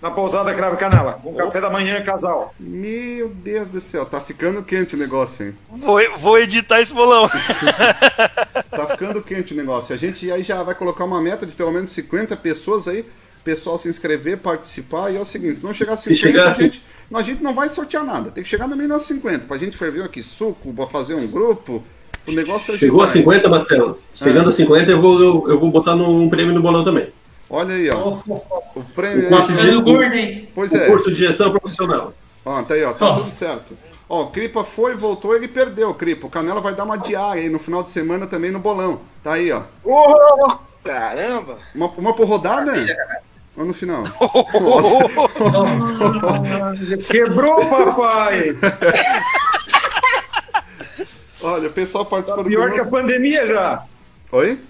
na 0.00 0.12
pousada 0.12 0.54
Crave 0.54 0.76
Canela. 0.76 1.20
Um 1.24 1.34
café 1.34 1.60
da 1.60 1.70
manhã, 1.70 2.04
casal. 2.04 2.54
Meu 2.60 3.28
Deus 3.28 3.66
do 3.66 3.80
céu, 3.80 4.06
tá 4.06 4.20
ficando 4.20 4.62
quente 4.62 4.94
o 4.94 4.98
negócio, 4.98 5.44
hein? 5.44 5.58
Vou, 5.68 5.98
vou 6.18 6.38
editar 6.38 6.80
esse 6.80 6.94
bolão. 6.94 7.28
tá 8.70 8.86
ficando 8.92 9.20
quente 9.20 9.54
o 9.54 9.56
negócio. 9.56 9.92
A 9.92 9.98
gente 9.98 10.30
aí 10.30 10.44
já 10.44 10.62
vai 10.62 10.76
colocar 10.76 11.04
uma 11.04 11.20
meta 11.20 11.44
de 11.44 11.52
pelo 11.52 11.72
menos 11.72 11.90
50 11.90 12.36
pessoas 12.36 12.86
aí. 12.86 13.04
Pessoal 13.44 13.78
se 13.78 13.88
inscrever, 13.88 14.38
participar. 14.38 15.10
E 15.10 15.16
é 15.16 15.20
o 15.20 15.24
seguinte: 15.26 15.58
se 15.60 15.64
não 15.64 15.72
chegar 15.72 15.94
a 15.94 15.96
50, 15.96 16.18
chegar 16.20 16.48
a, 16.48 16.52
gente, 16.54 16.82
a 17.14 17.22
gente 17.22 17.42
não 17.42 17.54
vai 17.54 17.68
sortear 17.70 18.04
nada. 18.04 18.30
Tem 18.30 18.42
que 18.42 18.48
chegar 18.48 18.66
no 18.68 18.76
mínimo 18.76 18.94
aos 18.94 19.06
50. 19.06 19.46
Pra 19.46 19.56
gente 19.58 19.76
ferver 19.76 20.02
aqui 20.04 20.22
suco, 20.22 20.72
pra 20.72 20.86
fazer 20.86 21.14
um 21.14 21.26
grupo. 21.26 21.82
O 22.26 22.32
negócio 22.32 22.74
é 22.74 22.78
Chegou 22.78 23.00
a 23.02 23.06
demais. 23.06 23.20
50, 23.42 23.48
Marcelo? 23.48 23.98
Chegando 24.14 24.50
a 24.50 24.52
50, 24.52 24.90
eu 24.90 25.00
vou, 25.00 25.18
eu, 25.20 25.50
eu 25.50 25.58
vou 25.58 25.70
botar 25.70 25.96
num 25.96 26.28
prêmio 26.28 26.52
no 26.52 26.60
bolão 26.60 26.84
também. 26.84 27.08
Olha 27.48 27.74
aí, 27.74 27.88
ó. 27.88 28.18
O 28.76 28.84
prêmio 28.94 29.22
O 29.22 29.24
aí. 29.24 29.30
curso 29.30 29.46
ficando 29.54 29.82
gordo, 29.82 30.14
hein? 30.14 30.48
Pois 30.54 30.70
O 30.70 30.76
é. 30.76 30.86
curso 30.86 31.10
de 31.10 31.16
gestão 31.16 31.50
profissional. 31.50 32.12
Ó, 32.44 32.62
tá 32.62 32.74
aí, 32.74 32.84
ó. 32.84 32.92
Tá 32.92 33.06
Nossa. 33.06 33.20
tudo 33.22 33.30
certo. 33.30 33.78
Ó, 34.10 34.24
o 34.24 34.30
Cripa 34.30 34.62
foi, 34.64 34.94
voltou, 34.94 35.34
ele 35.34 35.48
perdeu, 35.48 35.94
Cripa. 35.94 36.26
O 36.26 36.30
Canela 36.30 36.60
vai 36.60 36.74
dar 36.74 36.84
uma 36.84 36.98
diária 36.98 37.42
aí 37.42 37.48
no 37.48 37.58
final 37.58 37.82
de 37.82 37.88
semana 37.90 38.26
também 38.26 38.50
no 38.50 38.58
bolão. 38.58 39.00
Tá 39.22 39.32
aí, 39.34 39.50
ó. 39.50 39.62
Oh, 39.84 40.58
caramba! 40.84 41.58
Uma, 41.74 41.86
uma 41.88 42.14
por 42.14 42.26
rodada? 42.28 42.72
Ou 43.58 43.64
no 43.64 43.74
final? 43.74 44.04
Quebrou, 47.10 47.58
papai! 47.68 48.56
Olha, 51.42 51.68
o 51.68 51.72
pessoal 51.72 52.04
Tá 52.04 52.10
participando 52.10 52.46
pior 52.46 52.70
que 52.70 52.78
a 52.78 52.86
pandemia 52.86 53.48
já. 53.48 53.82
Oi? 54.30 54.60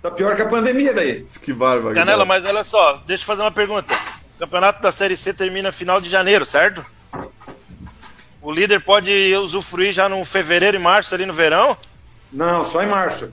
Tá 0.00 0.10
pior 0.10 0.34
que 0.34 0.40
a 0.40 0.48
pandemia 0.48 0.94
daí. 0.94 1.26
Que 1.42 1.52
bárbaro. 1.52 1.94
Canela, 1.94 2.24
mas 2.24 2.42
olha 2.46 2.64
só, 2.64 3.02
deixa 3.06 3.22
eu 3.22 3.26
fazer 3.26 3.42
uma 3.42 3.52
pergunta. 3.52 3.94
O 4.36 4.38
campeonato 4.38 4.80
da 4.80 4.90
Série 4.90 5.16
C 5.16 5.34
termina 5.34 5.70
final 5.70 6.00
de 6.00 6.08
janeiro, 6.08 6.46
certo? 6.46 6.86
O 8.40 8.50
líder 8.50 8.80
pode 8.80 9.12
usufruir 9.36 9.92
já 9.92 10.08
no 10.08 10.24
fevereiro 10.24 10.78
e 10.78 10.80
março 10.80 11.14
ali 11.14 11.26
no 11.26 11.34
verão? 11.34 11.76
Não, 12.32 12.64
só 12.64 12.82
em 12.82 12.86
março. 12.86 13.30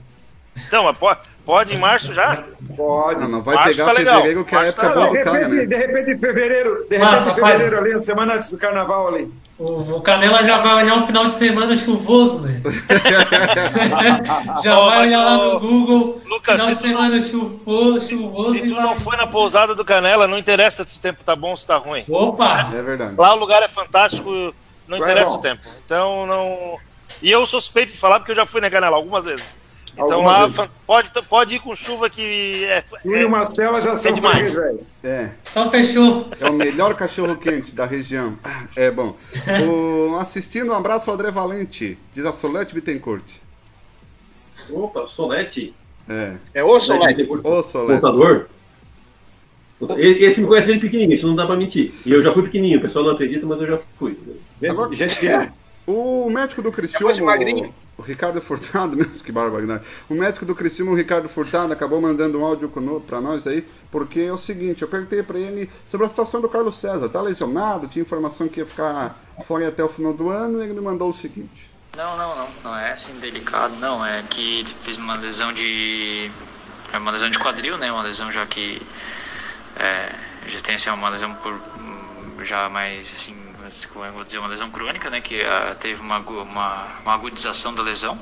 Então, 0.66 0.84
mas 0.84 0.98
pode, 0.98 1.20
pode 1.44 1.74
em 1.74 1.78
março 1.78 2.12
já? 2.12 2.42
Pode. 2.76 3.20
Não, 3.20 3.28
não 3.28 3.42
vai 3.42 3.54
Março 3.54 3.70
pegar 3.72 3.84
tá 3.86 3.92
legal. 3.92 4.14
fevereiro, 4.16 4.44
que 4.44 4.54
é 4.54 4.58
a 4.58 4.62
Março 4.62 4.78
época 4.80 4.88
tá 4.94 5.00
boa 5.00 5.10
De 5.12 5.18
do 5.18 5.24
cara, 5.24 5.48
né? 5.48 5.66
de 5.66 5.76
repente, 5.76 6.10
em 6.12 6.18
fevereiro, 6.18 6.86
de 6.88 6.96
repente, 6.96 7.20
em 7.20 7.24
faz. 7.24 7.34
fevereiro 7.34 7.78
ali, 7.78 7.92
a 7.92 7.98
semana 8.00 8.34
antes 8.34 8.50
do 8.50 8.58
carnaval 8.58 9.08
ali. 9.08 9.30
O, 9.56 9.96
o 9.96 10.00
Canela 10.00 10.42
já 10.42 10.58
vai 10.58 10.82
olhar 10.82 10.96
um 10.96 11.06
final 11.06 11.26
de 11.26 11.32
semana 11.32 11.76
chuvoso, 11.76 12.42
né? 12.42 12.60
já 14.62 14.78
Ó, 14.78 14.86
vai 14.90 15.06
olhar 15.06 15.24
lá 15.24 15.36
no 15.36 15.60
Google, 15.60 16.20
Lucas, 16.26 16.54
final 16.60 16.68
se 16.68 16.74
de 16.74 16.80
tu 16.80 16.86
não- 16.88 16.96
semana 17.02 17.20
chuvoso, 17.20 18.08
chuvoso 18.08 18.52
Se 18.52 18.68
tu 18.68 18.74
vai... 18.74 18.84
não 18.84 18.94
foi 18.96 19.16
na 19.16 19.26
pousada 19.26 19.74
do 19.74 19.84
Canela, 19.84 20.26
não 20.26 20.38
interessa 20.38 20.84
se 20.84 20.98
o 20.98 21.00
tempo 21.00 21.22
tá 21.24 21.36
bom 21.36 21.50
ou 21.50 21.56
se 21.56 21.66
tá 21.66 21.76
ruim. 21.76 22.04
Opa! 22.08 22.68
É 22.72 22.82
verdade. 22.82 23.14
Lá 23.16 23.34
o 23.34 23.38
lugar 23.38 23.62
é 23.62 23.68
fantástico, 23.68 24.30
não 24.88 24.98
Vai 24.98 25.10
interessa 25.10 25.30
bom. 25.32 25.36
o 25.36 25.40
tempo. 25.40 25.60
Então 25.84 26.26
não. 26.26 26.76
E 27.22 27.30
eu 27.30 27.46
sou 27.46 27.60
suspeito 27.60 27.92
de 27.92 27.98
falar 27.98 28.18
porque 28.18 28.32
eu 28.32 28.36
já 28.36 28.46
fui 28.46 28.60
na 28.60 28.68
Canela 28.70 28.96
algumas 28.96 29.24
vezes. 29.24 29.44
Então 29.96 30.22
lá 30.22 30.48
pode, 30.86 31.10
pode 31.28 31.54
ir 31.54 31.60
com 31.60 31.74
chuva 31.76 32.10
que 32.10 32.64
é, 32.64 32.80
Tu 32.82 32.96
e 33.04 33.24
o 33.24 33.30
Mastela 33.30 33.80
já 33.80 33.96
são 33.96 34.12
demais. 34.12 34.52
freguês, 34.52 34.54
velho. 34.54 34.86
É. 35.04 35.30
Então 35.50 35.70
fechou. 35.70 36.28
É 36.40 36.50
o 36.50 36.52
melhor 36.52 36.94
cachorro 36.96 37.36
quente 37.36 37.72
da 37.74 37.86
região. 37.86 38.36
É 38.74 38.90
bom. 38.90 39.16
O, 39.68 40.16
assistindo, 40.16 40.72
um 40.72 40.76
abraço 40.76 41.08
ao 41.10 41.14
André 41.14 41.30
Valente, 41.30 41.96
diz 42.12 42.24
a 42.26 42.32
Solete 42.32 42.74
Bittencourt. 42.74 43.24
Opa, 44.70 45.06
Solete. 45.06 45.74
É. 46.08 46.34
É 46.54 46.64
o 46.64 46.80
Solete. 46.80 47.28
Ô, 47.44 47.62
Solete. 47.62 48.00
Contador. 48.00 48.46
Esse 49.98 50.40
me 50.40 50.46
conhece 50.46 50.66
desde 50.66 50.84
pequenininho, 50.84 51.14
isso 51.16 51.26
não 51.26 51.34
dá 51.36 51.46
pra 51.46 51.56
mentir. 51.56 51.92
E 52.06 52.12
eu 52.12 52.22
já 52.22 52.32
fui 52.32 52.42
pequenininho, 52.44 52.78
o 52.78 52.82
pessoal 52.82 53.04
não 53.04 53.12
acredita, 53.12 53.44
mas 53.46 53.60
eu 53.60 53.66
já 53.66 53.78
fui. 53.98 54.16
Gente, 54.60 54.70
Agora- 54.70 54.94
gente 54.94 55.14
fina. 55.16 55.52
O 55.86 56.30
médico 56.30 56.62
do 56.62 56.72
Cristiano. 56.72 57.06
O, 57.98 58.02
Ricardo 58.02 58.40
Furtado, 58.40 58.96
meu, 58.96 59.08
que 59.08 59.32
barbaridade. 59.32 59.84
O 60.08 60.14
médico 60.14 60.44
do 60.44 60.54
Cristiano, 60.54 60.92
o 60.92 60.94
Ricardo 60.94 61.28
Furtado, 61.28 61.72
acabou 61.72 62.00
mandando 62.00 62.38
um 62.38 62.44
áudio 62.44 62.72
pra 63.06 63.20
nós 63.20 63.46
aí, 63.46 63.66
porque 63.90 64.20
é 64.20 64.32
o 64.32 64.38
seguinte, 64.38 64.82
eu 64.82 64.88
perguntei 64.88 65.22
pra 65.22 65.38
ele 65.38 65.70
sobre 65.90 66.06
a 66.06 66.10
situação 66.10 66.40
do 66.40 66.48
Carlos 66.48 66.78
César. 66.78 67.08
Tá 67.08 67.20
lesionado, 67.20 67.88
tinha 67.88 68.02
informação 68.02 68.48
que 68.48 68.60
ia 68.60 68.66
ficar 68.66 69.18
fora 69.46 69.68
até 69.68 69.82
o 69.82 69.88
final 69.88 70.12
do 70.12 70.28
ano, 70.28 70.60
e 70.60 70.64
ele 70.64 70.74
me 70.74 70.80
mandou 70.80 71.08
o 71.08 71.12
seguinte. 71.12 71.74
Não, 71.96 72.16
não, 72.16 72.36
não. 72.36 72.48
Não 72.64 72.76
é 72.76 72.92
assim 72.92 73.12
delicado, 73.20 73.76
não. 73.76 74.04
É 74.04 74.22
que 74.22 74.60
ele 74.60 74.74
fez 74.82 74.96
uma 74.96 75.14
lesão 75.14 75.52
de. 75.52 76.30
É 76.92 76.98
uma 76.98 77.10
lesão 77.10 77.30
de 77.30 77.38
quadril, 77.38 77.78
né? 77.78 77.90
Uma 77.90 78.02
lesão 78.02 78.30
já 78.32 78.44
que. 78.46 78.82
É, 79.76 80.12
já 80.46 80.60
tem 80.60 80.74
assim, 80.74 80.90
uma 80.90 81.08
lesão 81.08 81.34
por. 81.36 81.60
Já 82.44 82.68
mais 82.68 83.12
assim. 83.12 83.43
Como 83.92 84.04
eu 84.04 84.12
vou 84.12 84.24
dizer, 84.24 84.38
uma 84.38 84.48
lesão 84.48 84.70
crônica, 84.70 85.10
né? 85.10 85.20
Que 85.20 85.42
ah, 85.42 85.76
teve 85.78 86.00
uma, 86.00 86.18
uma, 86.18 86.86
uma 87.02 87.12
agudização 87.12 87.74
da 87.74 87.82
lesão. 87.82 88.18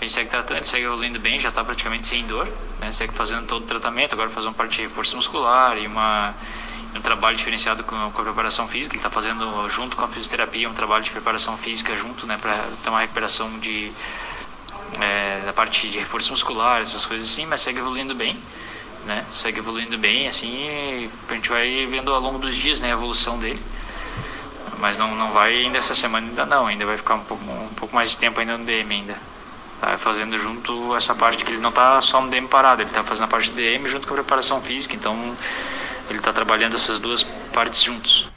A 0.00 0.04
gente 0.04 0.12
segue 0.12 0.30
tratando, 0.30 0.64
segue 0.64 0.84
evoluindo 0.84 1.20
bem, 1.20 1.38
já 1.38 1.50
está 1.50 1.62
praticamente 1.62 2.06
sem 2.06 2.26
dor, 2.26 2.48
né? 2.80 2.90
Segue 2.90 3.12
fazendo 3.14 3.46
todo 3.46 3.64
o 3.64 3.66
tratamento, 3.66 4.14
agora 4.14 4.30
faz 4.30 4.46
uma 4.46 4.54
parte 4.54 4.76
de 4.76 4.82
reforço 4.82 5.14
muscular 5.14 5.76
e 5.78 5.86
uma, 5.86 6.34
um 6.94 7.00
trabalho 7.00 7.36
diferenciado 7.36 7.84
com, 7.84 8.10
com 8.10 8.22
a 8.22 8.24
preparação 8.24 8.66
física. 8.66 8.94
Ele 8.94 8.98
está 8.98 9.10
fazendo, 9.10 9.68
junto 9.68 9.96
com 9.96 10.04
a 10.04 10.08
fisioterapia, 10.08 10.68
um 10.68 10.74
trabalho 10.74 11.04
de 11.04 11.10
preparação 11.10 11.56
física 11.56 11.94
junto, 11.94 12.26
né? 12.26 12.38
Para 12.40 12.64
ter 12.82 12.88
uma 12.88 13.00
recuperação 13.00 13.58
de, 13.60 13.92
é, 15.00 15.42
da 15.44 15.52
parte 15.52 15.88
de 15.88 15.98
reforço 15.98 16.30
muscular, 16.30 16.80
essas 16.80 17.04
coisas 17.04 17.30
assim, 17.30 17.46
mas 17.46 17.60
segue 17.60 17.78
evoluindo 17.78 18.14
bem, 18.14 18.38
né? 19.04 19.24
Segue 19.34 19.58
evoluindo 19.60 19.98
bem, 19.98 20.28
assim, 20.28 21.10
a 21.28 21.34
gente 21.34 21.48
vai 21.50 21.86
vendo 21.86 22.12
ao 22.12 22.20
longo 22.20 22.38
dos 22.38 22.56
dias, 22.56 22.80
né? 22.80 22.88
A 22.88 22.92
evolução 22.92 23.38
dele. 23.38 23.62
Mas 24.82 24.96
não, 24.96 25.14
não 25.14 25.32
vai 25.32 25.54
ainda 25.54 25.78
essa 25.78 25.94
semana, 25.94 26.26
ainda 26.26 26.44
não, 26.44 26.66
ainda 26.66 26.84
vai 26.84 26.96
ficar 26.96 27.14
um 27.14 27.22
pouco, 27.22 27.44
um 27.44 27.74
pouco 27.76 27.94
mais 27.94 28.10
de 28.10 28.18
tempo 28.18 28.40
ainda 28.40 28.58
no 28.58 28.64
DM 28.64 28.92
ainda. 28.92 29.16
Tá 29.80 29.96
fazendo 29.96 30.36
junto 30.36 30.96
essa 30.96 31.14
parte 31.14 31.44
que 31.44 31.52
ele 31.52 31.60
não 31.60 31.70
tá 31.70 32.00
só 32.00 32.20
no 32.20 32.28
DM 32.28 32.48
parado, 32.48 32.82
ele 32.82 32.90
tá 32.90 33.04
fazendo 33.04 33.26
a 33.26 33.28
parte 33.28 33.52
do 33.52 33.54
DM 33.54 33.86
junto 33.86 34.08
com 34.08 34.14
a 34.14 34.16
preparação 34.16 34.60
física, 34.60 34.96
então 34.96 35.36
ele 36.10 36.18
tá 36.18 36.32
trabalhando 36.32 36.74
essas 36.74 36.98
duas 36.98 37.22
partes 37.52 37.80
juntos. 37.80 38.32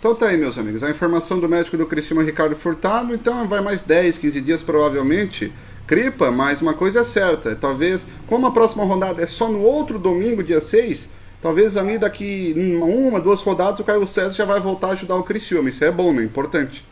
Então 0.00 0.12
tá 0.12 0.26
aí, 0.26 0.36
meus 0.36 0.58
amigos, 0.58 0.82
a 0.82 0.90
informação 0.90 1.38
do 1.38 1.48
médico 1.48 1.76
do 1.76 1.86
Cristiano 1.86 2.22
Ricardo 2.22 2.56
Furtado, 2.56 3.14
então 3.14 3.46
vai 3.46 3.60
mais 3.60 3.80
10, 3.80 4.18
15 4.18 4.40
dias 4.40 4.62
provavelmente. 4.64 5.52
Cripa, 5.86 6.32
mas 6.32 6.60
uma 6.60 6.74
coisa 6.74 7.00
é 7.00 7.04
certa, 7.04 7.54
talvez, 7.54 8.08
como 8.26 8.44
a 8.44 8.50
próxima 8.50 8.84
rodada 8.84 9.22
é 9.22 9.26
só 9.28 9.48
no 9.48 9.60
outro 9.60 10.00
domingo, 10.00 10.42
dia 10.42 10.60
6, 10.60 11.10
talvez 11.40 11.76
ali 11.76 11.98
daqui 11.98 12.54
uma, 12.82 13.20
duas 13.20 13.40
rodadas 13.40 13.80
o 13.80 13.84
Carlos 13.84 14.10
César 14.10 14.34
já 14.34 14.44
vai 14.44 14.60
voltar 14.60 14.88
a 14.88 14.92
ajudar 14.92 15.16
o 15.16 15.22
Criciúma, 15.22 15.68
isso 15.68 15.84
é 15.84 15.90
bom, 15.90 16.12
né? 16.12 16.22
Importante. 16.22 16.84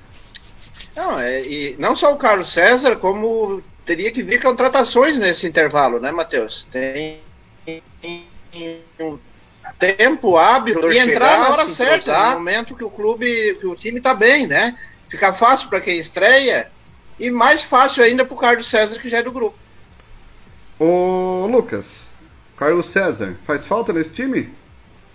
Não, 0.97 1.19
é, 1.19 1.43
e 1.43 1.77
não 1.79 1.95
só 1.95 2.13
o 2.13 2.17
Carlos 2.17 2.49
César, 2.49 2.97
como 2.97 3.63
teria 3.85 4.11
que 4.11 4.23
vir 4.23 4.43
contratações 4.43 5.17
nesse 5.17 5.47
intervalo, 5.47 6.01
né, 6.01 6.11
Matheus? 6.11 6.67
Tem 6.71 7.21
um 9.01 9.19
tempo 9.79 10.37
hábil 10.37 10.93
e 10.93 10.99
entrar 10.99 11.39
na 11.39 11.51
hora 11.51 11.69
certa, 11.69 12.31
no 12.31 12.37
momento 12.37 12.75
que 12.75 12.85
o 12.85 12.91
clube, 12.91 13.57
que 13.61 13.67
o 13.67 13.77
time 13.77 14.01
tá 14.01 14.15
bem, 14.15 14.47
né? 14.47 14.77
Fica 15.09 15.33
fácil 15.33 15.69
para 15.69 15.81
quem 15.81 15.99
estreia 15.99 16.71
e 17.19 17.31
mais 17.31 17.63
fácil 17.63 18.03
ainda 18.03 18.25
pro 18.25 18.37
Carlos 18.37 18.69
César 18.69 18.99
que 18.99 19.09
já 19.09 19.19
é 19.19 19.23
do 19.23 19.33
grupo. 19.33 19.57
Ô 20.79 21.47
Lucas, 21.51 22.08
Carlos 22.59 22.87
César, 22.87 23.37
faz 23.47 23.67
falta 23.67 23.93
nesse 23.93 24.11
time? 24.13 24.53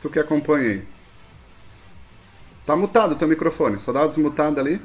Tu 0.02 0.10
que 0.10 0.20
acompanha 0.20 0.70
aí. 0.70 0.84
Tá 2.66 2.76
mutado 2.76 3.16
teu 3.16 3.28
microfone, 3.28 3.80
só 3.80 3.92
dá 3.92 4.02
uma 4.02 4.08
desmutada 4.08 4.62
ali. 4.62 4.82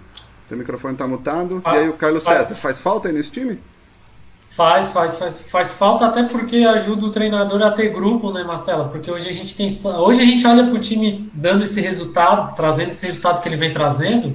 Teu 0.49 0.59
microfone 0.59 0.97
tá 0.97 1.07
mutado. 1.07 1.61
Ah, 1.65 1.77
e 1.77 1.79
aí 1.81 1.89
o 1.89 1.93
Carlos 1.93 2.25
faz. 2.25 2.49
César, 2.49 2.55
faz 2.57 2.81
falta 2.81 3.09
aí 3.09 3.15
nesse 3.15 3.31
time? 3.31 3.61
Faz, 4.51 4.93
faz, 4.93 5.19
faz, 5.19 5.43
faz 5.51 5.75
falta 5.75 6.07
até 6.07 6.25
porque 6.25 6.57
ajuda 6.57 7.07
o 7.07 7.11
treinador 7.11 7.63
a 7.63 7.71
ter 7.71 7.91
grupo, 7.91 8.33
né, 8.33 8.43
Marcela? 8.43 8.89
Porque 8.89 9.11
hoje 9.11 9.29
a 9.29 9.33
gente 9.33 9.57
tem 9.57 9.69
hoje 9.99 10.23
a 10.23 10.25
gente 10.25 10.45
olha 10.47 10.67
pro 10.67 10.81
time 10.81 11.31
dando 11.35 11.63
esse 11.63 11.81
resultado, 11.81 12.57
trazendo 12.57 12.89
esse 12.89 13.07
resultado 13.07 13.41
que 13.41 13.49
ele 13.49 13.57
vem 13.57 13.73
trazendo. 13.73 14.35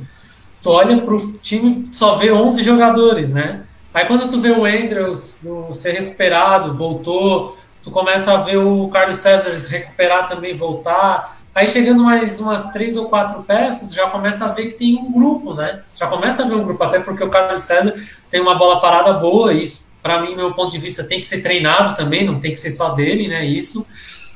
Tu 0.61 0.69
olha 0.69 1.01
pro 1.01 1.33
time 1.41 1.89
só 1.91 2.15
vê 2.15 2.31
11 2.31 2.63
jogadores, 2.63 3.33
né? 3.33 3.63
Aí 3.93 4.05
quando 4.05 4.29
tu 4.29 4.39
vê 4.39 4.51
o 4.51 4.65
Andrews 4.65 5.45
ser 5.73 5.91
recuperado, 5.91 6.73
voltou, 6.73 7.57
tu 7.83 7.91
começa 7.91 8.33
a 8.33 8.37
ver 8.37 8.57
o 8.57 8.87
Carlos 8.87 9.17
César 9.17 9.51
se 9.59 9.69
recuperar 9.69 10.27
também, 10.27 10.53
voltar. 10.53 11.37
Aí 11.53 11.67
chegando 11.67 12.03
mais 12.03 12.39
umas 12.39 12.71
três 12.71 12.95
ou 12.95 13.09
quatro 13.09 13.43
peças, 13.43 13.93
já 13.93 14.09
começa 14.09 14.45
a 14.45 14.47
ver 14.47 14.67
que 14.67 14.73
tem 14.75 14.95
um 14.95 15.11
grupo, 15.11 15.53
né? 15.53 15.81
Já 15.95 16.07
começa 16.07 16.43
a 16.43 16.47
ver 16.47 16.55
um 16.55 16.63
grupo, 16.63 16.83
até 16.83 16.99
porque 16.99 17.23
o 17.23 17.29
Carlos 17.29 17.61
César 17.61 17.93
tem 18.29 18.41
uma 18.41 18.55
bola 18.55 18.81
parada 18.81 19.13
boa, 19.13 19.53
e 19.53 19.61
isso, 19.61 19.95
para 20.01 20.21
mim, 20.21 20.35
meu 20.35 20.53
ponto 20.53 20.71
de 20.71 20.79
vista, 20.79 21.03
tem 21.03 21.19
que 21.19 21.25
ser 21.27 21.41
treinado 21.41 21.95
também, 21.95 22.25
não 22.25 22.39
tem 22.39 22.51
que 22.51 22.59
ser 22.59 22.71
só 22.71 22.93
dele, 22.95 23.27
né? 23.27 23.45
Isso. 23.45 23.85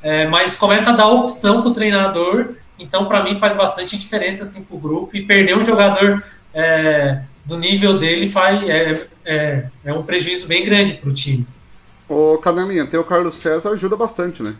É, 0.04 0.28
mas 0.28 0.56
começa 0.56 0.91
a 0.91 0.95
dar 0.95 1.08
opção 1.08 1.64
pro 1.64 1.72
treinador 1.72 2.54
Então, 2.78 3.06
para 3.06 3.24
mim, 3.24 3.34
faz 3.34 3.56
bastante 3.56 3.98
diferença 3.98 4.43
assim, 4.43 4.64
para 4.64 4.76
o 4.76 4.80
grupo. 4.80 5.18
E 5.18 5.26
perder 5.26 5.58
um 5.58 5.66
jogador 5.66 6.24
é, 6.54 7.22
do 7.43 7.58
nível 7.58 7.98
dele 7.98 8.28
faz, 8.28 8.62
é, 8.70 9.08
é, 9.26 9.64
é 9.84 9.93
um 9.93 10.04
prejuízo 10.04 10.45
bem 10.45 10.64
grande 10.64 10.93
para 10.93 11.10
o 11.10 11.14
time. 11.14 11.48
Ô, 12.08 12.38
Canelinha, 12.38 12.88
ter 12.88 12.97
o 12.97 13.03
Carlos 13.03 13.36
César 13.36 13.72
ajuda 13.72 13.97
bastante, 13.97 14.41
né? 14.41 14.55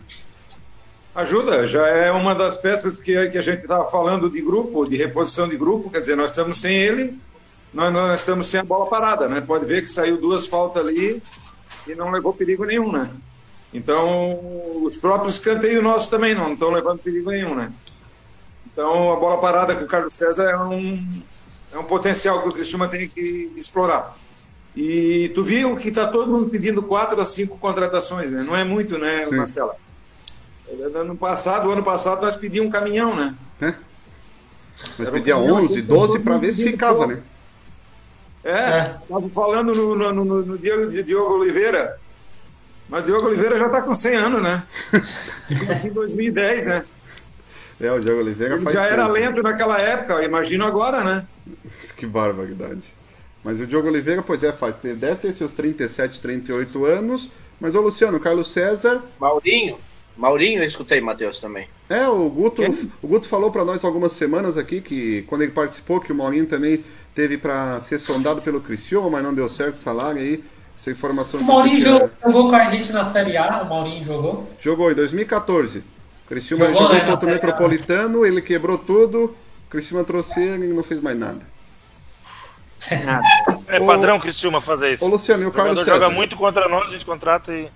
Ajuda, 1.14 1.66
já 1.66 1.88
é 1.88 2.12
uma 2.12 2.34
das 2.34 2.56
peças 2.56 3.00
que, 3.00 3.28
que 3.30 3.38
a 3.38 3.42
gente 3.42 3.62
estava 3.62 3.90
falando 3.90 4.30
de 4.30 4.40
grupo, 4.40 4.88
de 4.88 4.96
reposição 4.96 5.48
de 5.48 5.56
grupo, 5.56 5.90
quer 5.90 6.00
dizer, 6.00 6.16
nós 6.16 6.30
estamos 6.30 6.60
sem 6.60 6.76
ele, 6.76 7.18
nós, 7.72 7.92
nós 7.92 8.20
estamos 8.20 8.46
sem 8.46 8.60
a 8.60 8.64
bola 8.64 8.86
parada, 8.86 9.28
né? 9.28 9.40
Pode 9.40 9.64
ver 9.64 9.82
que 9.82 9.90
saiu 9.90 10.18
duas 10.18 10.46
faltas 10.46 10.86
ali 10.86 11.22
e 11.86 11.94
não 11.94 12.10
levou 12.10 12.32
perigo 12.32 12.64
nenhum, 12.64 12.92
né? 12.92 13.10
Então, 13.72 14.38
os 14.84 14.96
próprios 14.96 15.34
escanteios 15.34 15.82
nossos 15.82 16.08
também 16.08 16.34
não 16.34 16.52
estão 16.52 16.70
levando 16.70 17.00
perigo 17.00 17.30
nenhum, 17.30 17.54
né? 17.54 17.72
Então, 18.66 19.12
a 19.12 19.16
bola 19.16 19.38
parada 19.38 19.74
com 19.74 19.84
o 19.84 19.88
Carlos 19.88 20.14
César 20.14 20.50
é 20.50 20.56
um, 20.56 21.22
é 21.72 21.78
um 21.78 21.84
potencial 21.84 22.42
que 22.42 22.48
o 22.48 22.52
Cristiano 22.52 22.88
tem 22.88 23.08
que 23.08 23.52
explorar. 23.56 24.16
E 24.80 25.30
tu 25.34 25.42
viu 25.42 25.76
que 25.76 25.88
está 25.88 26.06
todo 26.06 26.30
mundo 26.30 26.48
pedindo 26.50 26.80
quatro 26.84 27.20
a 27.20 27.24
cinco 27.26 27.58
contratações, 27.58 28.30
né? 28.30 28.44
Não 28.44 28.54
é 28.54 28.62
muito, 28.62 28.96
né, 28.96 29.24
Sim. 29.24 29.34
Marcela? 29.34 29.74
Ano 30.94 31.16
passado, 31.16 31.68
ano 31.72 31.82
passado, 31.82 32.22
nós 32.22 32.36
pedíamos 32.36 32.68
um 32.68 32.72
caminhão, 32.72 33.16
né? 33.16 33.34
É. 33.60 33.74
Mas 34.96 35.08
Era 35.08 35.10
um 35.10 35.14
pedia 35.14 35.34
caminhão 35.34 35.64
11, 35.64 35.74
que 35.74 35.82
12 35.82 36.22
todo 36.22 36.22
para 36.22 36.38
ver 36.38 36.52
se 36.52 36.62
ficava, 36.62 37.08
pouco. 37.08 37.08
né? 37.08 37.22
É, 38.44 38.82
estava 39.02 39.28
falando 39.30 39.74
no, 39.74 39.96
no, 39.96 40.12
no, 40.24 40.24
no 40.46 40.58
Diogo, 40.58 40.92
de 40.92 41.02
Diogo 41.02 41.34
Oliveira, 41.34 41.98
mas 42.88 43.04
Diogo 43.04 43.26
Oliveira 43.26 43.58
já 43.58 43.66
está 43.66 43.82
com 43.82 43.94
100 43.94 44.16
anos, 44.16 44.42
né? 44.42 44.62
em 45.84 45.90
2010, 45.90 46.66
né? 46.66 46.84
É, 47.80 47.90
o 47.90 47.98
Diogo 47.98 48.20
Oliveira 48.20 48.54
Ele 48.54 48.62
faz 48.64 48.76
já 48.76 48.86
era 48.86 49.02
tempo. 49.06 49.12
lento 49.14 49.42
naquela 49.42 49.76
época, 49.78 50.22
imagino 50.24 50.64
agora, 50.64 51.02
né? 51.02 51.26
Que 51.96 52.06
barbaridade. 52.06 52.94
Mas 53.42 53.60
o 53.60 53.66
Diogo 53.66 53.88
Oliveira, 53.88 54.22
pois 54.22 54.42
é, 54.42 54.52
faz, 54.52 54.74
deve 54.76 55.16
ter 55.16 55.32
seus 55.32 55.52
37, 55.52 56.20
38 56.20 56.84
anos. 56.84 57.30
Mas 57.60 57.74
o 57.74 57.80
Luciano, 57.80 58.20
Carlos 58.20 58.48
César. 58.48 59.02
Maurinho. 59.18 59.78
Maurinho 60.16 60.62
eu 60.62 60.66
escutei, 60.66 61.00
Matheus, 61.00 61.40
também. 61.40 61.68
É, 61.88 62.08
o 62.08 62.28
Guto, 62.28 62.62
o 63.00 63.06
Guto 63.06 63.28
falou 63.28 63.52
para 63.52 63.64
nós 63.64 63.84
algumas 63.84 64.12
semanas 64.12 64.56
aqui 64.56 64.80
que 64.80 65.22
quando 65.22 65.42
ele 65.42 65.52
participou, 65.52 66.00
que 66.00 66.12
o 66.12 66.14
Maurinho 66.14 66.46
também 66.46 66.84
teve 67.14 67.38
para 67.38 67.80
ser 67.80 67.98
sondado 67.98 68.42
pelo 68.42 68.60
Criciúma, 68.60 69.08
mas 69.08 69.22
não 69.22 69.32
deu 69.32 69.48
certo 69.48 69.74
o 69.74 69.78
salário 69.78 70.20
aí. 70.20 70.42
Essa 70.76 70.90
informação 70.92 71.40
O 71.40 71.42
que 71.42 71.48
Maurinho 71.48 71.80
jogou, 71.80 72.10
jogou 72.24 72.50
com 72.50 72.56
a 72.56 72.64
gente 72.64 72.92
na 72.92 73.04
Série 73.04 73.36
A, 73.36 73.62
o 73.62 73.68
Maurinho 73.68 74.02
jogou. 74.04 74.48
jogou 74.60 74.90
em 74.92 74.94
2014. 74.94 75.78
O 75.78 75.84
Criciúma 76.28 76.66
Jogou, 76.66 76.82
jogou 76.82 76.96
né, 76.96 77.06
contra 77.06 77.28
o. 77.28 77.32
Metropolitano, 77.32 78.26
ele 78.26 78.42
quebrou 78.42 78.78
tudo. 78.78 79.24
O 79.66 79.70
Criciúma 79.70 80.04
trouxe 80.04 80.40
ele 80.40 80.66
e 80.66 80.72
não 80.72 80.82
fez 80.82 81.00
mais 81.00 81.18
nada. 81.18 81.40
É 83.68 83.80
padrão 83.80 84.18
Criciúma 84.18 84.60
fazer 84.60 84.92
isso. 84.92 85.04
Ô, 85.04 85.08
Luciano, 85.08 85.42
e 85.42 85.46
o 85.46 85.48
O 85.48 85.52
jogador 85.52 85.74
Carlos 85.74 85.86
joga 85.86 85.98
César? 86.06 86.10
muito 86.14 86.36
contra 86.36 86.68
nós, 86.68 86.84
a 86.84 86.88
gente 86.92 87.04
contrata 87.04 87.52
e. 87.52 87.68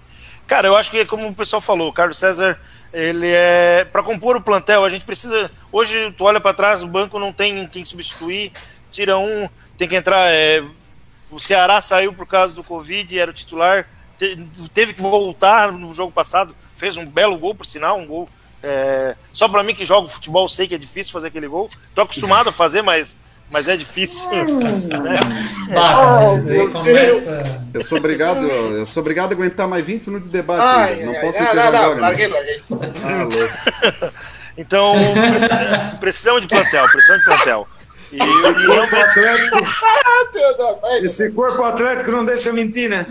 Cara, 0.47 0.67
eu 0.69 0.77
acho 0.77 0.91
que, 0.91 1.05
como 1.05 1.29
o 1.29 1.35
pessoal 1.35 1.61
falou, 1.63 1.89
o 1.89 1.93
Carlos 1.93 2.19
César, 2.19 2.59
ele 2.93 3.29
é. 3.31 3.85
Para 3.91 4.03
compor 4.03 4.37
o 4.37 4.43
plantel, 4.43 4.85
a 4.85 4.91
gente 4.91 5.05
precisa. 5.05 5.51
Hoje, 5.71 6.13
tu 6.17 6.25
olha 6.25 6.41
para 6.41 6.55
trás, 6.55 6.83
o 6.83 6.89
banco 6.89 7.19
não 7.19 7.33
tem 7.33 7.67
quem 7.67 7.85
substituir, 7.85 8.53
tira 8.91 9.17
um, 9.19 9.49
tem 9.77 9.89
que 9.89 9.97
entrar. 9.97 10.31
é, 10.31 10.63
O 11.31 11.39
Ceará 11.39 11.81
saiu 11.81 12.13
por 12.13 12.27
causa 12.27 12.55
do 12.55 12.63
Covid, 12.65 13.19
era 13.19 13.31
o 13.31 13.35
titular, 13.35 13.87
te- 14.19 14.37
teve 14.75 14.93
que 14.95 15.01
voltar 15.01 15.73
no 15.73 15.95
jogo 15.95 16.13
passado, 16.13 16.55
fez 16.77 16.97
um 16.97 17.07
belo 17.07 17.37
gol, 17.39 17.55
por 17.55 17.65
sinal, 17.67 17.99
um 17.99 18.07
gol. 18.07 18.29
é, 18.63 19.15
Só 19.33 19.49
para 19.49 19.63
mim 19.63 19.75
que 19.75 19.87
jogo 19.87 20.09
futebol, 20.09 20.49
sei 20.49 20.67
que 20.69 20.75
é 20.75 20.79
difícil 20.79 21.13
fazer 21.13 21.29
aquele 21.29 21.49
gol. 21.49 21.69
Tô 21.95 22.03
acostumado 22.03 22.49
a 22.49 22.53
fazer, 22.53 22.83
mas, 22.83 23.17
mas 23.53 23.69
é 23.69 23.77
difícil. 23.77 24.29
né? 24.31 25.21
Bah, 25.73 26.31
aí 26.31 26.69
começa. 26.71 27.63
Eu 27.73 27.83
sou 27.83 27.99
obrigado, 27.99 28.41
eu 28.47 28.87
sou 28.87 29.01
obrigado 29.01 29.33
a 29.33 29.35
aguentar 29.35 29.69
mais 29.69 29.85
20 29.85 30.07
minutos 30.09 30.27
de 30.29 30.33
debate. 30.33 30.61
Ai, 30.63 30.93
ainda. 30.95 31.07
não 31.07 31.13
ai, 31.15 31.21
posso 31.21 31.39
ai, 31.39 31.45
encerrar 31.45 31.65
não, 31.65 31.73
não, 31.73 31.79
agora. 31.79 31.95
né? 31.95 32.01
larguei, 32.01 32.29
larguei. 32.29 32.63
Ah. 34.03 34.11
Então, 34.55 34.95
preci- 35.39 35.97
precisamos 35.99 36.43
de 36.43 36.49
plantel, 36.49 36.85
precisamos 36.93 37.23
de 37.23 37.29
plantel. 37.31 37.69
E, 38.13 38.17
e 38.19 38.67
realmente, 38.71 39.19
Esse 41.07 41.31
corpo 41.31 41.65
atlético 41.65 42.11
não 42.11 42.23
deixa 42.27 42.53
mentir, 42.53 42.91
né? 42.91 43.07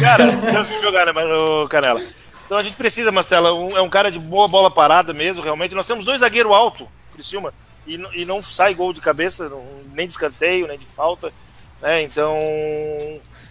cara, 0.00 0.32
já 0.52 0.62
vi 0.62 0.80
jogar, 0.80 1.06
né, 1.06 1.12
mas, 1.12 1.24
ô, 1.30 1.68
Canela? 1.68 2.02
Então 2.46 2.58
a 2.58 2.62
gente 2.64 2.74
precisa, 2.74 3.12
Mastela, 3.12 3.54
um- 3.54 3.76
é 3.76 3.80
um 3.80 3.88
cara 3.88 4.10
de 4.10 4.18
boa 4.18 4.48
bola 4.48 4.70
parada 4.72 5.14
mesmo, 5.14 5.40
realmente. 5.40 5.72
Nós 5.74 5.86
temos 5.86 6.04
dois 6.04 6.18
zagueiros 6.20 6.52
alto, 6.52 6.88
Criciúma, 7.14 7.54
e, 7.86 8.00
e 8.14 8.24
não 8.24 8.40
sai 8.42 8.74
gol 8.74 8.92
de 8.92 9.00
cabeça, 9.00 9.48
não- 9.48 9.64
nem 9.92 10.06
de 10.06 10.12
escanteio, 10.12 10.66
nem 10.66 10.78
de 10.78 10.86
falta, 10.86 11.32
né? 11.80 12.02
Então, 12.02 12.36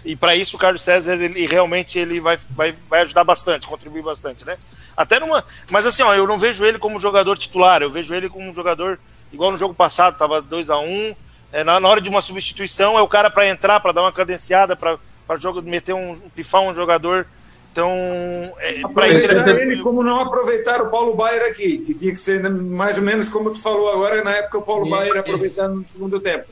e 0.06 0.16
para 0.16 0.36
isso 0.36 0.56
o 0.56 0.60
Carlos 0.60 0.82
César, 0.82 1.14
ele 1.14 1.46
realmente 1.48 1.98
ele 1.98 2.20
vai, 2.20 2.38
vai, 2.50 2.76
vai 2.90 3.02
ajudar 3.02 3.24
bastante, 3.24 3.68
contribuir 3.68 4.04
bastante, 4.04 4.46
né? 4.46 4.58
Até 4.96 5.20
numa, 5.20 5.44
mas 5.70 5.86
assim, 5.86 6.04
ó, 6.04 6.14
eu 6.14 6.28
não 6.28 6.38
vejo 6.38 6.66
ele 6.66 6.78
como 6.78 7.00
jogador 7.00 7.38
titular, 7.38 7.82
eu 7.82 7.90
vejo 7.90 8.14
ele 8.14 8.30
como 8.30 8.50
um 8.50 8.54
jogador 8.54 9.00
igual 9.32 9.52
no 9.52 9.58
jogo 9.58 9.74
passado, 9.74 10.18
tava 10.18 10.42
2 10.42 10.70
a 10.70 10.78
1 10.78 10.84
um, 10.84 11.16
é, 11.54 11.64
na, 11.64 11.80
na 11.80 11.88
hora 11.88 12.02
de 12.02 12.10
uma 12.10 12.22
substituição 12.22 12.98
é 12.98 13.02
o 13.02 13.08
cara 13.08 13.30
para 13.30 13.48
entrar, 13.48 13.80
para 13.80 13.92
dar 13.92 14.02
uma 14.02 14.12
cadenciada, 14.12 14.76
para 14.76 14.98
meter 15.64 15.94
um 15.94 16.16
pifar 16.36 16.62
um 16.62 16.74
jogador. 16.74 17.28
Então, 17.74 17.90
é, 18.60 18.82
para 18.94 19.08
isso 19.08 19.24
ele 19.24 19.40
Aproveitar 19.40 19.62
ele 19.62 19.82
como 19.82 20.04
não 20.04 20.20
aproveitar 20.20 20.80
o 20.80 20.92
Paulo 20.92 21.16
Baier 21.16 21.50
aqui, 21.50 21.80
que 21.80 21.96
tinha 21.96 22.14
que 22.14 22.22
ser 22.22 22.48
mais 22.48 22.98
ou 22.98 23.04
menos 23.04 23.28
como 23.30 23.50
tu 23.50 23.60
falou 23.60 23.92
agora, 23.92 24.24
na 24.24 24.30
época 24.30 24.60
o 24.60 24.62
Paulo. 24.62 24.88
Baier 24.88 25.18
aproveitando 25.18 25.78
no 25.78 25.86
segundo 25.92 26.20
tempo. 26.20 26.46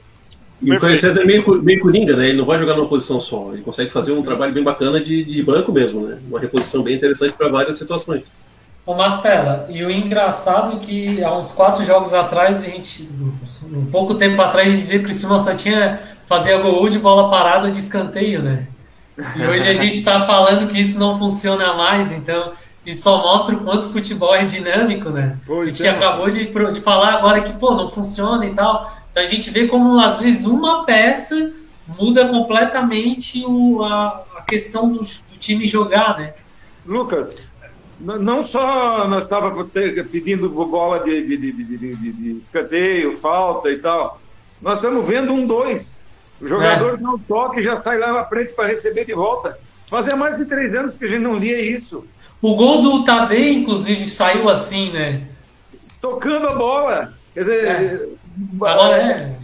E 0.59 0.75
o. 0.75 0.79
César 0.79 1.21
é 1.21 1.25
meio, 1.25 1.61
meio 1.61 1.79
coringa, 1.79 2.15
né? 2.15 2.29
Ele 2.29 2.39
não 2.39 2.45
vai 2.45 2.57
jogar 2.57 2.75
numa 2.75 2.89
posição 2.89 3.21
só. 3.21 3.51
Ele 3.53 3.61
consegue 3.61 3.91
fazer 3.91 4.11
um 4.13 4.23
trabalho 4.23 4.51
bem 4.51 4.63
bacana 4.63 4.99
de, 4.99 5.23
de 5.23 5.43
banco 5.43 5.71
mesmo, 5.71 6.07
né? 6.07 6.17
Uma 6.27 6.39
reposição 6.39 6.81
bem 6.81 6.95
interessante 6.95 7.33
para 7.33 7.49
várias 7.49 7.77
situações. 7.77 8.33
Ô 8.83 8.95
Mastela, 8.95 9.67
e 9.69 9.83
o 9.83 9.91
engraçado 9.91 10.77
é 10.77 10.79
que 10.79 11.23
há 11.23 11.37
uns 11.37 11.53
quatro 11.53 11.85
jogos 11.85 12.15
atrás, 12.15 12.63
a 12.63 12.67
gente, 12.67 13.07
um 13.71 13.85
pouco 13.85 14.15
tempo 14.15 14.41
atrás, 14.41 14.71
dizia 14.71 14.97
que 14.97 15.05
o 15.05 15.07
Criciúma 15.07 15.37
só 15.37 15.53
tinha 15.53 15.99
fazia 16.25 16.57
gol 16.57 16.89
de 16.89 16.97
bola 16.97 17.29
parada 17.29 17.69
de 17.69 17.77
escanteio, 17.77 18.41
né? 18.41 18.65
E 19.35 19.43
hoje 19.45 19.67
a 19.69 19.73
gente 19.73 19.95
está 19.95 20.25
falando 20.25 20.67
que 20.67 20.79
isso 20.79 20.99
não 20.99 21.17
funciona 21.17 21.73
mais, 21.73 22.11
então 22.11 22.53
isso 22.85 23.03
só 23.03 23.17
mostra 23.21 23.55
o 23.55 23.63
quanto 23.63 23.85
o 23.87 23.91
futebol 23.91 24.33
é 24.33 24.43
dinâmico, 24.43 25.09
né? 25.09 25.37
Pois 25.45 25.67
a 25.67 25.71
gente 25.71 25.87
é. 25.87 25.89
acabou 25.91 26.29
de, 26.29 26.45
de 26.45 26.81
falar 26.81 27.15
agora 27.15 27.41
que, 27.41 27.53
pô, 27.53 27.75
não 27.75 27.89
funciona 27.89 28.45
e 28.45 28.53
tal. 28.53 28.91
Então 29.11 29.21
a 29.21 29.25
gente 29.25 29.49
vê 29.49 29.67
como, 29.67 29.99
às 29.99 30.21
vezes, 30.21 30.45
uma 30.45 30.85
peça 30.85 31.53
muda 31.99 32.27
completamente 32.27 33.43
o, 33.45 33.83
a, 33.83 34.23
a 34.37 34.41
questão 34.43 34.89
do, 34.91 34.99
do 34.99 35.37
time 35.39 35.67
jogar, 35.67 36.17
né? 36.17 36.33
Lucas, 36.85 37.35
não 37.99 38.45
só 38.47 39.07
nós 39.07 39.23
estávamos 39.23 39.67
pedindo 40.11 40.49
bola 40.49 41.01
de, 41.03 41.37
de- 41.37 41.51
de- 41.51 41.95
de 42.13 42.31
escanteio, 42.39 43.19
falta 43.19 43.69
e 43.69 43.77
tal, 43.77 44.19
nós 44.61 44.75
estamos 44.77 45.05
vendo 45.05 45.31
um 45.31 45.45
dois. 45.45 46.00
O 46.41 46.47
jogador 46.47 46.99
não 46.99 47.19
toca 47.19 47.59
e 47.59 47.63
já 47.63 47.81
sai 47.81 47.99
lá 47.99 48.11
na 48.11 48.25
frente 48.25 48.53
para 48.53 48.67
receber 48.67 49.05
de 49.05 49.13
volta. 49.13 49.57
Fazia 49.87 50.15
mais 50.15 50.37
de 50.37 50.45
três 50.45 50.73
anos 50.73 50.97
que 50.97 51.05
a 51.05 51.07
gente 51.07 51.21
não 51.21 51.39
via 51.39 51.61
isso. 51.61 52.05
O 52.41 52.55
gol 52.55 52.81
do 52.81 53.03
Tadei, 53.03 53.53
inclusive, 53.53 54.09
saiu 54.09 54.49
assim, 54.49 54.91
né? 54.91 55.21
Tocando 56.01 56.47
a 56.47 56.55
bola. 56.55 57.13
Quer 57.33 57.39
dizer, 57.41 58.09
Agora 58.59 58.97
é. 58.97 59.35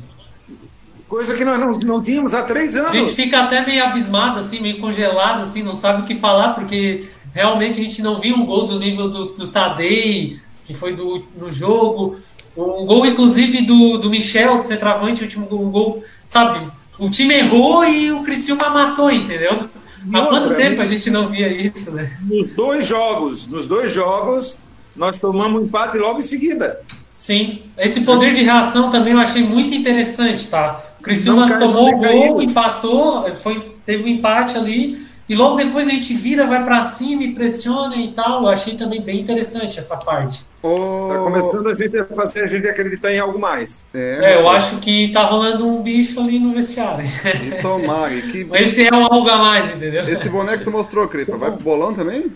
coisa 1.07 1.35
que 1.35 1.45
nós 1.45 1.59
não, 1.59 1.71
não 1.71 2.01
tínhamos 2.01 2.33
há 2.33 2.41
três 2.43 2.75
A 2.75 2.79
anos. 2.79 2.91
gente 2.91 3.13
fica 3.13 3.43
até 3.43 3.63
meio 3.63 3.83
abismado, 3.83 4.39
assim, 4.39 4.59
meio 4.59 4.79
congelado, 4.79 5.41
assim, 5.41 5.61
não 5.61 5.75
sabe 5.75 6.01
o 6.01 6.05
que 6.05 6.15
falar, 6.15 6.53
porque 6.55 7.07
realmente 7.33 7.79
a 7.79 7.83
gente 7.83 8.01
não 8.01 8.19
viu 8.19 8.35
um 8.35 8.45
gol 8.45 8.65
do 8.65 8.79
nível 8.79 9.09
do, 9.09 9.25
do 9.27 9.47
Tadei, 9.49 10.39
que 10.65 10.73
foi 10.73 10.93
do, 10.93 11.23
no 11.37 11.51
jogo. 11.51 12.17
Um 12.55 12.85
gol, 12.85 13.05
inclusive, 13.05 13.61
do, 13.61 13.99
do 13.99 14.09
Michel, 14.09 14.57
do 14.57 14.63
centroavante, 14.63 15.21
o 15.21 15.25
último 15.25 15.45
gol, 15.45 15.61
um 15.61 15.69
gol, 15.69 16.03
sabe? 16.25 16.65
O 16.99 17.09
time 17.09 17.33
errou 17.35 17.85
e 17.85 18.11
o 18.11 18.23
Criciúma 18.23 18.69
matou, 18.69 19.11
entendeu? 19.11 19.69
Há 20.13 20.25
quanto 20.27 20.55
tempo 20.55 20.77
né? 20.77 20.81
a 20.81 20.85
gente 20.85 21.09
não 21.09 21.27
via 21.27 21.47
isso, 21.49 21.91
né? 21.93 22.17
Nos 22.21 22.51
dois 22.51 22.85
jogos, 22.87 23.47
nos 23.47 23.67
dois 23.67 23.93
jogos, 23.93 24.57
nós 24.95 25.19
tomamos 25.19 25.61
um 25.61 25.65
empate 25.65 25.97
logo 25.97 26.19
em 26.19 26.23
seguida. 26.23 26.79
Sim, 27.15 27.63
esse 27.77 28.01
poder 28.01 28.33
de 28.33 28.43
reação 28.43 28.89
também 28.89 29.13
eu 29.13 29.19
achei 29.19 29.43
muito 29.43 29.73
interessante, 29.73 30.47
tá? 30.47 30.79
O 30.99 31.03
Criciúma 31.03 31.41
Não 31.41 31.49
cai- 31.49 31.59
tomou 31.59 31.89
o 31.89 31.97
gol, 31.97 32.41
empatou, 32.41 33.29
foi, 33.35 33.71
teve 33.85 34.03
um 34.03 34.07
empate 34.07 34.55
ali, 34.57 35.05
e 35.27 35.35
logo 35.35 35.55
depois 35.55 35.87
a 35.87 35.91
gente 35.91 36.13
vira, 36.13 36.45
vai 36.45 36.63
pra 36.63 36.81
cima 36.83 37.23
e 37.23 37.33
pressiona 37.33 37.95
e 37.97 38.11
tal. 38.11 38.43
Eu 38.43 38.47
achei 38.47 38.75
também 38.75 39.01
bem 39.01 39.19
interessante 39.21 39.77
essa 39.77 39.97
parte. 39.97 40.45
Ô, 40.63 41.09
Está 41.09 41.23
começando 41.23 41.69
a 41.69 41.73
gente 41.73 41.97
a 41.97 42.05
fazer 42.05 42.43
a 42.43 42.47
gente 42.47 42.67
acreditar 42.67 43.11
em 43.11 43.19
algo 43.19 43.37
mais. 43.37 43.85
É, 43.93 44.33
É, 44.33 44.35
eu 44.35 44.49
acho 44.49 44.77
que 44.77 45.09
tá 45.09 45.23
rolando 45.23 45.67
um 45.67 45.83
bicho 45.83 46.19
ali 46.19 46.39
no 46.39 46.53
vestiário. 46.53 47.05
E 47.05 47.61
tomara. 47.61 48.21
Que... 48.21 48.47
Esse 48.53 48.87
é 48.87 48.93
um 48.93 49.03
algo 49.03 49.29
a 49.29 49.37
mais, 49.37 49.69
entendeu? 49.75 50.07
Esse 50.07 50.29
boneco 50.29 50.59
que 50.59 50.63
tu 50.63 50.71
mostrou, 50.71 51.07
Cripa, 51.07 51.37
vai 51.37 51.51
pro 51.51 51.61
bolão 51.63 51.93
também? 51.93 52.33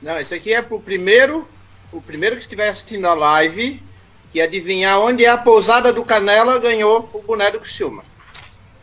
Não, 0.00 0.16
esse 0.18 0.32
aqui 0.32 0.52
é 0.52 0.62
pro 0.62 0.78
primeiro 0.78 1.46
o 1.92 2.00
primeiro 2.00 2.36
que 2.36 2.42
estiver 2.42 2.68
assistindo 2.68 3.06
a 3.06 3.14
live, 3.14 3.82
que 4.30 4.40
adivinhar 4.40 5.00
onde 5.00 5.24
é 5.24 5.30
a 5.30 5.38
pousada 5.38 5.92
do 5.92 6.04
Canela, 6.04 6.58
ganhou 6.58 7.08
o 7.12 7.22
boné 7.22 7.50
do 7.50 7.60
Criciúma. 7.60 8.04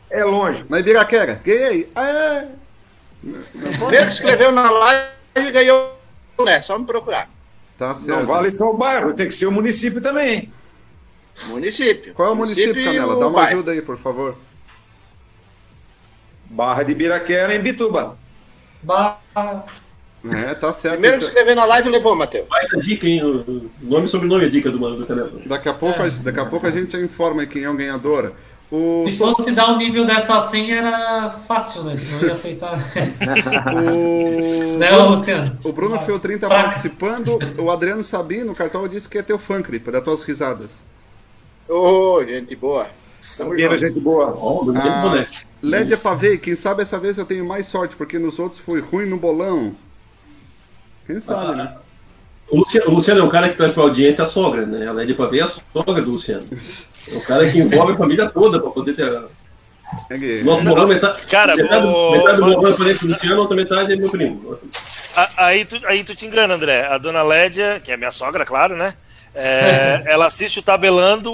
É 0.09 0.23
longe. 0.23 0.65
Na 0.69 0.79
Ibiraquera. 0.79 1.41
Ganhei. 1.43 1.89
É. 1.95 2.47
Primeiro 3.25 4.07
que 4.07 4.13
escreveu 4.13 4.51
na 4.51 4.69
live 4.69 5.51
ganhou 5.51 5.97
o 6.33 6.37
boné, 6.37 6.61
só 6.61 6.77
me 6.77 6.85
procurar. 6.85 7.29
Tá 7.77 7.95
certo. 7.95 8.07
Não 8.07 8.25
vale 8.25 8.51
só 8.51 8.69
o 8.69 8.77
bairro, 8.77 9.13
tem 9.13 9.27
que 9.27 9.33
ser 9.33 9.47
o 9.47 9.51
município 9.51 9.99
também. 10.01 10.51
Município. 11.47 12.13
Qual 12.13 12.29
é 12.29 12.31
o 12.31 12.35
município, 12.35 12.79
e 12.79 12.85
Canela? 12.85 13.19
Dá 13.19 13.27
uma 13.27 13.41
bairro. 13.41 13.57
ajuda 13.57 13.71
aí, 13.71 13.81
por 13.81 13.97
favor. 13.97 14.37
Barra 16.49 16.83
de 16.83 16.93
Biraquera 16.93 17.53
em 17.53 17.61
Bituba. 17.61 18.17
Bah, 18.81 19.17
É, 20.31 20.53
tá 20.55 20.71
certo. 20.73 20.93
Primeiro 20.93 21.17
que 21.19 21.25
escreveu 21.25 21.55
na 21.55 21.65
live 21.65 21.89
levou, 21.89 22.15
Matheus. 22.15 22.47
Vai 22.47 22.67
da 22.67 22.79
dica, 22.79 23.07
hein? 23.07 23.23
O 23.23 23.69
nome 23.81 24.05
e 24.05 24.09
sobrenome 24.09 24.45
é 24.45 24.49
dica 24.49 24.71
do 24.71 24.79
mano 24.79 24.95
do 24.97 25.05
Canela. 25.05 25.31
Daqui 25.45 25.67
a 25.67 25.73
pouco, 25.73 26.01
a, 26.01 26.07
daqui 26.07 26.39
a 26.39 26.45
pouco 26.45 26.65
a 26.65 26.71
gente 26.71 26.93
já 26.93 26.99
informa 27.03 27.45
quem 27.45 27.63
é 27.63 27.69
o 27.69 27.75
ganhador. 27.75 28.33
O, 28.71 29.05
se 29.07 29.17
fosse 29.17 29.51
dar 29.51 29.71
o 29.73 29.77
nível 29.77 30.05
dessa 30.05 30.39
senha 30.39 30.77
era 30.77 31.29
fácil, 31.29 31.83
né? 31.83 31.95
Não 32.13 32.21
ia 32.27 32.31
aceitar. 32.31 32.77
o, 33.71 34.77
Né, 34.77 34.91
Luciano? 34.91 35.57
o 35.63 35.71
Bruno 35.71 35.99
Feltrin 36.01 36.37
tá 36.39 36.47
Fraco. 36.47 36.69
participando. 36.69 37.37
O 37.59 37.69
Adriano 37.69 38.03
Sabino, 38.03 38.51
o 38.51 38.55
cartão 38.55 38.87
disse 38.87 39.07
que 39.07 39.17
é 39.17 39.21
teu 39.23 39.37
fã, 39.37 39.61
Cripa, 39.61 39.91
das 39.91 40.03
tuas 40.03 40.23
risadas. 40.23 40.83
Ô, 41.69 42.23
gente 42.27 42.55
boa. 42.55 42.87
Sabina, 43.21 43.77
gente 43.77 43.99
boa. 43.99 44.31
O 44.33 44.65
mesmo 44.65 44.81
Ah. 44.81 45.25
Lédia 45.61 45.97
Pavei, 45.97 46.37
quem 46.37 46.55
sabe 46.55 46.81
essa 46.83 46.99
vez 46.99 47.17
eu 47.17 47.25
tenho 47.25 47.45
mais 47.45 47.65
sorte, 47.67 47.95
porque 47.95 48.19
nos 48.19 48.37
outros 48.39 48.59
fui 48.59 48.81
ruim 48.81 49.05
no 49.07 49.17
bolão. 49.17 49.75
Quem 51.07 51.19
sabe, 51.19 51.55
né? 51.55 51.75
O 52.49 52.57
Luciano, 52.59 52.91
o 52.91 52.93
Luciano 52.95 53.21
é 53.21 53.23
um 53.23 53.29
cara 53.29 53.49
que 53.49 53.57
traz 53.57 53.73
pra 53.73 53.81
audiência 53.83 54.23
a 54.23 54.27
sogra, 54.27 54.65
né? 54.65 54.87
A 54.87 54.91
Lédia 54.91 55.15
Pavê 55.15 55.39
é 55.39 55.43
a 55.43 55.47
sogra 55.73 56.01
do 56.01 56.11
Luciano. 56.11 56.43
É 57.11 57.15
um 57.17 57.21
cara 57.21 57.51
que 57.51 57.57
envolve 57.59 57.93
a 57.93 57.97
família 57.97 58.29
toda 58.29 58.59
pra 58.59 58.69
poder 58.71 58.93
ter. 58.95 59.07
a- 59.07 59.25
É 60.09 60.43
Nosso 60.43 60.63
bolão, 60.63 60.87
metade, 60.87 61.21
Cara, 61.27 61.55
metade, 61.55 61.85
o- 61.85 62.11
metade 62.11 62.37
do 62.39 62.45
bolão 62.45 62.71
é 62.71 62.75
parente 62.75 63.07
do 63.07 63.13
Luciano, 63.13 63.41
outra 63.41 63.55
metade 63.55 63.93
é 63.93 63.95
meu 63.95 64.09
primo. 64.09 64.57
Aí 65.37 65.63
tu, 65.63 65.79
aí 65.85 66.03
tu 66.03 66.15
te 66.15 66.25
engana, 66.25 66.55
André. 66.55 66.85
A 66.87 66.97
dona 66.97 67.21
Lédia, 67.23 67.79
que 67.83 67.91
é 67.91 67.97
minha 67.97 68.11
sogra, 68.11 68.43
claro, 68.45 68.75
né? 68.75 68.95
É, 69.33 70.03
ela 70.07 70.25
assiste 70.25 70.59
o 70.59 70.63
tabelando 70.63 71.31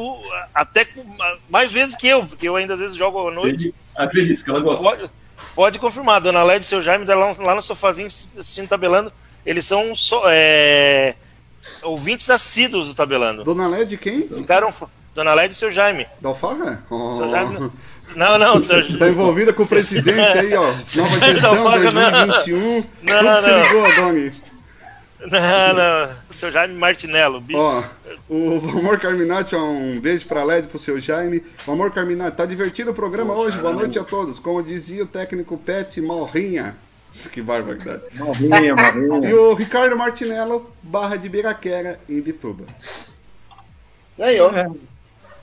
até 0.54 0.84
com- 0.86 1.04
mais 1.50 1.72
vezes 1.72 1.96
que 1.96 2.08
eu, 2.08 2.26
porque 2.26 2.48
eu 2.48 2.56
ainda 2.56 2.74
às 2.74 2.80
vezes 2.80 2.96
jogo 2.96 3.28
à 3.28 3.32
noite. 3.32 3.74
Acredito, 3.96 4.44
que 4.44 4.50
ela 4.50 4.60
gosta. 4.60 4.84
Pode, 4.84 5.10
pode 5.56 5.80
confirmar, 5.80 6.20
dona 6.20 6.44
Lédia 6.44 6.66
e 6.66 6.68
o 6.68 6.70
seu 6.70 6.82
Jaime 6.82 7.06
lá, 7.06 7.16
lá 7.40 7.56
no 7.56 7.62
sofazinho 7.62 8.08
assistindo 8.08 8.68
tabelando. 8.68 9.12
Eles 9.46 9.66
são 9.66 9.96
só, 9.96 10.24
é, 10.28 11.16
ouvintes 11.84 12.30
assíduos 12.30 12.88
do 12.90 12.94
tabelando. 12.94 13.44
Dona 13.44 13.68
Led 13.68 13.98
quem? 13.98 14.28
Ficaram. 14.28 14.72
Dona 15.14 15.34
Lédia 15.34 15.54
e 15.54 15.58
seu 15.58 15.72
Jaime. 15.72 16.08
Da 16.22 16.30
Alfarra? 16.30 16.84
Oh. 16.90 17.16
Seu 17.18 17.30
Jaime 17.30 17.54
não- 17.60 17.72
Não, 18.16 18.38
não, 18.38 18.60
seu 18.60 18.98
Tá 18.98 19.08
envolvida 19.08 19.54
com 19.54 19.64
o 19.64 19.68
presidente 19.68 20.20
aí, 20.38 20.54
ó. 20.54 20.64
Nova 20.96 21.20
Jaime 21.20 21.34
gestão 21.34 21.50
Alfarra, 21.52 21.92
não. 21.92 22.12
2021. 22.28 22.60
Não, 22.76 22.84
Tudo 23.18 23.24
não, 23.24 23.42
se 23.42 23.48
não. 23.52 23.64
ligou, 23.64 23.96
Doni. 23.96 24.32
Não, 25.22 25.74
não. 25.74 26.16
Seu 26.32 26.52
Jaime 26.52 26.74
Martinello. 26.74 27.40
bicho. 27.40 27.60
Ó, 27.60 27.84
o 28.28 28.58
Amor 28.80 29.00
Carminati, 29.00 29.56
um 29.56 30.00
beijo 30.00 30.26
pra 30.26 30.44
Led, 30.44 30.68
pro 30.68 30.80
seu 30.80 31.00
Jaime. 31.00 31.44
O 31.68 31.72
Amor 31.72 31.92
Carminati, 31.92 32.36
tá 32.38 32.46
divertido 32.46 32.92
o 32.92 32.94
programa 32.94 33.34
hoje. 33.34 33.58
Boa 33.60 33.74
noite 33.74 34.00
a 34.00 34.04
todos. 34.04 34.40
Como 34.40 34.64
dizia 34.64 35.04
o 35.04 35.08
técnico 35.08 35.58
Pet 35.58 36.02
Malrinha. 36.02 36.76
Que 37.32 37.42
barbaridade. 37.42 38.02
Marrinha, 38.18 38.72
E 38.72 38.74
Marrinha. 38.74 39.36
o 39.36 39.54
Ricardo 39.54 39.96
Martinello, 39.98 40.72
barra 40.82 41.18
de 41.18 41.28
Biraquera, 41.30 42.00
em 42.10 42.20
Bituba. 42.22 42.64
Ganhou. 44.18 44.52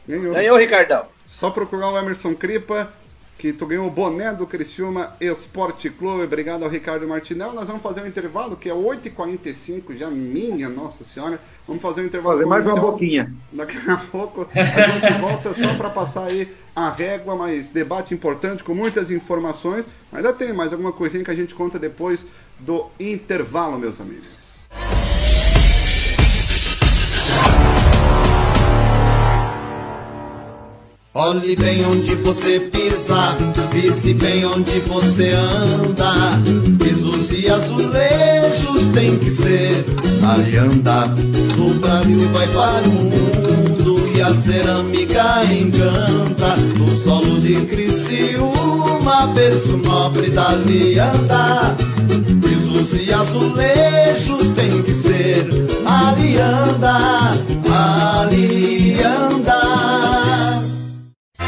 Ganhou. 0.09 0.35
Ganhou, 0.35 0.57
Ricardão. 0.57 1.07
Só 1.27 1.51
procurar 1.51 1.91
o 1.91 1.99
Emerson 1.99 2.35
Cripa, 2.35 2.91
que 3.37 3.53
tu 3.53 3.67
ganhou 3.67 3.87
o 3.87 3.91
boné 3.91 4.33
do 4.33 4.47
Criciúma 4.47 5.15
Esporte 5.21 5.91
Clube. 5.91 6.25
Obrigado 6.25 6.65
ao 6.65 6.71
Ricardo 6.71 7.07
Martinello. 7.07 7.53
Nós 7.53 7.69
vamos 7.69 7.83
fazer 7.83 8.01
um 8.01 8.07
intervalo, 8.07 8.57
que 8.57 8.71
é 8.71 8.73
8h45, 8.73 9.95
já 9.95 10.11
minha 10.11 10.71
Nossa 10.71 11.05
Senhora. 11.05 11.39
Vamos 11.67 11.83
fazer 11.83 12.01
um 12.01 12.07
intervalo 12.07 12.37
Fazer 12.37 12.49
mais 12.49 12.67
uma 12.67 12.77
boquinha. 12.77 13.31
Daqui 13.53 13.77
a 13.87 13.99
pouco 13.99 14.49
a 14.55 14.89
gente 14.89 15.21
volta 15.21 15.53
só 15.53 15.75
para 15.75 15.91
passar 15.91 16.25
aí 16.25 16.49
a 16.75 16.91
régua, 16.91 17.37
mas 17.37 17.69
debate 17.69 18.15
importante 18.15 18.65
com 18.65 18.75
muitas 18.75 19.11
informações. 19.11 19.87
Ainda 20.11 20.33
tem 20.33 20.55
mais 20.55 20.73
alguma 20.73 20.93
coisinha 20.93 21.23
que 21.23 21.31
a 21.31 21.37
gente 21.37 21.55
conta 21.55 21.79
depois 21.79 22.27
do 22.59 22.87
intervalo, 22.99 23.79
meus 23.79 24.01
amigos. 24.01 24.38
Olhe 31.21 31.57
bem 31.57 31.85
onde 31.85 32.15
você 32.15 32.61
pisa, 32.61 33.37
pise 33.73 34.15
bem 34.15 34.45
onde 34.47 34.79
você 34.87 35.33
anda. 35.33 36.13
Pisos 36.79 37.37
e 37.37 37.51
azulejos 37.51 38.87
tem 38.95 39.19
que 39.19 39.29
ser 39.29 39.85
alianda. 40.23 41.09
No 41.57 41.75
Brasil 41.75 42.29
vai 42.29 42.47
para 42.47 42.87
o 42.87 42.93
mundo 42.93 44.09
e 44.15 44.23
a 44.23 44.33
cerâmica 44.33 45.43
encanta. 45.47 46.55
No 46.79 46.97
solo 46.97 47.41
de 47.41 47.67
Criciúma, 47.67 49.27
berço 49.35 49.77
nobre 49.77 50.31
da 50.31 50.53
lianda. 50.55 51.75
Pisos 52.41 52.93
e 52.95 53.13
azulejos 53.13 54.51
tem 54.55 54.85
que 54.85 54.95
ser 54.95 55.49
alianda, 55.85 57.35
alianda. 58.29 59.58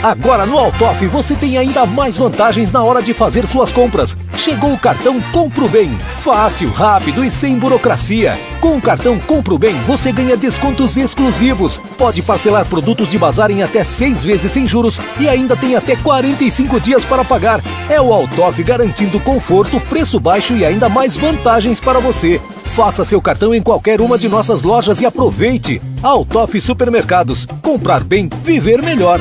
Agora 0.02 0.47
no 0.47 0.56
Altoff 0.56 1.06
você 1.09 1.35
tem 1.35 1.59
ainda 1.59 1.85
mais 1.85 2.16
vantagens 2.16 2.72
na 2.72 2.82
hora 2.82 3.02
de 3.02 3.12
fazer 3.12 3.47
suas 3.47 3.70
compras. 3.70 4.16
Chegou 4.39 4.72
o 4.72 4.78
cartão 4.78 5.20
Compro 5.31 5.68
Bem. 5.68 5.94
Fácil, 6.16 6.70
rápido 6.70 7.22
e 7.22 7.31
sem 7.31 7.59
burocracia. 7.59 8.32
Com 8.62 8.78
o 8.78 8.81
cartão 8.81 9.18
Compro 9.18 9.59
Bem 9.59 9.74
você 9.86 10.10
ganha 10.10 10.39
descontos 10.39 10.97
exclusivos. 10.97 11.77
Pode 11.98 12.22
parcelar 12.22 12.64
produtos 12.64 13.10
de 13.10 13.18
bazar 13.18 13.51
em 13.51 13.62
até 13.62 13.85
seis 13.85 14.24
vezes 14.24 14.51
sem 14.51 14.66
juros 14.66 14.98
e 15.18 15.28
ainda 15.28 15.55
tem 15.55 15.77
até 15.77 15.94
45 15.97 16.81
dias 16.81 17.05
para 17.05 17.22
pagar. 17.22 17.60
É 17.86 18.01
o 18.01 18.10
Altoff 18.10 18.62
garantindo 18.62 19.20
conforto, 19.20 19.78
preço 19.81 20.18
baixo 20.18 20.55
e 20.55 20.64
ainda 20.64 20.89
mais 20.89 21.14
vantagens 21.14 21.78
para 21.78 21.98
você. 21.98 22.40
Faça 22.64 23.05
seu 23.05 23.20
cartão 23.20 23.55
em 23.55 23.60
qualquer 23.60 24.01
uma 24.01 24.16
de 24.16 24.31
nossas 24.31 24.62
lojas 24.62 25.02
e 25.02 25.05
aproveite. 25.05 25.82
Altoff 26.02 26.59
Supermercados. 26.59 27.47
Comprar 27.60 28.02
bem, 28.02 28.31
viver 28.43 28.81
melhor. 28.81 29.20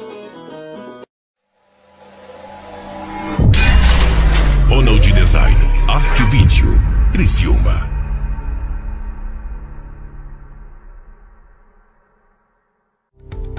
Criciúma. 7.21 7.90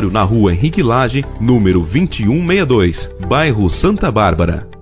na 0.00 0.22
rua 0.22 0.52
Henrique 0.52 0.82
Lage, 0.82 1.24
número 1.40 1.80
2162, 1.80 3.10
bairro 3.28 3.68
Santa 3.68 4.10
Bárbara. 4.10 4.72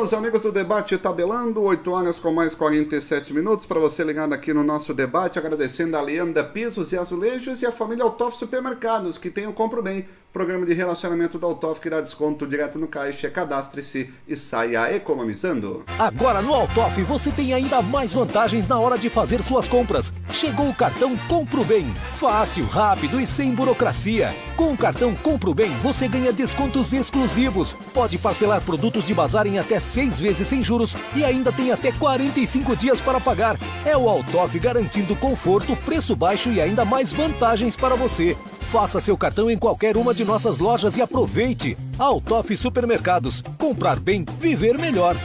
voltamos, 0.00 0.12
amigos 0.14 0.40
do 0.40 0.50
debate 0.50 0.98
tabelando, 0.98 1.62
8 1.62 1.90
horas 1.90 2.18
com 2.18 2.32
mais 2.32 2.54
47 2.54 3.32
minutos 3.32 3.66
para 3.66 3.78
você 3.78 4.02
ligado 4.02 4.32
aqui 4.32 4.52
no 4.52 4.64
nosso 4.64 4.92
debate, 4.92 5.38
agradecendo 5.38 5.96
a 5.96 6.00
Leanda 6.00 6.42
Pisos 6.42 6.90
e 6.92 6.96
Azulejos 6.96 7.62
e 7.62 7.66
a 7.66 7.72
família 7.72 8.02
Autof 8.02 8.36
Supermercados, 8.36 9.16
que 9.16 9.30
tem 9.30 9.46
o 9.46 9.52
Compro 9.52 9.82
Bem, 9.82 10.06
programa 10.32 10.64
de 10.64 10.72
relacionamento 10.72 11.38
da 11.38 11.46
Autof 11.46 11.80
que 11.80 11.90
dá 11.90 12.00
desconto 12.00 12.46
direto 12.46 12.78
no 12.78 12.86
caixa, 12.86 13.30
cadastre-se 13.30 14.10
e 14.26 14.36
saia 14.36 14.94
economizando. 14.94 15.84
Agora 15.98 16.40
no 16.40 16.54
Autof 16.54 17.02
você 17.02 17.30
tem 17.30 17.52
ainda 17.52 17.82
mais 17.82 18.12
vantagens 18.12 18.68
na 18.68 18.78
hora 18.78 18.96
de 18.96 19.10
fazer 19.10 19.42
suas 19.42 19.66
compras. 19.66 20.12
Chegou 20.32 20.68
o 20.68 20.74
cartão 20.74 21.16
Compro 21.28 21.64
Bem, 21.64 21.92
fácil, 22.14 22.64
rápido 22.64 23.20
e 23.20 23.26
sem 23.26 23.54
burocracia. 23.54 24.34
Com 24.56 24.72
o 24.72 24.76
cartão 24.76 25.14
Compro 25.16 25.52
Bem 25.52 25.76
você 25.78 26.06
ganha 26.06 26.32
descontos 26.32 26.92
exclusivos, 26.92 27.74
pode 27.92 28.16
parcelar 28.18 28.60
produtos 28.60 29.04
de 29.04 29.14
bazar 29.14 29.46
em 29.46 29.58
até 29.58 29.80
seis 29.80 30.18
vezes 30.18 30.46
sem 30.46 30.62
juros 30.62 30.94
e 31.14 31.24
ainda 31.24 31.50
tem 31.50 31.72
até 31.72 31.90
45 31.92 32.76
dias 32.76 33.00
para 33.00 33.20
pagar. 33.20 33.56
É 33.84 33.96
o 33.96 34.08
Autof 34.08 34.56
garantindo 34.58 35.16
conforto, 35.16 35.76
preço 35.76 36.14
baixo 36.14 36.50
e 36.50 36.60
ainda 36.60 36.84
mais 36.84 37.12
vantagens 37.12 37.74
para 37.74 37.96
você. 37.96 38.36
Faça 38.70 39.00
seu 39.00 39.18
cartão 39.18 39.50
em 39.50 39.58
qualquer 39.58 39.96
uma 39.96 40.14
de 40.14 40.24
nossas 40.24 40.60
lojas 40.60 40.96
e 40.96 41.02
aproveite. 41.02 41.76
Autof 41.98 42.56
Supermercados. 42.56 43.42
Comprar 43.58 43.98
bem, 43.98 44.24
viver 44.38 44.78
melhor. 44.78 45.16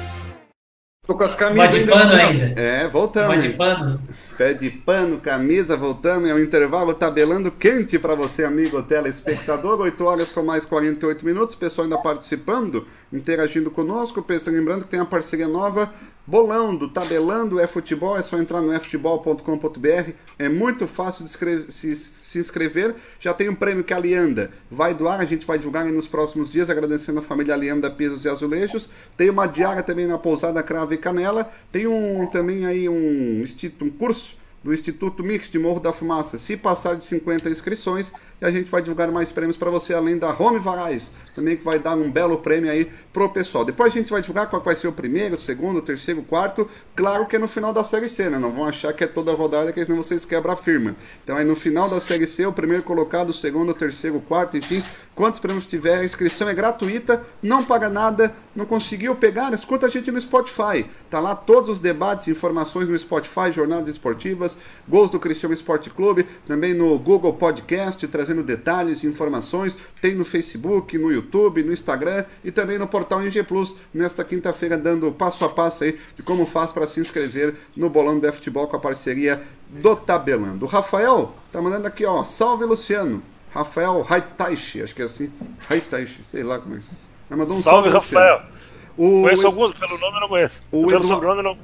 Tô 1.06 1.14
com 1.14 1.24
as 1.24 1.36
camisas 1.36 1.70
Vai 1.70 1.84
de 1.84 1.92
ainda 1.92 1.94
pano 1.94 2.18
não. 2.18 2.20
ainda. 2.20 2.60
É, 2.60 2.88
voltamos. 2.88 3.28
Vai 3.28 3.38
de 3.38 3.50
pano. 3.50 4.02
Pé 4.36 4.54
de 4.54 4.72
pano, 4.72 5.20
camisa, 5.20 5.78
voltamos. 5.78 6.28
É 6.28 6.34
um 6.34 6.40
intervalo 6.40 6.96
tabelando 6.96 7.52
quente 7.52 8.00
para 8.00 8.16
você, 8.16 8.44
amigo 8.44 8.82
telespectador. 8.82 9.80
8 9.80 10.04
horas 10.04 10.32
com 10.32 10.42
mais 10.42 10.66
48 10.66 11.24
minutos. 11.24 11.54
Pessoal 11.54 11.84
ainda 11.86 12.00
participando, 12.00 12.88
interagindo 13.14 13.70
conosco. 13.70 14.24
Pensa, 14.24 14.50
lembrando 14.50 14.86
que 14.86 14.90
tem 14.90 15.00
a 15.00 15.06
parceria 15.06 15.48
nova. 15.48 15.94
Bolão 16.28 16.76
do 16.76 16.90
Tabelando 16.90 17.60
é 17.60 17.68
Futebol, 17.68 18.18
é 18.18 18.22
só 18.24 18.40
entrar 18.40 18.60
no 18.60 18.74
futebol.com.br. 18.80 20.12
É 20.40 20.50
muito 20.50 20.88
fácil 20.88 21.24
de 21.24 21.72
se, 21.72 21.96
se 21.96 22.40
inscrever. 22.40 22.96
Já 23.20 23.32
tem 23.32 23.48
um 23.48 23.54
prêmio 23.54 23.84
que 23.84 23.94
a 23.94 24.00
Lianda 24.00 24.50
vai 24.70 24.96
doar, 24.96 25.20
a 25.20 25.26
gente 25.26 25.46
vai 25.46 25.60
divulgar 25.60 25.86
nos 25.86 26.08
próximos 26.08 26.52
dias, 26.52 26.70
agradecendo 26.70 27.20
a 27.20 27.22
família 27.22 27.56
Lianda 27.56 27.92
Pisos 27.92 28.26
e 28.26 28.30
Azulejos. 28.30 28.90
Tem 29.16 29.30
uma 29.30 29.46
diária 29.46 29.84
também 29.84 30.08
na 30.08 30.18
pousada 30.18 30.64
Cravo 30.64 30.96
e 30.96 30.98
Canela. 30.98 31.48
Tem 31.72 31.86
um 31.86 32.26
também 32.26 32.66
aí 32.66 32.90
um, 32.90 33.44
um 33.82 33.90
curso 33.92 34.36
do 34.66 34.74
Instituto 34.74 35.24
Mix 35.24 35.48
de 35.48 35.60
Morro 35.60 35.80
da 35.80 35.94
Fumaça. 35.94 36.40
Se 36.40 36.58
passar 36.58 36.96
de 36.96 37.04
50 37.04 37.48
inscrições, 37.52 38.12
a 38.42 38.50
gente 38.50 38.72
vai 38.72 38.82
divulgar 38.82 39.12
mais 39.12 39.32
prêmios 39.32 39.56
para 39.56 39.70
você, 39.70 39.94
além 39.94 40.18
da 40.18 40.36
Home 40.36 40.58
Varais, 40.58 41.14
também 41.36 41.58
que 41.58 41.64
vai 41.64 41.78
dar 41.78 41.96
um 41.96 42.10
belo 42.10 42.38
prêmio 42.38 42.72
aí 42.72 42.90
pro 43.12 43.30
pessoal. 43.30 43.66
Depois 43.66 43.94
a 43.94 43.98
gente 43.98 44.10
vai 44.10 44.22
divulgar 44.22 44.50
qual 44.50 44.62
vai 44.62 44.76
ser 44.76 44.88
o 44.88 44.94
primeiro, 44.94 45.36
o 45.36 45.40
segundo, 45.40 45.78
o 45.78 45.82
terceiro, 45.82 46.22
o 46.22 46.24
quarto. 46.24 46.68
Claro 46.96 47.26
que 47.28 47.36
é 47.36 47.40
no 47.40 47.48
final 47.48 47.74
da 47.74 47.84
Série 47.84 48.10
C, 48.10 48.30
né? 48.30 48.40
Não 48.40 48.52
vão 48.52 48.66
achar 48.66 48.94
que 48.94 49.04
é 49.04 49.08
toda 49.08 49.32
a 49.32 49.36
rodada, 49.36 49.72
que 49.74 49.86
senão 49.86 50.02
vocês 50.02 50.26
quebram 50.26 50.54
a 50.54 50.58
firma. 50.58 50.96
Então 51.24 51.38
é 51.38 51.44
no 51.44 51.56
final 51.56 51.90
da 51.90 52.00
Série 52.00 52.26
C, 52.26 52.46
o 52.46 52.54
primeiro 52.54 52.84
colocado, 52.84 53.30
o 53.30 53.34
segundo, 53.34 53.70
o 53.70 53.74
terceiro, 53.74 54.18
o 54.18 54.22
quarto, 54.22 54.58
enfim. 54.58 54.82
Quantos 55.14 55.40
prêmios 55.40 55.68
tiver, 55.68 56.00
a 56.00 56.06
inscrição 56.06 56.48
é 56.50 56.54
gratuita, 56.54 57.24
não 57.42 57.64
paga 57.64 57.90
nada. 57.90 58.34
Não 58.56 58.66
conseguiu 58.66 59.16
pegar? 59.16 59.54
Escuta 59.54 59.86
a 59.86 59.90
gente 59.90 60.10
no 60.12 60.20
Spotify. 60.20 60.86
Tá 61.10 61.20
lá 61.20 61.36
todos 61.36 61.70
os 61.72 61.80
debates, 61.80 62.30
informações 62.30 62.88
no 62.88 62.98
Spotify, 62.98 63.52
jornadas 63.52 63.90
esportivas, 63.90 64.58
gols 64.88 65.10
do 65.10 65.20
Cristiano 65.20 65.54
Esporte 65.54 65.90
Clube, 65.90 66.26
também 66.48 66.74
no 66.74 66.98
Google 66.98 67.34
Podcast, 67.34 68.08
trazendo 68.08 68.44
detalhes 68.44 69.04
informações. 69.04 69.78
Tem 70.02 70.16
no 70.16 70.24
Facebook, 70.24 70.98
no 70.98 71.12
YouTube, 71.12 71.25
no 71.34 71.74
Instagram 71.74 72.26
e 72.44 72.52
também 72.52 72.78
no 72.78 72.88
portal 72.88 73.22
NG 73.22 73.44
Plus, 73.44 73.76
nesta 73.94 74.24
quinta-feira, 74.24 74.78
dando 74.78 75.12
passo 75.12 75.44
a 75.46 75.50
passo 75.50 75.84
aí 75.84 75.98
de 76.16 76.24
como 76.24 76.46
faz 76.46 76.72
para 76.72 76.88
se 76.88 77.00
inscrever 77.00 77.56
no 77.76 77.90
Bolão 77.90 78.20
do 78.20 78.32
Futebol 78.34 78.68
com 78.68 78.76
a 78.76 78.80
parceria 78.80 79.42
do 79.70 79.96
Tabelando. 79.96 80.66
O 80.66 80.68
Rafael 80.68 81.34
tá 81.52 81.62
mandando 81.62 81.88
aqui, 81.88 82.06
ó, 82.06 82.24
salve 82.24 82.66
Luciano. 82.66 83.22
Rafael 83.54 84.06
Haitaishi, 84.10 84.82
acho 84.84 84.94
que 84.94 85.02
é 85.02 85.06
assim. 85.06 85.32
Haitaishi, 85.70 86.26
sei 86.26 86.44
lá 86.44 86.60
como 86.60 86.76
é 86.76 86.80
que 86.80 86.86
é. 86.86 86.90
Mas 87.30 87.40
mandou 87.40 87.56
um 87.56 87.62
Salve, 87.62 87.90
Luciano. 87.90 88.26
Rafael. 88.26 88.50
O, 88.98 89.22
Conheço 89.24 89.48
alguns, 89.48 89.74
pelo 89.74 89.98
nome 89.98 90.18
eu 90.18 90.22
não 90.22 90.28
conheço. 90.30 90.62
O 90.72 90.86
pelo 90.88 91.00
Edu- 91.00 91.08
sobrenome 91.08 91.42
não. 91.44 91.58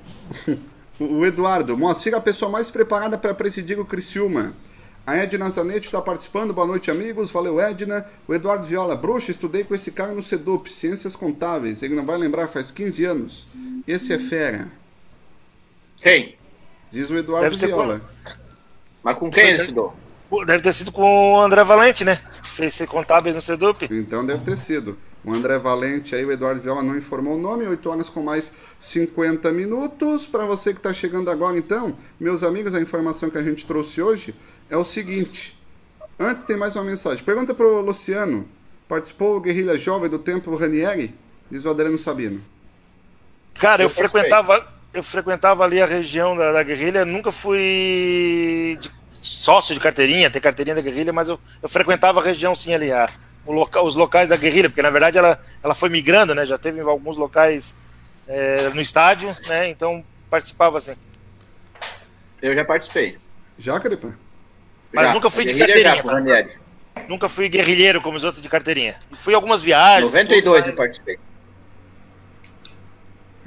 o 0.99 1.25
Eduardo, 1.25 1.77
Moacir, 1.77 2.13
a 2.15 2.21
pessoa 2.21 2.49
mais 2.49 2.71
preparada 2.71 3.17
para 3.17 3.33
presidir 3.33 3.79
o 3.79 3.85
Criciúma. 3.85 4.53
A 5.05 5.15
Edna 5.17 5.49
Zanetti 5.49 5.87
está 5.87 6.01
participando. 6.01 6.53
Boa 6.53 6.67
noite, 6.67 6.91
amigos. 6.91 7.31
Valeu, 7.31 7.59
Edna. 7.59 8.05
O 8.27 8.33
Eduardo 8.33 8.67
Viola, 8.67 8.95
bruxa, 8.95 9.31
estudei 9.31 9.63
com 9.63 9.73
esse 9.73 9.91
cara 9.91 10.13
no 10.13 10.21
CEDUP, 10.21 10.71
Ciências 10.71 11.15
Contábeis. 11.15 11.81
Ele 11.81 11.95
não 11.95 12.05
vai 12.05 12.17
lembrar, 12.17 12.47
faz 12.47 12.69
15 12.69 13.05
anos. 13.05 13.47
Esse 13.87 14.13
é 14.13 14.19
fera. 14.19 14.71
Quem? 15.97 16.35
Diz 16.91 17.09
o 17.09 17.17
Eduardo 17.17 17.45
Deve 17.45 17.57
ser 17.57 17.67
Viola. 17.67 18.01
Mas 19.03 19.17
com 19.17 19.31
quem 19.31 19.49
ele 19.49 19.57
estudou? 19.57 19.93
Deve 20.45 20.61
ter 20.61 20.73
sido 20.73 20.91
com 20.91 21.33
o 21.33 21.41
André 21.41 21.63
Valente, 21.63 22.05
né? 22.05 22.19
Fez 22.43 22.75
ser 22.75 22.87
contábeis 22.87 23.35
no 23.35 23.41
Sedup. 23.41 23.87
Então 23.91 24.25
deve 24.25 24.43
ter 24.43 24.57
sido. 24.57 24.97
O 25.23 25.33
André 25.33 25.59
Valente 25.59 26.15
aí, 26.15 26.25
o 26.25 26.31
Eduardo 26.31 26.61
Viola 26.61 26.81
não 26.81 26.97
informou 26.97 27.35
o 27.35 27.39
nome, 27.39 27.67
8 27.67 27.89
horas 27.89 28.09
com 28.09 28.23
mais 28.23 28.51
50 28.79 29.51
minutos. 29.51 30.25
Para 30.25 30.45
você 30.45 30.73
que 30.73 30.79
está 30.79 30.91
chegando 30.91 31.29
agora, 31.29 31.57
então, 31.57 31.95
meus 32.19 32.41
amigos, 32.43 32.73
a 32.73 32.81
informação 32.81 33.29
que 33.29 33.37
a 33.37 33.43
gente 33.43 33.65
trouxe 33.65 34.01
hoje 34.01 34.33
é 34.71 34.77
o 34.77 34.83
seguinte. 34.83 35.55
Antes 36.19 36.43
tem 36.43 36.57
mais 36.57 36.75
uma 36.75 36.85
mensagem. 36.85 37.23
Pergunta 37.23 37.53
para 37.53 37.67
o 37.67 37.81
Luciano. 37.81 38.47
Participou 38.87 39.37
o 39.37 39.41
Guerrilha 39.41 39.77
Jovem 39.77 40.09
do 40.09 40.17
Templo 40.19 40.55
Ranieri? 40.55 41.13
Diz 41.49 41.65
o 41.65 41.69
Adriano 41.69 41.97
Sabino. 41.97 42.43
Cara, 43.55 43.81
eu, 43.83 43.85
Eu 43.85 43.89
frequentava, 43.89 44.67
eu 44.93 45.03
frequentava 45.03 45.63
ali 45.63 45.81
a 45.81 45.85
região 45.85 46.35
da, 46.35 46.51
da 46.51 46.63
guerrilha, 46.63 47.05
nunca 47.05 47.31
fui 47.31 48.77
de- 48.79 48.91
sócio 49.09 49.73
de 49.75 49.79
carteirinha, 49.81 50.31
ter 50.31 50.39
carteirinha 50.39 50.75
da 50.75 50.81
guerrilha, 50.81 51.13
mas 51.13 51.29
eu, 51.29 51.39
eu 51.61 51.69
frequentava 51.69 52.19
a 52.19 52.23
região 52.23 52.55
sim 52.55 52.73
ali, 52.73 52.91
a, 52.91 53.09
o 53.45 53.51
loca- 53.51 53.81
os 53.81 53.95
locais 53.95 54.29
da 54.29 54.37
guerrilha, 54.37 54.69
porque 54.69 54.81
na 54.81 54.89
verdade 54.89 55.17
ela, 55.17 55.39
ela 55.63 55.75
foi 55.75 55.89
migrando, 55.89 56.33
né? 56.33 56.45
Já 56.45 56.57
teve 56.57 56.79
alguns 56.81 57.17
locais 57.17 57.75
é, 58.27 58.69
no 58.69 58.81
estádio, 58.81 59.29
né? 59.47 59.69
Então 59.69 60.03
participava 60.29 60.77
assim. 60.77 60.95
Eu 62.41 62.55
já 62.55 62.65
participei. 62.65 63.17
Já, 63.59 63.79
Caripa? 63.79 64.17
Mas 64.93 65.07
Já. 65.07 65.13
nunca 65.13 65.29
fui 65.29 65.45
de 65.45 65.57
já, 65.57 65.65
carteirinha. 65.65 66.03
o 66.03 66.03
tá? 66.03 67.05
Nunca 67.07 67.29
fui 67.29 67.47
guerrilheiro 67.49 68.01
como 68.01 68.17
os 68.17 68.23
outros 68.23 68.41
de 68.41 68.49
carteirinha. 68.49 68.95
Fui 69.11 69.33
algumas 69.33 69.61
viagens. 69.61 70.11
92 70.11 70.59
tudo, 70.59 70.71
eu 70.71 70.75
participei. 70.75 71.19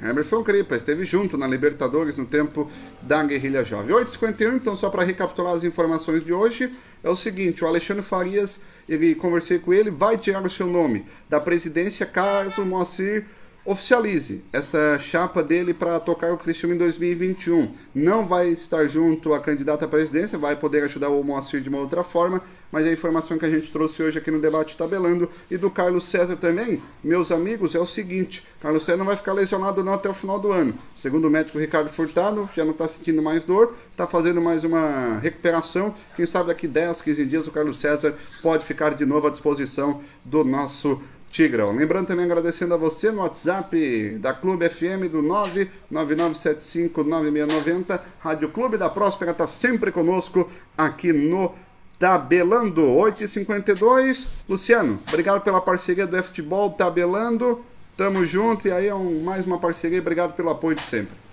Emerson 0.01 0.43
Cripa 0.43 0.75
esteve 0.75 1.05
junto 1.05 1.37
na 1.37 1.47
Libertadores 1.47 2.17
no 2.17 2.25
tempo 2.25 2.69
da 3.01 3.23
Guerrilha 3.23 3.63
Jovem. 3.63 3.95
8h51, 3.95 4.55
então 4.55 4.75
só 4.75 4.89
para 4.89 5.03
recapitular 5.03 5.53
as 5.53 5.63
informações 5.63 6.23
de 6.23 6.33
hoje, 6.33 6.73
é 7.03 7.09
o 7.09 7.15
seguinte, 7.15 7.63
o 7.63 7.67
Alexandre 7.67 8.03
Farias, 8.03 8.61
ele 8.89 9.15
conversei 9.15 9.57
com 9.57 9.73
ele, 9.73 9.89
vai 9.89 10.17
tirar 10.17 10.43
o 10.43 10.49
seu 10.49 10.67
nome 10.67 11.05
da 11.29 11.39
presidência 11.39 12.05
caso 12.05 12.61
o 12.61 12.65
Moacir 12.65 13.25
oficialize 13.65 14.43
essa 14.53 14.99
chapa 14.99 15.43
dele 15.43 15.73
para 15.73 15.99
tocar 15.99 16.31
o 16.31 16.37
Cristiano 16.37 16.75
em 16.75 16.77
2021. 16.77 17.71
Não 17.95 18.25
vai 18.27 18.49
estar 18.49 18.87
junto 18.87 19.33
a 19.33 19.39
candidata 19.39 19.85
à 19.85 19.87
presidência, 19.87 20.37
vai 20.37 20.55
poder 20.55 20.83
ajudar 20.83 21.09
o 21.09 21.23
Moacir 21.23 21.61
de 21.61 21.69
uma 21.69 21.79
outra 21.79 22.03
forma, 22.03 22.41
mas 22.71 22.85
a 22.85 22.91
informação 22.91 23.37
que 23.37 23.45
a 23.45 23.49
gente 23.49 23.71
trouxe 23.71 24.03
hoje 24.03 24.19
aqui 24.19 24.29
no 24.29 24.39
debate 24.39 24.77
tabelando 24.77 25.29
e 25.49 25.57
do 25.57 25.71
Carlos 25.71 26.05
César 26.05 26.35
também, 26.35 26.81
meus 27.03 27.31
amigos, 27.31 27.73
é 27.73 27.79
o 27.79 27.85
seguinte: 27.85 28.45
Carlos 28.61 28.83
César 28.83 28.97
não 28.97 29.05
vai 29.05 29.17
ficar 29.17 29.33
lesionado 29.33 29.83
não 29.83 29.93
até 29.93 30.09
o 30.09 30.13
final 30.13 30.39
do 30.39 30.51
ano. 30.51 30.77
Segundo 30.97 31.27
o 31.27 31.31
médico 31.31 31.57
Ricardo 31.57 31.89
Furtado, 31.89 32.49
já 32.55 32.63
não 32.65 32.71
está 32.71 32.87
sentindo 32.87 33.21
mais 33.21 33.45
dor, 33.45 33.75
está 33.91 34.05
fazendo 34.05 34.41
mais 34.41 34.63
uma 34.63 35.17
recuperação. 35.19 35.95
Quem 36.15 36.25
sabe 36.25 36.47
daqui 36.47 36.67
10, 36.67 37.01
15 37.01 37.25
dias 37.25 37.47
o 37.47 37.51
Carlos 37.51 37.77
César 37.77 38.13
pode 38.41 38.65
ficar 38.65 38.93
de 38.93 39.05
novo 39.05 39.27
à 39.27 39.29
disposição 39.29 40.01
do 40.23 40.43
nosso 40.43 41.01
Tigrão. 41.35 41.75
Lembrando 41.75 42.07
também, 42.07 42.23
agradecendo 42.23 42.73
a 42.73 42.77
você 42.77 43.11
no 43.11 43.19
WhatsApp 43.21 44.17
da 44.21 44.33
Clube 44.33 44.69
FM 44.69 45.09
do 45.11 45.21
999759690. 45.21 47.99
Rádio 48.19 48.47
Clube 48.49 48.77
da 48.77 48.89
Próspera 48.89 49.31
está 49.31 49.45
sempre 49.45 49.91
conosco 49.91 50.49
aqui 50.77 51.11
no 51.11 51.53
Tabelando. 51.99 52.83
8h52. 52.83 54.27
Luciano, 54.47 54.97
obrigado 55.09 55.41
pela 55.41 55.59
parceria 55.59 56.07
do 56.07 56.23
Futebol 56.23 56.71
Tabelando. 56.71 57.65
Tamo 57.97 58.25
junto 58.25 58.69
e 58.69 58.71
aí 58.71 58.87
é 58.87 58.95
um- 58.95 59.21
mais 59.21 59.45
uma 59.45 59.57
parceria. 59.57 59.99
Obrigado 59.99 60.33
pelo 60.35 60.51
apoio 60.51 60.75
de 60.75 60.83
sempre. 60.83 61.24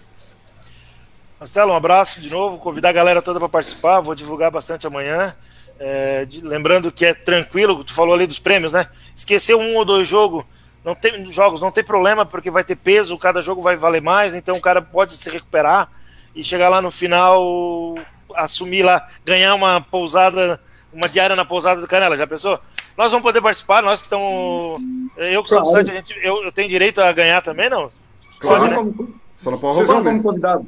Marcelo, 1.43 1.73
um 1.73 1.77
abraço 1.77 2.21
de 2.21 2.31
novo. 2.31 2.57
Convidar 2.59 2.91
a 2.91 2.93
galera 2.93 3.21
toda 3.21 3.41
para 3.41 3.49
participar. 3.49 3.99
Vou 3.99 4.15
divulgar 4.15 4.49
bastante 4.49 4.87
amanhã. 4.87 5.35
É, 5.81 6.25
de- 6.25 6.41
lembrando 6.41 6.93
que 6.93 7.05
é 7.05 7.13
tranquilo, 7.15 7.83
tu 7.83 7.93
falou 7.93 8.15
ali 8.15 8.29
dos 8.29 8.39
prêmios, 8.39 8.73
né? 8.73 8.87
Esqueceu 9.17 9.59
um 9.59 9.75
ou 9.75 9.85
dois 9.85 10.07
jogos, 10.07 10.45
não 10.85 10.95
tem 10.95 11.27
jogos, 11.33 11.61
não 11.61 11.73
tem 11.73 11.83
problema, 11.83 12.25
porque 12.25 12.49
vai 12.49 12.63
ter 12.63 12.77
peso, 12.77 13.19
cada 13.19 13.43
jogo 13.43 13.61
vai 13.61 13.75
valer 13.75 14.01
mais, 14.01 14.37
então 14.37 14.57
o 14.57 14.61
cara 14.61 14.81
pode 14.81 15.17
se 15.17 15.29
recuperar 15.29 15.91
e 16.37 16.45
chegar 16.45 16.69
lá 16.69 16.81
no 16.81 16.93
final, 16.93 17.97
assumir 18.37 18.85
lá, 18.85 19.05
ganhar 19.25 19.53
uma 19.57 19.81
pousada, 19.81 20.61
uma 20.93 21.09
diária 21.09 21.35
na 21.35 21.45
pousada 21.45 21.81
do 21.81 21.89
Canela. 21.89 22.17
Já 22.17 22.29
pensou? 22.29 22.61
Nós 22.97 23.11
vamos 23.11 23.25
poder 23.25 23.41
participar, 23.43 23.83
nós 23.83 23.99
que 24.01 24.07
estamos. 24.07 24.79
Eu 25.17 25.43
que 25.43 25.49
sou 25.49 25.63
do 25.63 25.67
site, 25.73 25.91
a 25.91 25.95
gente, 25.95 26.15
eu, 26.23 26.45
eu 26.45 26.53
tenho 26.53 26.69
direito 26.69 27.01
a 27.03 27.11
ganhar 27.11 27.43
também, 27.43 27.69
não? 27.69 27.91
Claro. 28.39 28.65
né? 28.69 28.77
como- 28.77 29.15
Só 29.37 29.51
não 29.51 29.59
pode 29.59 29.75
Vocês 29.79 29.89
roubar, 29.89 30.05
vão 30.05 30.13
né? 30.13 30.21
como 30.21 30.23
convidado. 30.23 30.67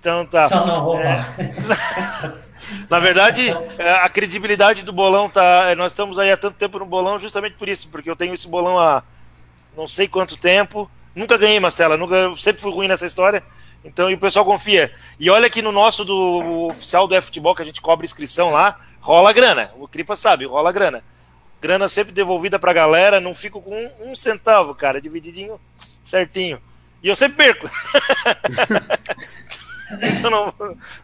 Então 0.00 0.24
tá. 0.24 0.48
Só 0.48 0.66
não 0.66 0.80
roubar. 0.80 1.24
Na 2.88 2.98
verdade, 2.98 3.54
é, 3.78 3.90
a 3.90 4.08
credibilidade 4.08 4.82
do 4.82 4.92
bolão 4.92 5.28
tá. 5.28 5.70
é, 5.70 5.74
Nós 5.74 5.92
estamos 5.92 6.18
aí 6.18 6.32
há 6.32 6.36
tanto 6.36 6.56
tempo 6.56 6.78
no 6.78 6.86
bolão 6.86 7.18
justamente 7.18 7.56
por 7.56 7.68
isso, 7.68 7.88
porque 7.88 8.10
eu 8.10 8.16
tenho 8.16 8.34
esse 8.34 8.48
bolão 8.48 8.78
há 8.78 9.02
não 9.76 9.86
sei 9.86 10.08
quanto 10.08 10.36
tempo. 10.36 10.90
Nunca 11.14 11.36
ganhei, 11.36 11.60
Mastela, 11.60 11.96
nunca, 11.96 12.14
eu 12.14 12.36
sempre 12.36 12.62
fui 12.62 12.72
ruim 12.72 12.88
nessa 12.88 13.06
história. 13.06 13.42
Então, 13.84 14.10
e 14.10 14.14
o 14.14 14.18
pessoal 14.18 14.44
confia. 14.44 14.92
E 15.18 15.30
olha 15.30 15.50
que 15.50 15.62
no 15.62 15.72
nosso 15.72 16.04
do 16.04 16.66
oficial 16.66 17.08
do 17.08 17.22
futebol 17.22 17.54
que 17.54 17.62
a 17.62 17.64
gente 17.64 17.80
cobra 17.80 18.06
inscrição 18.06 18.50
lá, 18.50 18.78
rola 19.00 19.32
grana. 19.32 19.70
O 19.78 19.88
Cripa 19.88 20.16
sabe, 20.16 20.44
rola 20.44 20.72
grana. 20.72 21.02
Grana 21.60 21.88
sempre 21.88 22.12
devolvida 22.12 22.58
pra 22.58 22.72
galera, 22.72 23.20
não 23.20 23.34
fico 23.34 23.60
com 23.60 23.74
um, 23.74 24.10
um 24.10 24.14
centavo, 24.14 24.74
cara, 24.74 25.00
divididinho 25.00 25.60
certinho. 26.02 26.60
E 27.02 27.08
eu 27.08 27.16
sempre 27.16 27.36
perco. 27.36 27.70
então 30.18 30.30
não, 30.30 30.54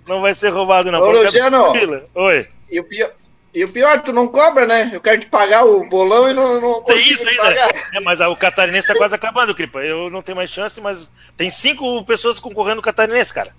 não 0.06 0.20
vai 0.20 0.34
ser 0.34 0.50
roubado, 0.50 0.90
não. 0.92 1.00
Ô, 1.00 1.10
Luciano. 1.10 1.72
Oi. 2.14 2.48
E 2.70 2.80
o 2.80 2.84
pior, 2.84 3.10
e 3.54 3.64
o 3.64 3.68
pior, 3.68 4.02
tu 4.02 4.12
não 4.12 4.28
cobra, 4.28 4.66
né? 4.66 4.90
Eu 4.92 5.00
quero 5.00 5.20
te 5.20 5.26
pagar 5.26 5.64
o 5.64 5.88
bolão 5.88 6.30
e 6.30 6.34
não, 6.34 6.60
não 6.60 6.82
Tem 6.82 6.96
isso 6.96 7.26
ainda. 7.26 7.42
pagar. 7.42 7.70
É, 7.94 8.00
mas 8.00 8.20
o 8.20 8.36
catarinense 8.36 8.86
tá 8.86 8.94
quase 8.94 9.14
acabando, 9.14 9.54
Cripa. 9.54 9.80
Eu 9.80 10.10
não 10.10 10.20
tenho 10.22 10.36
mais 10.36 10.50
chance, 10.50 10.80
mas 10.80 11.10
tem 11.36 11.48
cinco 11.48 12.04
pessoas 12.04 12.38
concorrendo 12.38 12.76
no 12.76 12.82
catarinense, 12.82 13.32
cara. 13.32 13.54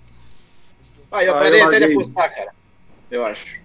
Ah, 1.10 1.24
eu 1.24 1.34
Ah, 1.34 1.38
parei 1.38 1.60
eu 1.60 1.66
até 1.66 1.78
de 1.80 1.84
apostar, 1.92 2.34
cara. 2.34 2.52
Eu 3.10 3.24
acho. 3.24 3.60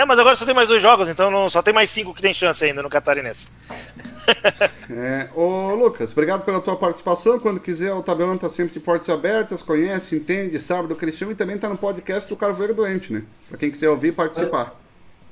Não, 0.00 0.06
mas 0.06 0.18
agora 0.18 0.34
só 0.34 0.46
tem 0.46 0.54
mais 0.54 0.70
dois 0.70 0.80
jogos, 0.80 1.10
então 1.10 1.30
não, 1.30 1.50
só 1.50 1.60
tem 1.60 1.74
mais 1.74 1.90
cinco 1.90 2.14
que 2.14 2.22
tem 2.22 2.32
chance 2.32 2.64
ainda 2.64 2.82
no 2.82 2.88
catarinense. 2.88 3.48
É, 4.92 5.28
ô 5.34 5.74
Lucas, 5.74 6.12
obrigado 6.12 6.44
pela 6.44 6.60
tua 6.60 6.76
participação. 6.76 7.38
Quando 7.38 7.58
quiser, 7.58 7.92
o 7.92 8.02
tabelão 8.02 8.36
tá 8.36 8.48
sempre 8.48 8.72
de 8.74 8.80
portas 8.80 9.08
abertas, 9.08 9.62
conhece, 9.62 10.16
entende, 10.16 10.60
sabe 10.60 10.88
do 10.88 10.94
Cristiano 10.94 11.32
e 11.32 11.36
também 11.36 11.58
tá 11.58 11.68
no 11.68 11.76
podcast 11.76 12.28
do 12.28 12.36
Carvoeiro 12.36 12.74
Doente, 12.74 13.12
né? 13.12 13.22
Pra 13.48 13.58
quem 13.58 13.70
quiser 13.70 13.88
ouvir 13.88 14.08
e 14.08 14.12
participar. 14.12 14.74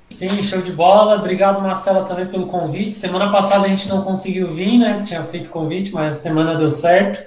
Sim, 0.08 0.42
show 0.42 0.60
de 0.62 0.72
bola. 0.72 1.16
Obrigado, 1.16 1.60
Marcela, 1.60 2.04
também 2.04 2.26
pelo 2.26 2.46
convite. 2.46 2.92
Semana 2.92 3.30
passada 3.30 3.66
a 3.66 3.68
gente 3.68 3.88
não 3.88 4.02
conseguiu 4.02 4.48
vir, 4.48 4.78
né? 4.78 5.02
Tinha 5.04 5.22
feito 5.22 5.50
convite, 5.50 5.92
mas 5.92 6.16
a 6.16 6.18
semana 6.18 6.56
deu 6.56 6.70
certo. 6.70 7.20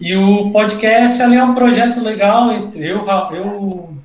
E 0.00 0.14
o 0.14 0.50
podcast 0.50 1.22
ali 1.22 1.36
é 1.36 1.44
um 1.44 1.54
projeto 1.54 2.02
legal. 2.02 2.50
entre 2.52 2.86
Eu, 2.86 3.06
eu 3.32 3.95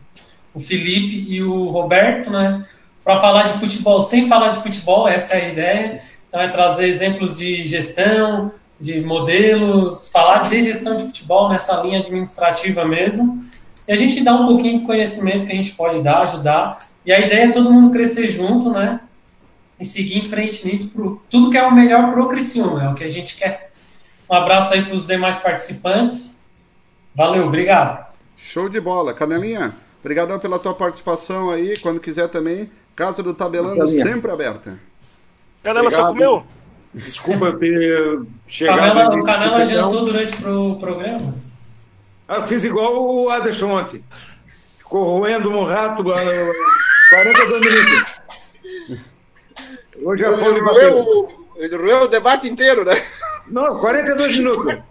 o 0.53 0.59
Felipe 0.59 1.25
e 1.27 1.41
o 1.43 1.67
Roberto, 1.67 2.29
né? 2.29 2.65
Para 3.03 3.19
falar 3.19 3.43
de 3.43 3.53
futebol 3.53 4.01
sem 4.01 4.27
falar 4.27 4.49
de 4.49 4.61
futebol, 4.61 5.07
essa 5.07 5.35
é 5.35 5.45
a 5.45 5.49
ideia. 5.49 6.01
Então, 6.27 6.39
é 6.39 6.47
trazer 6.47 6.87
exemplos 6.87 7.37
de 7.37 7.63
gestão, 7.63 8.51
de 8.79 9.01
modelos, 9.01 10.07
falar 10.07 10.49
de 10.49 10.61
gestão 10.61 10.97
de 10.97 11.03
futebol 11.03 11.49
nessa 11.49 11.81
linha 11.81 11.99
administrativa 11.99 12.85
mesmo. 12.85 13.45
E 13.87 13.91
a 13.91 13.95
gente 13.95 14.23
dá 14.23 14.33
um 14.33 14.47
pouquinho 14.47 14.79
de 14.79 14.85
conhecimento 14.85 15.45
que 15.45 15.51
a 15.51 15.55
gente 15.55 15.73
pode 15.73 16.01
dar, 16.01 16.21
ajudar. 16.21 16.79
E 17.05 17.11
a 17.11 17.19
ideia 17.19 17.45
é 17.45 17.51
todo 17.51 17.71
mundo 17.71 17.91
crescer 17.91 18.29
junto, 18.29 18.71
né? 18.71 19.01
E 19.79 19.85
seguir 19.85 20.19
em 20.19 20.25
frente 20.25 20.65
nisso, 20.67 20.93
pro, 20.93 21.21
tudo 21.29 21.49
que 21.49 21.57
é 21.57 21.63
o 21.63 21.73
melhor 21.73 22.11
pro 22.11 22.29
Criciúma, 22.29 22.83
é 22.83 22.89
o 22.89 22.95
que 22.95 23.03
a 23.03 23.07
gente 23.07 23.35
quer. 23.35 23.71
Um 24.29 24.35
abraço 24.35 24.73
aí 24.73 24.83
para 24.83 24.95
os 24.95 25.07
demais 25.07 25.37
participantes. 25.37 26.45
Valeu, 27.13 27.47
obrigado. 27.47 28.11
Show 28.37 28.69
de 28.69 28.79
bola. 28.79 29.13
Canelinha, 29.13 29.75
obrigadão 30.01 30.37
pela 30.39 30.59
tua 30.59 30.73
participação 30.73 31.49
aí. 31.49 31.77
Quando 31.79 31.99
quiser 32.01 32.27
também, 32.27 32.69
Casa 32.95 33.23
do 33.23 33.33
Tabelando 33.33 33.87
sempre 33.87 34.31
aberta. 34.31 34.77
Canela 35.63 35.89
só 35.89 36.07
comeu? 36.07 36.45
Desculpa 36.93 37.45
eu 37.45 37.57
ter 37.57 38.21
chegado. 38.47 38.77
Canela, 38.77 39.15
o 39.15 39.23
Canela 39.23 39.63
jantou 39.63 40.05
durante 40.05 40.35
pro 40.37 40.77
programa? 40.77 41.35
Ah, 42.27 42.35
Eu 42.37 42.47
fiz 42.47 42.63
igual 42.63 43.03
o 43.03 43.29
Aderson 43.29 43.69
ontem. 43.69 44.03
Ficou 44.77 45.19
roendo 45.19 45.49
um 45.49 45.63
rato 45.65 46.03
ah, 46.11 46.51
42 47.11 47.61
minutos. 47.61 48.21
Hoje 50.03 50.25
a 50.25 50.37
fome 50.37 50.61
bateu. 50.61 51.29
ele 51.57 51.75
roeu 51.77 52.03
o 52.03 52.07
debate 52.07 52.49
inteiro, 52.49 52.83
né? 52.83 52.93
Não, 53.51 53.79
42 53.79 54.37
minutos. 54.37 54.83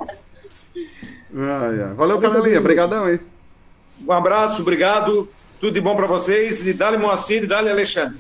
Ai, 1.34 1.82
ai. 1.82 1.94
Valeu, 1.94 2.18
Canelinha. 2.18 2.58
Obrigadão 2.58 3.04
aí. 3.04 3.20
Um 4.06 4.12
abraço, 4.12 4.62
obrigado. 4.62 5.28
Tudo 5.60 5.74
de 5.74 5.80
bom 5.80 5.94
para 5.94 6.06
vocês. 6.06 6.66
E 6.66 6.72
dá-lhe 6.72 6.96
Moacir 6.96 7.44
e 7.44 7.46
dá-lhe 7.46 7.68
Alexandre. 7.70 8.18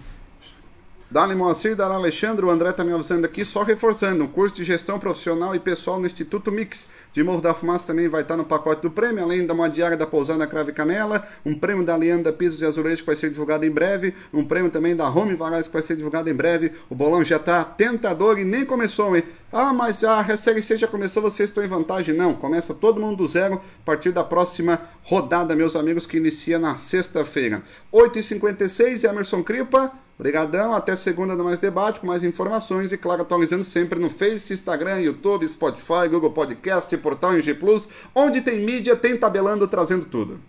Dali 1.10 1.34
Moacir, 1.34 1.74
Dali 1.74 1.94
Alexandre, 1.94 2.44
o 2.44 2.50
André 2.50 2.72
tá 2.72 2.84
me 2.84 2.92
avisando 2.92 3.26
aqui, 3.26 3.44
só 3.44 3.64
reforçando, 3.64 4.28
curso 4.28 4.54
de 4.54 4.64
gestão 4.64 4.96
profissional 4.96 5.56
e 5.56 5.58
pessoal 5.58 5.98
no 5.98 6.06
Instituto 6.06 6.52
Mix 6.52 6.88
de 7.12 7.24
da 7.40 7.54
Fumaça 7.54 7.86
também 7.86 8.08
vai 8.08 8.22
estar 8.22 8.36
no 8.36 8.44
pacote 8.44 8.82
do 8.82 8.90
prêmio, 8.90 9.22
além 9.22 9.46
da 9.46 9.52
uma 9.52 9.68
diária 9.68 9.96
da 9.96 10.06
pousada 10.06 10.46
Crave 10.46 10.72
Canela, 10.72 11.26
um 11.44 11.54
prêmio 11.54 11.84
da 11.84 11.94
Alianda 11.94 12.32
Pisos 12.32 12.60
e 12.60 12.64
Azulejos 12.64 13.00
que 13.00 13.06
vai 13.06 13.16
ser 13.16 13.30
divulgado 13.30 13.64
em 13.64 13.70
breve, 13.70 14.14
um 14.32 14.44
prêmio 14.44 14.70
também 14.70 14.94
da 14.94 15.08
Home 15.08 15.34
Varais 15.34 15.66
que 15.66 15.72
vai 15.72 15.82
ser 15.82 15.96
divulgado 15.96 16.30
em 16.30 16.34
breve, 16.34 16.72
o 16.88 16.94
bolão 16.94 17.24
já 17.24 17.38
tá 17.38 17.64
tentador 17.64 18.38
e 18.38 18.44
nem 18.44 18.64
começou, 18.64 19.16
hein? 19.16 19.24
Ah, 19.52 19.72
mas 19.72 20.04
a 20.04 20.36
Série 20.36 20.62
C 20.62 20.78
já 20.78 20.86
começou, 20.86 21.20
vocês 21.20 21.50
estão 21.50 21.64
em 21.64 21.68
vantagem. 21.68 22.14
Não, 22.14 22.34
começa 22.34 22.72
todo 22.72 23.00
mundo 23.00 23.16
do 23.16 23.26
zero 23.26 23.56
a 23.56 23.84
partir 23.84 24.12
da 24.12 24.22
próxima 24.22 24.80
rodada, 25.02 25.56
meus 25.56 25.74
amigos, 25.74 26.06
que 26.06 26.18
inicia 26.18 26.56
na 26.56 26.76
sexta-feira. 26.76 27.60
8h56, 27.92 29.02
Emerson 29.02 29.42
Cripa, 29.42 29.92
Obrigadão, 30.20 30.74
até 30.74 30.94
segunda 30.96 31.34
no 31.34 31.42
Mais 31.42 31.58
Debate, 31.58 31.98
com 31.98 32.06
mais 32.06 32.22
informações 32.22 32.92
e, 32.92 32.98
claro, 32.98 33.22
atualizando 33.22 33.64
sempre 33.64 33.98
no 33.98 34.10
Face, 34.10 34.52
Instagram, 34.52 35.00
YouTube, 35.00 35.48
Spotify, 35.48 36.06
Google 36.10 36.30
Podcast, 36.30 36.94
Portal 37.00 37.34
NG 37.34 37.54
Plus. 37.54 37.88
Onde 38.14 38.40
tem 38.40 38.60
mídia, 38.60 38.94
tem 38.94 39.16
tabelando, 39.16 39.66
trazendo 39.66 40.04
tudo. 40.04 40.40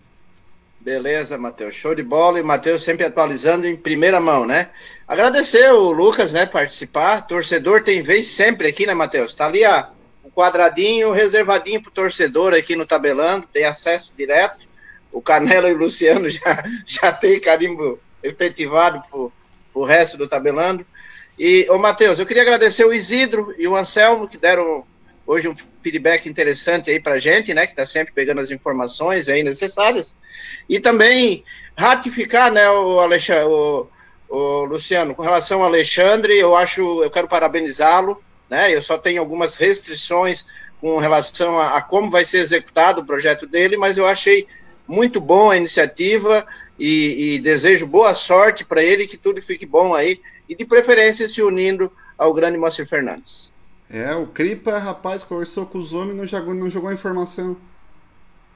Beleza, 0.82 1.38
Matheus. 1.38 1.76
Show 1.76 1.94
de 1.94 2.02
bola. 2.02 2.40
E 2.40 2.44
Matheus 2.44 2.84
sempre 2.84 3.06
atualizando 3.06 3.68
em 3.68 3.76
primeira 3.76 4.20
mão, 4.20 4.46
né? 4.46 4.70
Agradecer 5.08 5.72
o 5.72 5.92
Lucas, 5.92 6.34
né, 6.34 6.46
participar. 6.46 7.28
Torcedor 7.28 7.84
tem 7.84 8.02
vez 8.02 8.28
sempre 8.28 8.68
aqui, 8.68 8.88
né, 8.88 8.94
Matheus? 8.94 9.36
Tá 9.36 9.46
ali, 9.46 9.64
ó, 9.64 9.86
um 10.26 10.32
quadradinho 10.32 11.12
reservadinho 11.12 11.82
pro 11.82 11.92
torcedor 11.92 12.54
aqui 12.54 12.76
no 12.76 12.86
tabelando, 12.86 13.48
tem 13.52 13.64
acesso 13.64 14.14
direto. 14.18 14.68
O 15.12 15.22
Canelo 15.22 15.68
e 15.68 15.74
o 15.74 15.78
Luciano 15.78 16.30
já, 16.32 16.64
já 16.86 17.12
tem 17.12 17.40
carimbo 17.40 18.00
efetivado 18.24 19.04
pro, 19.10 19.32
pro 19.72 19.84
resto 19.84 20.18
do 20.18 20.28
tabelando. 20.28 20.86
E, 21.38 21.68
ô 21.70 21.78
Matheus, 21.78 22.18
eu 22.18 22.26
queria 22.26 22.44
agradecer 22.44 22.86
o 22.86 22.94
Isidro 22.94 23.54
e 23.58 23.68
o 23.68 23.76
Anselmo, 23.76 24.28
que 24.28 24.38
deram 24.38 24.86
hoje 25.32 25.48
um 25.48 25.56
feedback 25.82 26.28
interessante 26.28 26.92
aí 26.92 27.00
pra 27.00 27.18
gente, 27.18 27.54
né, 27.54 27.66
que 27.66 27.74
tá 27.74 27.86
sempre 27.86 28.14
pegando 28.14 28.42
as 28.42 28.52
informações 28.52 29.30
aí 29.30 29.44
necessárias. 29.44 30.18
E 30.68 30.78
também 30.78 31.46
ratificar, 31.78 32.52
né, 32.52 32.70
o, 32.70 33.00
Alexandre, 33.00 33.46
o, 33.46 33.88
o 34.28 34.66
Luciano, 34.66 35.16
com 35.16 35.22
relação 35.22 35.62
ao 35.62 35.68
Alexandre, 35.68 36.38
eu 36.38 36.54
acho, 36.54 37.02
eu 37.02 37.10
quero 37.10 37.30
parabenizá-lo, 37.30 38.22
né, 38.50 38.76
eu 38.76 38.82
só 38.82 38.98
tenho 38.98 39.22
algumas 39.22 39.56
restrições 39.56 40.46
com 40.82 40.98
relação 40.98 41.58
a, 41.58 41.78
a 41.78 41.82
como 41.82 42.12
vai 42.12 42.26
ser 42.26 42.40
executado 42.40 43.00
o 43.00 43.06
projeto 43.06 43.48
dele, 43.48 43.78
mas 43.78 43.98
eu 43.98 44.06
achei 44.06 44.46
muito 44.86 45.22
bom 45.22 45.50
a 45.50 45.56
iniciativa 45.56 46.46
e, 46.78 47.36
e 47.36 47.40
desejo 47.40 47.88
boa 47.88 48.14
sorte 48.14 48.66
para 48.66 48.84
ele, 48.84 49.08
que 49.08 49.16
tudo 49.16 49.42
fique 49.42 49.66
bom 49.66 49.96
aí, 49.96 50.20
e 50.50 50.56
de 50.56 50.66
preferência 50.66 51.30
se 51.30 51.42
unindo 51.42 51.90
ao 52.18 52.34
grande 52.34 52.58
Moacir 52.58 52.86
Fernandes. 52.86 53.52
É, 53.92 54.16
o 54.16 54.28
Cripa, 54.28 54.78
rapaz, 54.78 55.22
conversou 55.22 55.66
com 55.66 55.78
os 55.78 55.94
homens 55.94 56.14
e 56.14 56.18
não 56.18 56.26
jogou, 56.26 56.54
não 56.54 56.70
jogou 56.70 56.90
a 56.90 56.94
informação. 56.94 57.58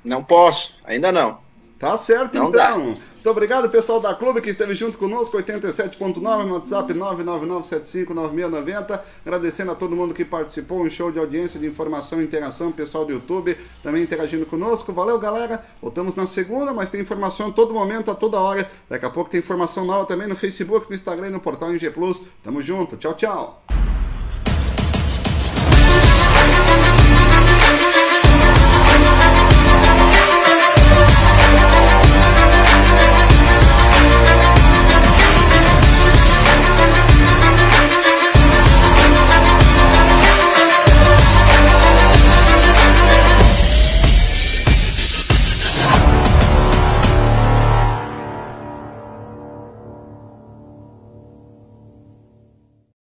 Não 0.03 0.23
posso, 0.23 0.77
ainda 0.85 1.11
não. 1.11 1.43
Tá 1.77 1.97
certo, 1.97 2.35
Não 2.35 2.47
então. 2.47 2.51
dá. 2.51 2.77
Muito 2.77 3.29
obrigado, 3.29 3.69
pessoal 3.69 3.99
da 3.99 4.15
Clube, 4.15 4.39
que 4.39 4.49
esteve 4.49 4.73
junto 4.73 4.97
conosco, 4.97 5.37
87.9 5.37 6.45
no 6.45 6.53
WhatsApp 6.53 6.93
999759690. 6.93 9.01
Agradecendo 9.25 9.73
a 9.73 9.75
todo 9.75 9.93
mundo 9.93 10.13
que 10.13 10.23
participou, 10.23 10.81
um 10.81 10.89
show 10.89 11.11
de 11.11 11.19
audiência, 11.19 11.59
de 11.59 11.67
informação 11.67 12.21
e 12.21 12.23
interação, 12.23 12.71
pessoal 12.71 13.03
do 13.03 13.11
YouTube 13.11 13.57
também 13.83 14.03
interagindo 14.03 14.45
conosco. 14.45 14.93
Valeu, 14.93 15.19
galera. 15.19 15.65
Voltamos 15.81 16.15
na 16.15 16.25
segunda, 16.25 16.73
mas 16.73 16.89
tem 16.89 17.01
informação 17.01 17.49
a 17.49 17.51
todo 17.51 17.73
momento, 17.73 18.09
a 18.09 18.15
toda 18.15 18.39
hora. 18.39 18.71
Daqui 18.87 19.05
a 19.05 19.09
pouco 19.09 19.29
tem 19.29 19.41
informação 19.41 19.83
nova 19.83 20.05
também 20.05 20.29
no 20.29 20.35
Facebook, 20.35 20.89
no 20.89 20.95
Instagram 20.95 21.27
e 21.27 21.31
no 21.31 21.41
portal 21.41 21.71
NG 21.71 21.89
Plus. 21.89 22.23
Tamo 22.41 22.61
junto. 22.61 22.95
Tchau, 22.95 23.15
tchau. 23.15 23.61